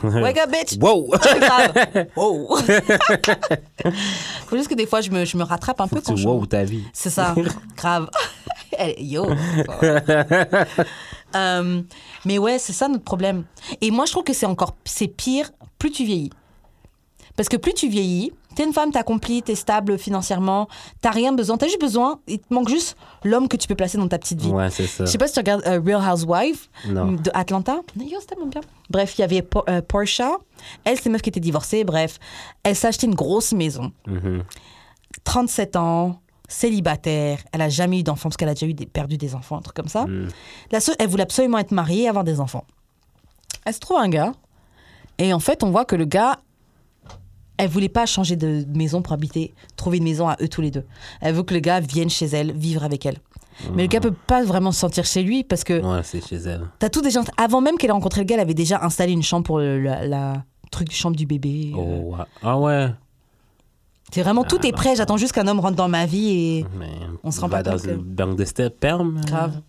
wake 0.02 0.38
up, 0.38 0.50
bitch. 0.50 0.78
Wow! 0.80 1.10
Wow. 2.16 2.56
faut 4.46 4.56
juste 4.56 4.68
que 4.68 4.74
des 4.74 4.86
fois, 4.86 5.00
je 5.00 5.10
me, 5.10 5.24
je 5.24 5.36
me 5.36 5.44
rattrape 5.44 5.80
un 5.80 5.88
peu 5.88 6.00
quand 6.00 6.14
tu 6.14 6.22
je... 6.22 6.28
wow 6.28 6.46
ta 6.46 6.64
vie. 6.64 6.84
C'est 6.92 7.10
ça, 7.10 7.34
grave. 7.76 8.10
Yo. 8.98 9.26
Euh, 11.36 11.82
mais 12.24 12.38
ouais, 12.38 12.58
c'est 12.58 12.72
ça 12.72 12.88
notre 12.88 13.04
problème. 13.04 13.44
Et 13.80 13.90
moi, 13.90 14.04
je 14.06 14.12
trouve 14.12 14.24
que 14.24 14.32
c'est 14.32 14.46
encore 14.46 14.76
c'est 14.84 15.06
pire 15.06 15.50
plus 15.78 15.90
tu 15.90 16.04
vieillis. 16.04 16.30
Parce 17.36 17.48
que 17.48 17.56
plus 17.56 17.72
tu 17.72 17.88
vieillis, 17.88 18.32
t'es 18.54 18.64
une 18.64 18.72
femme, 18.72 18.90
t'es 18.92 18.98
accomplie, 18.98 19.42
t'es 19.42 19.54
stable 19.54 19.98
financièrement, 19.98 20.68
t'as 21.00 21.10
rien 21.10 21.32
besoin, 21.32 21.56
t'as 21.56 21.66
juste 21.66 21.80
besoin, 21.80 22.18
il 22.26 22.38
te 22.40 22.52
manque 22.52 22.68
juste 22.68 22.96
l'homme 23.24 23.48
que 23.48 23.56
tu 23.56 23.68
peux 23.68 23.74
placer 23.74 23.98
dans 23.98 24.08
ta 24.08 24.18
petite 24.18 24.40
vie. 24.40 24.48
Ouais, 24.50 24.70
c'est 24.70 24.86
ça. 24.86 25.04
Je 25.04 25.10
sais 25.10 25.18
pas 25.18 25.26
si 25.26 25.34
tu 25.34 25.40
regardes 25.40 25.62
euh, 25.66 25.80
Real 25.84 26.00
Housewives 26.02 26.68
Non. 26.88 27.12
de 27.12 27.30
Atlanta. 27.34 27.80
Yo, 27.98 28.18
c'était 28.20 28.34
tellement 28.34 28.46
bien. 28.50 28.60
Bref, 28.90 29.16
il 29.18 29.20
y 29.20 29.24
avait 29.24 29.42
Po- 29.42 29.64
euh, 29.68 29.82
Portia. 29.82 30.32
Elle, 30.84 30.96
c'est 30.98 31.06
une 31.06 31.12
meuf 31.12 31.22
qui 31.22 31.28
était 31.30 31.40
divorcée. 31.40 31.84
Bref, 31.84 32.18
elle 32.62 32.76
s'est 32.76 32.88
acheté 32.88 33.06
une 33.06 33.14
grosse 33.14 33.52
maison. 33.52 33.92
Mhm. 34.06 34.42
37 35.24 35.76
ans, 35.76 36.20
célibataire. 36.48 37.38
Elle 37.52 37.62
a 37.62 37.68
jamais 37.68 38.00
eu 38.00 38.02
d'enfant 38.02 38.28
parce 38.28 38.36
qu'elle 38.36 38.48
a 38.48 38.54
déjà 38.54 38.66
eu 38.66 38.74
des- 38.74 38.86
perdu 38.86 39.16
des 39.16 39.34
enfants, 39.34 39.56
un 39.58 39.62
truc 39.62 39.76
comme 39.76 39.88
ça. 39.88 40.06
Mm. 40.06 40.28
La 40.72 40.78
elle 40.98 41.08
voulait 41.08 41.22
absolument 41.22 41.58
être 41.58 41.72
mariée 41.72 42.04
et 42.04 42.08
avoir 42.08 42.24
des 42.24 42.40
enfants. 42.40 42.64
Elle 43.64 43.74
se 43.74 43.80
trouve 43.80 43.98
un 43.98 44.08
gars. 44.08 44.32
Et 45.18 45.32
en 45.32 45.40
fait, 45.40 45.62
on 45.62 45.70
voit 45.70 45.84
que 45.84 45.96
le 45.96 46.04
gars, 46.06 46.38
elle 47.62 47.68
voulait 47.70 47.88
pas 47.88 48.06
changer 48.06 48.36
de 48.36 48.64
maison 48.74 49.02
pour 49.02 49.12
habiter, 49.12 49.54
trouver 49.76 49.98
une 49.98 50.04
maison 50.04 50.28
à 50.28 50.36
eux 50.40 50.48
tous 50.48 50.60
les 50.60 50.70
deux. 50.70 50.84
Elle 51.20 51.34
veut 51.34 51.42
que 51.42 51.54
le 51.54 51.60
gars 51.60 51.80
vienne 51.80 52.10
chez 52.10 52.26
elle, 52.26 52.52
vivre 52.52 52.84
avec 52.84 53.06
elle. 53.06 53.18
Mais 53.74 53.82
le 53.82 53.88
gars 53.88 54.00
peut 54.00 54.14
pas 54.26 54.42
vraiment 54.42 54.72
se 54.72 54.80
sentir 54.80 55.04
chez 55.04 55.22
lui 55.22 55.44
parce 55.44 55.64
que 55.64 55.80
Ouais, 55.82 56.02
c'est 56.02 56.26
chez 56.26 56.36
elle. 56.36 56.62
t'as 56.78 56.88
tout 56.88 57.02
déjà. 57.02 57.20
Avant 57.36 57.60
même 57.60 57.76
qu'elle 57.76 57.90
ait 57.90 57.92
rencontré 57.92 58.22
le 58.22 58.24
gars, 58.26 58.36
elle 58.36 58.40
avait 58.40 58.54
déjà 58.54 58.82
installé 58.82 59.12
une 59.12 59.22
chambre 59.22 59.44
pour 59.44 59.58
le- 59.58 59.78
la, 59.82 60.06
la 60.06 60.44
truc 60.70 60.90
chambre 60.92 61.16
du 61.16 61.26
bébé. 61.26 61.72
Oh, 61.76 61.80
Euh, 61.80 61.98
ouais. 62.16 62.24
Ah 62.42 62.58
ouais. 62.58 62.88
C'est 64.12 64.22
vraiment 64.22 64.44
tout 64.44 64.64
est 64.66 64.72
prêt. 64.72 64.96
J'attends 64.96 65.16
juste 65.18 65.32
qu'un 65.32 65.46
homme 65.46 65.60
rentre 65.60 65.76
dans 65.76 65.88
ma 65.88 66.06
vie 66.06 66.30
et 66.30 66.66
Mais 66.78 66.88
On 67.22 67.30
se 67.30 67.40
rend 67.40 67.48
pas 67.48 67.62
dans 67.62 67.72
compte 67.72 67.82
que- 67.82 67.90
une 67.90 68.02
banque 68.02 68.36
de 68.36 68.44
sperme. 68.44 69.20
grave. 69.26 69.60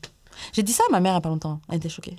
J'ai 0.54 0.64
dit 0.64 0.72
ça 0.72 0.84
à 0.90 0.92
ma 0.92 1.00
mère 1.00 1.12
il 1.12 1.16
y 1.16 1.18
a 1.18 1.22
pas 1.22 1.30
longtemps. 1.30 1.60
Elle 1.70 1.76
était 1.78 1.90
choquée. 1.90 2.16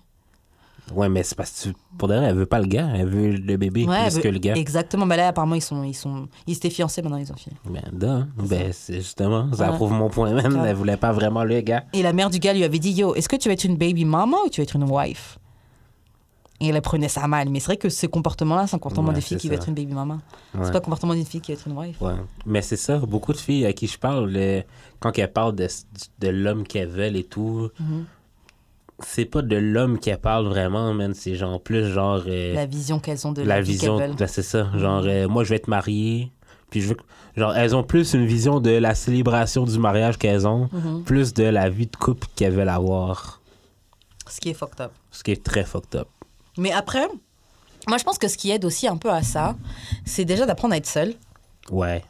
Ouais, 0.95 1.09
mais 1.09 1.23
c'est 1.23 1.37
parce 1.37 1.65
que 1.65 1.69
pour 1.97 2.09
de 2.09 2.15
vrai, 2.15 2.27
elle 2.27 2.35
veut 2.37 2.45
pas 2.47 2.59
le 2.61 2.67
gars, 2.67 2.89
elle 2.95 3.07
veut 3.09 3.31
le 3.31 3.57
bébé 3.57 3.87
Ouais, 3.87 4.07
plus 4.07 4.17
veut- 4.17 4.23
que 4.23 4.29
le 4.29 4.39
gars. 4.39 4.55
Exactement. 4.55 5.07
Mais 5.07 5.17
là, 5.17 5.29
apparemment, 5.29 5.55
ils 5.55 5.63
sont, 5.63 5.83
ils 5.85 5.95
sont, 5.95 6.29
ils 6.47 6.55
étaient 6.57 6.71
fiancés. 6.71 7.01
Maintenant, 7.03 7.17
ils 7.19 7.33
ont 7.33 7.37
fini. 7.37 7.57
Ben, 7.65 7.83
da, 7.93 8.27
ben 8.37 8.73
c'est 8.73 8.97
justement, 8.97 9.51
ça 9.55 9.71
Ouais. 9.71 9.77
prouve 9.77 9.93
mon 9.93 10.11
point 10.11 10.33
même. 10.35 10.53
Grave. 10.53 10.67
Elle 10.67 10.77
voulait 10.77 10.97
pas 10.97 11.13
vraiment 11.13 11.45
le 11.45 11.61
gars. 11.61 11.85
Et 11.93 12.03
la 12.03 12.13
mère 12.13 12.29
du 12.31 12.39
gars 12.41 12.53
lui 12.53 12.65
avait 12.65 12.79
dit 12.81 12.91
Yo, 12.91 13.15
est-ce 13.15 13.29
que 13.29 13.37
tu 13.37 13.49
vas 13.49 13.53
être 13.55 13.65
une 13.65 13.77
baby 13.77 14.05
mama 14.05 14.37
ou 14.45 14.49
tu 14.51 14.61
vas 14.61 14.65
être 14.65 14.77
une 14.77 14.91
wife? 14.91 15.39
Et 16.61 16.69
elle 16.69 16.81
prenait 16.81 17.09
ça 17.09 17.27
mal. 17.27 17.49
Mais 17.49 17.59
c'est 17.59 17.67
vrai 17.67 17.77
que 17.77 17.89
ce 17.89 18.07
comportement-là, 18.07 18.67
c'est 18.69 18.77
un 18.77 18.79
comportement 18.79 19.09
Ouais, 19.09 19.15
des 19.15 19.21
filles 19.21 19.37
qui 19.37 19.49
veut 19.49 19.55
être 19.55 19.69
une 19.69 19.75
baby 19.75 19.95
mama. 19.95 20.19
Ouais. 20.55 20.61
C'est 20.65 20.71
pas 20.73 20.79
le 20.79 20.85
comportement 20.85 21.15
d'une 21.15 21.25
fille 21.27 21.41
qui 21.41 21.53
veut 21.53 21.59
être 21.59 21.67
une 21.67 21.77
wife. 21.77 22.01
Ouais. 22.01 22.13
Mais 22.47 22.63
c'est 22.63 22.77
ça, 22.77 22.99
beaucoup 22.99 23.33
de 23.33 23.39
filles 23.39 23.67
à 23.67 23.73
qui 23.73 23.89
je 23.89 23.99
parle, 23.99 24.31
le- 24.31 24.63
quand 25.01 25.17
elles 25.19 25.33
parlent 25.33 25.57
de, 25.57 25.67
de 26.21 26.29
l'homme 26.29 26.65
qu'elles 26.65 26.89
veulent 26.89 27.17
et 27.17 27.25
tout, 27.25 27.69
Mhm. 27.81 28.05
C'est 29.07 29.25
pas 29.25 29.43
de 29.43 29.57
l'homme 29.57 29.99
qu'elles 29.99 30.21
parlent 30.21 30.47
vraiment, 30.49 30.93
man. 30.95 31.15
C'est 31.15 31.35
genre 31.35 31.61
plus 31.61 31.87
genre. 31.93 32.23
euh, 32.27 32.55
La 32.55 32.67
vision 32.67 32.99
qu'elles 33.01 33.27
ont 33.27 33.33
de 33.33 33.43
la, 33.43 33.57
la 33.57 33.61
vie 33.63 33.73
vision, 33.73 33.97
ben, 33.99 34.17
c'est 34.27 34.43
ça. 34.43 34.69
Genre, 34.77 35.03
euh, 35.07 35.29
moi, 35.29 35.45
je 35.45 35.51
vais 35.51 35.57
être 35.57 35.69
mariée. 35.69 36.31
Puis 36.71 36.81
je 36.81 36.89
veux. 36.89 36.97
Genre, 37.37 37.55
elles 37.57 37.75
ont 37.77 37.83
plus 37.83 38.15
une 38.15 38.27
vision 38.27 38.61
de 38.61 38.71
la 38.71 38.95
célébration 38.95 39.65
du 39.65 39.79
mariage 39.79 40.19
qu'elles 40.19 40.47
ont, 40.47 40.69
Mhm. 40.73 41.03
plus 41.05 41.33
de 41.35 41.45
la 41.45 41.69
vie 41.71 41.87
de 41.87 41.97
couple 41.97 42.27
qu'elles 42.37 42.53
veulent 42.55 42.69
avoir. 42.69 43.41
Ce 44.29 44.41
qui 44.41 44.51
est 44.51 44.55
fucked 44.55 44.81
up. 44.81 44.93
Ce 45.11 45.23
qui 45.23 45.33
est 45.33 45.43
très 45.43 45.65
fucked 45.65 45.99
up. 46.01 46.09
Mais 46.59 46.73
après, 46.73 47.07
Moi, 47.89 47.99
je 47.99 48.05
pense 48.05 48.17
que 48.17 48.29
ce 48.29 48.37
qui 48.39 48.51
aide 48.53 48.65
aussi 48.65 48.87
un 48.87 48.97
peu 48.97 49.11
à 49.11 49.23
ça, 49.23 49.57
c'est 50.05 50.25
déjà 50.25 50.47
d'apprendre 50.47 50.73
à 50.75 50.77
être 50.77 50.87
seul. 50.87 51.15
Ouais. 51.71 52.05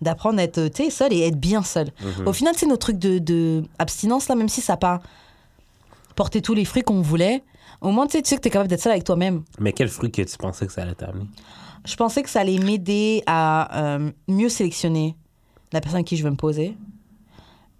D'apprendre 0.00 0.38
à 0.38 0.42
être, 0.44 0.68
tu 0.68 0.84
sais, 0.84 0.90
seul 0.90 1.12
et 1.12 1.26
être 1.26 1.38
bien 1.38 1.62
seul. 1.64 1.88
Mhm. 2.00 2.28
Au 2.28 2.32
final, 2.32 2.54
c'est 2.56 2.66
nos 2.66 2.76
trucs 2.76 2.98
de, 2.98 3.18
de 3.18 3.64
abstinence, 3.80 4.28
là, 4.28 4.34
même 4.36 4.48
si 4.48 4.60
ça 4.60 4.74
n'a 4.74 4.76
pas 4.76 5.00
porté 6.14 6.42
tous 6.42 6.54
les 6.54 6.64
fruits 6.64 6.82
qu'on 6.82 7.00
voulait, 7.00 7.42
au 7.80 7.90
moins, 7.90 8.06
tu 8.06 8.12
sais, 8.16 8.22
tu 8.22 8.28
sais 8.30 8.36
que 8.36 8.42
tu 8.42 8.48
es 8.48 8.50
capable 8.50 8.68
d'être 8.68 8.80
seul 8.82 8.92
avec 8.92 9.04
toi-même. 9.04 9.42
Mais 9.58 9.72
quel 9.72 9.88
fruit 9.88 10.10
que 10.10 10.22
tu 10.22 10.36
pensais 10.38 10.66
que 10.66 10.72
ça 10.72 10.82
allait 10.82 10.94
t'amener? 10.94 11.26
Je 11.84 11.96
pensais 11.96 12.22
que 12.22 12.30
ça 12.30 12.40
allait 12.40 12.58
m'aider 12.58 13.22
à 13.26 13.96
euh, 13.96 14.10
mieux 14.28 14.48
sélectionner 14.48 15.16
la 15.72 15.80
personne 15.80 16.00
à 16.00 16.04
qui 16.04 16.16
je 16.16 16.24
veux 16.24 16.30
me 16.30 16.36
poser. 16.36 16.76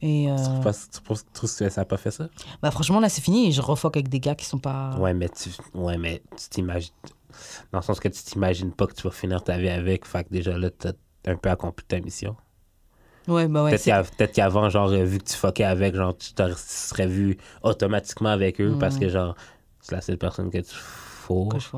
Et 0.03 0.30
euh, 0.30 0.37
Tu 0.37 1.01
trouves 1.03 1.24
que 1.32 1.47
ça 1.70 1.80
n'a 1.80 1.85
pas 1.87 1.97
fait 1.97 2.11
ça? 2.11 2.28
bah, 2.61 2.70
franchement, 2.70 3.01
là, 3.01 3.09
c'est 3.09 3.22
fini. 3.22 3.53
Je 3.53 3.62
refoque 3.62 3.97
avec 3.97 4.09
des 4.09 4.20
gars 4.20 4.35
qui 4.35 4.45
sont 4.45 4.59
pas. 4.59 4.95
Ouais, 4.99 5.14
mais 5.14 5.28
tu 5.30 5.49
ouais, 5.74 5.97
mais 5.97 6.22
tu 6.37 6.49
t'imagines. 6.51 6.93
Dans 7.72 7.78
le 7.78 7.85
sens 7.85 7.99
que 8.01 8.09
tu 8.09 8.22
t'imagines 8.22 8.72
pas 8.72 8.87
que 8.87 8.93
tu 8.95 9.03
vas 9.05 9.11
finir 9.11 9.43
ta 9.43 9.57
vie 9.57 9.70
avec. 9.70 10.05
Fait 10.07 10.24
que 10.24 10.28
déjà 10.30 10.59
là, 10.59 10.68
t'as 10.70 10.93
un 11.26 11.37
peu 11.37 11.49
accompli 11.49 11.87
ta 11.87 11.99
mission. 12.01 12.37
Ouais, 13.27 13.49
bah 13.49 13.64
ouais. 13.64 13.70
peut-être 13.79 14.33
qu'avant, 14.33 14.68
genre, 14.68 14.91
euh, 14.91 15.05
vu 15.05 15.18
que 15.18 15.25
tu 15.25 15.35
fuckais 15.35 15.64
avec, 15.64 15.95
genre, 15.95 16.16
tu 16.16 16.35
tu 16.35 16.43
serais 16.57 17.07
vu 17.07 17.39
automatiquement 17.62 18.29
avec 18.31 18.61
eux 18.61 18.77
parce 18.79 18.99
que, 18.99 19.09
genre, 19.09 19.35
c'est 19.81 19.95
la 19.95 20.01
seule 20.03 20.18
personne 20.18 20.51
que 20.51 20.59
tu 20.59 20.75
fourres. 20.75 21.49
que 21.55 21.59
je. 21.59 21.68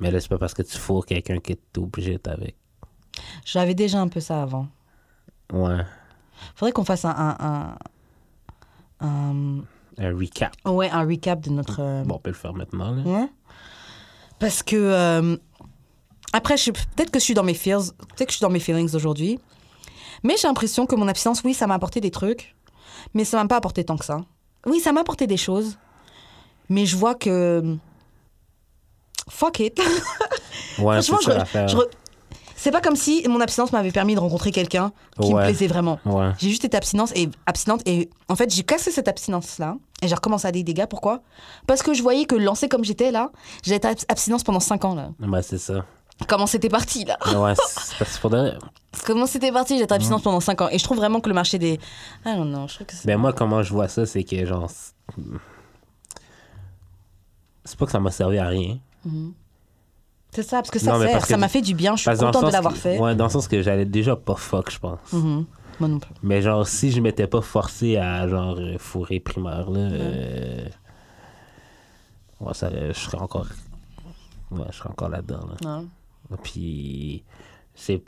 Mais 0.00 0.10
là, 0.10 0.20
c'est 0.20 0.28
pas 0.28 0.38
parce 0.38 0.54
que 0.54 0.62
tu 0.62 0.76
fourres 0.78 1.04
quelqu'un 1.06 1.38
que 1.38 1.52
t'es 1.52 1.78
obligé 1.78 2.12
d'être 2.12 2.28
avec. 2.28 2.56
J'avais 3.44 3.74
déjà 3.74 4.00
un 4.00 4.08
peu 4.08 4.20
ça 4.20 4.42
avant. 4.42 4.68
Ouais. 5.52 5.80
Faudrait 6.54 6.72
qu'on 6.72 6.84
fasse 6.84 7.04
un, 7.04 7.10
un, 7.16 7.76
un, 9.00 9.06
un- 9.06 9.60
Un 9.98 10.16
recap. 10.16 10.54
ouais, 10.64 10.90
un 10.90 11.06
recap 11.06 11.40
de 11.40 11.50
notre. 11.50 11.80
euh, 11.80 12.04
Bon, 12.04 12.16
on 12.16 12.18
peut 12.18 12.30
le 12.30 12.34
faire 12.36 12.52
maintenant, 12.54 12.92
là. 12.94 13.02
Ouais. 13.02 13.28
Parce 14.38 14.62
que 14.62 14.76
euh, 14.76 15.36
après, 16.32 16.56
je 16.56 16.70
peut-être 16.70 17.10
que 17.10 17.18
je 17.18 17.24
suis 17.24 17.34
dans 17.34 17.42
mes 17.44 17.54
feels, 17.54 17.92
peut-être 17.98 18.26
que 18.26 18.32
je 18.32 18.36
suis 18.36 18.42
dans 18.42 18.50
mes 18.50 18.60
feelings 18.60 18.94
aujourd'hui, 18.94 19.38
mais 20.26 20.36
j'ai 20.40 20.48
l'impression 20.48 20.86
que 20.86 20.94
mon 20.96 21.08
abstinence, 21.08 21.42
oui, 21.44 21.54
ça 21.54 21.66
m'a 21.66 21.74
apporté 21.74 22.00
des 22.00 22.10
trucs, 22.10 22.54
mais 23.14 23.24
ça 23.24 23.36
m'a 23.42 23.46
pas 23.48 23.56
apporté 23.56 23.84
tant 23.84 23.96
que 23.96 24.04
ça. 24.04 24.18
Oui, 24.66 24.80
ça 24.80 24.92
m'a 24.92 25.00
apporté 25.00 25.26
des 25.26 25.36
choses, 25.36 25.78
mais 26.68 26.86
je 26.86 26.96
vois 26.96 27.14
que 27.14 27.76
fuck 29.30 29.60
it. 29.60 29.80
Ouais, 30.78 31.00
Franchement, 31.00 31.18
c'est 31.50 31.68
je, 31.68 31.72
je 31.72 31.76
re- 31.78 31.88
c'est 32.54 32.70
pas 32.70 32.82
comme 32.82 32.96
si 32.96 33.26
mon 33.28 33.40
abstinence 33.40 33.72
m'avait 33.72 33.92
permis 33.92 34.14
de 34.14 34.20
rencontrer 34.20 34.50
quelqu'un 34.50 34.92
qui 35.18 35.32
me 35.32 35.40
plaisait 35.44 35.68
vraiment. 35.68 35.98
Ouais. 36.04 36.32
J'ai 36.38 36.50
juste 36.50 36.66
été 36.66 36.76
abstinence 36.76 37.12
et 37.14 37.30
abstinente 37.46 37.80
et 37.86 38.10
en 38.28 38.36
fait 38.36 38.54
j'ai 38.54 38.62
cassé 38.62 38.90
cette 38.90 39.08
abstinence 39.08 39.58
là 39.58 39.76
et 40.02 40.08
j'ai 40.08 40.14
recommencé 40.14 40.46
à 40.48 40.52
des 40.52 40.62
dégâts. 40.62 40.84
Pourquoi? 40.84 41.22
Parce 41.66 41.82
que 41.82 41.94
je 41.94 42.02
voyais 42.02 42.26
que 42.26 42.34
lancée 42.34 42.68
comme 42.68 42.84
j'étais 42.84 43.10
là, 43.10 43.30
j'ai 43.62 43.74
été 43.76 43.88
abs- 43.88 44.04
abstinence 44.08 44.42
pendant 44.42 44.60
5 44.60 44.84
ans 44.84 44.94
là. 44.94 45.08
Ouais, 45.26 45.42
c'est 45.42 45.56
ça. 45.58 45.86
Comment 46.28 46.46
c'était 46.46 46.68
parti 46.68 47.04
là? 47.06 47.16
Ouais, 47.38 47.54
c'est 47.56 48.06
faudrait. 48.06 48.58
Comment 49.04 49.26
c'était 49.26 49.52
parti? 49.52 49.78
J'étais 49.78 49.92
abstinence 49.94 50.22
pendant 50.22 50.40
5 50.40 50.60
ans 50.62 50.68
et 50.70 50.78
je 50.78 50.84
trouve 50.84 50.96
vraiment 50.96 51.20
que 51.20 51.28
le 51.28 51.34
marché 51.34 51.58
des 51.58 51.78
ah 52.24 52.34
non 52.36 52.44
non 52.44 52.66
je 52.68 52.74
trouve 52.76 52.86
que 52.86 52.94
c'est 52.94 53.06
Ben 53.06 53.18
moi, 53.18 53.32
comment 53.32 53.62
je 53.62 53.72
vois 53.72 53.88
ça, 53.88 54.06
c'est 54.06 54.24
que 54.24 54.44
genre. 54.46 54.70
c'est- 54.70 54.94
pas 57.78 57.86
que 57.86 57.92
ça 57.92 58.00
m'a 58.00 58.10
servi 58.10 58.38
à 58.38 58.46
rien. 58.48 58.78
c'est 60.30 60.42
ça 60.42 60.56
parce 60.58 60.70
que 60.70 60.78
ça 60.78 60.92
Non, 60.92 60.98
mais 60.98 61.04
sert, 61.06 61.12
parce 61.12 61.24
que- 61.24 61.30
ça 61.30 61.36
m'a 61.36 61.48
fait 61.48 61.62
du 61.62 61.74
bien. 61.74 61.94
Je 61.96 62.00
suis 62.02 62.04
Parce 62.06 62.20
contente 62.20 62.46
de 62.46 62.50
l'avoir 62.52 62.74
que- 62.74 62.78
fait. 62.80 62.98
Ouais, 62.98 63.14
dans 63.14 63.24
le 63.24 63.30
sens 63.30 63.48
que 63.48 63.62
j'allais 63.62 63.84
déjà 63.84 64.16
pas 64.16 64.34
fuck, 64.36 64.70
je 64.70 64.78
pense. 64.78 65.12
Mhm. 65.12 65.44
Moi 65.78 65.88
non 65.90 65.98
plus. 65.98 66.14
Mais 66.22 66.40
genre, 66.42 66.66
si 66.66 66.90
je 66.90 67.00
m'étais 67.00 67.26
pas 67.26 67.42
forcé 67.42 67.96
à 67.98 68.26
genre 68.28 68.56
euh, 68.58 68.78
fourrer 68.78 69.20
primaire, 69.20 69.68
là. 69.70 69.78
euh, 69.80 70.68
ouais, 72.40 72.54
ça, 72.54 72.70
je 72.70 72.92
serais 72.92 73.18
encore. 73.18 73.46
Ouais, 74.50 74.64
je 74.70 74.76
serais 74.76 74.88
encore 74.90 75.08
là-dedans, 75.10 75.40
là. 75.62 75.82
Puis, 76.42 77.22
c'est. 77.74 78.02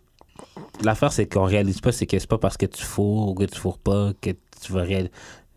L'affaire, 0.82 1.12
c'est 1.12 1.26
qu'on 1.26 1.44
réalise 1.44 1.80
pas, 1.80 1.92
c'est 1.92 2.06
que 2.06 2.18
c'est 2.18 2.28
pas 2.28 2.38
parce 2.38 2.56
que 2.56 2.66
tu 2.66 2.82
fourres 2.84 3.28
ou 3.30 3.34
que 3.34 3.44
tu 3.44 3.58
fourres 3.58 3.78
pas 3.78 4.10
que 4.20 4.30
tu 4.30 4.72
vas 4.72 4.82
réaliser. 4.82 5.10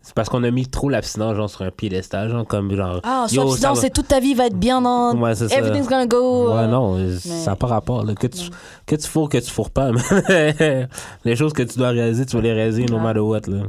C'est 0.04 0.14
parce 0.14 0.28
qu'on 0.28 0.42
a 0.42 0.50
mis 0.50 0.66
trop 0.66 0.88
l'abstinence, 0.88 1.36
genre, 1.36 1.48
sur 1.48 1.62
un 1.62 1.70
piédestal, 1.70 2.28
genre, 2.28 2.44
comme 2.44 2.74
genre. 2.74 2.98
Ah, 3.04 3.26
yo, 3.30 3.42
sois 3.42 3.44
ça 3.44 3.50
abstinence 3.70 3.80
va- 3.82 3.86
et 3.86 3.90
toute 3.90 4.08
ta 4.08 4.18
vie 4.18 4.34
va 4.34 4.46
être 4.46 4.58
bien 4.58 4.80
dans. 4.82 5.16
Ouais, 5.16 5.36
c'est 5.36 5.48
ça. 5.48 5.56
Everything's 5.56 5.86
gonna 5.88 6.06
go. 6.06 6.48
Ouais, 6.52 6.62
euh, 6.62 6.66
non, 6.66 6.96
euh, 6.98 7.16
ça 7.20 7.50
n'a 7.52 7.56
pas 7.56 7.68
rapport. 7.68 8.02
Là. 8.04 8.14
Que, 8.16 8.26
tu, 8.26 8.50
que 8.84 8.96
tu 8.96 9.06
fourres, 9.06 9.28
que 9.28 9.38
tu 9.38 9.48
fourres 9.48 9.70
pas. 9.70 9.92
les 11.24 11.36
choses 11.36 11.52
que 11.52 11.62
tu 11.62 11.78
dois 11.78 11.90
réaliser, 11.90 12.26
tu 12.26 12.34
vas 12.36 12.42
les 12.42 12.52
réaliser 12.52 12.84
no 12.86 12.96
Ouais. 12.96 13.02
matter 13.02 13.20
what. 13.20 13.40
Là. 13.46 13.62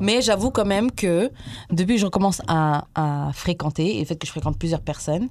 Mais 0.00 0.22
j'avoue 0.22 0.50
quand 0.50 0.64
même 0.64 0.90
que 0.90 1.30
depuis 1.70 1.96
que 1.96 2.00
je 2.00 2.06
recommence 2.06 2.40
à, 2.48 2.86
à 2.94 3.30
fréquenter, 3.34 3.96
et 3.96 4.00
le 4.00 4.06
fait 4.06 4.16
que 4.16 4.26
je 4.26 4.32
fréquente 4.32 4.58
plusieurs 4.58 4.80
personnes, 4.80 5.28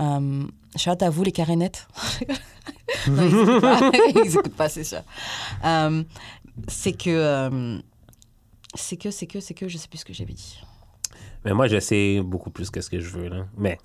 euh, 0.00 0.46
shout 0.76 0.90
out 0.90 1.02
à 1.02 1.10
vous 1.10 1.22
les 1.22 1.32
carénettes. 1.32 1.88
ils 3.06 3.12
écoutent 3.12 3.60
pas, 3.60 3.90
ils 4.14 4.34
écoutent 4.34 4.56
pas, 4.56 4.68
c'est 4.68 4.84
sûr. 4.84 5.02
Euh, 5.64 6.02
c'est 6.68 6.92
que, 6.92 7.10
euh, 7.10 7.78
c'est 8.74 8.96
que, 8.96 9.10
c'est 9.10 9.26
que, 9.26 9.40
c'est 9.40 9.54
que, 9.54 9.68
je 9.68 9.78
sais 9.78 9.88
plus 9.88 9.98
ce 9.98 10.04
que 10.04 10.12
j'avais 10.12 10.32
dit. 10.32 10.60
Mais 11.44 11.52
moi, 11.52 11.68
je 11.68 11.78
sais 11.78 12.20
beaucoup 12.22 12.50
plus 12.50 12.70
que 12.70 12.80
ce 12.80 12.90
que 12.90 13.00
je 13.00 13.10
veux. 13.10 13.28
Là. 13.28 13.46
Mais 13.56 13.78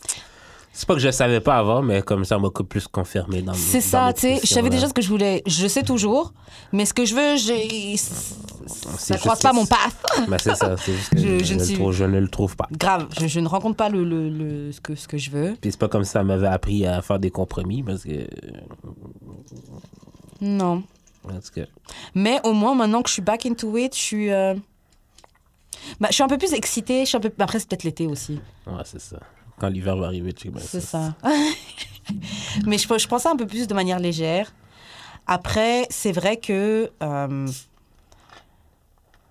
c'est 0.72 0.88
pas 0.88 0.93
que 0.93 0.99
je 1.01 1.09
savais 1.11 1.39
pas 1.41 1.57
avant, 1.57 1.82
mais 1.82 2.01
comme 2.01 2.24
ça, 2.26 2.38
m'a 2.39 2.49
plus 2.67 2.88
confirmé 2.88 3.41
dans 3.41 3.53
C'est 3.53 3.82
ça, 3.82 4.13
tu 4.13 4.22
sais, 4.22 4.39
je 4.41 4.47
savais 4.47 4.70
déjà 4.70 4.88
ce 4.88 4.93
que 4.93 5.01
je 5.01 5.09
voulais, 5.09 5.43
je 5.45 5.67
sais 5.67 5.84
toujours, 5.84 6.34
mais 6.72 6.86
ce 6.86 6.93
que 6.93 7.03
je 7.05 7.15
veux, 7.15 7.36
j'ai, 7.38 7.97
ça 7.97 9.17
croise 9.17 9.41
pas 9.41 9.51
mon 9.53 9.65
path. 9.65 10.28
Mais 10.28 10.38
c'est 10.41 10.55
ça, 10.55 10.78
c'est 10.78 10.93
juste 10.93 11.09
que 11.11 11.17
Je- 11.17 11.39
je, 11.39 11.43
je 11.43 11.53
ne 11.55 11.59
le 11.59 11.65
suis- 11.65 11.74
trouve, 11.76 11.91
je 11.91 12.03
ne 12.05 12.20
le 12.20 12.28
trouve 12.30 12.55
pas. 12.55 12.67
Grave, 12.72 13.07
je, 13.20 13.28
je 13.28 13.39
ne 13.39 13.47
rencontre 13.47 13.76
pas 13.78 13.89
le, 13.89 14.03
le, 14.03 14.30
le- 14.30 14.72
ce, 14.72 14.80
que, 14.80 14.95
ce 14.95 15.07
que 15.07 15.17
je 15.17 15.32
veux. 15.32 15.55
Puis 15.59 15.72
c'est 15.72 15.80
pas 15.80 15.89
comme 15.89 16.03
ça 16.05 16.24
m'avait 16.24 16.47
appris 16.47 16.86
à 16.86 17.01
faire 17.01 17.20
des 17.20 17.32
compromis, 17.32 17.84
parce 17.84 18.03
que. 18.03 18.28
Non. 20.41 20.84
Tout 21.28 21.34
cas, 21.53 21.65
Mais 22.15 22.39
au 22.43 22.53
moins, 22.53 22.74
maintenant 22.76 23.01
que 23.01 23.09
je 23.09 23.13
suis 23.13 23.22
back 23.22 23.45
into 23.45 23.76
it, 23.78 23.93
je 23.95 23.99
suis. 24.01 24.32
euh, 24.32 24.55
Bah, 25.99 26.07
je 26.09 26.13
suis 26.15 26.24
un 26.24 26.28
peu 26.28 26.38
plus 26.38 26.53
excitée. 26.53 27.01
Je 27.01 27.09
suis 27.09 27.17
un 27.17 27.20
peu... 27.20 27.32
Après, 27.39 27.59
c'est 27.59 27.67
peut-être 27.67 27.84
l'été 27.84 28.07
aussi. 28.07 28.39
ouais, 28.65 28.82
c'est 28.86 29.01
ça. 29.01 29.20
Quand 29.60 29.70
l'hiver 29.70 29.95
va 29.97 30.05
arriver, 30.07 30.34
tu 30.34 30.47
sais, 30.47 30.53
ben, 30.53 30.62
C'est 30.66 30.82
ça. 30.82 31.14
Mais 32.66 32.78
je, 32.78 32.88
je 32.97 33.07
prends 33.07 33.20
ça 33.20 33.32
un 33.32 33.36
peu 33.36 33.45
plus 33.45 33.68
de 33.68 33.74
manière 33.74 33.99
légère. 33.99 34.53
Après, 35.28 35.86
c'est 35.89 36.12
vrai 36.12 36.38
que. 36.38 36.89
euh, 37.03 37.47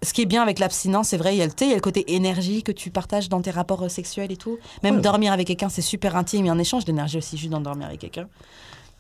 Ce 0.03 0.13
qui 0.13 0.23
est 0.23 0.27
bien 0.27 0.43
avec 0.43 0.61
l'abstinence, 0.61 1.09
c'est 1.09 1.17
vrai, 1.17 1.35
il 1.35 1.39
y, 1.39 1.43
a, 1.43 1.47
le- 1.47 1.51
tu 1.53 1.59
sais, 1.59 1.65
il 1.67 1.71
y 1.71 1.73
a 1.73 1.77
le 1.77 1.81
côté 1.81 2.15
énergie 2.15 2.63
que 2.63 2.71
tu 2.71 2.91
partages 2.91 3.29
dans 3.29 3.41
tes 3.43 3.51
rapports 3.51 3.83
euh, 3.83 3.89
sexuels 3.89 4.31
et 4.31 4.37
tout. 4.37 4.59
Même 4.85 4.97
Ouais. 4.97 5.01
dormir 5.01 5.33
avec 5.33 5.49
quelqu'un, 5.49 5.69
c'est 5.69 5.83
super 5.83 6.15
intime. 6.15 6.45
Il 6.45 6.47
y 6.47 6.51
a 6.51 6.53
un 6.53 6.59
échange 6.59 6.85
d'énergie 6.85 7.19
aussi, 7.19 7.37
juste 7.37 7.51
d'en 7.51 7.61
dormir 7.61 7.89
avec 7.89 8.01
quelqu'un. 8.01 8.29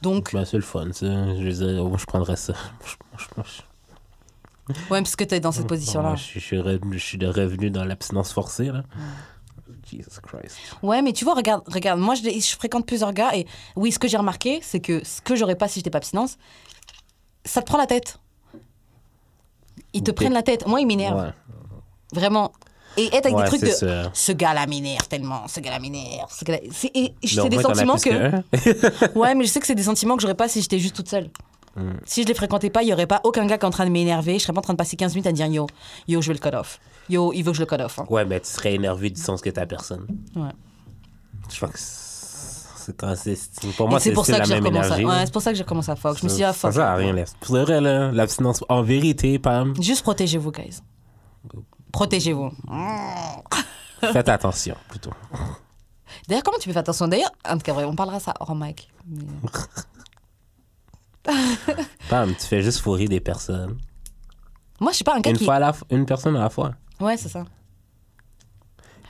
Donc, 0.02 0.32
Ben, 0.32 0.44
c'est 0.44 0.56
le 0.56 0.62
fun. 0.64 0.86
Je 0.92 1.50
je 1.50 2.04
prendrais 2.06 2.36
ça. 2.36 2.54
Ouais, 4.90 5.00
parce 5.00 5.16
que 5.16 5.24
tu 5.24 5.34
es 5.34 5.40
dans 5.40 5.52
cette 5.52 5.66
position-là. 5.66 6.14
Je, 6.16 6.22
suis- 6.22 6.40
je 6.40 6.44
suis 6.98 7.26
revenu, 7.26 7.70
dans 7.70 7.84
l'abstinence 7.84 8.32
forcée, 8.32 8.66
là. 8.66 8.82
Jesus 9.90 10.20
Christ. 10.22 10.56
Ouais, 10.82 11.02
mais 11.02 11.12
tu 11.12 11.24
vois, 11.24 11.34
regarde, 11.34 11.62
regarde 11.66 12.00
moi 12.00 12.14
je, 12.14 12.22
je 12.22 12.56
fréquente 12.56 12.86
plusieurs 12.86 13.12
gars 13.12 13.34
et 13.34 13.46
oui, 13.76 13.92
ce 13.92 13.98
que 13.98 14.08
j'ai 14.08 14.16
remarqué, 14.16 14.60
c'est 14.62 14.80
que 14.80 15.04
ce 15.04 15.20
que 15.20 15.36
j'aurais 15.36 15.56
pas 15.56 15.68
si 15.68 15.80
j'étais 15.80 15.90
pas 15.90 15.98
abstinence, 15.98 16.38
ça 17.44 17.62
te 17.62 17.66
prend 17.66 17.78
la 17.78 17.86
tête. 17.86 18.18
Ils 19.94 20.02
te 20.02 20.10
prennent 20.10 20.34
la 20.34 20.42
tête. 20.42 20.66
Moi, 20.66 20.80
ils 20.80 20.86
m'énervent. 20.86 21.22
Ouais, 21.22 21.32
Vraiment. 22.12 22.52
Et 22.96 23.06
être 23.14 23.26
avec 23.26 23.36
Ouais, 23.36 23.44
des 23.44 23.48
trucs 23.48 23.60
de. 23.62 24.08
Ce 24.12 24.32
gars-là 24.32 24.66
m'énerve 24.66 25.06
tellement, 25.08 25.46
ce 25.46 25.60
gars-là 25.60 25.78
m'énerve. 25.78 26.30
ce 26.30 26.86
et 26.94 27.14
c'est 27.24 27.48
des 27.48 27.62
sentiments 27.62 27.96
que. 27.96 29.18
ouais, 29.18 29.34
mais 29.34 29.44
je 29.44 29.48
sais 29.50 29.60
que 29.60 29.66
c'est 29.66 29.74
des 29.74 29.84
sentiments 29.84 30.16
que 30.16 30.22
j'aurais 30.22 30.34
pas 30.34 30.48
si 30.48 30.60
j'étais 30.60 30.78
juste 30.78 30.96
toute 30.96 31.08
seule. 31.08 31.30
Mm. 31.76 31.92
Si 32.04 32.22
je 32.22 32.26
les 32.26 32.34
fréquentais 32.34 32.70
pas, 32.70 32.82
il 32.82 32.88
y 32.88 32.92
aurait 32.92 33.06
pas 33.06 33.20
aucun 33.24 33.46
gars 33.46 33.56
qui 33.56 33.64
est 33.64 33.68
en 33.68 33.70
train 33.70 33.84
de 33.84 33.90
m'énerver. 33.90 34.34
Je 34.38 34.42
serais 34.42 34.52
pas 34.52 34.58
en 34.58 34.62
train 34.62 34.72
de 34.72 34.78
passer 34.78 34.96
15 34.96 35.14
minutes 35.14 35.26
à 35.28 35.32
dire 35.32 35.46
yo, 35.46 35.66
yo, 36.08 36.20
je 36.20 36.28
veux 36.28 36.34
le 36.34 36.40
cut 36.40 36.56
off. 36.56 36.80
Yo, 37.08 37.32
il 37.32 37.42
veut 37.42 37.52
que 37.52 37.56
je 37.58 37.62
le 37.62 37.66
cut 37.66 37.82
off. 37.82 37.98
hein. 37.98 38.06
Ouais, 38.10 38.24
mais 38.24 38.40
tu 38.40 38.48
serais 38.48 38.74
énervé 38.74 39.10
du 39.10 39.20
sens 39.20 39.40
que 39.40 39.50
t'as 39.50 39.66
personne. 39.66 40.06
Ouais. 40.36 40.50
Je 41.50 41.56
crois 41.56 41.68
que 41.70 41.78
c'est 41.78 42.96
quand 42.96 43.14
c'est. 43.16 43.34
c'est- 43.34 43.72
Pour 43.76 43.88
moi, 43.88 43.98
c'est 44.00 44.12
la 44.14 44.40
que 44.40 44.44
j'ai 44.46 44.54
même 44.54 44.66
énergie. 44.66 45.04
Ouais, 45.04 45.14
là. 45.14 45.26
c'est 45.26 45.32
pour 45.32 45.40
ça 45.42 45.50
que 45.52 45.56
j'ai 45.56 45.62
recommencé 45.62 45.90
à 45.90 45.96
fuck. 45.96 46.18
Je 46.18 46.24
me 46.24 46.28
suis 46.28 46.36
dit, 46.36 46.42
Ça- 46.42 46.48
ah 46.50 46.52
fuck. 46.52 46.72
Ça 46.72 46.80
sert 46.80 46.86
à 46.86 46.94
rien, 46.96 47.12
là. 47.12 47.24
Pour 47.40 47.54
de 47.56 47.60
vrai, 47.62 47.80
là, 47.80 48.10
l'abstinence. 48.12 48.62
En 48.68 48.82
vérité, 48.82 49.38
Pam, 49.38 49.74
Juste 49.80 50.02
protégez-vous, 50.02 50.52
guys. 50.52 50.80
Protégez-vous. 51.92 52.50
faites 54.00 54.28
attention, 54.28 54.76
plutôt. 54.88 55.10
D'ailleurs, 56.28 56.42
comment 56.42 56.58
tu 56.58 56.68
peux 56.68 56.72
faire 56.72 56.80
attention? 56.80 57.08
D'ailleurs, 57.08 57.30
en 57.48 57.54
tout 57.56 57.62
cas, 57.62 57.74
on 57.74 57.94
parlera 57.96 58.20
ça 58.20 58.34
hors 58.40 58.54
mic. 58.54 58.90
Mais- 59.08 59.24
Pam, 62.08 62.34
tu 62.34 62.46
fais 62.46 62.62
juste 62.62 62.80
fourrer 62.80 63.06
des 63.06 63.20
personnes. 63.20 63.76
Moi, 64.80 64.92
je 64.92 64.96
suis 64.96 65.04
pas 65.04 65.16
un 65.16 65.20
gars 65.20 65.30
Une, 65.30 65.36
qui. 65.36 65.44
fois 65.44 65.54
à 65.56 65.58
la 65.58 65.74
une 65.90 66.06
personne 66.06 66.36
à 66.36 66.40
la 66.40 66.50
fois. 66.50 66.72
Ouais, 67.00 67.16
c'est 67.16 67.28
ça. 67.28 67.44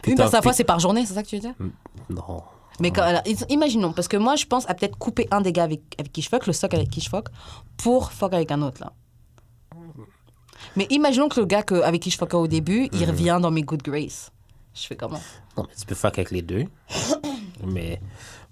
Une 0.07 0.15
personne 0.15 0.37
à 0.37 0.39
la 0.39 0.43
fois, 0.43 0.53
c'est 0.53 0.65
par 0.65 0.79
journée, 0.79 1.05
c'est 1.07 1.15
ça 1.15 1.23
que 1.23 1.29
tu 1.29 1.37
veux 1.37 1.43
dire? 1.43 1.55
Non. 2.09 2.43
Mais 2.81 2.93
quand, 2.93 3.03
alors, 3.03 3.23
imaginons, 3.49 3.93
parce 3.93 4.09
que 4.09 4.17
moi, 4.17 4.37
je 4.37 4.47
pense 4.47 4.69
à 4.71 4.75
peut-être 4.75 4.97
couper 4.97 5.27
un 5.31 5.41
des 5.41 5.53
gars 5.53 5.65
avec, 5.65 5.81
avec 5.99 6.13
qui 6.13 6.23
je 6.23 6.29
fuck, 6.29 6.47
le 6.47 6.53
stock 6.53 6.73
avec 6.75 6.89
qui 6.89 7.01
je 7.01 7.09
fuck, 7.09 7.29
pour 7.77 8.13
fuck 8.13 8.33
avec 8.33 8.53
un 8.53 8.63
autre, 8.63 8.81
là. 8.81 8.93
Mais 10.77 10.87
imaginons 10.91 11.29
que 11.29 11.41
le 11.41 11.47
gars 11.47 11.63
que, 11.63 11.75
avec 11.83 12.03
qui 12.03 12.11
je 12.11 12.17
fuck 12.17 12.35
au 12.35 12.47
début, 12.47 12.89
il 12.93 13.05
revient 13.05 13.39
dans 13.43 13.51
mes 13.51 13.63
good 13.63 13.83
graces. 13.83 14.31
Je 14.75 14.83
fais 14.87 14.97
comment? 14.97 15.21
Non, 15.57 15.65
mais 15.67 15.75
tu 15.77 15.87
peux 15.87 15.97
fuck 15.97 16.19
avec 16.19 16.31
les 16.31 16.43
deux. 16.43 16.67
Mais 17.67 18.01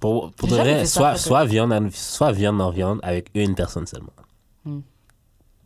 pour, 0.00 0.32
pour 0.32 0.48
de 0.48 0.56
vrai, 0.56 0.86
soit, 0.86 1.16
soit, 1.16 1.44
viande 1.44 1.90
soit 1.92 2.32
viande 2.32 2.60
en 2.60 2.70
viande 2.70 2.98
avec 3.02 3.30
une 3.34 3.54
personne 3.54 3.86
seulement. 3.86 4.12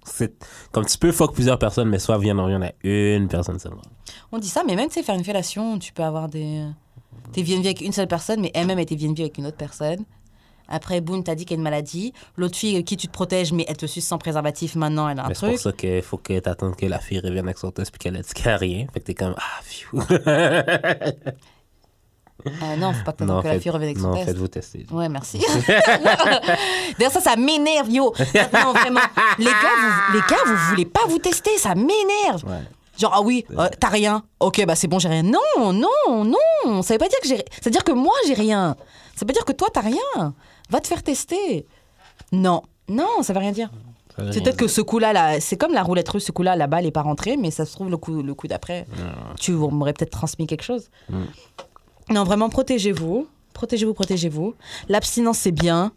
C'est 0.04 0.32
comme 0.72 0.86
tu 0.86 0.98
peux 0.98 1.12
fuck 1.12 1.34
plusieurs 1.34 1.58
personnes, 1.58 1.88
mais 1.88 1.98
soit 1.98 2.18
viande 2.18 2.40
en 2.40 2.46
avec 2.46 2.76
une 2.82 3.28
personne 3.28 3.58
seulement. 3.58 3.82
On 4.32 4.38
dit 4.38 4.48
ça, 4.48 4.62
mais 4.66 4.76
même, 4.76 4.88
tu 4.88 4.94
sais, 4.94 5.02
faire 5.02 5.14
une 5.14 5.24
fellation, 5.24 5.78
tu 5.78 5.92
peux 5.92 6.02
avoir 6.02 6.28
des. 6.28 6.64
T'es 7.32 7.42
VNV 7.42 7.66
avec 7.66 7.80
une 7.80 7.92
seule 7.92 8.08
personne, 8.08 8.40
mais 8.40 8.50
elle-même 8.54 8.78
était 8.78 8.96
VNV 8.96 9.20
avec 9.20 9.38
une 9.38 9.46
autre 9.46 9.56
personne. 9.56 10.04
Après, 10.72 11.00
boum, 11.00 11.24
t'as 11.24 11.34
dit 11.34 11.44
qu'elle 11.44 11.56
a 11.56 11.58
une 11.58 11.64
maladie. 11.64 12.12
L'autre 12.36 12.56
fille, 12.56 12.82
qui 12.84 12.96
tu 12.96 13.08
te 13.08 13.12
protèges, 13.12 13.52
mais 13.52 13.64
elle 13.68 13.76
te 13.76 13.86
suce 13.86 14.06
sans 14.06 14.18
préservatif, 14.18 14.76
maintenant, 14.76 15.08
elle 15.08 15.18
a 15.18 15.24
un 15.24 15.28
Mais 15.28 15.34
c'est 15.34 15.40
pour 15.40 15.48
truc. 15.48 15.60
ça 15.60 15.72
qu'il 15.72 16.02
faut 16.02 16.16
que 16.16 16.38
t'attendes 16.38 16.76
que 16.76 16.86
la 16.86 17.00
fille 17.00 17.18
revienne 17.18 17.46
avec 17.46 17.58
son 17.58 17.72
test 17.72 17.90
puis 17.90 17.98
qu'elle 17.98 18.16
a 18.16 18.22
dit 18.22 18.32
qu'elle 18.32 18.52
a 18.52 18.56
rien. 18.56 18.86
Fait 18.92 19.00
que 19.00 19.04
t'es 19.06 19.14
comme, 19.14 19.34
ah, 19.36 19.60
phew. 19.62 20.00
Ah 22.62 22.76
non, 22.76 22.92
faut 22.92 23.04
pas 23.04 23.12
que 23.12 23.18
t'attends 23.18 23.42
que 23.42 23.48
la 23.48 23.60
fille 23.60 23.70
revienne 23.70 23.90
avec 23.90 23.98
son 23.98 24.08
non, 24.08 24.14
test. 24.14 24.26
faites-vous 24.26 24.48
tester. 24.48 24.86
Ouais, 24.90 25.08
merci. 25.08 25.38
D'ailleurs, 26.98 27.12
ça, 27.12 27.20
ça 27.20 27.36
m'énerve, 27.36 27.90
yo. 27.90 28.12
Non, 28.52 28.72
vraiment. 28.72 29.00
Les 29.38 29.44
gars, 29.44 29.52
vous, 29.52 30.14
les 30.14 30.20
gars, 30.20 30.42
vous 30.46 30.56
voulez 30.70 30.86
pas 30.86 31.06
vous 31.08 31.18
tester, 31.18 31.56
ça 31.58 31.74
m'énerve. 31.74 32.44
Ouais. 32.44 32.62
Genre, 32.98 33.12
ah 33.14 33.22
oui, 33.22 33.46
euh, 33.56 33.68
t'as 33.78 33.88
rien. 33.88 34.22
Ok, 34.40 34.64
bah 34.66 34.74
c'est 34.74 34.86
bon, 34.88 34.98
j'ai 34.98 35.08
rien. 35.08 35.22
Non, 35.22 35.72
non, 35.72 36.24
non. 36.24 36.82
Ça 36.82 36.94
veut 36.94 36.98
pas 36.98 37.08
dire 37.08 37.20
que 37.22 37.28
j'ai. 37.28 37.38
Ça 37.38 37.64
veut 37.66 37.70
dire 37.70 37.84
que 37.84 37.92
moi, 37.92 38.14
j'ai 38.26 38.34
rien. 38.34 38.76
Ça 39.16 39.24
veut 39.26 39.32
dire 39.32 39.44
que 39.44 39.52
toi, 39.52 39.68
t'as 39.72 39.80
rien. 39.80 40.34
Va 40.68 40.80
te 40.80 40.86
faire 40.86 41.02
tester. 41.02 41.66
Non, 42.32 42.62
non, 42.88 43.22
ça 43.22 43.32
veut 43.32 43.38
rien 43.38 43.52
dire. 43.52 43.70
C'est 44.32 44.42
peut-être 44.42 44.58
que 44.58 44.68
ce 44.68 44.82
coup-là, 44.82 45.12
là, 45.12 45.40
c'est 45.40 45.56
comme 45.56 45.72
la 45.72 45.82
roulette 45.82 46.08
russe, 46.08 46.24
ce 46.26 46.32
coup-là, 46.32 46.54
la 46.56 46.66
balle 46.66 46.84
n'est 46.84 46.90
pas 46.90 47.02
rentrée, 47.02 47.36
mais 47.38 47.50
ça 47.50 47.64
se 47.64 47.72
trouve, 47.72 47.88
le 47.88 47.96
coup, 47.96 48.22
le 48.22 48.34
coup 48.34 48.48
d'après, 48.48 48.86
tu 49.38 49.52
m'aurais 49.52 49.92
peut-être 49.94 50.10
transmis 50.10 50.46
quelque 50.46 50.64
chose. 50.64 50.90
Mm. 51.08 51.22
Non, 52.10 52.24
vraiment, 52.24 52.48
protégez-vous. 52.48 53.26
Protégez-vous, 53.54 53.94
protégez-vous. 53.94 54.54
L'abstinence, 54.88 55.38
c'est 55.38 55.52
bien. 55.52 55.92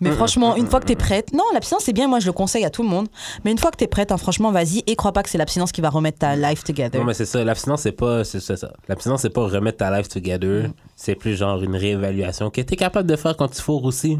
Mais 0.00 0.08
Mm, 0.10 0.14
franchement, 0.14 0.56
une 0.56 0.66
fois 0.68 0.80
que 0.80 0.86
tu 0.86 0.92
es 0.92 0.96
prête, 0.96 1.32
non, 1.34 1.44
l'abstinence, 1.52 1.82
c'est 1.84 1.92
bien, 1.92 2.08
moi, 2.08 2.18
je 2.18 2.26
le 2.26 2.32
conseille 2.32 2.64
à 2.64 2.70
tout 2.70 2.82
le 2.82 2.88
monde. 2.88 3.08
Mais 3.44 3.50
une 3.50 3.58
fois 3.58 3.70
que 3.70 3.76
tu 3.76 3.84
es 3.84 3.88
prête, 3.88 4.10
hein, 4.10 4.16
franchement, 4.16 4.50
vas-y 4.50 4.82
et 4.86 4.96
crois 4.96 5.12
pas 5.12 5.22
que 5.22 5.28
c'est 5.28 5.36
l'abstinence 5.36 5.70
qui 5.70 5.82
va 5.82 5.90
remettre 5.90 6.18
ta 6.18 6.34
life 6.34 6.64
together. 6.64 6.98
Non, 6.98 7.04
mais 7.04 7.12
c'est 7.14 7.26
ça. 7.26 7.44
L'abstinence, 7.44 7.82
c'est 7.82 7.92
pas. 7.92 8.24
C'est 8.24 8.40
ça, 8.40 8.56
ça. 8.56 8.72
L'abstinence, 8.88 9.20
c'est 9.22 9.30
pas 9.30 9.42
remettre 9.46 9.78
ta 9.78 9.90
life 9.96 10.06
Mm. 10.06 10.20
together. 10.20 10.70
C'est 10.94 11.14
plus 11.14 11.36
genre 11.36 11.62
une 11.62 11.76
réévaluation 11.76 12.48
que 12.48 12.60
t'es 12.62 12.76
capable 12.76 13.08
de 13.08 13.16
faire 13.16 13.36
quand 13.36 13.48
tu 13.48 13.60
fourres 13.60 13.84
aussi. 13.84 14.18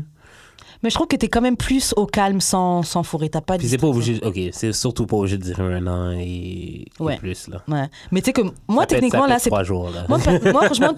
Mais 0.83 0.91
je 0.91 0.95
trouve 0.95 1.07
que 1.07 1.17
tu 1.17 1.27
es 1.27 1.29
quand 1.29 1.41
même 1.41 1.57
plus 1.57 1.93
au 1.97 2.07
calme 2.07 2.41
sans, 2.41 2.83
sans 2.83 3.03
fourrer. 3.03 3.29
T'as 3.31 3.41
pas 3.41 3.57
Puis 3.59 3.69
c'est 3.69 3.79
pas 3.79 3.87
obligé. 3.87 4.21
Ok, 4.25 4.39
c'est 4.53 4.73
surtout 4.73 5.07
pas 5.07 5.17
obligé 5.17 5.39
de 5.39 5.43
dire 5.43 5.61
un 5.61 5.87
an 5.87 6.11
et, 6.13 6.23
et 6.25 6.87
Ouais. 7.01 7.17
plus, 7.17 7.49
là. 7.49 7.63
Ouais. 7.69 7.89
Mais 8.13 8.21
tu 8.21 8.27
sais 8.27 8.33
que 8.33 8.43
moi, 8.69 8.83
Ça 8.83 8.87
techniquement, 8.89 9.23
ça 9.23 9.29
là, 9.29 9.39
c'est 9.39 9.51
trois 9.51 9.63
jours, 9.65 9.91
là. 9.91 10.05
Moi, 10.09 10.19
franchement, 10.19 10.93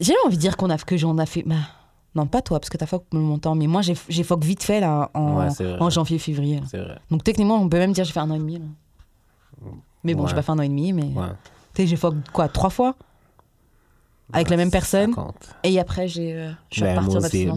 j'ai 0.00 0.14
envie 0.26 0.36
de 0.36 0.40
dire 0.40 0.56
qu'on 0.56 0.70
a 0.70 0.76
que 0.78 0.96
j'en 0.96 1.16
a 1.18 1.26
fait. 1.26 1.42
bah, 1.44 1.56
non, 2.14 2.26
pas 2.26 2.40
toi, 2.42 2.58
parce 2.60 2.70
que 2.70 2.76
t'as 2.76 2.86
fuck 2.86 3.04
longtemps, 3.12 3.54
mais 3.54 3.66
moi, 3.66 3.80
j'ai 3.82 4.22
fuck 4.22 4.42
vite 4.44 4.62
fait 4.62 4.80
là, 4.80 5.10
en, 5.14 5.38
Ouais, 5.38 5.50
c'est 5.50 5.64
vrai. 5.64 5.76
en 5.80 5.90
janvier, 5.90 6.18
février. 6.18 6.56
là. 6.56 6.66
C'est 6.70 6.78
vrai. 6.78 6.98
Donc 7.10 7.22
techniquement, 7.24 7.56
on 7.56 7.68
peut 7.68 7.78
même 7.78 7.92
dire 7.92 8.02
que 8.04 8.08
j'ai 8.08 8.12
fait 8.14 8.20
un 8.20 8.30
an 8.30 8.34
et 8.34 8.38
demi. 8.38 8.58
là. 8.58 8.64
Mais 10.04 10.14
bon, 10.14 10.26
j'ai 10.26 10.34
pas 10.34 10.42
fait 10.42 10.52
un 10.52 10.58
an 10.58 10.62
et 10.62 10.68
demi, 10.68 10.92
mais 10.92 11.02
tu 11.74 11.82
sais, 11.82 11.86
j'ai 11.86 11.96
fuck 11.96 12.14
quoi, 12.32 12.48
trois 12.48 12.70
fois? 12.70 12.94
Avec 14.32 14.50
la 14.50 14.56
même 14.58 14.70
personne? 14.70 15.14
Et 15.64 15.80
après, 15.80 16.06
j'ai, 16.06 16.34
euh, 16.34 16.50
je 16.70 16.74
suis 16.76 16.82
Ben, 16.82 16.98
repartie 16.98 17.48
en 17.50 17.56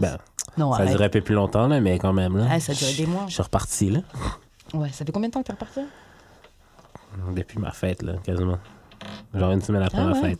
non, 0.56 0.72
ça 0.72 0.78
arrête. 0.82 0.90
durait 0.92 1.04
un 1.06 1.08
peu 1.10 1.20
plus 1.20 1.34
longtemps, 1.34 1.66
là, 1.68 1.80
mais 1.80 1.98
quand 1.98 2.12
même, 2.12 2.36
là. 2.36 2.46
Ah, 2.50 2.60
ça 2.60 2.72
a 2.72 2.74
duré 2.74 2.92
des 2.94 3.06
mois. 3.06 3.24
Je 3.28 3.34
suis 3.34 3.42
reparti, 3.42 3.90
là. 3.90 4.00
Ouais, 4.74 4.90
ça 4.90 5.04
fait 5.04 5.12
combien 5.12 5.28
de 5.28 5.34
temps 5.34 5.40
que 5.42 5.46
t'es 5.46 5.52
reparti? 5.52 5.80
Depuis 7.34 7.58
ma 7.58 7.70
fête, 7.72 8.02
là, 8.02 8.14
quasiment. 8.24 8.58
Genre 9.34 9.50
une 9.52 9.60
semaine 9.60 9.82
après 9.82 9.98
Ah 9.98 10.04
ma 10.06 10.12
ouais. 10.12 10.30
fête. 10.30 10.38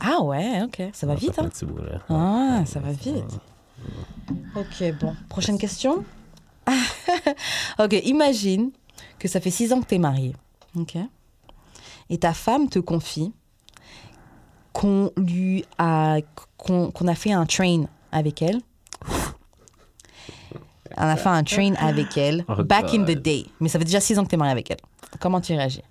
Ah 0.00 0.20
ouais, 0.22 0.62
ok, 0.62 0.82
ça 0.92 1.06
va 1.06 1.14
vite, 1.14 1.38
hein? 1.38 1.48
petit 1.48 1.64
bout. 1.64 1.78
Ah, 2.08 2.62
ça 2.66 2.80
va 2.80 2.90
vite. 2.90 3.38
Ok, 4.56 4.94
bon. 5.00 5.14
Prochaine 5.28 5.58
question. 5.58 6.04
ok, 7.78 7.92
imagine 8.04 8.70
que 9.18 9.28
ça 9.28 9.40
fait 9.40 9.50
six 9.50 9.72
ans 9.72 9.80
que 9.80 9.86
tu 9.86 9.94
es 9.94 9.98
marié. 9.98 10.34
Ok? 10.76 10.96
Et 12.10 12.18
ta 12.18 12.32
femme 12.32 12.68
te 12.68 12.78
confie 12.78 13.32
qu'on 14.72 15.10
lui 15.16 15.64
a 15.78 16.18
qu'on 16.56 16.90
qu'on 16.90 17.06
a 17.08 17.14
fait 17.14 17.32
un 17.32 17.46
train 17.46 17.84
avec 18.10 18.42
elle. 18.42 18.60
On 20.96 21.02
a 21.02 21.16
fait 21.16 21.28
un 21.28 21.42
train 21.44 21.74
avec 21.74 22.16
elle 22.16 22.44
Oh 22.48 22.62
back 22.64 22.92
in 22.94 23.04
the 23.04 23.12
day. 23.16 23.46
Mais 23.60 23.68
ça 23.68 23.78
fait 23.78 23.84
déjà 23.84 24.00
six 24.00 24.18
ans 24.18 24.24
que 24.24 24.28
tu 24.28 24.34
es 24.34 24.38
marié 24.38 24.52
avec 24.52 24.70
elle. 24.70 24.78
Comment 25.20 25.40
tu 25.40 25.52
réagis? 25.52 25.82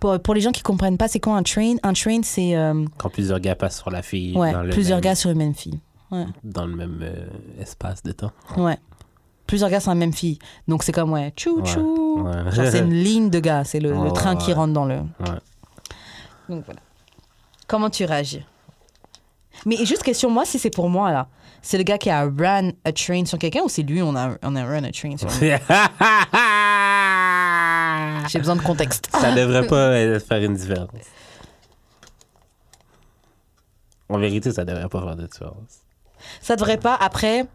Pour, 0.00 0.18
pour 0.20 0.34
les 0.34 0.40
gens 0.40 0.52
qui 0.52 0.62
comprennent 0.62 0.96
pas, 0.98 1.08
c'est 1.08 1.20
quoi 1.20 1.34
un 1.36 1.42
train? 1.42 1.74
Un 1.82 1.92
train, 1.92 2.20
c'est 2.22 2.56
euh, 2.56 2.84
Quand 2.98 3.10
plusieurs 3.10 3.40
gars 3.40 3.54
passent 3.54 3.78
sur 3.78 3.90
la 3.90 4.02
fille. 4.02 4.36
ouais, 4.36 4.52
dans 4.52 4.62
le 4.62 4.70
plusieurs 4.70 4.96
même- 4.98 5.04
gars 5.04 5.14
sur 5.14 5.30
une 5.30 5.38
même 5.38 5.54
fille. 5.54 5.78
Ouais. 6.10 6.24
Dans 6.44 6.66
le 6.66 6.74
même 6.76 6.98
euh, 7.02 7.26
espace 7.60 8.02
de 8.02 8.12
temps. 8.12 8.32
Ouais. 8.56 8.78
Plusieurs 9.46 9.68
gars 9.70 9.80
sont 9.80 9.90
la 9.90 9.96
même 9.96 10.12
fille. 10.12 10.38
Donc 10.66 10.82
c'est 10.82 10.92
comme, 10.92 11.12
ouais, 11.12 11.30
tchou 11.36 11.60
tchou. 11.62 12.22
ouais. 12.24 12.32
C'est 12.70 12.78
une 12.80 12.92
ligne 13.04 13.28
de 13.30 13.38
gars. 13.38 13.64
C'est 13.64 13.80
le, 13.80 13.92
le 13.92 14.10
train 14.12 14.36
qui 14.36 14.52
rentre 14.52 14.72
dans 14.72 14.84
le. 14.86 14.96
Ouais. 14.96 15.38
Donc 16.48 16.64
voilà. 16.64 16.80
Comment 17.66 17.90
tu 17.90 18.04
réagis? 18.04 18.44
Mais 19.64 19.76
juste 19.84 20.02
question, 20.02 20.30
moi, 20.30 20.44
si 20.44 20.58
c'est 20.58 20.70
pour 20.70 20.88
moi, 20.88 21.10
là, 21.12 21.28
c'est 21.66 21.78
le 21.78 21.82
gars 21.82 21.98
qui 21.98 22.10
a 22.10 22.22
run 22.22 22.70
a 22.84 22.92
train 22.92 23.24
sur 23.24 23.38
quelqu'un 23.38 23.62
ou 23.62 23.68
c'est 23.68 23.82
lui, 23.82 24.00
on 24.00 24.14
a, 24.14 24.36
on 24.42 24.54
a 24.54 24.64
run 24.64 24.84
a 24.84 24.92
train 24.92 25.16
sur 25.16 25.28
J'ai 28.28 28.38
besoin 28.38 28.54
de 28.54 28.62
contexte. 28.62 29.08
ça 29.10 29.34
devrait 29.34 29.66
pas 29.66 30.20
faire 30.20 30.44
une 30.44 30.54
différence. 30.54 30.90
En 34.08 34.18
vérité, 34.18 34.52
ça 34.52 34.64
devrait 34.64 34.88
pas 34.88 35.02
faire 35.02 35.16
de 35.16 35.26
différence. 35.26 35.80
Ça 36.40 36.54
devrait 36.54 36.78
pas, 36.78 36.94
après? 36.94 37.46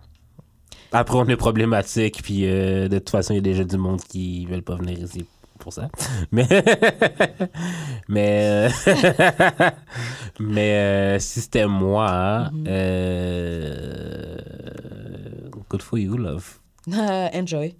Après, 0.91 1.16
on 1.16 1.26
est 1.28 1.38
problématique, 1.38 2.22
puis 2.22 2.49
euh, 2.49 2.89
de 2.89 2.99
toute 2.99 3.12
façon, 3.12 3.32
il 3.32 3.38
y 3.38 3.39
a 3.39 3.41
déjà 3.41 3.64
du 3.64 3.78
monde 3.78 4.01
qui 4.01 4.45
veulent 4.45 4.62
pas 4.62 4.76
venir 4.76 4.99
ici 4.99 5.26
pour 5.62 5.72
ça. 5.74 5.89
Mais, 6.32 6.47
mais, 8.09 8.39
euh, 8.43 8.70
mais 10.39 10.74
euh, 10.78 11.20
si 11.20 11.41
c'était 11.41 11.68
moi, 11.68 12.49
Mhm. 12.51 12.66
euh, 12.68 14.38
good 15.70 15.82
for 15.82 15.97
you, 15.99 16.18
love. 16.18 16.59
enjoy. 17.34 17.76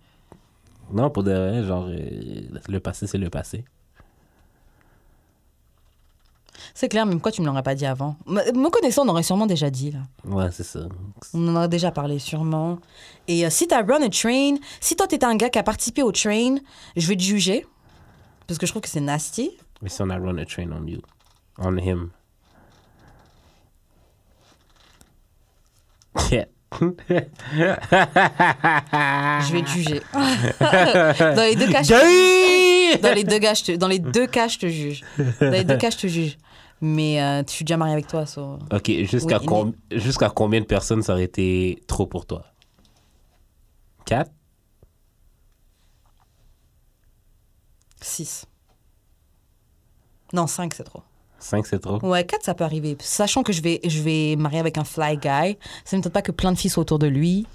Non, 0.94 1.10
pour 1.10 1.24
de 1.24 1.32
vrai, 1.32 1.64
genre, 1.64 1.88
le 1.90 2.80
passé, 2.80 3.08
c'est 3.08 3.18
le 3.18 3.30
passé. 3.30 3.64
C'est 6.74 6.90
clair, 6.90 7.06
même 7.06 7.22
quoi, 7.22 7.32
tu 7.32 7.42
me 7.42 7.48
l'aurais 7.48 7.64
pas 7.64 7.76
dit 7.76 7.86
avant. 7.86 8.16
Me 8.28 8.70
connaissant, 8.70 9.06
on 9.06 9.10
aurait 9.10 9.24
sûrement 9.24 9.46
déjà 9.46 9.70
dit, 9.70 9.92
là. 9.92 10.00
Ouais, 10.26 10.50
c'est 10.52 10.64
ça. 10.64 10.82
On 11.34 11.48
en 11.48 11.56
a 11.56 11.68
déjà 11.68 11.92
parlé 11.92 12.20
sûrement. 12.20 12.80
Et 13.28 13.46
euh, 13.46 13.50
si 13.50 13.68
tu 13.68 13.74
as 13.74 13.82
run 13.82 14.02
a 14.02 14.10
train, 14.10 14.56
si 14.80 14.96
toi 14.96 15.08
t'étais 15.08 15.26
un 15.26 15.36
gars 15.36 15.50
qui 15.50 15.60
a 15.60 15.64
participé 15.64 16.04
au 16.04 16.12
train, 16.12 16.56
je 16.96 17.08
vais 17.08 17.16
te 17.16 17.24
juger. 17.24 17.66
Parce 18.48 18.58
que 18.58 18.66
je 18.66 18.72
trouve 18.72 18.82
que 18.82 18.90
c'est 18.90 19.00
nasty. 19.00 19.52
Mais 19.82 19.90
si 19.90 20.02
on 20.02 20.10
a 20.10 20.18
run 20.18 20.38
a 20.38 20.46
train 20.46 20.70
on 20.72 20.86
you, 20.86 21.02
on 21.58 21.78
him. 21.78 22.10
Yeah. 26.30 26.46
Je 26.82 26.88
vais 29.52 29.62
te 29.62 29.70
juger. 29.70 30.02
dans 31.36 31.44
les 31.44 31.56
deux 31.56 31.68
cas, 31.68 31.84
je... 31.84 33.02
dans 33.02 33.14
les 33.14 33.24
deux 33.24 33.40
cas, 33.40 33.54
je 33.54 33.64
te... 33.64 33.76
dans 33.76 33.88
les 33.88 34.00
deux 34.00 34.26
cas, 34.26 34.48
je 34.48 34.58
te 34.58 34.68
juge. 34.68 35.04
Dans 35.42 35.52
les 35.52 35.64
deux 35.66 35.78
cas, 35.78 35.90
je 35.90 35.98
te 35.98 36.08
juge. 36.08 36.38
Mais 36.82 37.22
euh, 37.22 37.44
je 37.48 37.52
suis 37.52 37.64
déjà 37.66 37.78
mariée 37.78 37.94
avec 37.94 38.08
toi, 38.08 38.26
so... 38.26 38.58
Ok, 38.74 38.90
jusqu'à 39.04 39.38
Oui, 39.40 39.46
com- 39.46 39.74
combien 40.34 40.60
de 40.62 40.66
personnes 40.66 41.04
ça 41.04 41.14
aurait 41.14 41.24
été 41.26 41.84
trop 41.88 42.08
pour 42.08 42.26
toi? 42.26 42.44
Quatre? 44.06 44.32
6. 48.02 48.46
Non, 50.34 50.48
5, 50.48 50.74
c'est 50.74 50.84
trop. 50.84 51.02
Cinq, 51.38 51.66
c'est 51.68 51.80
trop? 51.80 52.00
Ouais, 52.04 52.26
4, 52.26 52.44
ça 52.44 52.54
peut 52.56 52.64
arriver. 52.64 52.96
Sachant 53.00 53.44
que 53.44 53.54
je 53.54 53.62
vais, 53.62 53.80
je 53.84 54.02
vais 54.02 54.36
marier 54.36 54.60
avec 54.60 54.78
un 54.78 54.84
fly 54.84 55.18
guy, 55.18 55.58
ça 55.86 55.96
ne 55.96 55.98
m'étonne 55.98 56.12
pas 56.12 56.22
que 56.22 56.32
plein 56.32 56.52
de 56.52 56.58
filles 56.58 56.70
soient 56.72 56.82
autour 56.82 57.00
de 57.00 57.08
lui. 57.08 57.46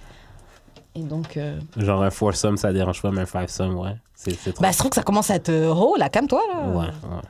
Et 0.94 1.02
donc, 1.02 1.36
euh, 1.36 1.58
Genre 1.76 2.02
un 2.02 2.10
foursome, 2.10 2.56
ça 2.56 2.72
dérange 2.72 3.02
pas, 3.02 3.10
mais 3.10 3.22
un 3.22 3.26
fivesome, 3.26 3.76
ouais. 3.76 3.96
C'est 4.14 4.36
trop. 4.52 4.62
bah, 4.62 4.70
je 4.72 4.78
trouve 4.78 4.90
que 4.90 4.94
ça 4.96 5.02
commence 5.02 5.30
à 5.30 5.36
être 5.36 5.50
euh, 5.50 5.72
oh 5.74 5.94
là, 5.98 6.08
calme-toi 6.08 6.40
là. 6.52 6.68
ouais, 6.68 6.86
ouais. 6.86 7.20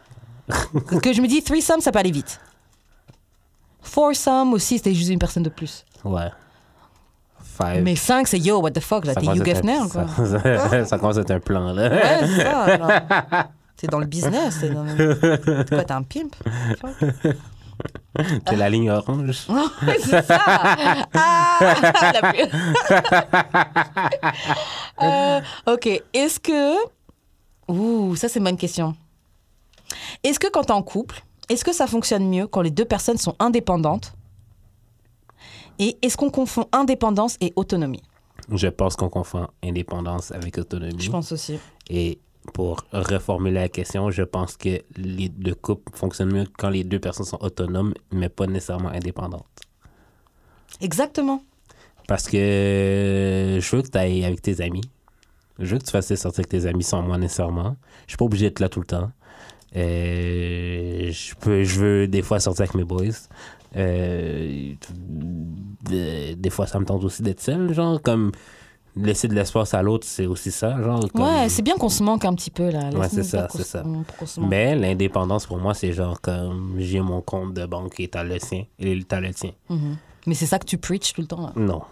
Parce 0.88 1.00
que 1.00 1.12
je 1.12 1.20
me 1.20 1.26
dis 1.26 1.42
threesome, 1.42 1.80
ça 1.80 1.92
peut 1.92 1.98
aller 1.98 2.12
vite. 2.12 2.40
Foursome 3.80 4.52
aussi, 4.52 4.78
c'était 4.78 4.94
juste 4.94 5.10
une 5.10 5.18
personne 5.18 5.42
de 5.42 5.48
plus. 5.48 5.84
Ouais. 6.04 6.30
Five. 7.42 7.82
Mais 7.82 7.96
5, 7.96 8.26
c'est 8.28 8.38
yo, 8.38 8.60
what 8.60 8.72
the 8.72 8.80
fuck, 8.80 9.06
là, 9.06 9.14
t'es 9.14 9.26
Hugh 9.26 9.48
Hefner, 9.48 9.78
quoi. 9.90 10.06
Ça, 10.08 10.84
ça 10.84 10.98
commence 10.98 11.16
à 11.16 11.20
être 11.22 11.30
un 11.30 11.40
plan, 11.40 11.72
là. 11.72 11.88
Ouais, 11.88 12.26
c'est 12.26 12.42
ça. 12.42 13.48
T'es 13.76 13.86
dans 13.88 13.98
le 13.98 14.06
business, 14.06 14.60
t'es 14.60 14.70
dans 14.70 14.84
le... 14.84 15.64
T'es 15.64 15.74
quoi, 15.74 15.84
t'es 15.84 15.92
un 15.92 16.02
pimp. 16.02 16.34
C'est 18.48 18.56
la 18.56 18.70
ligne 18.70 18.90
orange. 18.90 19.46
C'est 20.00 20.24
ça. 20.24 20.40
Ah, 21.12 21.58
la. 22.14 22.32
Euh, 25.02 25.40
ok, 25.74 26.02
est-ce 26.14 26.40
que... 26.40 26.74
Ouh, 27.68 28.16
ça 28.16 28.30
c'est 28.30 28.38
une 28.38 28.46
bonne 28.46 28.56
question. 28.56 28.96
Est-ce 30.24 30.38
que 30.38 30.50
quand 30.50 30.64
t'es 30.64 30.72
en 30.72 30.82
couple, 30.82 31.22
est-ce 31.48 31.64
que 31.64 31.72
ça 31.72 31.86
fonctionne 31.86 32.28
mieux 32.28 32.46
quand 32.46 32.62
les 32.62 32.70
deux 32.70 32.84
personnes 32.84 33.18
sont 33.18 33.36
indépendantes 33.38 34.14
Et 35.78 35.96
est-ce 36.02 36.16
qu'on 36.16 36.30
confond 36.30 36.66
indépendance 36.72 37.36
et 37.40 37.52
autonomie? 37.56 38.02
Je 38.50 38.68
pense 38.68 38.96
qu'on 38.96 39.08
confond 39.08 39.48
indépendance 39.62 40.32
avec 40.32 40.58
autonomie. 40.58 41.00
Je 41.00 41.10
pense 41.10 41.32
aussi. 41.32 41.58
Et 41.88 42.18
pour 42.52 42.84
reformuler 42.92 43.54
la 43.54 43.68
question, 43.68 44.10
je 44.10 44.22
pense 44.22 44.56
que 44.56 44.82
les 44.96 45.28
deux 45.28 45.54
couples 45.54 45.96
fonctionnent 45.96 46.32
mieux 46.32 46.46
quand 46.58 46.70
les 46.70 46.84
deux 46.84 47.00
personnes 47.00 47.26
sont 47.26 47.42
autonomes, 47.42 47.94
mais 48.12 48.28
pas 48.28 48.46
nécessairement 48.46 48.90
indépendantes. 48.90 49.46
Exactement. 50.80 51.42
Parce 52.06 52.28
que 52.28 53.58
je 53.60 53.76
veux 53.76 53.82
que 53.82 53.88
tu 53.88 53.98
ailles 53.98 54.24
avec 54.24 54.42
tes 54.42 54.60
amis. 54.60 54.88
Je 55.58 55.72
veux 55.72 55.78
que 55.78 55.84
tu 55.84 55.90
fasses 55.90 56.14
sortir 56.14 56.40
avec 56.40 56.48
tes 56.48 56.66
amis 56.66 56.84
sans 56.84 57.02
moi 57.02 57.18
nécessairement. 57.18 57.76
Je 58.06 58.12
suis 58.12 58.16
pas 58.16 58.26
obligé 58.26 58.46
d'être 58.46 58.60
là 58.60 58.68
tout 58.68 58.80
le 58.80 58.86
temps. 58.86 59.10
Euh, 59.74 61.10
je, 61.10 61.34
peux, 61.34 61.64
je 61.64 61.80
veux 61.80 62.06
des 62.08 62.22
fois 62.22 62.40
sortir 62.40 62.62
avec 62.62 62.74
mes 62.74 62.84
boys. 62.84 63.04
Euh, 63.76 64.74
de- 65.90 66.34
des 66.34 66.50
fois, 66.50 66.66
ça 66.66 66.78
me 66.78 66.84
tente 66.84 67.04
aussi 67.04 67.22
d'être 67.22 67.40
seul, 67.40 67.72
genre, 67.74 68.00
comme 68.00 68.32
laisser 68.96 69.28
de 69.28 69.34
l'espace 69.34 69.74
à 69.74 69.82
l'autre, 69.82 70.06
c'est 70.08 70.26
aussi 70.26 70.50
ça, 70.50 70.80
genre. 70.82 71.00
comme- 71.12 71.22
Ouais, 71.22 71.48
c'est 71.48 71.62
bien 71.62 71.76
qu'on 71.76 71.88
se 71.90 72.02
manque 72.02 72.24
un 72.24 72.34
petit 72.34 72.50
peu 72.50 72.70
là. 72.70 72.88
Ouais, 72.90 73.08
c'est 73.10 73.22
ça, 73.22 73.48
c'est 73.50 73.64
ça. 73.64 73.82
on-. 73.84 74.46
Mais 74.46 74.74
l'indépendance, 74.74 75.46
pour 75.46 75.58
moi, 75.58 75.74
c'est 75.74 75.92
genre 75.92 76.20
comme 76.20 76.76
j'ai 76.78 77.00
mon 77.00 77.20
compte 77.20 77.52
de 77.54 77.66
banque 77.66 78.00
et 78.00 78.08
t'as 78.08 78.22
le 78.24 78.38
sien, 78.38 78.64
et 78.78 79.02
t'as 79.04 79.20
le 79.20 79.34
tien. 79.34 79.50
Mhm. 79.68 79.96
Mais 80.26 80.34
c'est 80.34 80.46
ça 80.46 80.58
que 80.58 80.64
tu 80.66 80.78
preaches 80.78 81.12
tout 81.12 81.20
le 81.20 81.26
temps. 81.26 81.42
là. 81.42 81.52
Non, 81.56 81.82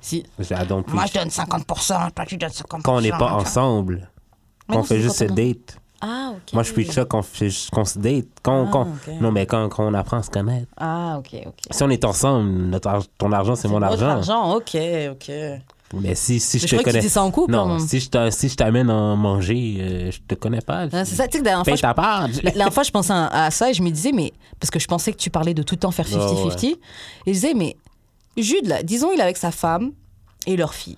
Si. 0.00 0.22
Moi, 0.38 1.06
je 1.06 1.14
donne 1.14 1.30
50%, 1.30 2.10
toi, 2.14 2.26
tu 2.26 2.36
donnes 2.36 2.50
50%. 2.50 2.82
Quand 2.82 2.96
on 2.96 3.00
n'est 3.00 3.08
pas 3.10 3.32
ensemble, 3.32 4.10
qu'on 4.68 4.76
non, 4.76 4.82
fait 4.82 5.00
juste 5.00 5.18
quand 5.26 5.32
on 5.32 5.36
est- 5.36 5.54
date. 5.54 5.78
Ah, 6.00 6.32
ok. 6.34 6.52
Moi, 6.52 6.62
je 6.62 6.72
preach 6.72 6.90
ça 6.90 7.04
qu'on 7.04 7.22
juste- 7.22 7.70
qu'on 7.70 7.84
se 7.84 7.98
date. 7.98 8.26
Quand, 8.42 8.66
Ah, 8.66 8.70
quand-. 8.72 9.20
Non, 9.20 9.32
mais 9.32 9.46
quand, 9.46 9.68
quand 9.70 9.86
on 9.86 9.94
apprend 9.94 10.18
à 10.18 10.22
se 10.22 10.30
connaître. 10.30 10.66
Ah, 10.76 11.16
ok, 11.18 11.30
ok. 11.46 11.54
Si 11.70 11.82
on 11.82 11.88
est 11.90 12.04
ensemble, 12.04 12.50
notre 12.50 12.88
ar- 12.88 13.06
ton 13.16 13.32
argent, 13.32 13.54
c'est 13.56 13.68
mon 13.68 13.80
argent. 13.80 14.08
argent, 14.08 14.54
ok, 14.56 14.76
ok. 15.12 15.30
Mais 16.00 16.14
si, 16.16 16.40
si 16.40 16.58
je 16.58 16.66
je 16.66 16.76
te 16.76 16.80
crois 16.82 16.92
connais. 16.92 17.18
en 17.18 17.30
couple. 17.30 17.52
Non, 17.52 17.70
hein. 17.74 17.78
si 17.78 18.00
je 18.00 18.30
si 18.30 18.48
je 18.48 18.56
t'amène 18.56 18.90
à 18.90 19.14
manger, 19.14 19.76
euh, 19.78 20.10
je 20.10 20.18
te 20.26 20.34
connais 20.34 20.60
pas. 20.60 20.90
C'est 20.90 21.04
ça, 21.04 21.28
tu 21.28 21.38
sais 21.38 21.44
la 21.44 21.44
dernière 21.62 21.64
fois, 21.64 21.76
je. 22.26 22.40
La 22.42 22.50
la 22.64 22.70
fois, 22.72 22.82
je 22.82 22.90
pensais 22.90 23.12
à, 23.12 23.26
à 23.44 23.50
ça 23.50 23.70
et 23.70 23.74
je 23.74 23.82
me 23.82 23.90
disais, 23.90 24.10
mais. 24.12 24.32
Parce 24.58 24.70
que 24.70 24.78
je 24.80 24.86
pensais 24.88 25.12
que 25.12 25.18
tu 25.18 25.30
parlais 25.30 25.54
de 25.54 25.62
tout 25.62 25.76
le 25.76 25.80
temps 25.80 25.90
faire 25.92 26.06
50-50. 26.08 26.66
Et 26.66 26.78
je 27.26 27.32
disais, 27.32 27.54
mais. 27.54 27.76
Jude, 28.36 28.66
là, 28.66 28.82
disons, 28.82 29.12
il 29.12 29.20
est 29.20 29.22
avec 29.22 29.36
sa 29.36 29.52
femme 29.52 29.92
et 30.46 30.56
leur 30.56 30.74
fille. 30.74 30.96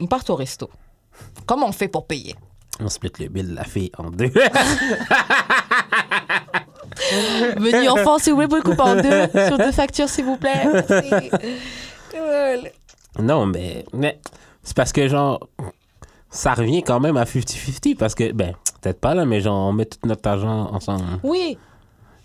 Ils 0.00 0.06
partent 0.06 0.30
au 0.30 0.36
resto. 0.36 0.70
Comment 1.46 1.66
on 1.68 1.72
fait 1.72 1.88
pour 1.88 2.06
payer? 2.06 2.36
On 2.80 2.88
split 2.88 3.12
le 3.20 3.28
bill 3.28 3.48
de 3.50 3.54
la 3.54 3.64
fille 3.64 3.90
en 3.98 4.10
deux. 4.10 4.30
Venu 7.56 7.88
enfant, 7.88 8.18
s'il 8.18 8.34
vous 8.34 8.46
plaît, 8.48 8.60
couper 8.60 8.80
en 8.80 8.96
deux. 8.96 9.28
Sur 9.46 9.58
deux 9.58 9.72
factures, 9.72 10.08
s'il 10.08 10.24
vous 10.24 10.36
plaît. 10.36 10.64
Non, 13.20 13.46
mais, 13.46 13.84
mais 13.92 14.20
c'est 14.62 14.76
parce 14.76 14.92
que, 14.92 15.08
genre, 15.08 15.40
ça 16.30 16.54
revient 16.54 16.82
quand 16.82 17.00
même 17.00 17.16
à 17.16 17.24
50-50 17.24 17.96
parce 17.96 18.14
que, 18.14 18.32
ben, 18.32 18.54
peut-être 18.80 19.00
pas 19.00 19.14
là, 19.14 19.24
mais 19.24 19.40
genre, 19.40 19.68
on 19.68 19.72
met 19.72 19.86
tout 19.86 19.98
notre 20.04 20.28
argent 20.28 20.72
ensemble. 20.72 21.04
Oui. 21.22 21.58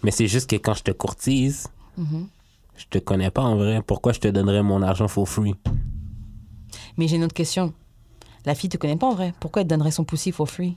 Mais 0.03 0.11
c'est 0.11 0.27
juste 0.27 0.49
que 0.49 0.55
quand 0.57 0.73
je 0.75 0.83
te 0.83 0.91
courtise, 0.91 1.67
Mhm. 1.97 2.27
je 2.75 2.85
te 2.89 2.97
connais 2.97 3.29
pas 3.31 3.41
en 3.43 3.55
vrai. 3.55 3.81
Pourquoi 3.85 4.13
je 4.13 4.19
te 4.19 4.27
donnerais 4.27 4.63
mon 4.63 4.81
argent 4.81 5.07
for 5.07 5.27
free? 5.27 5.55
Mais 6.97 7.07
j'ai 7.07 7.15
une 7.15 7.23
autre 7.23 7.33
question. 7.33 7.73
La 8.45 8.55
fille 8.55 8.69
te 8.69 8.77
connaît 8.77 8.95
pas 8.97 9.07
en 9.07 9.13
vrai. 9.13 9.33
Pourquoi 9.39 9.61
elle 9.61 9.67
te 9.67 9.73
donnerait 9.73 9.91
son 9.91 10.03
pussy 10.03 10.31
for 10.31 10.49
free? 10.49 10.75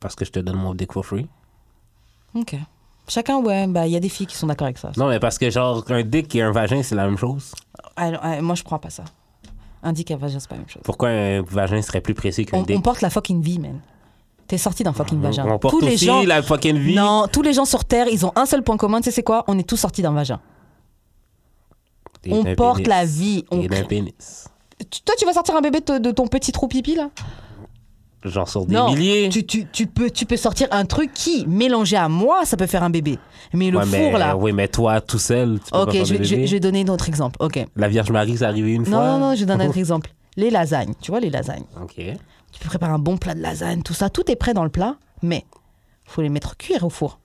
Parce 0.00 0.14
que 0.14 0.24
je 0.24 0.30
te 0.32 0.38
donne 0.38 0.56
mon 0.56 0.74
dick 0.74 0.92
for 0.92 1.04
free? 1.04 1.26
Ok. 2.34 2.54
Chacun, 3.08 3.38
ouais, 3.38 3.66
bah, 3.66 3.86
il 3.86 3.92
y 3.92 3.96
a 3.96 4.00
des 4.00 4.08
filles 4.08 4.26
qui 4.26 4.36
sont 4.36 4.46
d'accord 4.46 4.66
avec 4.66 4.78
ça. 4.78 4.90
Non, 4.96 5.08
mais 5.08 5.20
parce 5.20 5.38
que, 5.38 5.48
genre, 5.50 5.84
un 5.88 6.02
dick 6.02 6.34
et 6.34 6.42
un 6.42 6.50
vagin, 6.50 6.82
c'est 6.82 6.94
la 6.94 7.04
même 7.06 7.16
chose. 7.18 7.52
Alors, 7.94 8.24
euh, 8.24 8.42
moi, 8.42 8.54
je 8.54 8.62
crois 8.64 8.80
pas 8.80 8.90
ça. 8.90 9.04
Un 9.82 9.92
dick 9.92 10.10
et 10.10 10.16
vagin, 10.16 10.40
c'est 10.40 10.48
pas 10.48 10.56
la 10.56 10.60
même 10.62 10.68
chose. 10.68 10.82
Pourquoi 10.84 11.10
un 11.10 11.42
vagin 11.42 11.80
serait 11.82 12.00
plus 12.00 12.14
précis 12.14 12.44
qu'un 12.46 12.58
On, 12.58 12.62
dick? 12.62 12.76
on 12.76 12.80
porte 12.80 13.02
la 13.02 13.10
fucking 13.10 13.40
vie, 13.42 13.58
man. 13.60 13.80
T'es 14.48 14.58
sorti 14.58 14.82
d'un 14.82 14.92
fucking 14.92 15.20
vagin. 15.20 15.44
On 15.46 15.58
porte 15.58 15.74
tous 15.74 15.80
les 15.86 15.94
aussi 15.94 16.06
gens, 16.06 16.22
la 16.24 16.42
fucking 16.42 16.76
vie. 16.78 16.94
non, 16.94 17.26
tous 17.32 17.42
les 17.42 17.52
gens 17.52 17.64
sur 17.64 17.84
Terre, 17.84 18.06
ils 18.10 18.24
ont 18.26 18.32
un 18.36 18.46
seul 18.46 18.62
point 18.62 18.76
commun. 18.76 18.98
Tu 18.98 19.04
sais 19.04 19.10
c'est 19.10 19.22
quoi? 19.22 19.44
On 19.48 19.58
est 19.58 19.68
tous 19.68 19.76
sortis 19.76 20.02
d'un 20.02 20.12
vagin. 20.12 20.40
Et 22.24 22.32
on 22.32 22.42
d'un 22.42 22.54
porte 22.54 22.76
pénis. 22.78 22.88
la 22.88 23.04
vie. 23.04 23.44
On 23.50 23.60
Et 23.62 23.68
d'un 23.68 23.84
pénis. 23.84 24.48
Toi, 25.04 25.14
tu 25.18 25.24
vas 25.24 25.32
sortir 25.32 25.56
un 25.56 25.60
bébé 25.60 25.80
de, 25.80 25.98
de 25.98 26.10
ton 26.10 26.26
petit 26.26 26.52
trou 26.52 26.68
pipi 26.68 26.94
là 26.96 27.10
Genre 28.24 28.48
sur 28.48 28.66
des 28.66 28.74
Non. 28.74 28.90
milliers. 28.90 29.28
Tu, 29.28 29.46
tu, 29.46 29.66
tu 29.70 29.86
peux, 29.86 30.10
tu 30.10 30.26
peux 30.26 30.36
sortir 30.36 30.66
un 30.72 30.84
truc 30.84 31.12
qui, 31.14 31.46
mélangé 31.46 31.96
à 31.96 32.08
moi, 32.08 32.44
ça 32.44 32.56
peut 32.56 32.66
faire 32.66 32.82
un 32.82 32.90
bébé. 32.90 33.18
Mais 33.52 33.70
le 33.70 33.78
Ouais, 33.78 33.84
mais, 33.86 34.10
four 34.10 34.18
là. 34.18 34.36
Oui, 34.36 34.52
mais 34.52 34.66
toi, 34.68 35.00
tout 35.00 35.18
seul, 35.18 35.60
tu 35.64 35.70
peux 35.70 35.78
ok, 35.78 35.86
pas 35.86 36.04
je 36.04 36.14
je, 36.22 36.24
je 36.46 36.52
vais 36.52 36.60
donner 36.60 36.82
un 36.82 36.88
autre 36.88 37.08
exemple. 37.08 37.36
Ok. 37.40 37.64
La 37.76 37.88
Vierge 37.88 38.10
Marie, 38.10 38.36
c'est 38.38 38.44
arrivé 38.44 38.72
une 38.72 38.82
Non, 38.82 38.90
fois. 38.98 39.06
non, 39.06 39.18
non, 39.18 39.34
je 39.36 39.44
donne 39.44 39.60
un 39.60 39.68
autre 39.68 39.78
exemple. 39.78 40.10
Les 40.36 40.50
lasagnes. 40.50 40.94
Tu 41.00 41.10
vois, 41.12 41.20
les 41.20 41.30
lasagnes. 41.30 41.64
OK. 41.80 41.94
Tu 41.96 42.60
peux 42.60 42.68
préparer 42.68 42.92
un 42.92 42.98
bon 42.98 43.16
plat 43.16 43.34
de 43.34 43.40
lasagne, 43.40 43.82
tout 43.82 43.94
ça, 43.94 44.10
tout 44.10 44.28
est 44.30 44.36
prêt 44.36 44.54
dans 44.54 44.64
le 44.64 44.70
plat, 44.70 44.96
mais 45.22 45.44
faut 46.04 46.22
les 46.22 46.28
mettre 46.30 46.56
cuire 46.56 46.84
au 46.84 46.90
four. 46.90 47.20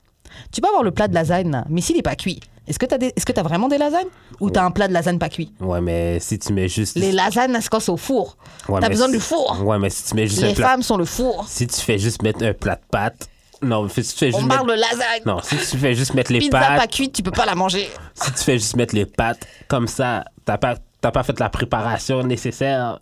Tu 0.52 0.62
peux 0.62 0.68
avoir 0.68 0.84
le 0.84 0.92
plat 0.92 1.08
de 1.08 1.14
lasagne, 1.16 1.64
mais 1.70 1.82
s'il 1.82 1.96
n'est 1.96 2.02
pas 2.02 2.16
cuit, 2.16 2.40
est-ce 2.72 2.80
que 2.80 2.86
tu 2.86 2.96
as, 2.96 2.98
est-ce 3.16 3.26
que 3.26 3.40
as 3.40 3.44
vraiment 3.44 3.68
des 3.68 3.78
lasagnes? 3.78 4.08
Ou 4.40 4.50
tu 4.50 4.58
as 4.60 4.66
un 4.66 4.72
plat 4.72 4.88
de 4.88 4.94
lasagne 4.94 5.20
pas 5.20 5.30
cuit? 5.30 5.54
Ouais, 5.60 5.80
mais 5.82 6.20
si 6.20 6.40
tu 6.40 6.52
mets 6.54 6.68
juste... 6.68 6.96
Les 6.98 7.12
lasagnes, 7.12 7.54
elles 7.56 7.62
se 7.62 7.70
cassent 7.70 7.90
au 7.90 7.98
four. 7.98 8.38
Ouais, 8.68 8.80
T'as 8.82 8.88
mais 8.88 8.94
besoin 8.96 9.08
si- 9.08 9.14
du 9.14 9.20
four. 9.20 9.62
Ouais, 9.66 9.78
mais 9.78 9.90
si 9.90 10.04
tu 10.06 10.16
mets 10.16 10.26
juste 10.28 10.42
Les 10.42 10.52
un 10.52 10.54
plat... 10.54 10.68
femmes 10.70 10.84
sont 10.84 10.98
le 10.98 11.06
four. 11.06 11.46
Si 11.48 11.68
tu 11.68 11.80
fais 11.80 12.00
juste 12.00 12.22
mettre 12.24 12.44
un 12.44 12.54
plat 12.54 12.76
de 12.76 12.82
pâtes... 12.90 13.28
Non, 13.62 13.88
si 13.88 14.02
tu 14.02 14.10
fais 14.18 14.28
juste 14.28 14.40
On 14.40 14.42
mettre... 14.44 14.56
parle 14.56 14.70
de 14.70 14.74
lasagne. 14.82 15.22
Non, 15.26 15.38
si 15.44 15.56
tu 15.56 15.78
fais 15.78 15.94
juste 15.94 16.16
mettre 16.16 16.32
les 16.34 16.40
Pizza 16.40 16.58
pâtes... 16.60 16.80
pas 16.80 16.88
cuite, 16.88 17.14
tu 17.14 17.22
peux 17.22 17.30
pas 17.32 17.46
la 17.46 17.54
manger. 17.54 17.88
Si 18.16 18.32
tu 18.32 18.40
fais 18.44 18.58
juste 18.58 18.76
mettre 18.76 18.96
les 18.96 19.06
pâtes 19.06 19.46
comme 19.68 19.88
ça, 19.88 20.24
t'as 20.46 20.58
pas, 20.58 20.76
pas 21.02 21.24
fait 21.24 21.40
la 21.40 21.50
préparation 21.50 22.24
nécessaire 22.24 23.00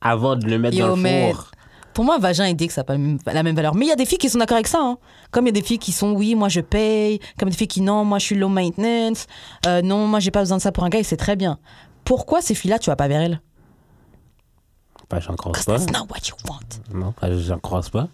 avant 0.00 0.36
de 0.36 0.46
le 0.46 0.58
mettre 0.58 0.76
Yo, 0.76 0.86
dans 0.88 0.96
le 0.96 1.02
mais- 1.02 1.32
four. 1.32 1.50
Pour 1.94 2.04
moi, 2.04 2.18
vagin 2.18 2.44
et 2.46 2.54
dick, 2.54 2.70
ça 2.72 2.80
n'a 2.80 2.84
pas 2.84 2.92
la 3.32 3.42
même- 3.42 3.54
valeur. 3.56 3.74
Mais 3.74 3.86
il 3.86 3.88
y 3.88 3.92
a 3.92 3.96
des 3.96 4.06
filles 4.06 4.18
qui 4.18 4.30
sont 4.30 4.38
d'accord 4.38 4.56
avec 4.56 4.66
ça. 4.68 4.80
hein. 4.80 4.98
Comme 5.30 5.44
il 5.46 5.48
y 5.48 5.50
a 5.50 5.60
des 5.60 5.62
filles 5.62 5.78
qui 5.78 5.92
sont, 5.92 6.12
oui, 6.12 6.34
moi 6.34 6.48
je 6.48 6.60
paye. 6.60 7.20
Comme 7.38 7.50
des 7.50 7.56
filles 7.56 7.68
qui, 7.68 7.80
non, 7.82 8.04
moi 8.04 8.18
je 8.18 8.24
suis 8.26 8.34
low 8.36 8.48
maintenance. 8.48 9.26
Euh, 9.66 9.82
non, 9.82 10.06
moi 10.06 10.18
j'ai 10.20 10.30
pas 10.30 10.40
besoin 10.40 10.56
de 10.56 10.62
ça 10.62 10.72
pour 10.72 10.84
un 10.84 10.88
gars 10.88 10.98
et 11.00 11.04
c'est 11.04 11.16
très 11.16 11.36
bien. 11.36 11.58
Pourquoi 12.04 12.40
ces 12.40 12.54
filles-là, 12.54 12.78
tu 12.78 12.88
vas 12.90 12.96
pas 12.96 13.08
vers 13.08 13.20
elles? 13.20 13.40
Ben, 15.10 15.20
j'en 15.20 15.36
croise 15.36 15.64
pas. 15.64 15.78
that's 15.78 15.92
not 15.92 16.06
what 16.10 16.20
you 16.28 16.34
want. 16.48 16.60
Non, 16.98 17.12
ben, 17.20 17.38
j'en 17.38 17.58
croise 17.58 17.90
pas. 17.90 18.08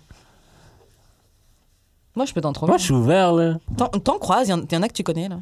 Moi, 2.17 2.27
je 2.27 2.33
peux 2.35 2.41
t'en 2.41 2.53
trouver. 2.53 2.71
Moi, 2.71 2.79
je 2.79 2.83
suis 2.85 2.95
ouvert, 2.95 3.33
là. 3.33 3.59
T'en, 3.77 4.19
croises, 4.19 4.49
il 4.49 4.51
y, 4.51 4.55
en- 4.55 4.63
il 4.63 4.73
y 4.73 4.77
en 4.77 4.83
a 4.83 4.89
que 4.89 4.93
tu 4.95 5.05
connais, 5.05 5.29
là. 5.29 5.39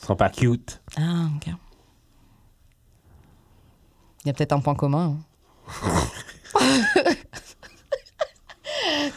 Ils 0.00 0.06
sont 0.06 0.14
pas 0.14 0.28
cute. 0.30 0.80
Ah, 0.96 1.26
ok. 1.36 1.52
Il 4.24 4.28
y 4.28 4.30
a 4.30 4.32
peut-être 4.32 4.52
un 4.52 4.60
point 4.60 4.76
commun. 4.76 5.16
hein. 5.72 5.90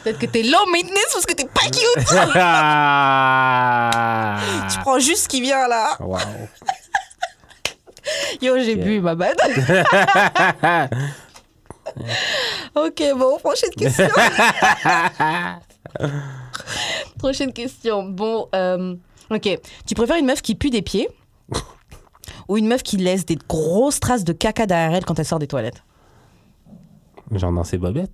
peut-être 0.02 0.18
que 0.18 0.26
t'es 0.26 0.42
low 0.42 0.66
maintenance 0.72 1.12
parce 1.12 1.26
que 1.26 1.34
t'es 1.34 1.46
pas 1.46 1.62
cute. 1.62 1.74
tu 4.72 4.78
prends 4.80 4.98
juste 4.98 5.22
ce 5.24 5.28
qui 5.28 5.40
vient 5.40 5.68
là. 5.68 5.96
wow. 6.00 6.18
Yo, 8.40 8.58
j'ai 8.58 8.76
bu 8.76 9.00
ma 9.00 9.14
bad. 9.14 9.36
ok, 12.74 13.02
bon, 13.16 13.38
prochaine 13.38 13.70
question. 13.70 14.08
prochaine 17.18 17.52
question. 17.52 18.04
Bon, 18.04 18.48
euh, 18.54 18.94
ok. 19.30 19.58
Tu 19.86 19.94
préfères 19.94 20.16
une 20.16 20.26
meuf 20.26 20.42
qui 20.42 20.54
pue 20.54 20.70
des 20.70 20.82
pieds 20.82 21.08
ou 22.48 22.58
une 22.58 22.66
meuf 22.66 22.82
qui 22.82 22.98
laisse 22.98 23.24
des 23.24 23.38
grosses 23.48 24.00
traces 24.00 24.24
de 24.24 24.32
caca 24.32 24.66
derrière 24.66 24.96
elle 24.96 25.04
quand 25.04 25.18
elle 25.18 25.24
sort 25.24 25.38
des 25.38 25.46
toilettes? 25.46 25.82
Genre 27.30 27.52
dans 27.52 27.64
ses 27.64 27.78
bobettes. 27.78 28.12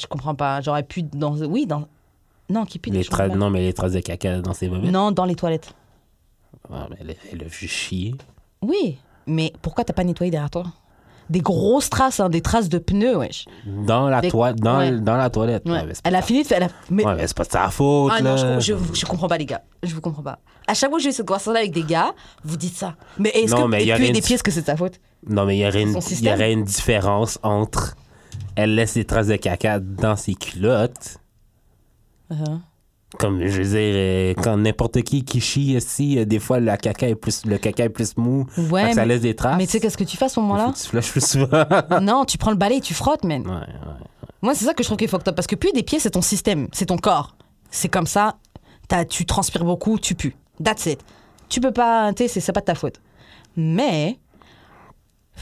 Je 0.00 0.06
comprends 0.06 0.34
pas. 0.34 0.60
J'aurais 0.60 0.82
pu 0.82 1.02
dans. 1.02 1.36
Oui, 1.36 1.66
dans. 1.66 1.86
Non, 2.50 2.64
qui 2.64 2.78
pue 2.78 2.90
Les 2.90 3.02
tra- 3.02 3.34
non, 3.34 3.50
mais 3.50 3.60
les 3.60 3.72
traces 3.72 3.92
de 3.92 4.00
caca 4.00 4.40
dans 4.40 4.52
ses 4.52 4.68
bobettes. 4.68 4.90
Non, 4.90 5.10
dans 5.10 5.24
les 5.24 5.34
toilettes. 5.34 5.72
Ah, 6.72 6.86
mais 6.90 6.96
elle, 7.00 7.16
elle 7.32 7.42
a 7.42 7.48
vu 7.48 7.66
chier. 7.66 8.14
Oui, 8.62 8.98
mais 9.26 9.52
pourquoi 9.62 9.84
t'as 9.84 9.92
pas 9.92 10.04
nettoyé 10.04 10.30
derrière 10.30 10.50
toi? 10.50 10.64
Des 11.30 11.40
grosses 11.40 11.88
traces, 11.88 12.20
hein, 12.20 12.28
des 12.28 12.42
traces 12.42 12.68
de 12.68 12.78
pneus, 12.78 13.16
wesh. 13.16 13.46
Dans 13.64 14.08
la, 14.08 14.20
Des- 14.20 14.28
dans, 14.30 14.78
ouais. 14.78 14.90
dans 15.00 15.16
la 15.16 15.30
toilette. 15.30 15.64
Ouais. 15.66 15.82
Ouais, 15.84 15.92
Elle 16.04 16.14
a 16.14 16.20
fini 16.20 16.42
de 16.42 16.46
faire. 16.46 16.68
Mais... 16.90 17.06
ouais, 17.06 17.14
mais 17.14 17.26
c'est 17.26 17.36
pas 17.36 17.44
de 17.44 17.50
sa 17.50 17.70
faute, 17.70 18.12
Ah 18.14 18.20
là. 18.20 18.30
non, 18.30 18.36
je, 18.60 18.74
je, 18.74 18.74
je 18.94 19.06
comprends 19.06 19.28
pas, 19.28 19.38
les 19.38 19.46
gars. 19.46 19.62
Je 19.82 19.94
vous 19.94 20.00
comprends 20.00 20.22
pas. 20.22 20.40
À 20.66 20.74
chaque 20.74 20.90
fois 20.90 20.98
que 20.98 21.04
j'ai 21.04 21.12
cette 21.12 21.26
conversation 21.26 21.54
avec 21.54 21.72
des 21.72 21.84
gars, 21.84 22.12
vous 22.44 22.56
dites 22.56 22.76
ça. 22.76 22.96
Mais 23.18 23.30
est-ce 23.30 23.54
que 23.54 23.66
mais 23.66 23.84
y 23.84 23.92
a 23.92 23.98
des 23.98 24.12
pieds, 24.20 24.34
est-ce 24.34 24.42
que 24.42 24.50
c'est 24.50 24.60
de 24.62 24.66
sa 24.66 24.76
faute? 24.76 25.00
Non, 25.26 25.46
mais 25.46 25.56
il 25.56 25.60
y 25.60 25.66
aurait 25.66 25.82
une, 25.82 25.96
y 25.96 26.28
aurait 26.32 26.52
une 26.52 26.64
différence 26.64 27.38
entre 27.42 27.96
elle 28.56 28.74
laisse 28.74 28.94
des 28.94 29.04
traces 29.04 29.28
de 29.28 29.36
caca 29.36 29.80
dans 29.80 30.16
ses 30.16 30.34
culottes. 30.34 31.18
Uh-huh. 32.30 32.58
Comme, 33.18 33.46
je 33.46 33.60
veux 33.62 33.68
dire, 33.68 33.78
euh, 33.78 34.34
quand 34.42 34.56
n'importe 34.56 35.02
qui 35.02 35.22
qui 35.24 35.40
chie 35.40 35.74
ici, 35.74 36.18
euh, 36.18 36.24
des 36.24 36.38
fois, 36.38 36.60
le 36.60 36.74
caca 36.76 37.08
est 37.08 37.14
plus, 37.14 37.44
le 37.44 37.58
caca 37.58 37.84
est 37.84 37.90
plus 37.90 38.16
mou. 38.16 38.46
Ouais, 38.56 38.88
que 38.88 38.94
ça 38.94 39.04
laisse 39.04 39.20
des 39.20 39.36
traces. 39.36 39.58
Mais 39.58 39.66
tu 39.66 39.72
sais, 39.72 39.80
qu'est-ce 39.80 39.98
que 39.98 40.04
tu 40.04 40.16
fais 40.16 40.24
à 40.24 40.28
ce 40.28 40.34
faut 40.36 40.40
moment-là 40.40 40.72
que 40.72 40.78
tu 40.78 40.88
flushes 40.88 41.10
plus 41.10 41.26
souvent. 41.26 41.64
Non, 42.00 42.24
tu 42.24 42.38
prends 42.38 42.50
le 42.50 42.56
balai 42.56 42.76
et 42.76 42.80
tu 42.80 42.94
frottes, 42.94 43.24
man. 43.24 43.46
ouais. 43.46 43.66
Moi, 44.40 44.54
c'est 44.54 44.64
ça 44.64 44.72
que 44.74 44.82
je 44.82 44.88
trouve 44.88 44.96
qui 44.96 45.04
est 45.04 45.08
fucked 45.08 45.28
up. 45.28 45.36
Parce 45.36 45.46
que 45.46 45.56
puer 45.56 45.72
des 45.72 45.82
pieds, 45.82 45.98
c'est 45.98 46.10
ton 46.10 46.22
système, 46.22 46.68
c'est 46.72 46.86
ton 46.86 46.96
corps. 46.96 47.36
C'est 47.70 47.88
comme 47.90 48.06
ça, 48.06 48.36
t'as- 48.88 49.04
tu 49.04 49.26
transpires 49.26 49.64
beaucoup, 49.64 49.98
tu 49.98 50.14
pues. 50.14 50.32
That's 50.62 50.86
it. 50.86 51.00
tu 51.48 51.60
peux 51.60 51.70
pas, 51.72 52.12
tu 52.14 52.28
sais, 52.28 52.40
c'est 52.40 52.52
pas 52.52 52.60
de 52.60 52.66
ta 52.66 52.74
faute. 52.74 52.98
Mais, 53.56 54.18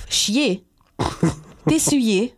chier, 0.08 0.64
t'essuyer, 1.68 2.34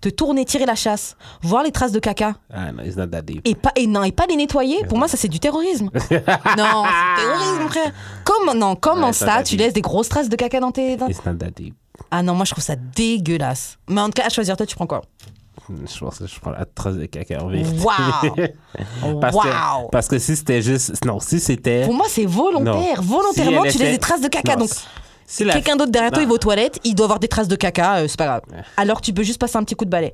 te 0.00 0.08
tourner, 0.08 0.44
tirer 0.44 0.64
la 0.66 0.74
chasse, 0.74 1.16
voir 1.42 1.62
les 1.62 1.72
traces 1.72 1.92
de 1.92 1.98
caca, 1.98 2.34
Ah, 2.52 2.70
no, 2.72 2.82
it's 2.84 2.96
not 2.96 3.08
that 3.08 3.22
deep. 3.22 3.40
et 3.44 3.54
pas, 3.54 3.72
et 3.76 3.86
non, 3.86 4.04
et 4.04 4.12
pas 4.12 4.26
les 4.26 4.36
nettoyer, 4.36 4.84
pour 4.88 4.96
moi, 4.98 5.08
ça 5.08 5.16
c'est 5.16 5.28
du 5.28 5.40
terrorisme. 5.40 5.90
non, 5.94 6.00
c'est 6.00 6.18
du 6.18 6.56
terrorisme, 6.56 7.68
frère. 7.68 7.92
Comment, 8.24 8.54
non, 8.54 8.76
comment 8.76 9.12
ça, 9.12 9.42
tu 9.42 9.56
laisses 9.56 9.72
des 9.72 9.80
grosses 9.80 10.08
traces 10.08 10.28
de 10.28 10.36
caca 10.36 10.60
dans 10.60 10.70
tes. 10.72 10.96
dans- 10.96 11.08
It's 11.08 11.24
not 11.24 11.34
that 11.34 11.50
deep. 11.56 11.74
Ah 12.10 12.22
non, 12.22 12.34
moi 12.34 12.44
je 12.44 12.52
trouve 12.52 12.62
ça 12.64 12.76
dégueulasse. 12.76 13.76
Mais 13.88 14.00
en 14.00 14.06
tout 14.06 14.12
cas, 14.12 14.26
à 14.26 14.28
choisir, 14.28 14.56
toi, 14.56 14.66
tu 14.66 14.76
prends 14.76 14.86
quoi? 14.86 15.02
Je 15.68 15.98
pense 15.98 16.18
que 16.20 16.26
je 16.26 16.40
prends 16.40 16.52
la 16.52 16.64
trace 16.64 16.94
de 16.94 17.04
caca 17.06 17.42
en 17.44 17.48
vérité. 17.48 17.76
Waouh 17.82 19.18
parce, 19.20 19.34
Waouh 19.36 19.86
que, 19.86 19.90
parce 19.90 20.08
que 20.08 20.18
si 20.18 20.34
c'était 20.36 20.62
juste. 20.62 21.04
Non, 21.04 21.20
si 21.20 21.40
c'était. 21.40 21.84
Pour 21.84 21.92
moi, 21.94 22.06
c'est 22.08 22.24
volontaire. 22.24 23.02
Volontairement, 23.02 23.64
Si 23.66 23.76
tu 23.76 23.82
laisses 23.82 23.92
des 23.92 23.98
traces 23.98 24.20
de 24.22 24.28
caca. 24.28 24.54
Non, 24.54 24.60
Donc, 24.60 24.70
la- 25.44 25.52
quelqu'un 25.54 25.76
d'autre 25.76 25.92
derrière 25.92 26.10
toi, 26.10 26.22
il 26.22 26.28
va 26.28 26.34
aux 26.34 26.38
toilettes, 26.38 26.78
il 26.84 26.94
doit 26.94 27.04
avoir 27.06 27.18
des 27.20 27.28
traces 27.28 27.48
de 27.48 27.56
caca, 27.56 27.96
euh, 27.98 28.08
c'est 28.08 28.18
pas 28.18 28.26
grave. 28.26 28.40
Alors, 28.76 29.00
tu 29.00 29.12
peux 29.12 29.22
juste 29.22 29.38
passer 29.38 29.56
un 29.58 29.62
petit 29.64 29.74
coup 29.74 29.84
de 29.84 29.90
balai. 29.90 30.12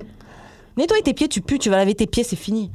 Nettoyer 0.77 1.01
tes 1.03 1.13
pieds, 1.13 1.29
tu 1.29 1.39
pues, 1.41 1.57
tu 1.57 1.69
vas 1.69 1.77
laver 1.77 1.95
tes 1.95 2.05
pieds, 2.07 2.23
c'est 2.25 2.35
fini. 2.35 2.69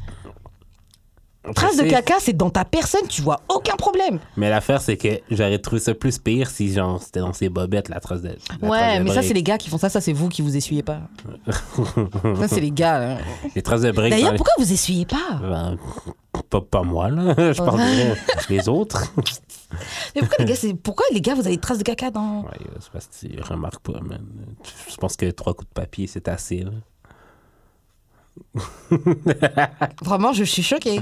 Traces 1.55 1.79
de 1.79 1.85
caca, 1.85 2.17
c'est 2.21 2.37
dans 2.37 2.51
ta 2.51 2.67
personne, 2.67 3.07
tu 3.09 3.23
vois 3.23 3.41
aucun 3.49 3.75
problème. 3.77 4.19
Mais 4.37 4.51
l'affaire, 4.51 4.83
c'est 4.83 4.99
que 4.99 5.09
j'aurais 5.31 5.59
trouvé 5.59 5.81
ça 5.81 5.95
plus 5.95 6.19
pire 6.19 6.51
si, 6.51 6.71
genre, 6.73 7.03
c'était 7.03 7.21
dans 7.21 7.33
ses 7.33 7.49
bobettes, 7.49 7.89
la 7.89 7.99
trace 7.99 8.21
de. 8.21 8.29
la 8.29 8.35
trace 8.35 8.71
Ouais, 8.71 8.99
de 8.99 9.05
mais 9.05 9.15
ça, 9.15 9.23
c'est 9.23 9.33
les 9.33 9.43
gars 9.43 9.57
qui 9.57 9.71
font 9.71 9.79
ça, 9.79 9.89
ça, 9.89 10.03
c'est 10.03 10.13
vous 10.13 10.29
qui 10.29 10.43
vous 10.43 10.55
essuyez 10.55 10.83
pas. 10.83 11.01
ça, 11.47 12.49
c'est 12.49 12.61
les 12.61 12.71
gars. 12.71 13.17
Les 13.57 13.63
traces 13.63 13.81
de 13.81 13.91
break. 13.91 14.11
D'ailleurs, 14.11 14.37
pourquoi 14.37 14.53
vous 14.59 14.71
essuyez 14.71 15.07
pas? 15.07 15.41
Ben, 15.41 15.79
pas, 16.51 16.61
pas 16.61 16.83
moi, 16.83 17.09
là. 17.09 17.35
Je 17.53 17.63
parle 17.63 17.81
les 18.51 18.69
autres. 18.69 19.11
Mais 20.15 20.21
pourquoi 20.21 20.45
les 20.45 20.53
gars, 20.53 20.75
pourquoi 20.83 21.07
les 21.13 21.21
gars, 21.21 21.35
vous 21.35 21.47
avez 21.47 21.55
des 21.57 21.61
traces 21.61 21.79
de 21.79 21.85
caca 21.85 22.11
dans? 22.11 22.43
Ouais, 22.43 22.59
c'est 22.81 22.91
parce 22.93 23.07
que 23.07 23.27
tu 23.27 23.41
remarques 23.41 23.81
pas, 23.81 24.01
man. 24.01 24.27
Je 24.91 24.97
pense 24.97 25.17
que 25.17 25.31
trois 25.31 25.55
coups 25.55 25.69
de 25.69 25.75
papier, 25.75 26.07
c'est 26.07 26.29
assez, 26.29 26.59
là. 26.65 26.73
Vraiment, 30.03 30.33
je 30.33 30.45
suis 30.45 30.63
choquée. 30.63 31.01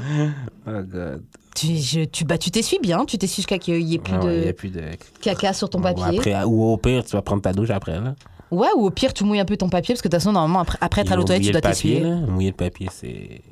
Oh, 0.67 0.71
God. 0.85 1.23
Tu, 1.55 1.77
je- 1.77 2.05
tu, 2.05 2.25
bah, 2.25 2.39
tu 2.39 2.51
t'essuies 2.51 2.79
bien, 2.81 3.05
tu 3.05 3.19
t'essuies 3.19 3.43
jusqu'à 3.43 3.59
qu'il 3.59 3.81
y 3.83 3.95
ait 3.95 3.99
plus 3.99 4.15
Ah 4.15 4.25
ouais, 4.25 4.53
plus 4.53 4.71
de. 4.71 4.83
caca 5.21 5.53
sur 5.53 5.69
ton 5.69 5.79
Ou 5.81 5.83
papier. 5.83 6.19
après, 6.19 6.45
ou 6.45 6.65
au 6.65 6.77
pire, 6.77 7.05
tu 7.05 7.13
vas 7.17 7.23
prendre 7.23 7.43
ta 7.43 7.53
douche 7.53 7.71
après, 7.71 8.01
là. 8.01 8.15
Ouais, 8.51 8.69
ou 8.77 8.87
au 8.87 8.91
pire, 8.91 9.13
tu 9.13 9.25
mouilles 9.25 9.41
un 9.41 9.45
peu 9.45 9.57
ton 9.57 9.69
papier, 9.69 9.95
parce 9.95 10.01
que 10.03 10.09
de 10.09 10.13
toute 10.13 10.21
façon, 10.21 10.33
normalement, 10.33 10.61
après, 10.61 10.79
après 10.81 11.01
être 11.03 11.13
à 11.13 11.17
l'autoilette, 11.17 11.43
tu 11.45 11.51
dois 11.51 11.61
t'essuyer. 11.61 12.01
Mouiller 12.05 12.51
le 12.51 12.57
papier, 12.57 12.89
c'est. 12.93 13.43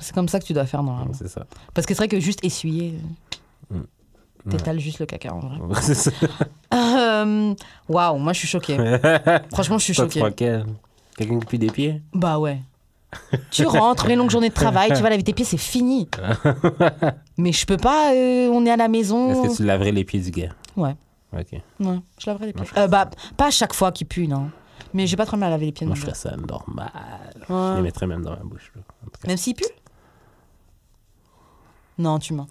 C'est 0.00 0.14
comme 0.14 0.28
ça 0.28 0.38
que 0.40 0.44
tu 0.44 0.52
dois 0.52 0.66
faire 0.66 0.82
normalement. 0.82 1.12
C'est 1.14 1.28
ça. 1.28 1.46
Parce 1.74 1.86
que 1.86 1.94
c'est 1.94 1.98
vrai 1.98 2.08
que 2.08 2.20
juste 2.20 2.44
essuyer, 2.44 2.94
Mm. 3.70 4.50
t'étales 4.50 4.78
juste 4.78 5.00
le 5.00 5.06
caca 5.06 5.32
en 5.34 5.40
vrai. 5.40 5.58
c'est 5.82 5.94
ça. 5.94 6.10
Euh, 6.72 7.54
Waouh, 7.88 8.18
moi 8.18 8.32
je 8.32 8.38
suis 8.40 8.48
choquée. 8.48 8.76
Franchement, 9.52 9.78
je 9.78 9.84
suis 9.84 9.94
choquée. 9.94 10.20
Quelqu'un 10.36 11.38
qui 11.40 11.46
pue 11.46 11.58
des 11.58 11.70
pieds? 11.70 12.00
Bah 12.14 12.38
ouais. 12.38 12.60
Tu 13.50 13.64
rentres, 13.66 14.06
les 14.08 14.16
longues 14.16 14.30
journées 14.30 14.48
de 14.50 14.54
travail, 14.54 14.92
tu 14.94 15.02
vas 15.02 15.10
laver 15.10 15.22
tes 15.22 15.32
pieds, 15.32 15.44
c'est 15.44 15.56
fini. 15.56 16.08
Mais 17.38 17.52
je 17.52 17.64
peux 17.66 17.76
pas, 17.76 18.12
euh, 18.12 18.48
on 18.52 18.64
est 18.66 18.70
à 18.70 18.76
la 18.76 18.88
maison. 18.88 19.30
Est-ce 19.44 19.52
que 19.52 19.56
tu 19.58 19.64
laverais 19.64 19.92
les 19.92 20.04
pieds 20.04 20.20
du 20.20 20.30
gars? 20.30 20.50
Ouais. 20.76 20.94
Ok. 21.32 21.52
Ouais, 21.80 21.98
je 22.18 22.26
laverai 22.26 22.46
les 22.46 22.52
pieds. 22.52 22.64
Euh, 22.76 22.86
bah, 22.88 23.08
pas 23.36 23.46
à 23.46 23.50
chaque 23.50 23.74
fois 23.74 23.92
qu'il 23.92 24.06
pue, 24.06 24.26
non. 24.28 24.50
Mais 24.94 25.06
j'ai 25.06 25.16
pas 25.16 25.26
trop 25.26 25.36
mal 25.36 25.48
à 25.48 25.50
laver 25.52 25.66
les 25.66 25.72
pieds. 25.72 25.86
Moi, 25.86 25.96
je 25.96 26.02
ferais 26.02 26.14
ça 26.14 26.34
normal. 26.36 26.90
Ouais. 27.48 27.56
Je 27.72 27.76
les 27.76 27.82
mettrais 27.82 28.06
même 28.06 28.22
dans 28.22 28.30
ma 28.30 28.36
bouche. 28.36 28.72
là. 28.74 28.82
En 29.02 29.06
tout 29.06 29.20
cas. 29.22 29.28
Même 29.28 29.36
s'il 29.36 29.54
pue? 29.54 29.64
Non, 31.98 32.18
tu 32.18 32.32
mens. 32.34 32.46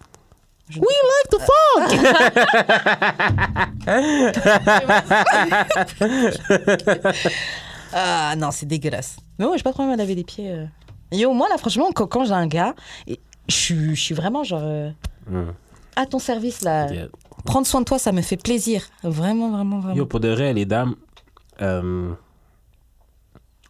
Je- 0.68 0.80
We 0.80 0.88
like 0.88 1.30
the 1.30 1.38
Ah 7.98 8.34
non, 8.36 8.50
c'est 8.50 8.66
dégueulasse. 8.66 9.16
Mais 9.38 9.46
ouais, 9.46 9.56
j'ai 9.56 9.62
pas 9.62 9.72
trop 9.72 9.84
mal 9.84 9.94
à 9.94 9.96
laver 9.96 10.14
les 10.14 10.24
pieds. 10.24 10.50
euh. 10.50 10.66
Yo, 11.12 11.32
moi 11.32 11.48
là, 11.48 11.56
franchement, 11.56 11.90
quand, 11.94 12.06
quand 12.06 12.24
j'ai 12.24 12.32
un 12.32 12.46
gars, 12.46 12.74
et 13.06 13.18
je 13.48 13.54
suis- 13.54 13.94
je 13.96 14.00
suis 14.00 14.14
vraiment 14.14 14.44
genre 14.44 14.60
euh, 14.62 14.90
Hum, 15.32 15.54
à 15.96 16.04
ton 16.04 16.18
service 16.18 16.60
là. 16.62 16.92
yeah. 16.92 17.06
Prendre 17.46 17.66
soin 17.66 17.80
de 17.80 17.86
toi, 17.86 17.98
ça 17.98 18.12
me 18.12 18.20
fait 18.22 18.36
plaisir. 18.36 18.82
Vraiment, 19.02 19.50
vraiment, 19.50 19.78
vraiment. 19.78 19.94
Yo, 19.96 20.04
pour 20.04 20.20
de 20.20 20.28
vrai, 20.28 20.52
les 20.52 20.66
dames, 20.66 20.94
euh, 21.62 22.12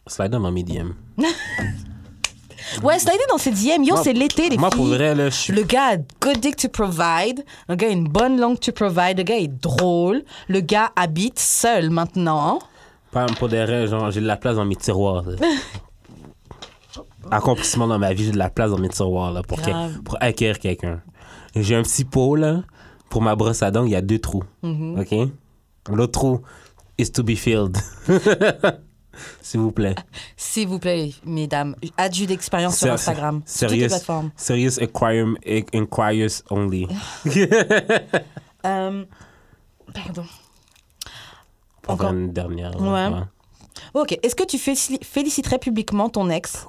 slide 0.07 0.31
dans 0.31 0.51
medium. 0.51 0.93
Ouais, 2.83 2.99
slider 2.99 3.23
dans 3.29 3.37
ses 3.37 3.51
DM. 3.51 3.83
Yo, 3.83 3.93
Moi- 3.95 4.03
c'est 4.03 4.11
l'été, 4.13 4.49
les 4.49 4.57
Moi, 4.57 4.69
pour 4.69 4.85
vrai, 4.87 5.15
là, 5.15 5.29
je 5.29 5.35
suis. 5.35 5.53
Le 5.53 5.63
gars 5.63 5.93
a 5.93 5.97
good 6.19 6.39
dick 6.41 6.57
to 6.57 6.67
provide. 6.67 7.45
Le 7.69 7.75
gars 7.75 7.87
a 7.87 7.91
une 7.91 8.07
bonne 8.09 8.37
langue 8.39 8.59
to 8.59 8.73
provide. 8.73 9.17
Le 9.17 9.23
gars 9.23 9.37
est 9.37 9.47
drôle. 9.47 10.23
Le 10.49 10.59
gars 10.59 10.91
habite 10.97 11.39
seul 11.39 11.89
maintenant. 11.91 12.59
Pas 13.17 13.33
pour 13.33 13.49
de 13.49 13.57
vrai, 13.57 13.87
genre, 13.87 14.11
j'ai 14.11 14.21
de 14.21 14.27
la 14.27 14.37
place 14.37 14.57
dans 14.57 14.65
mes 14.65 14.75
tiroirs. 14.75 15.23
là. 15.23 15.35
Accomplissement 17.31 17.87
dans 17.87 17.97
ma 17.97 18.13
vie, 18.13 18.25
j'ai 18.25 18.31
de 18.31 18.37
la 18.37 18.51
place 18.51 18.69
dans 18.69 18.77
mes 18.77 18.89
tiroirs 18.89 19.31
là, 19.33 19.41
pour, 19.41 19.59
que- 19.59 19.99
pour 20.01 20.17
acquérir 20.21 20.59
quelqu'un. 20.59 21.01
J'ai 21.55 21.75
un 21.75 21.81
petit 21.81 22.05
pot 22.05 22.35
là, 22.35 22.61
pour 23.09 23.23
ma 23.23 23.35
brosse 23.35 23.63
à 23.63 23.71
dents, 23.71 23.85
il 23.85 23.91
y 23.91 23.95
a 23.95 24.01
deux 24.01 24.19
trous. 24.19 24.43
Mhm. 24.61 24.99
OK? 24.99 25.15
L'autre 25.91 26.11
trou 26.11 26.41
is 26.99 27.11
to 27.11 27.23
be 27.23 27.35
filled. 27.35 27.75
S'il 29.41 29.61
vous 29.61 29.71
plaît. 29.71 29.95
S'il 30.35 30.67
vous 30.67 30.77
plaît, 30.77 31.09
mesdames, 31.25 31.75
adjus 31.97 32.27
d'expérience 32.27 32.77
sur 32.77 32.85
Ser- 32.85 32.91
Instagram. 32.93 33.41
Sur 33.47 33.67
toutes 33.67 33.77
les 33.77 33.89
Serious, 33.89 33.89
plateformes. 33.89 34.29
serious 34.37 34.79
acquire- 34.79 35.35
inquires 35.73 36.43
only. 36.51 36.87
Euh, 38.63 39.03
pardon. 39.93 40.23
Pour 41.87 41.95
Encore. 41.95 42.11
une 42.13 42.31
dernière. 42.33 42.79
Ouais. 42.79 43.07
ouais. 43.07 43.21
Ok. 43.93 44.17
Est-ce 44.23 44.35
que 44.35 44.43
tu 44.45 44.57
félici- 44.57 45.03
féliciterais 45.03 45.59
publiquement 45.59 46.09
ton 46.09 46.29
ex 46.29 46.67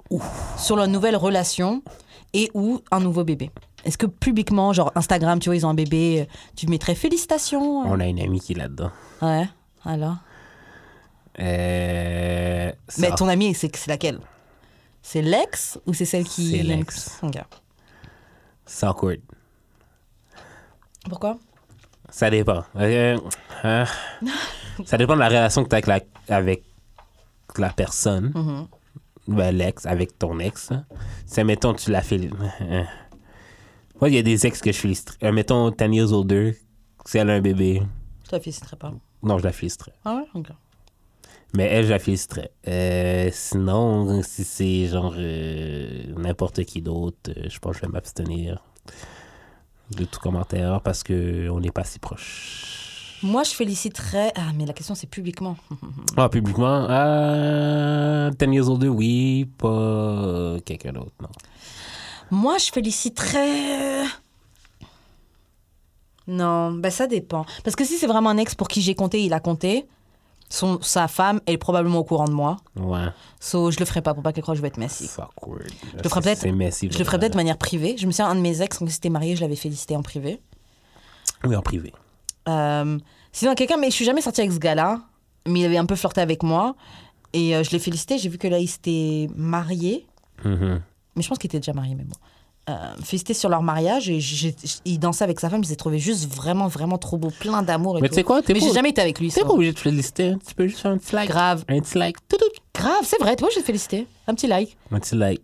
sur 0.56 0.76
leur 0.76 0.88
nouvelle 0.88 1.16
relation 1.16 1.82
et 2.34 2.50
ou 2.54 2.80
un 2.90 3.00
nouveau 3.00 3.24
bébé? 3.24 3.50
Est-ce 3.84 3.96
que 3.98 4.06
publiquement, 4.06 4.72
genre 4.72 4.92
Instagram, 4.94 5.38
tu 5.38 5.48
vois, 5.48 5.56
ils 5.56 5.64
ont 5.64 5.70
un 5.70 5.74
bébé, 5.74 6.22
euh, 6.28 6.32
tu 6.56 6.66
mettrais 6.66 6.94
félicitations? 6.94 7.82
Euh? 7.84 7.88
On 7.88 8.00
a 8.00 8.06
une 8.06 8.20
amie 8.20 8.40
qui 8.40 8.52
est 8.52 8.56
là-dedans. 8.56 8.90
Ouais. 9.22 9.48
Alors? 9.84 10.16
Euh, 11.40 12.72
Mais 12.98 13.10
ton 13.14 13.28
amie, 13.28 13.54
c'est 13.54 13.86
laquelle? 13.86 14.18
C'est 15.02 15.22
l'ex 15.22 15.78
ou 15.86 15.94
c'est 15.94 16.04
celle 16.04 16.24
qui. 16.24 16.50
C'est 16.50 16.62
l'ex. 16.62 17.18
Ok. 17.22 17.38
C'est 18.66 18.86
awkward. 18.86 19.20
Pourquoi? 21.08 21.38
Ça 22.10 22.28
dépend. 22.30 22.64
Euh, 22.76 23.16
hein, 23.64 23.84
ça 24.84 24.96
dépend 24.96 25.14
de 25.14 25.20
la 25.20 25.28
relation 25.28 25.64
que 25.64 25.68
tu 25.68 25.74
as 25.74 25.78
avec 25.78 25.86
la, 26.28 26.36
avec 26.36 26.64
la 27.56 27.70
personne. 27.70 28.32
Mhm. 28.34 28.68
Ben, 29.28 29.54
l'ex, 29.54 29.84
avec 29.84 30.18
ton 30.18 30.38
ex. 30.38 30.70
Si, 31.26 31.44
mettons, 31.44 31.74
tu 31.74 31.90
la 31.90 32.00
fais. 32.00 32.18
Moi, 34.00 34.08
il 34.08 34.14
y 34.14 34.18
a 34.18 34.22
des 34.22 34.46
ex 34.46 34.60
que 34.60 34.72
je 34.72 34.78
félicite. 34.78 35.18
Euh, 35.22 35.32
mettons, 35.32 35.70
10 35.70 35.84
years 35.94 36.12
older, 36.12 36.56
si 37.04 37.18
elle 37.18 37.30
a 37.30 37.34
un 37.34 37.40
bébé. 37.40 37.82
Je 38.26 38.32
la 38.32 38.40
féliciterais 38.40 38.76
pas? 38.76 38.94
Non, 39.22 39.38
je 39.38 39.44
la 39.44 39.52
féliciterais. 39.52 39.92
Ah 40.04 40.16
ouais? 40.16 40.40
Ok. 40.40 40.48
Mais 41.54 41.64
elle, 41.64 41.86
je 41.86 41.90
la 41.90 41.98
féliciterais. 41.98 42.50
Euh, 42.66 43.30
sinon, 43.32 44.22
si 44.22 44.44
c'est 44.44 44.86
genre 44.86 45.14
euh, 45.16 46.04
n'importe 46.16 46.64
qui 46.64 46.82
d'autre, 46.82 47.30
euh, 47.36 47.48
je 47.48 47.58
pense 47.58 47.76
que 47.76 47.82
je 47.82 47.86
vais 47.86 47.92
m'abstenir 47.92 48.62
de 49.90 50.04
tout 50.04 50.20
commentaire 50.20 50.82
parce 50.82 51.02
que 51.02 51.48
on 51.48 51.60
n'est 51.60 51.70
pas 51.70 51.84
si 51.84 51.98
proche. 51.98 52.87
Moi, 53.22 53.42
je 53.42 53.50
féliciterais. 53.50 54.32
Ah, 54.36 54.52
mais 54.56 54.66
la 54.66 54.72
question, 54.72 54.94
c'est 54.94 55.08
publiquement. 55.08 55.56
Ah, 56.16 56.28
publiquement, 56.28 56.86
euh, 56.88 58.30
10 58.30 58.46
years 58.52 58.68
older, 58.68 58.88
oui, 58.88 59.46
pas 59.58 60.56
quelqu'un 60.64 60.92
d'autre, 60.92 61.12
non. 61.20 61.28
Moi, 62.30 62.58
je 62.58 62.70
féliciterais. 62.70 64.04
Non, 66.26 66.72
ben 66.72 66.90
ça 66.90 67.06
dépend. 67.06 67.46
Parce 67.64 67.74
que 67.74 67.84
si 67.84 67.96
c'est 67.96 68.06
vraiment 68.06 68.28
un 68.28 68.36
ex 68.36 68.54
pour 68.54 68.68
qui 68.68 68.82
j'ai 68.82 68.94
compté, 68.94 69.24
il 69.24 69.32
a 69.32 69.40
compté. 69.40 69.86
Son, 70.50 70.78
sa 70.80 71.08
femme 71.08 71.40
elle 71.46 71.54
est 71.54 71.58
probablement 71.58 71.98
au 71.98 72.04
courant 72.04 72.26
de 72.26 72.32
moi. 72.32 72.58
Ouais. 72.76 73.06
So, 73.40 73.70
je 73.70 73.78
le 73.78 73.84
ferai 73.86 74.02
pas 74.02 74.14
pour 74.14 74.22
pas 74.22 74.32
qu'elle 74.32 74.42
croie 74.42 74.54
que 74.54 74.56
je 74.56 74.62
vais 74.62 74.68
être 74.68 74.78
messy. 74.78 75.06
C'est 75.06 75.22
awkward. 75.22 75.62
Je 75.96 76.02
le 76.02 76.08
ferai 76.08 76.20
peut-être-. 76.20 76.42
Je 76.42 76.98
le 76.98 77.04
ferai 77.04 77.18
peut-être 77.18 77.32
de 77.32 77.36
manière 77.36 77.56
privée. 77.58 77.96
Je 77.98 78.06
me 78.06 78.12
souviens, 78.12 78.28
un 78.28 78.34
de 78.34 78.40
mes 78.40 78.60
ex, 78.60 78.78
quand 78.78 78.86
il 78.86 78.92
s'était 78.92 79.10
marié, 79.10 79.36
je 79.36 79.40
l'avais 79.40 79.56
félicité 79.56 79.96
en 79.96 80.02
privé. 80.02 80.40
Oui, 81.44 81.56
en 81.56 81.62
privé. 81.62 81.92
Euh, 82.48 82.98
sinon, 83.32 83.54
quelqu'un, 83.54 83.76
mais 83.76 83.90
je 83.90 83.94
suis 83.94 84.04
jamais 84.04 84.20
sortie 84.20 84.40
avec 84.40 84.52
ce 84.52 84.58
gars-là, 84.58 85.00
mais 85.46 85.60
il 85.60 85.64
avait 85.64 85.76
un 85.76 85.86
peu 85.86 85.96
flirté 85.96 86.20
avec 86.20 86.42
moi. 86.42 86.74
Et 87.32 87.54
euh, 87.54 87.62
je 87.62 87.70
l'ai 87.70 87.78
félicité. 87.78 88.18
J'ai 88.18 88.28
vu 88.28 88.38
que 88.38 88.48
là, 88.48 88.58
il 88.58 88.68
s'était 88.68 89.28
marié. 89.36 90.06
Mhm. 90.44 90.80
Mais 91.16 91.22
je 91.22 91.28
pense 91.28 91.38
qu'il 91.38 91.48
était 91.48 91.58
déjà 91.60 91.72
marié, 91.72 91.94
mais 91.94 92.04
bon. 92.04 92.16
Euh, 92.70 92.94
félicité 93.02 93.32
sur 93.32 93.48
leur 93.48 93.62
mariage 93.62 94.10
et 94.10 94.18
il 94.84 94.98
dansait 94.98 95.24
avec 95.24 95.40
sa 95.40 95.48
femme. 95.48 95.62
Ils 95.62 95.68
s'est 95.68 95.76
trouvé 95.76 95.98
juste 95.98 96.28
vraiment, 96.30 96.68
vraiment 96.68 96.98
trop 96.98 97.16
beau, 97.16 97.30
plein 97.40 97.62
d'amour 97.62 97.98
Mais 98.02 98.10
tu 98.10 98.16
sais 98.16 98.24
quoi, 98.24 98.42
t'es 98.42 98.52
Mais 98.52 98.60
pas, 98.60 98.66
j'ai 98.66 98.72
jamais 98.74 98.90
été 98.90 99.00
avec 99.00 99.18
lui. 99.18 99.30
t'es 99.32 99.40
pas 99.40 99.48
obligé 99.48 99.72
de 99.72 99.78
féliciter. 99.78 100.34
Tu 100.46 100.54
peux 100.54 100.66
juste 100.66 100.80
faire 100.80 100.90
un 100.90 100.98
petit 100.98 101.14
like. 101.14 101.30
Grave. 101.30 101.64
Un 101.68 101.80
petit 101.80 101.96
like. 101.96 102.16
Tout, 102.28 102.36
tout. 102.36 102.44
Grave, 102.74 103.04
c'est 103.04 103.18
vrai. 103.18 103.36
Toi, 103.36 103.48
je 103.50 103.56
vais 103.56 103.62
te 103.62 103.66
féliciter. 103.66 104.06
Un 104.26 104.34
petit 104.34 104.46
like. 104.46 104.76
Un 104.92 105.00
petit 105.00 105.16
like. 105.16 105.42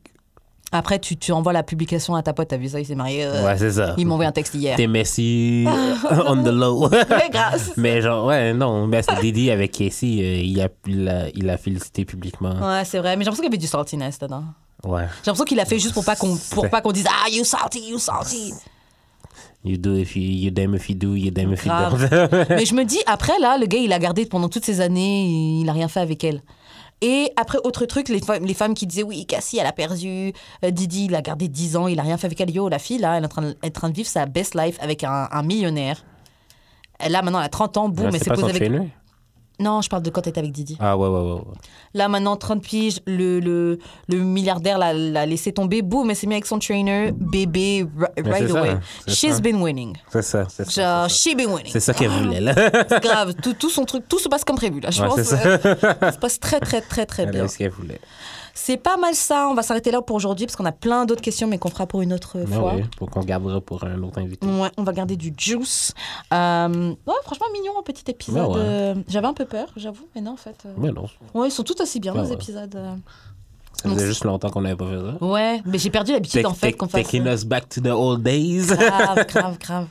Après, 0.77 0.99
tu, 0.99 1.17
tu 1.17 1.31
envoies 1.31 1.53
la 1.53 1.63
publication 1.63 2.17
à 2.17 2.23
ta 2.25 2.33
pote, 2.33 2.49
t'as 2.49 2.57
vu 2.57 2.69
ça, 2.69 2.81
il 2.81 2.85
s'est 2.85 2.97
marié. 2.97 3.25
euh, 3.25 3.45
Ouais, 3.45 3.57
c'est 3.57 3.71
ça. 3.71 3.95
Il 3.97 4.07
m'a 4.09 4.15
envoyé 4.15 4.29
un 4.29 4.33
texte 4.33 4.55
hier. 4.55 4.77
T'es 4.77 4.89
Messi 4.89 5.65
on 6.27 6.43
the 6.43 6.49
low. 6.49 6.89
Ouais, 6.91 7.31
grave. 7.31 7.71
Mais 7.77 8.03
genre, 8.03 8.27
ouais, 8.27 8.53
non, 8.53 8.89
mais 8.89 9.03
c'est 9.03 9.21
Didi 9.21 9.51
avec 9.53 9.71
Casey, 9.71 10.19
euh, 10.21 10.43
il, 10.43 10.61
a, 10.61 10.69
il, 10.87 11.09
a, 11.09 11.29
il 11.33 11.49
a 11.49 11.57
félicité 11.59 12.05
publiquement. 12.05 12.55
Ouais, 12.61 12.85
c'est 12.85 12.99
vrai. 12.99 13.17
Mais 13.17 13.23
j'ai 13.23 13.27
l'impression 13.31 13.43
qu'il 13.45 13.53
y 13.53 13.55
avait 13.55 13.57
du 13.59 13.67
saltiness 13.69 14.19
dedans. 14.19 14.45
Ouais. 14.85 15.03
J'ai 15.23 15.31
l'impression 15.31 15.45
qu'il 15.45 15.57
l'a 15.59 15.65
fait 15.65 15.79
juste 15.79 15.95
pour 15.95 16.05
pas 16.05 16.17
qu'on 16.17 16.37
pour 16.51 16.69
pas 16.69 16.81
qu'on 16.81 16.93
dise 16.93 17.07
ah 17.09 17.31
you 17.31 17.45
salty 17.45 17.89
you 17.91 17.99
salty. 17.99 18.53
You 19.65 19.79
do 19.79 19.95
if 19.97 20.15
you, 20.15 20.23
you 20.23 20.51
damn 20.51 20.75
if 20.75 20.91
you 20.91 20.95
do, 20.95 21.15
you 21.15 21.31
damn 21.31 21.53
if 21.55 21.65
you 21.65 21.73
don't. 21.73 21.99
Mais 22.51 22.67
je 22.67 22.75
me 22.75 22.85
dis 22.85 22.99
après 23.07 23.39
là 23.41 23.57
le 23.59 23.65
gars 23.67 23.79
il 23.79 23.93
a 23.95 23.99
gardé 23.99 24.27
pendant 24.27 24.51
toutes 24.51 24.65
ces 24.67 24.81
années 24.83 25.25
il 25.61 25.69
a 25.69 25.73
rien 25.73 25.89
fait 25.89 26.01
avec 26.01 26.23
elle. 26.25 26.43
Et 27.01 27.31
après 27.37 27.59
autre 27.65 27.85
truc 27.87 28.09
les, 28.09 28.21
femmes- 28.21 28.45
les 28.45 28.55
femmes 28.55 28.75
qui 28.75 28.87
disaient 28.87 29.03
oui 29.03 29.27
Cassie 29.27 29.59
elle 29.59 29.67
a 29.67 29.73
perdu 29.73 30.33
euh, 30.65 30.71
Didi 30.71 31.07
il 31.07 31.15
a 31.15 31.21
gardé 31.23 31.49
10 31.49 31.77
ans 31.77 31.87
il 31.89 31.99
a 31.99 32.03
rien 32.03 32.17
fait 32.17 32.27
avec 32.27 32.41
elle 32.41 32.51
yo 32.51 32.69
la 32.69 32.79
fille 32.79 32.99
là 32.99 33.17
elle 33.17 33.25
est 33.25 33.27
en 33.27 33.29
train 33.29 33.43
de, 33.43 33.49
elle 33.63 33.69
est 33.69 33.77
en 33.77 33.81
train 33.81 33.91
de 33.91 33.95
vivre 33.95 34.09
sa 34.09 34.27
best 34.27 34.55
life 34.55 34.79
avec 34.81 35.05
un, 35.05 35.29
un 35.31 35.43
millionnaire. 35.43 36.05
Elle 36.99 37.13
là 37.13 37.23
maintenant 37.23 37.41
elle 37.41 37.47
a 37.47 37.51
30 37.51 37.77
ans 37.77 37.89
boum 37.89 38.05
mais 38.13 38.19
c'est 38.19 38.31
posé 38.31 38.43
avec 38.51 38.63
trainer? 38.63 38.91
Non 39.61 39.83
je 39.83 39.89
parle 39.89 40.03
de 40.03 40.11
quand 40.11 40.27
était 40.27 40.39
avec 40.41 40.51
Didi. 40.53 40.77
Ah 40.81 40.97
ouais, 40.97 41.07
ouais, 41.09 41.19
ouais. 41.21 41.33
ouais. 41.33 41.41
Là, 41.95 42.09
maintenant, 42.09 42.37
30 42.37 42.61
piges, 42.61 43.01
le, 43.07 43.39
le, 43.39 43.79
le 44.09 44.19
milliardaire 44.19 44.79
l'a, 44.79 44.93
l'a 44.93 45.27
laissé 45.27 45.53
tomber. 45.53 45.81
Boum, 45.83 46.11
elle 46.11 46.17
s'est 46.17 46.27
mis 46.27 46.35
avec 46.35 46.47
son 46.47 46.59
trainer. 46.59 47.13
Bébé, 47.13 47.87
right 47.99 48.13
c'est 48.49 48.49
ça, 48.49 48.59
away. 48.61 48.77
c'est 49.07 49.15
She's 49.15 49.35
ça. 49.37 49.41
been 49.41 49.63
winning. 49.63 49.97
C'est 50.11 50.23
ça, 50.23 50.47
c'est 50.49 50.69
ça. 50.69 50.83
Genre, 50.83 51.11
c'est 51.11 51.17
ça. 51.17 51.31
she 51.31 51.37
been 51.37 51.51
winning. 51.51 51.73
C'est 51.73 51.81
ça 51.81 51.95
qu'elle 51.95 52.11
voulait, 52.11 52.41
là. 52.41 52.55
C'est 52.89 53.03
grave. 53.03 53.35
Tout, 53.41 53.55
tout 53.55 53.71
son 53.71 53.85
truc, 53.85 54.09
tout 54.09 54.19
se 54.19 54.29
passe 54.29 54.45
comme 54.45 54.57
prévu, 54.57 54.81
là. 54.81 54.91
Je 54.91 55.01
Ouais, 55.03 55.09
pense 55.09 55.23
c'est 55.23 55.47
euh, 55.47 55.59
ça 56.01 56.13
se 56.13 56.19
passe 56.19 56.41
très, 56.41 56.59
très, 56.59 56.81
très, 56.81 57.07
très 57.07 57.23
Elle 57.23 57.31
bien. 57.31 57.45
a 57.45 57.49
ce 57.49 57.59
qu'elle 57.59 57.71
voulait. 57.71 58.01
C'est 58.57 58.77
pas 58.77 58.97
mal 58.97 59.15
ça. 59.15 59.49
On 59.51 59.55
va 59.55 59.63
s'arrêter 59.63 59.91
là 59.91 60.01
pour 60.01 60.15
aujourd'hui 60.17 60.47
parce 60.47 60.55
qu'on 60.57 60.65
a 60.65 60.73
plein 60.73 61.05
d'autres 61.07 61.21
questions, 61.23 61.49
mais 61.49 61.59
qu'on 61.59 61.71
fera 61.71 61.87
pour 61.87 62.03
une 62.03 62.13
autre 62.13 62.39
Ben 62.39 62.47
fois. 62.61 62.75
oui, 62.77 62.83
pour 62.97 63.11
qu'on 63.11 63.21
gardera 63.25 63.61
pour 63.61 63.83
un 63.85 64.01
autre 64.03 64.19
invité. 64.19 64.47
Ouais, 64.47 64.71
on 64.77 64.85
va 64.85 64.93
garder 64.93 65.17
du 65.17 65.35
juice. 65.37 65.93
Euh, 66.33 66.91
ouais, 67.07 67.15
franchement, 67.25 67.47
mignon, 67.53 67.73
un 67.79 67.83
petit 67.83 68.09
épisode. 68.11 68.49
Ouais. 68.51 68.55
euh, 68.59 68.95
J'avais 69.09 69.27
un 69.27 69.35
peu 69.35 69.45
peur, 69.45 69.69
j'avoue, 69.77 70.07
mais 70.15 70.21
non, 70.21 70.33
en 70.33 70.37
fait. 70.37 70.57
euh, 70.67 70.73
Mais 70.79 70.93
non, 70.93 71.07
Ouais, 71.35 71.49
ils 71.49 71.51
sont 71.51 71.65
tous 71.65 71.81
aussi 71.81 71.99
bien, 72.01 72.15
nos 72.15 72.25
épisodes. 72.25 72.79
Ça 73.89 73.95
faisait 73.95 74.07
juste 74.07 74.25
longtemps 74.25 74.51
qu'on 74.51 74.63
n'avait 74.63 74.77
pas 74.77 74.87
fait 74.87 74.99
ça. 74.99 75.25
Ouais, 75.25 75.63
mais 75.67 75.79
j'ai 75.79 75.91
perdu 75.91 76.13
l'habitude, 76.13 76.45
en 76.47 76.55
fait, 76.55 76.73
qu'on 76.73 76.89
fasse. 76.89 77.03
Taking 77.05 77.27
us 77.27 77.45
back 77.45 77.69
to 77.69 77.81
the 77.81 77.89
old 77.89 78.23
days. 78.23 78.67
Grave, 78.67 79.27
grave, 79.29 79.59
grave. 79.59 79.87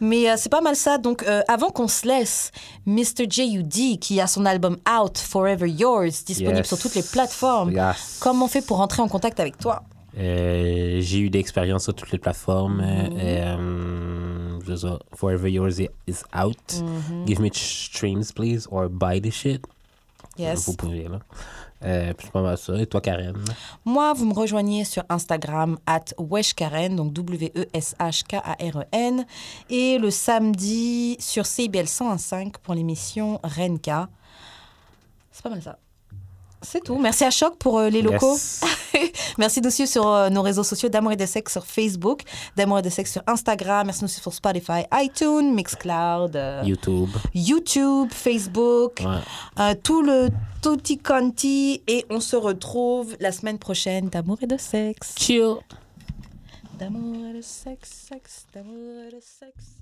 Mais 0.00 0.30
euh, 0.30 0.34
c'est 0.36 0.48
pas 0.48 0.60
mal 0.60 0.76
ça. 0.76 0.98
Donc, 0.98 1.22
euh, 1.24 1.42
avant 1.48 1.70
qu'on 1.70 1.88
se 1.88 2.06
laisse, 2.06 2.52
Mr. 2.86 3.26
J.U.D., 3.28 3.98
qui 3.98 4.20
a 4.20 4.26
son 4.26 4.44
album 4.46 4.76
Out, 4.88 5.18
Forever 5.18 5.68
Yours, 5.68 6.24
disponible 6.24 6.56
Yes. 6.58 6.68
sur 6.68 6.78
toutes 6.78 6.94
les 6.94 7.02
plateformes. 7.02 7.72
Yes. 7.72 8.18
Comment 8.20 8.44
on 8.46 8.48
fait 8.48 8.64
pour 8.64 8.76
rentrer 8.78 9.02
en 9.02 9.08
contact 9.08 9.40
avec 9.40 9.58
toi? 9.58 9.82
Euh, 10.18 10.98
j'ai 11.00 11.18
eu 11.20 11.30
d'expérience 11.30 11.84
sur 11.84 11.94
toutes 11.94 12.10
les 12.10 12.18
plateformes. 12.18 12.82
Mhm. 12.82 14.58
Forever 15.14 15.50
Yours 15.50 15.78
is 15.78 15.88
is 16.06 16.22
out. 16.34 16.56
Mhm. 16.82 17.26
Give 17.26 17.40
me 17.40 17.48
streams, 17.52 18.32
please, 18.34 18.66
or 18.70 18.88
buy 18.88 19.20
the 19.20 19.30
shit. 19.30 19.64
Yes. 20.38 20.66
Vous 20.66 20.74
pouvez, 20.74 21.04
là. 21.08 21.18
Euh, 21.82 22.12
puis 22.12 22.26
c'est 22.26 22.32
pas 22.32 22.42
mal 22.42 22.58
ça. 22.58 22.80
Et 22.80 22.86
toi, 22.86 23.00
Karen? 23.00 23.34
Moi, 23.84 24.12
vous 24.12 24.26
me 24.26 24.34
rejoignez 24.34 24.84
sur 24.84 25.02
Instagram, 25.08 25.78
at 25.86 26.04
weshkaren, 26.18 26.94
donc 26.94 27.12
W-E-S-H-K-A-R-E-N. 27.12 29.26
Et 29.70 29.98
le 29.98 30.10
samedi 30.10 31.16
sur 31.18 31.46
CBL 31.46 31.86
101.5 31.86 32.54
pour 32.62 32.74
l'émission 32.74 33.40
Renka. 33.42 34.08
C'est 35.32 35.42
pas 35.42 35.50
mal 35.50 35.62
ça. 35.62 35.78
C'est 36.62 36.84
tout. 36.84 36.98
Merci 36.98 37.24
à 37.24 37.30
Choc 37.30 37.56
pour 37.56 37.78
euh, 37.78 37.88
les 37.88 38.02
locaux. 38.02 38.34
Yes. 38.34 38.60
Merci 39.38 39.60
de 39.60 39.66
nous 39.66 39.70
suivre 39.70 39.88
sur 39.88 40.06
euh, 40.08 40.28
nos 40.28 40.42
réseaux 40.42 40.62
sociaux 40.62 40.88
d'Amour 40.90 41.12
et 41.12 41.16
de 41.16 41.24
Sexe 41.24 41.52
sur 41.52 41.64
Facebook, 41.64 42.22
d'Amour 42.56 42.80
et 42.80 42.82
de 42.82 42.90
Sexe 42.90 43.12
sur 43.12 43.22
Instagram. 43.26 43.86
Merci 43.86 44.00
de 44.00 44.04
nous 44.04 44.08
suivre 44.08 44.22
sur 44.24 44.34
Spotify, 44.34 44.82
iTunes, 44.92 45.54
Mixcloud, 45.54 46.36
euh, 46.36 46.62
YouTube. 46.64 47.08
YouTube, 47.34 48.08
Facebook, 48.12 49.00
Ouais. 49.56 49.74
tout 49.76 50.02
le 50.02 50.28
tutti 50.62 50.98
quanti. 50.98 51.82
Et 51.86 52.04
on 52.10 52.20
se 52.20 52.36
retrouve 52.36 53.16
la 53.20 53.32
semaine 53.32 53.58
prochaine 53.58 54.08
d'Amour 54.10 54.38
et 54.42 54.46
de 54.46 54.58
Sexe. 54.58 55.14
Chill. 55.18 55.54
D'amour 56.78 57.26
et 57.26 57.36
de 57.36 57.42
sexe, 57.42 58.06
sexe, 58.10 58.46
d'amour 58.54 59.04
et 59.06 59.14
de 59.14 59.20
sexe. 59.20 59.79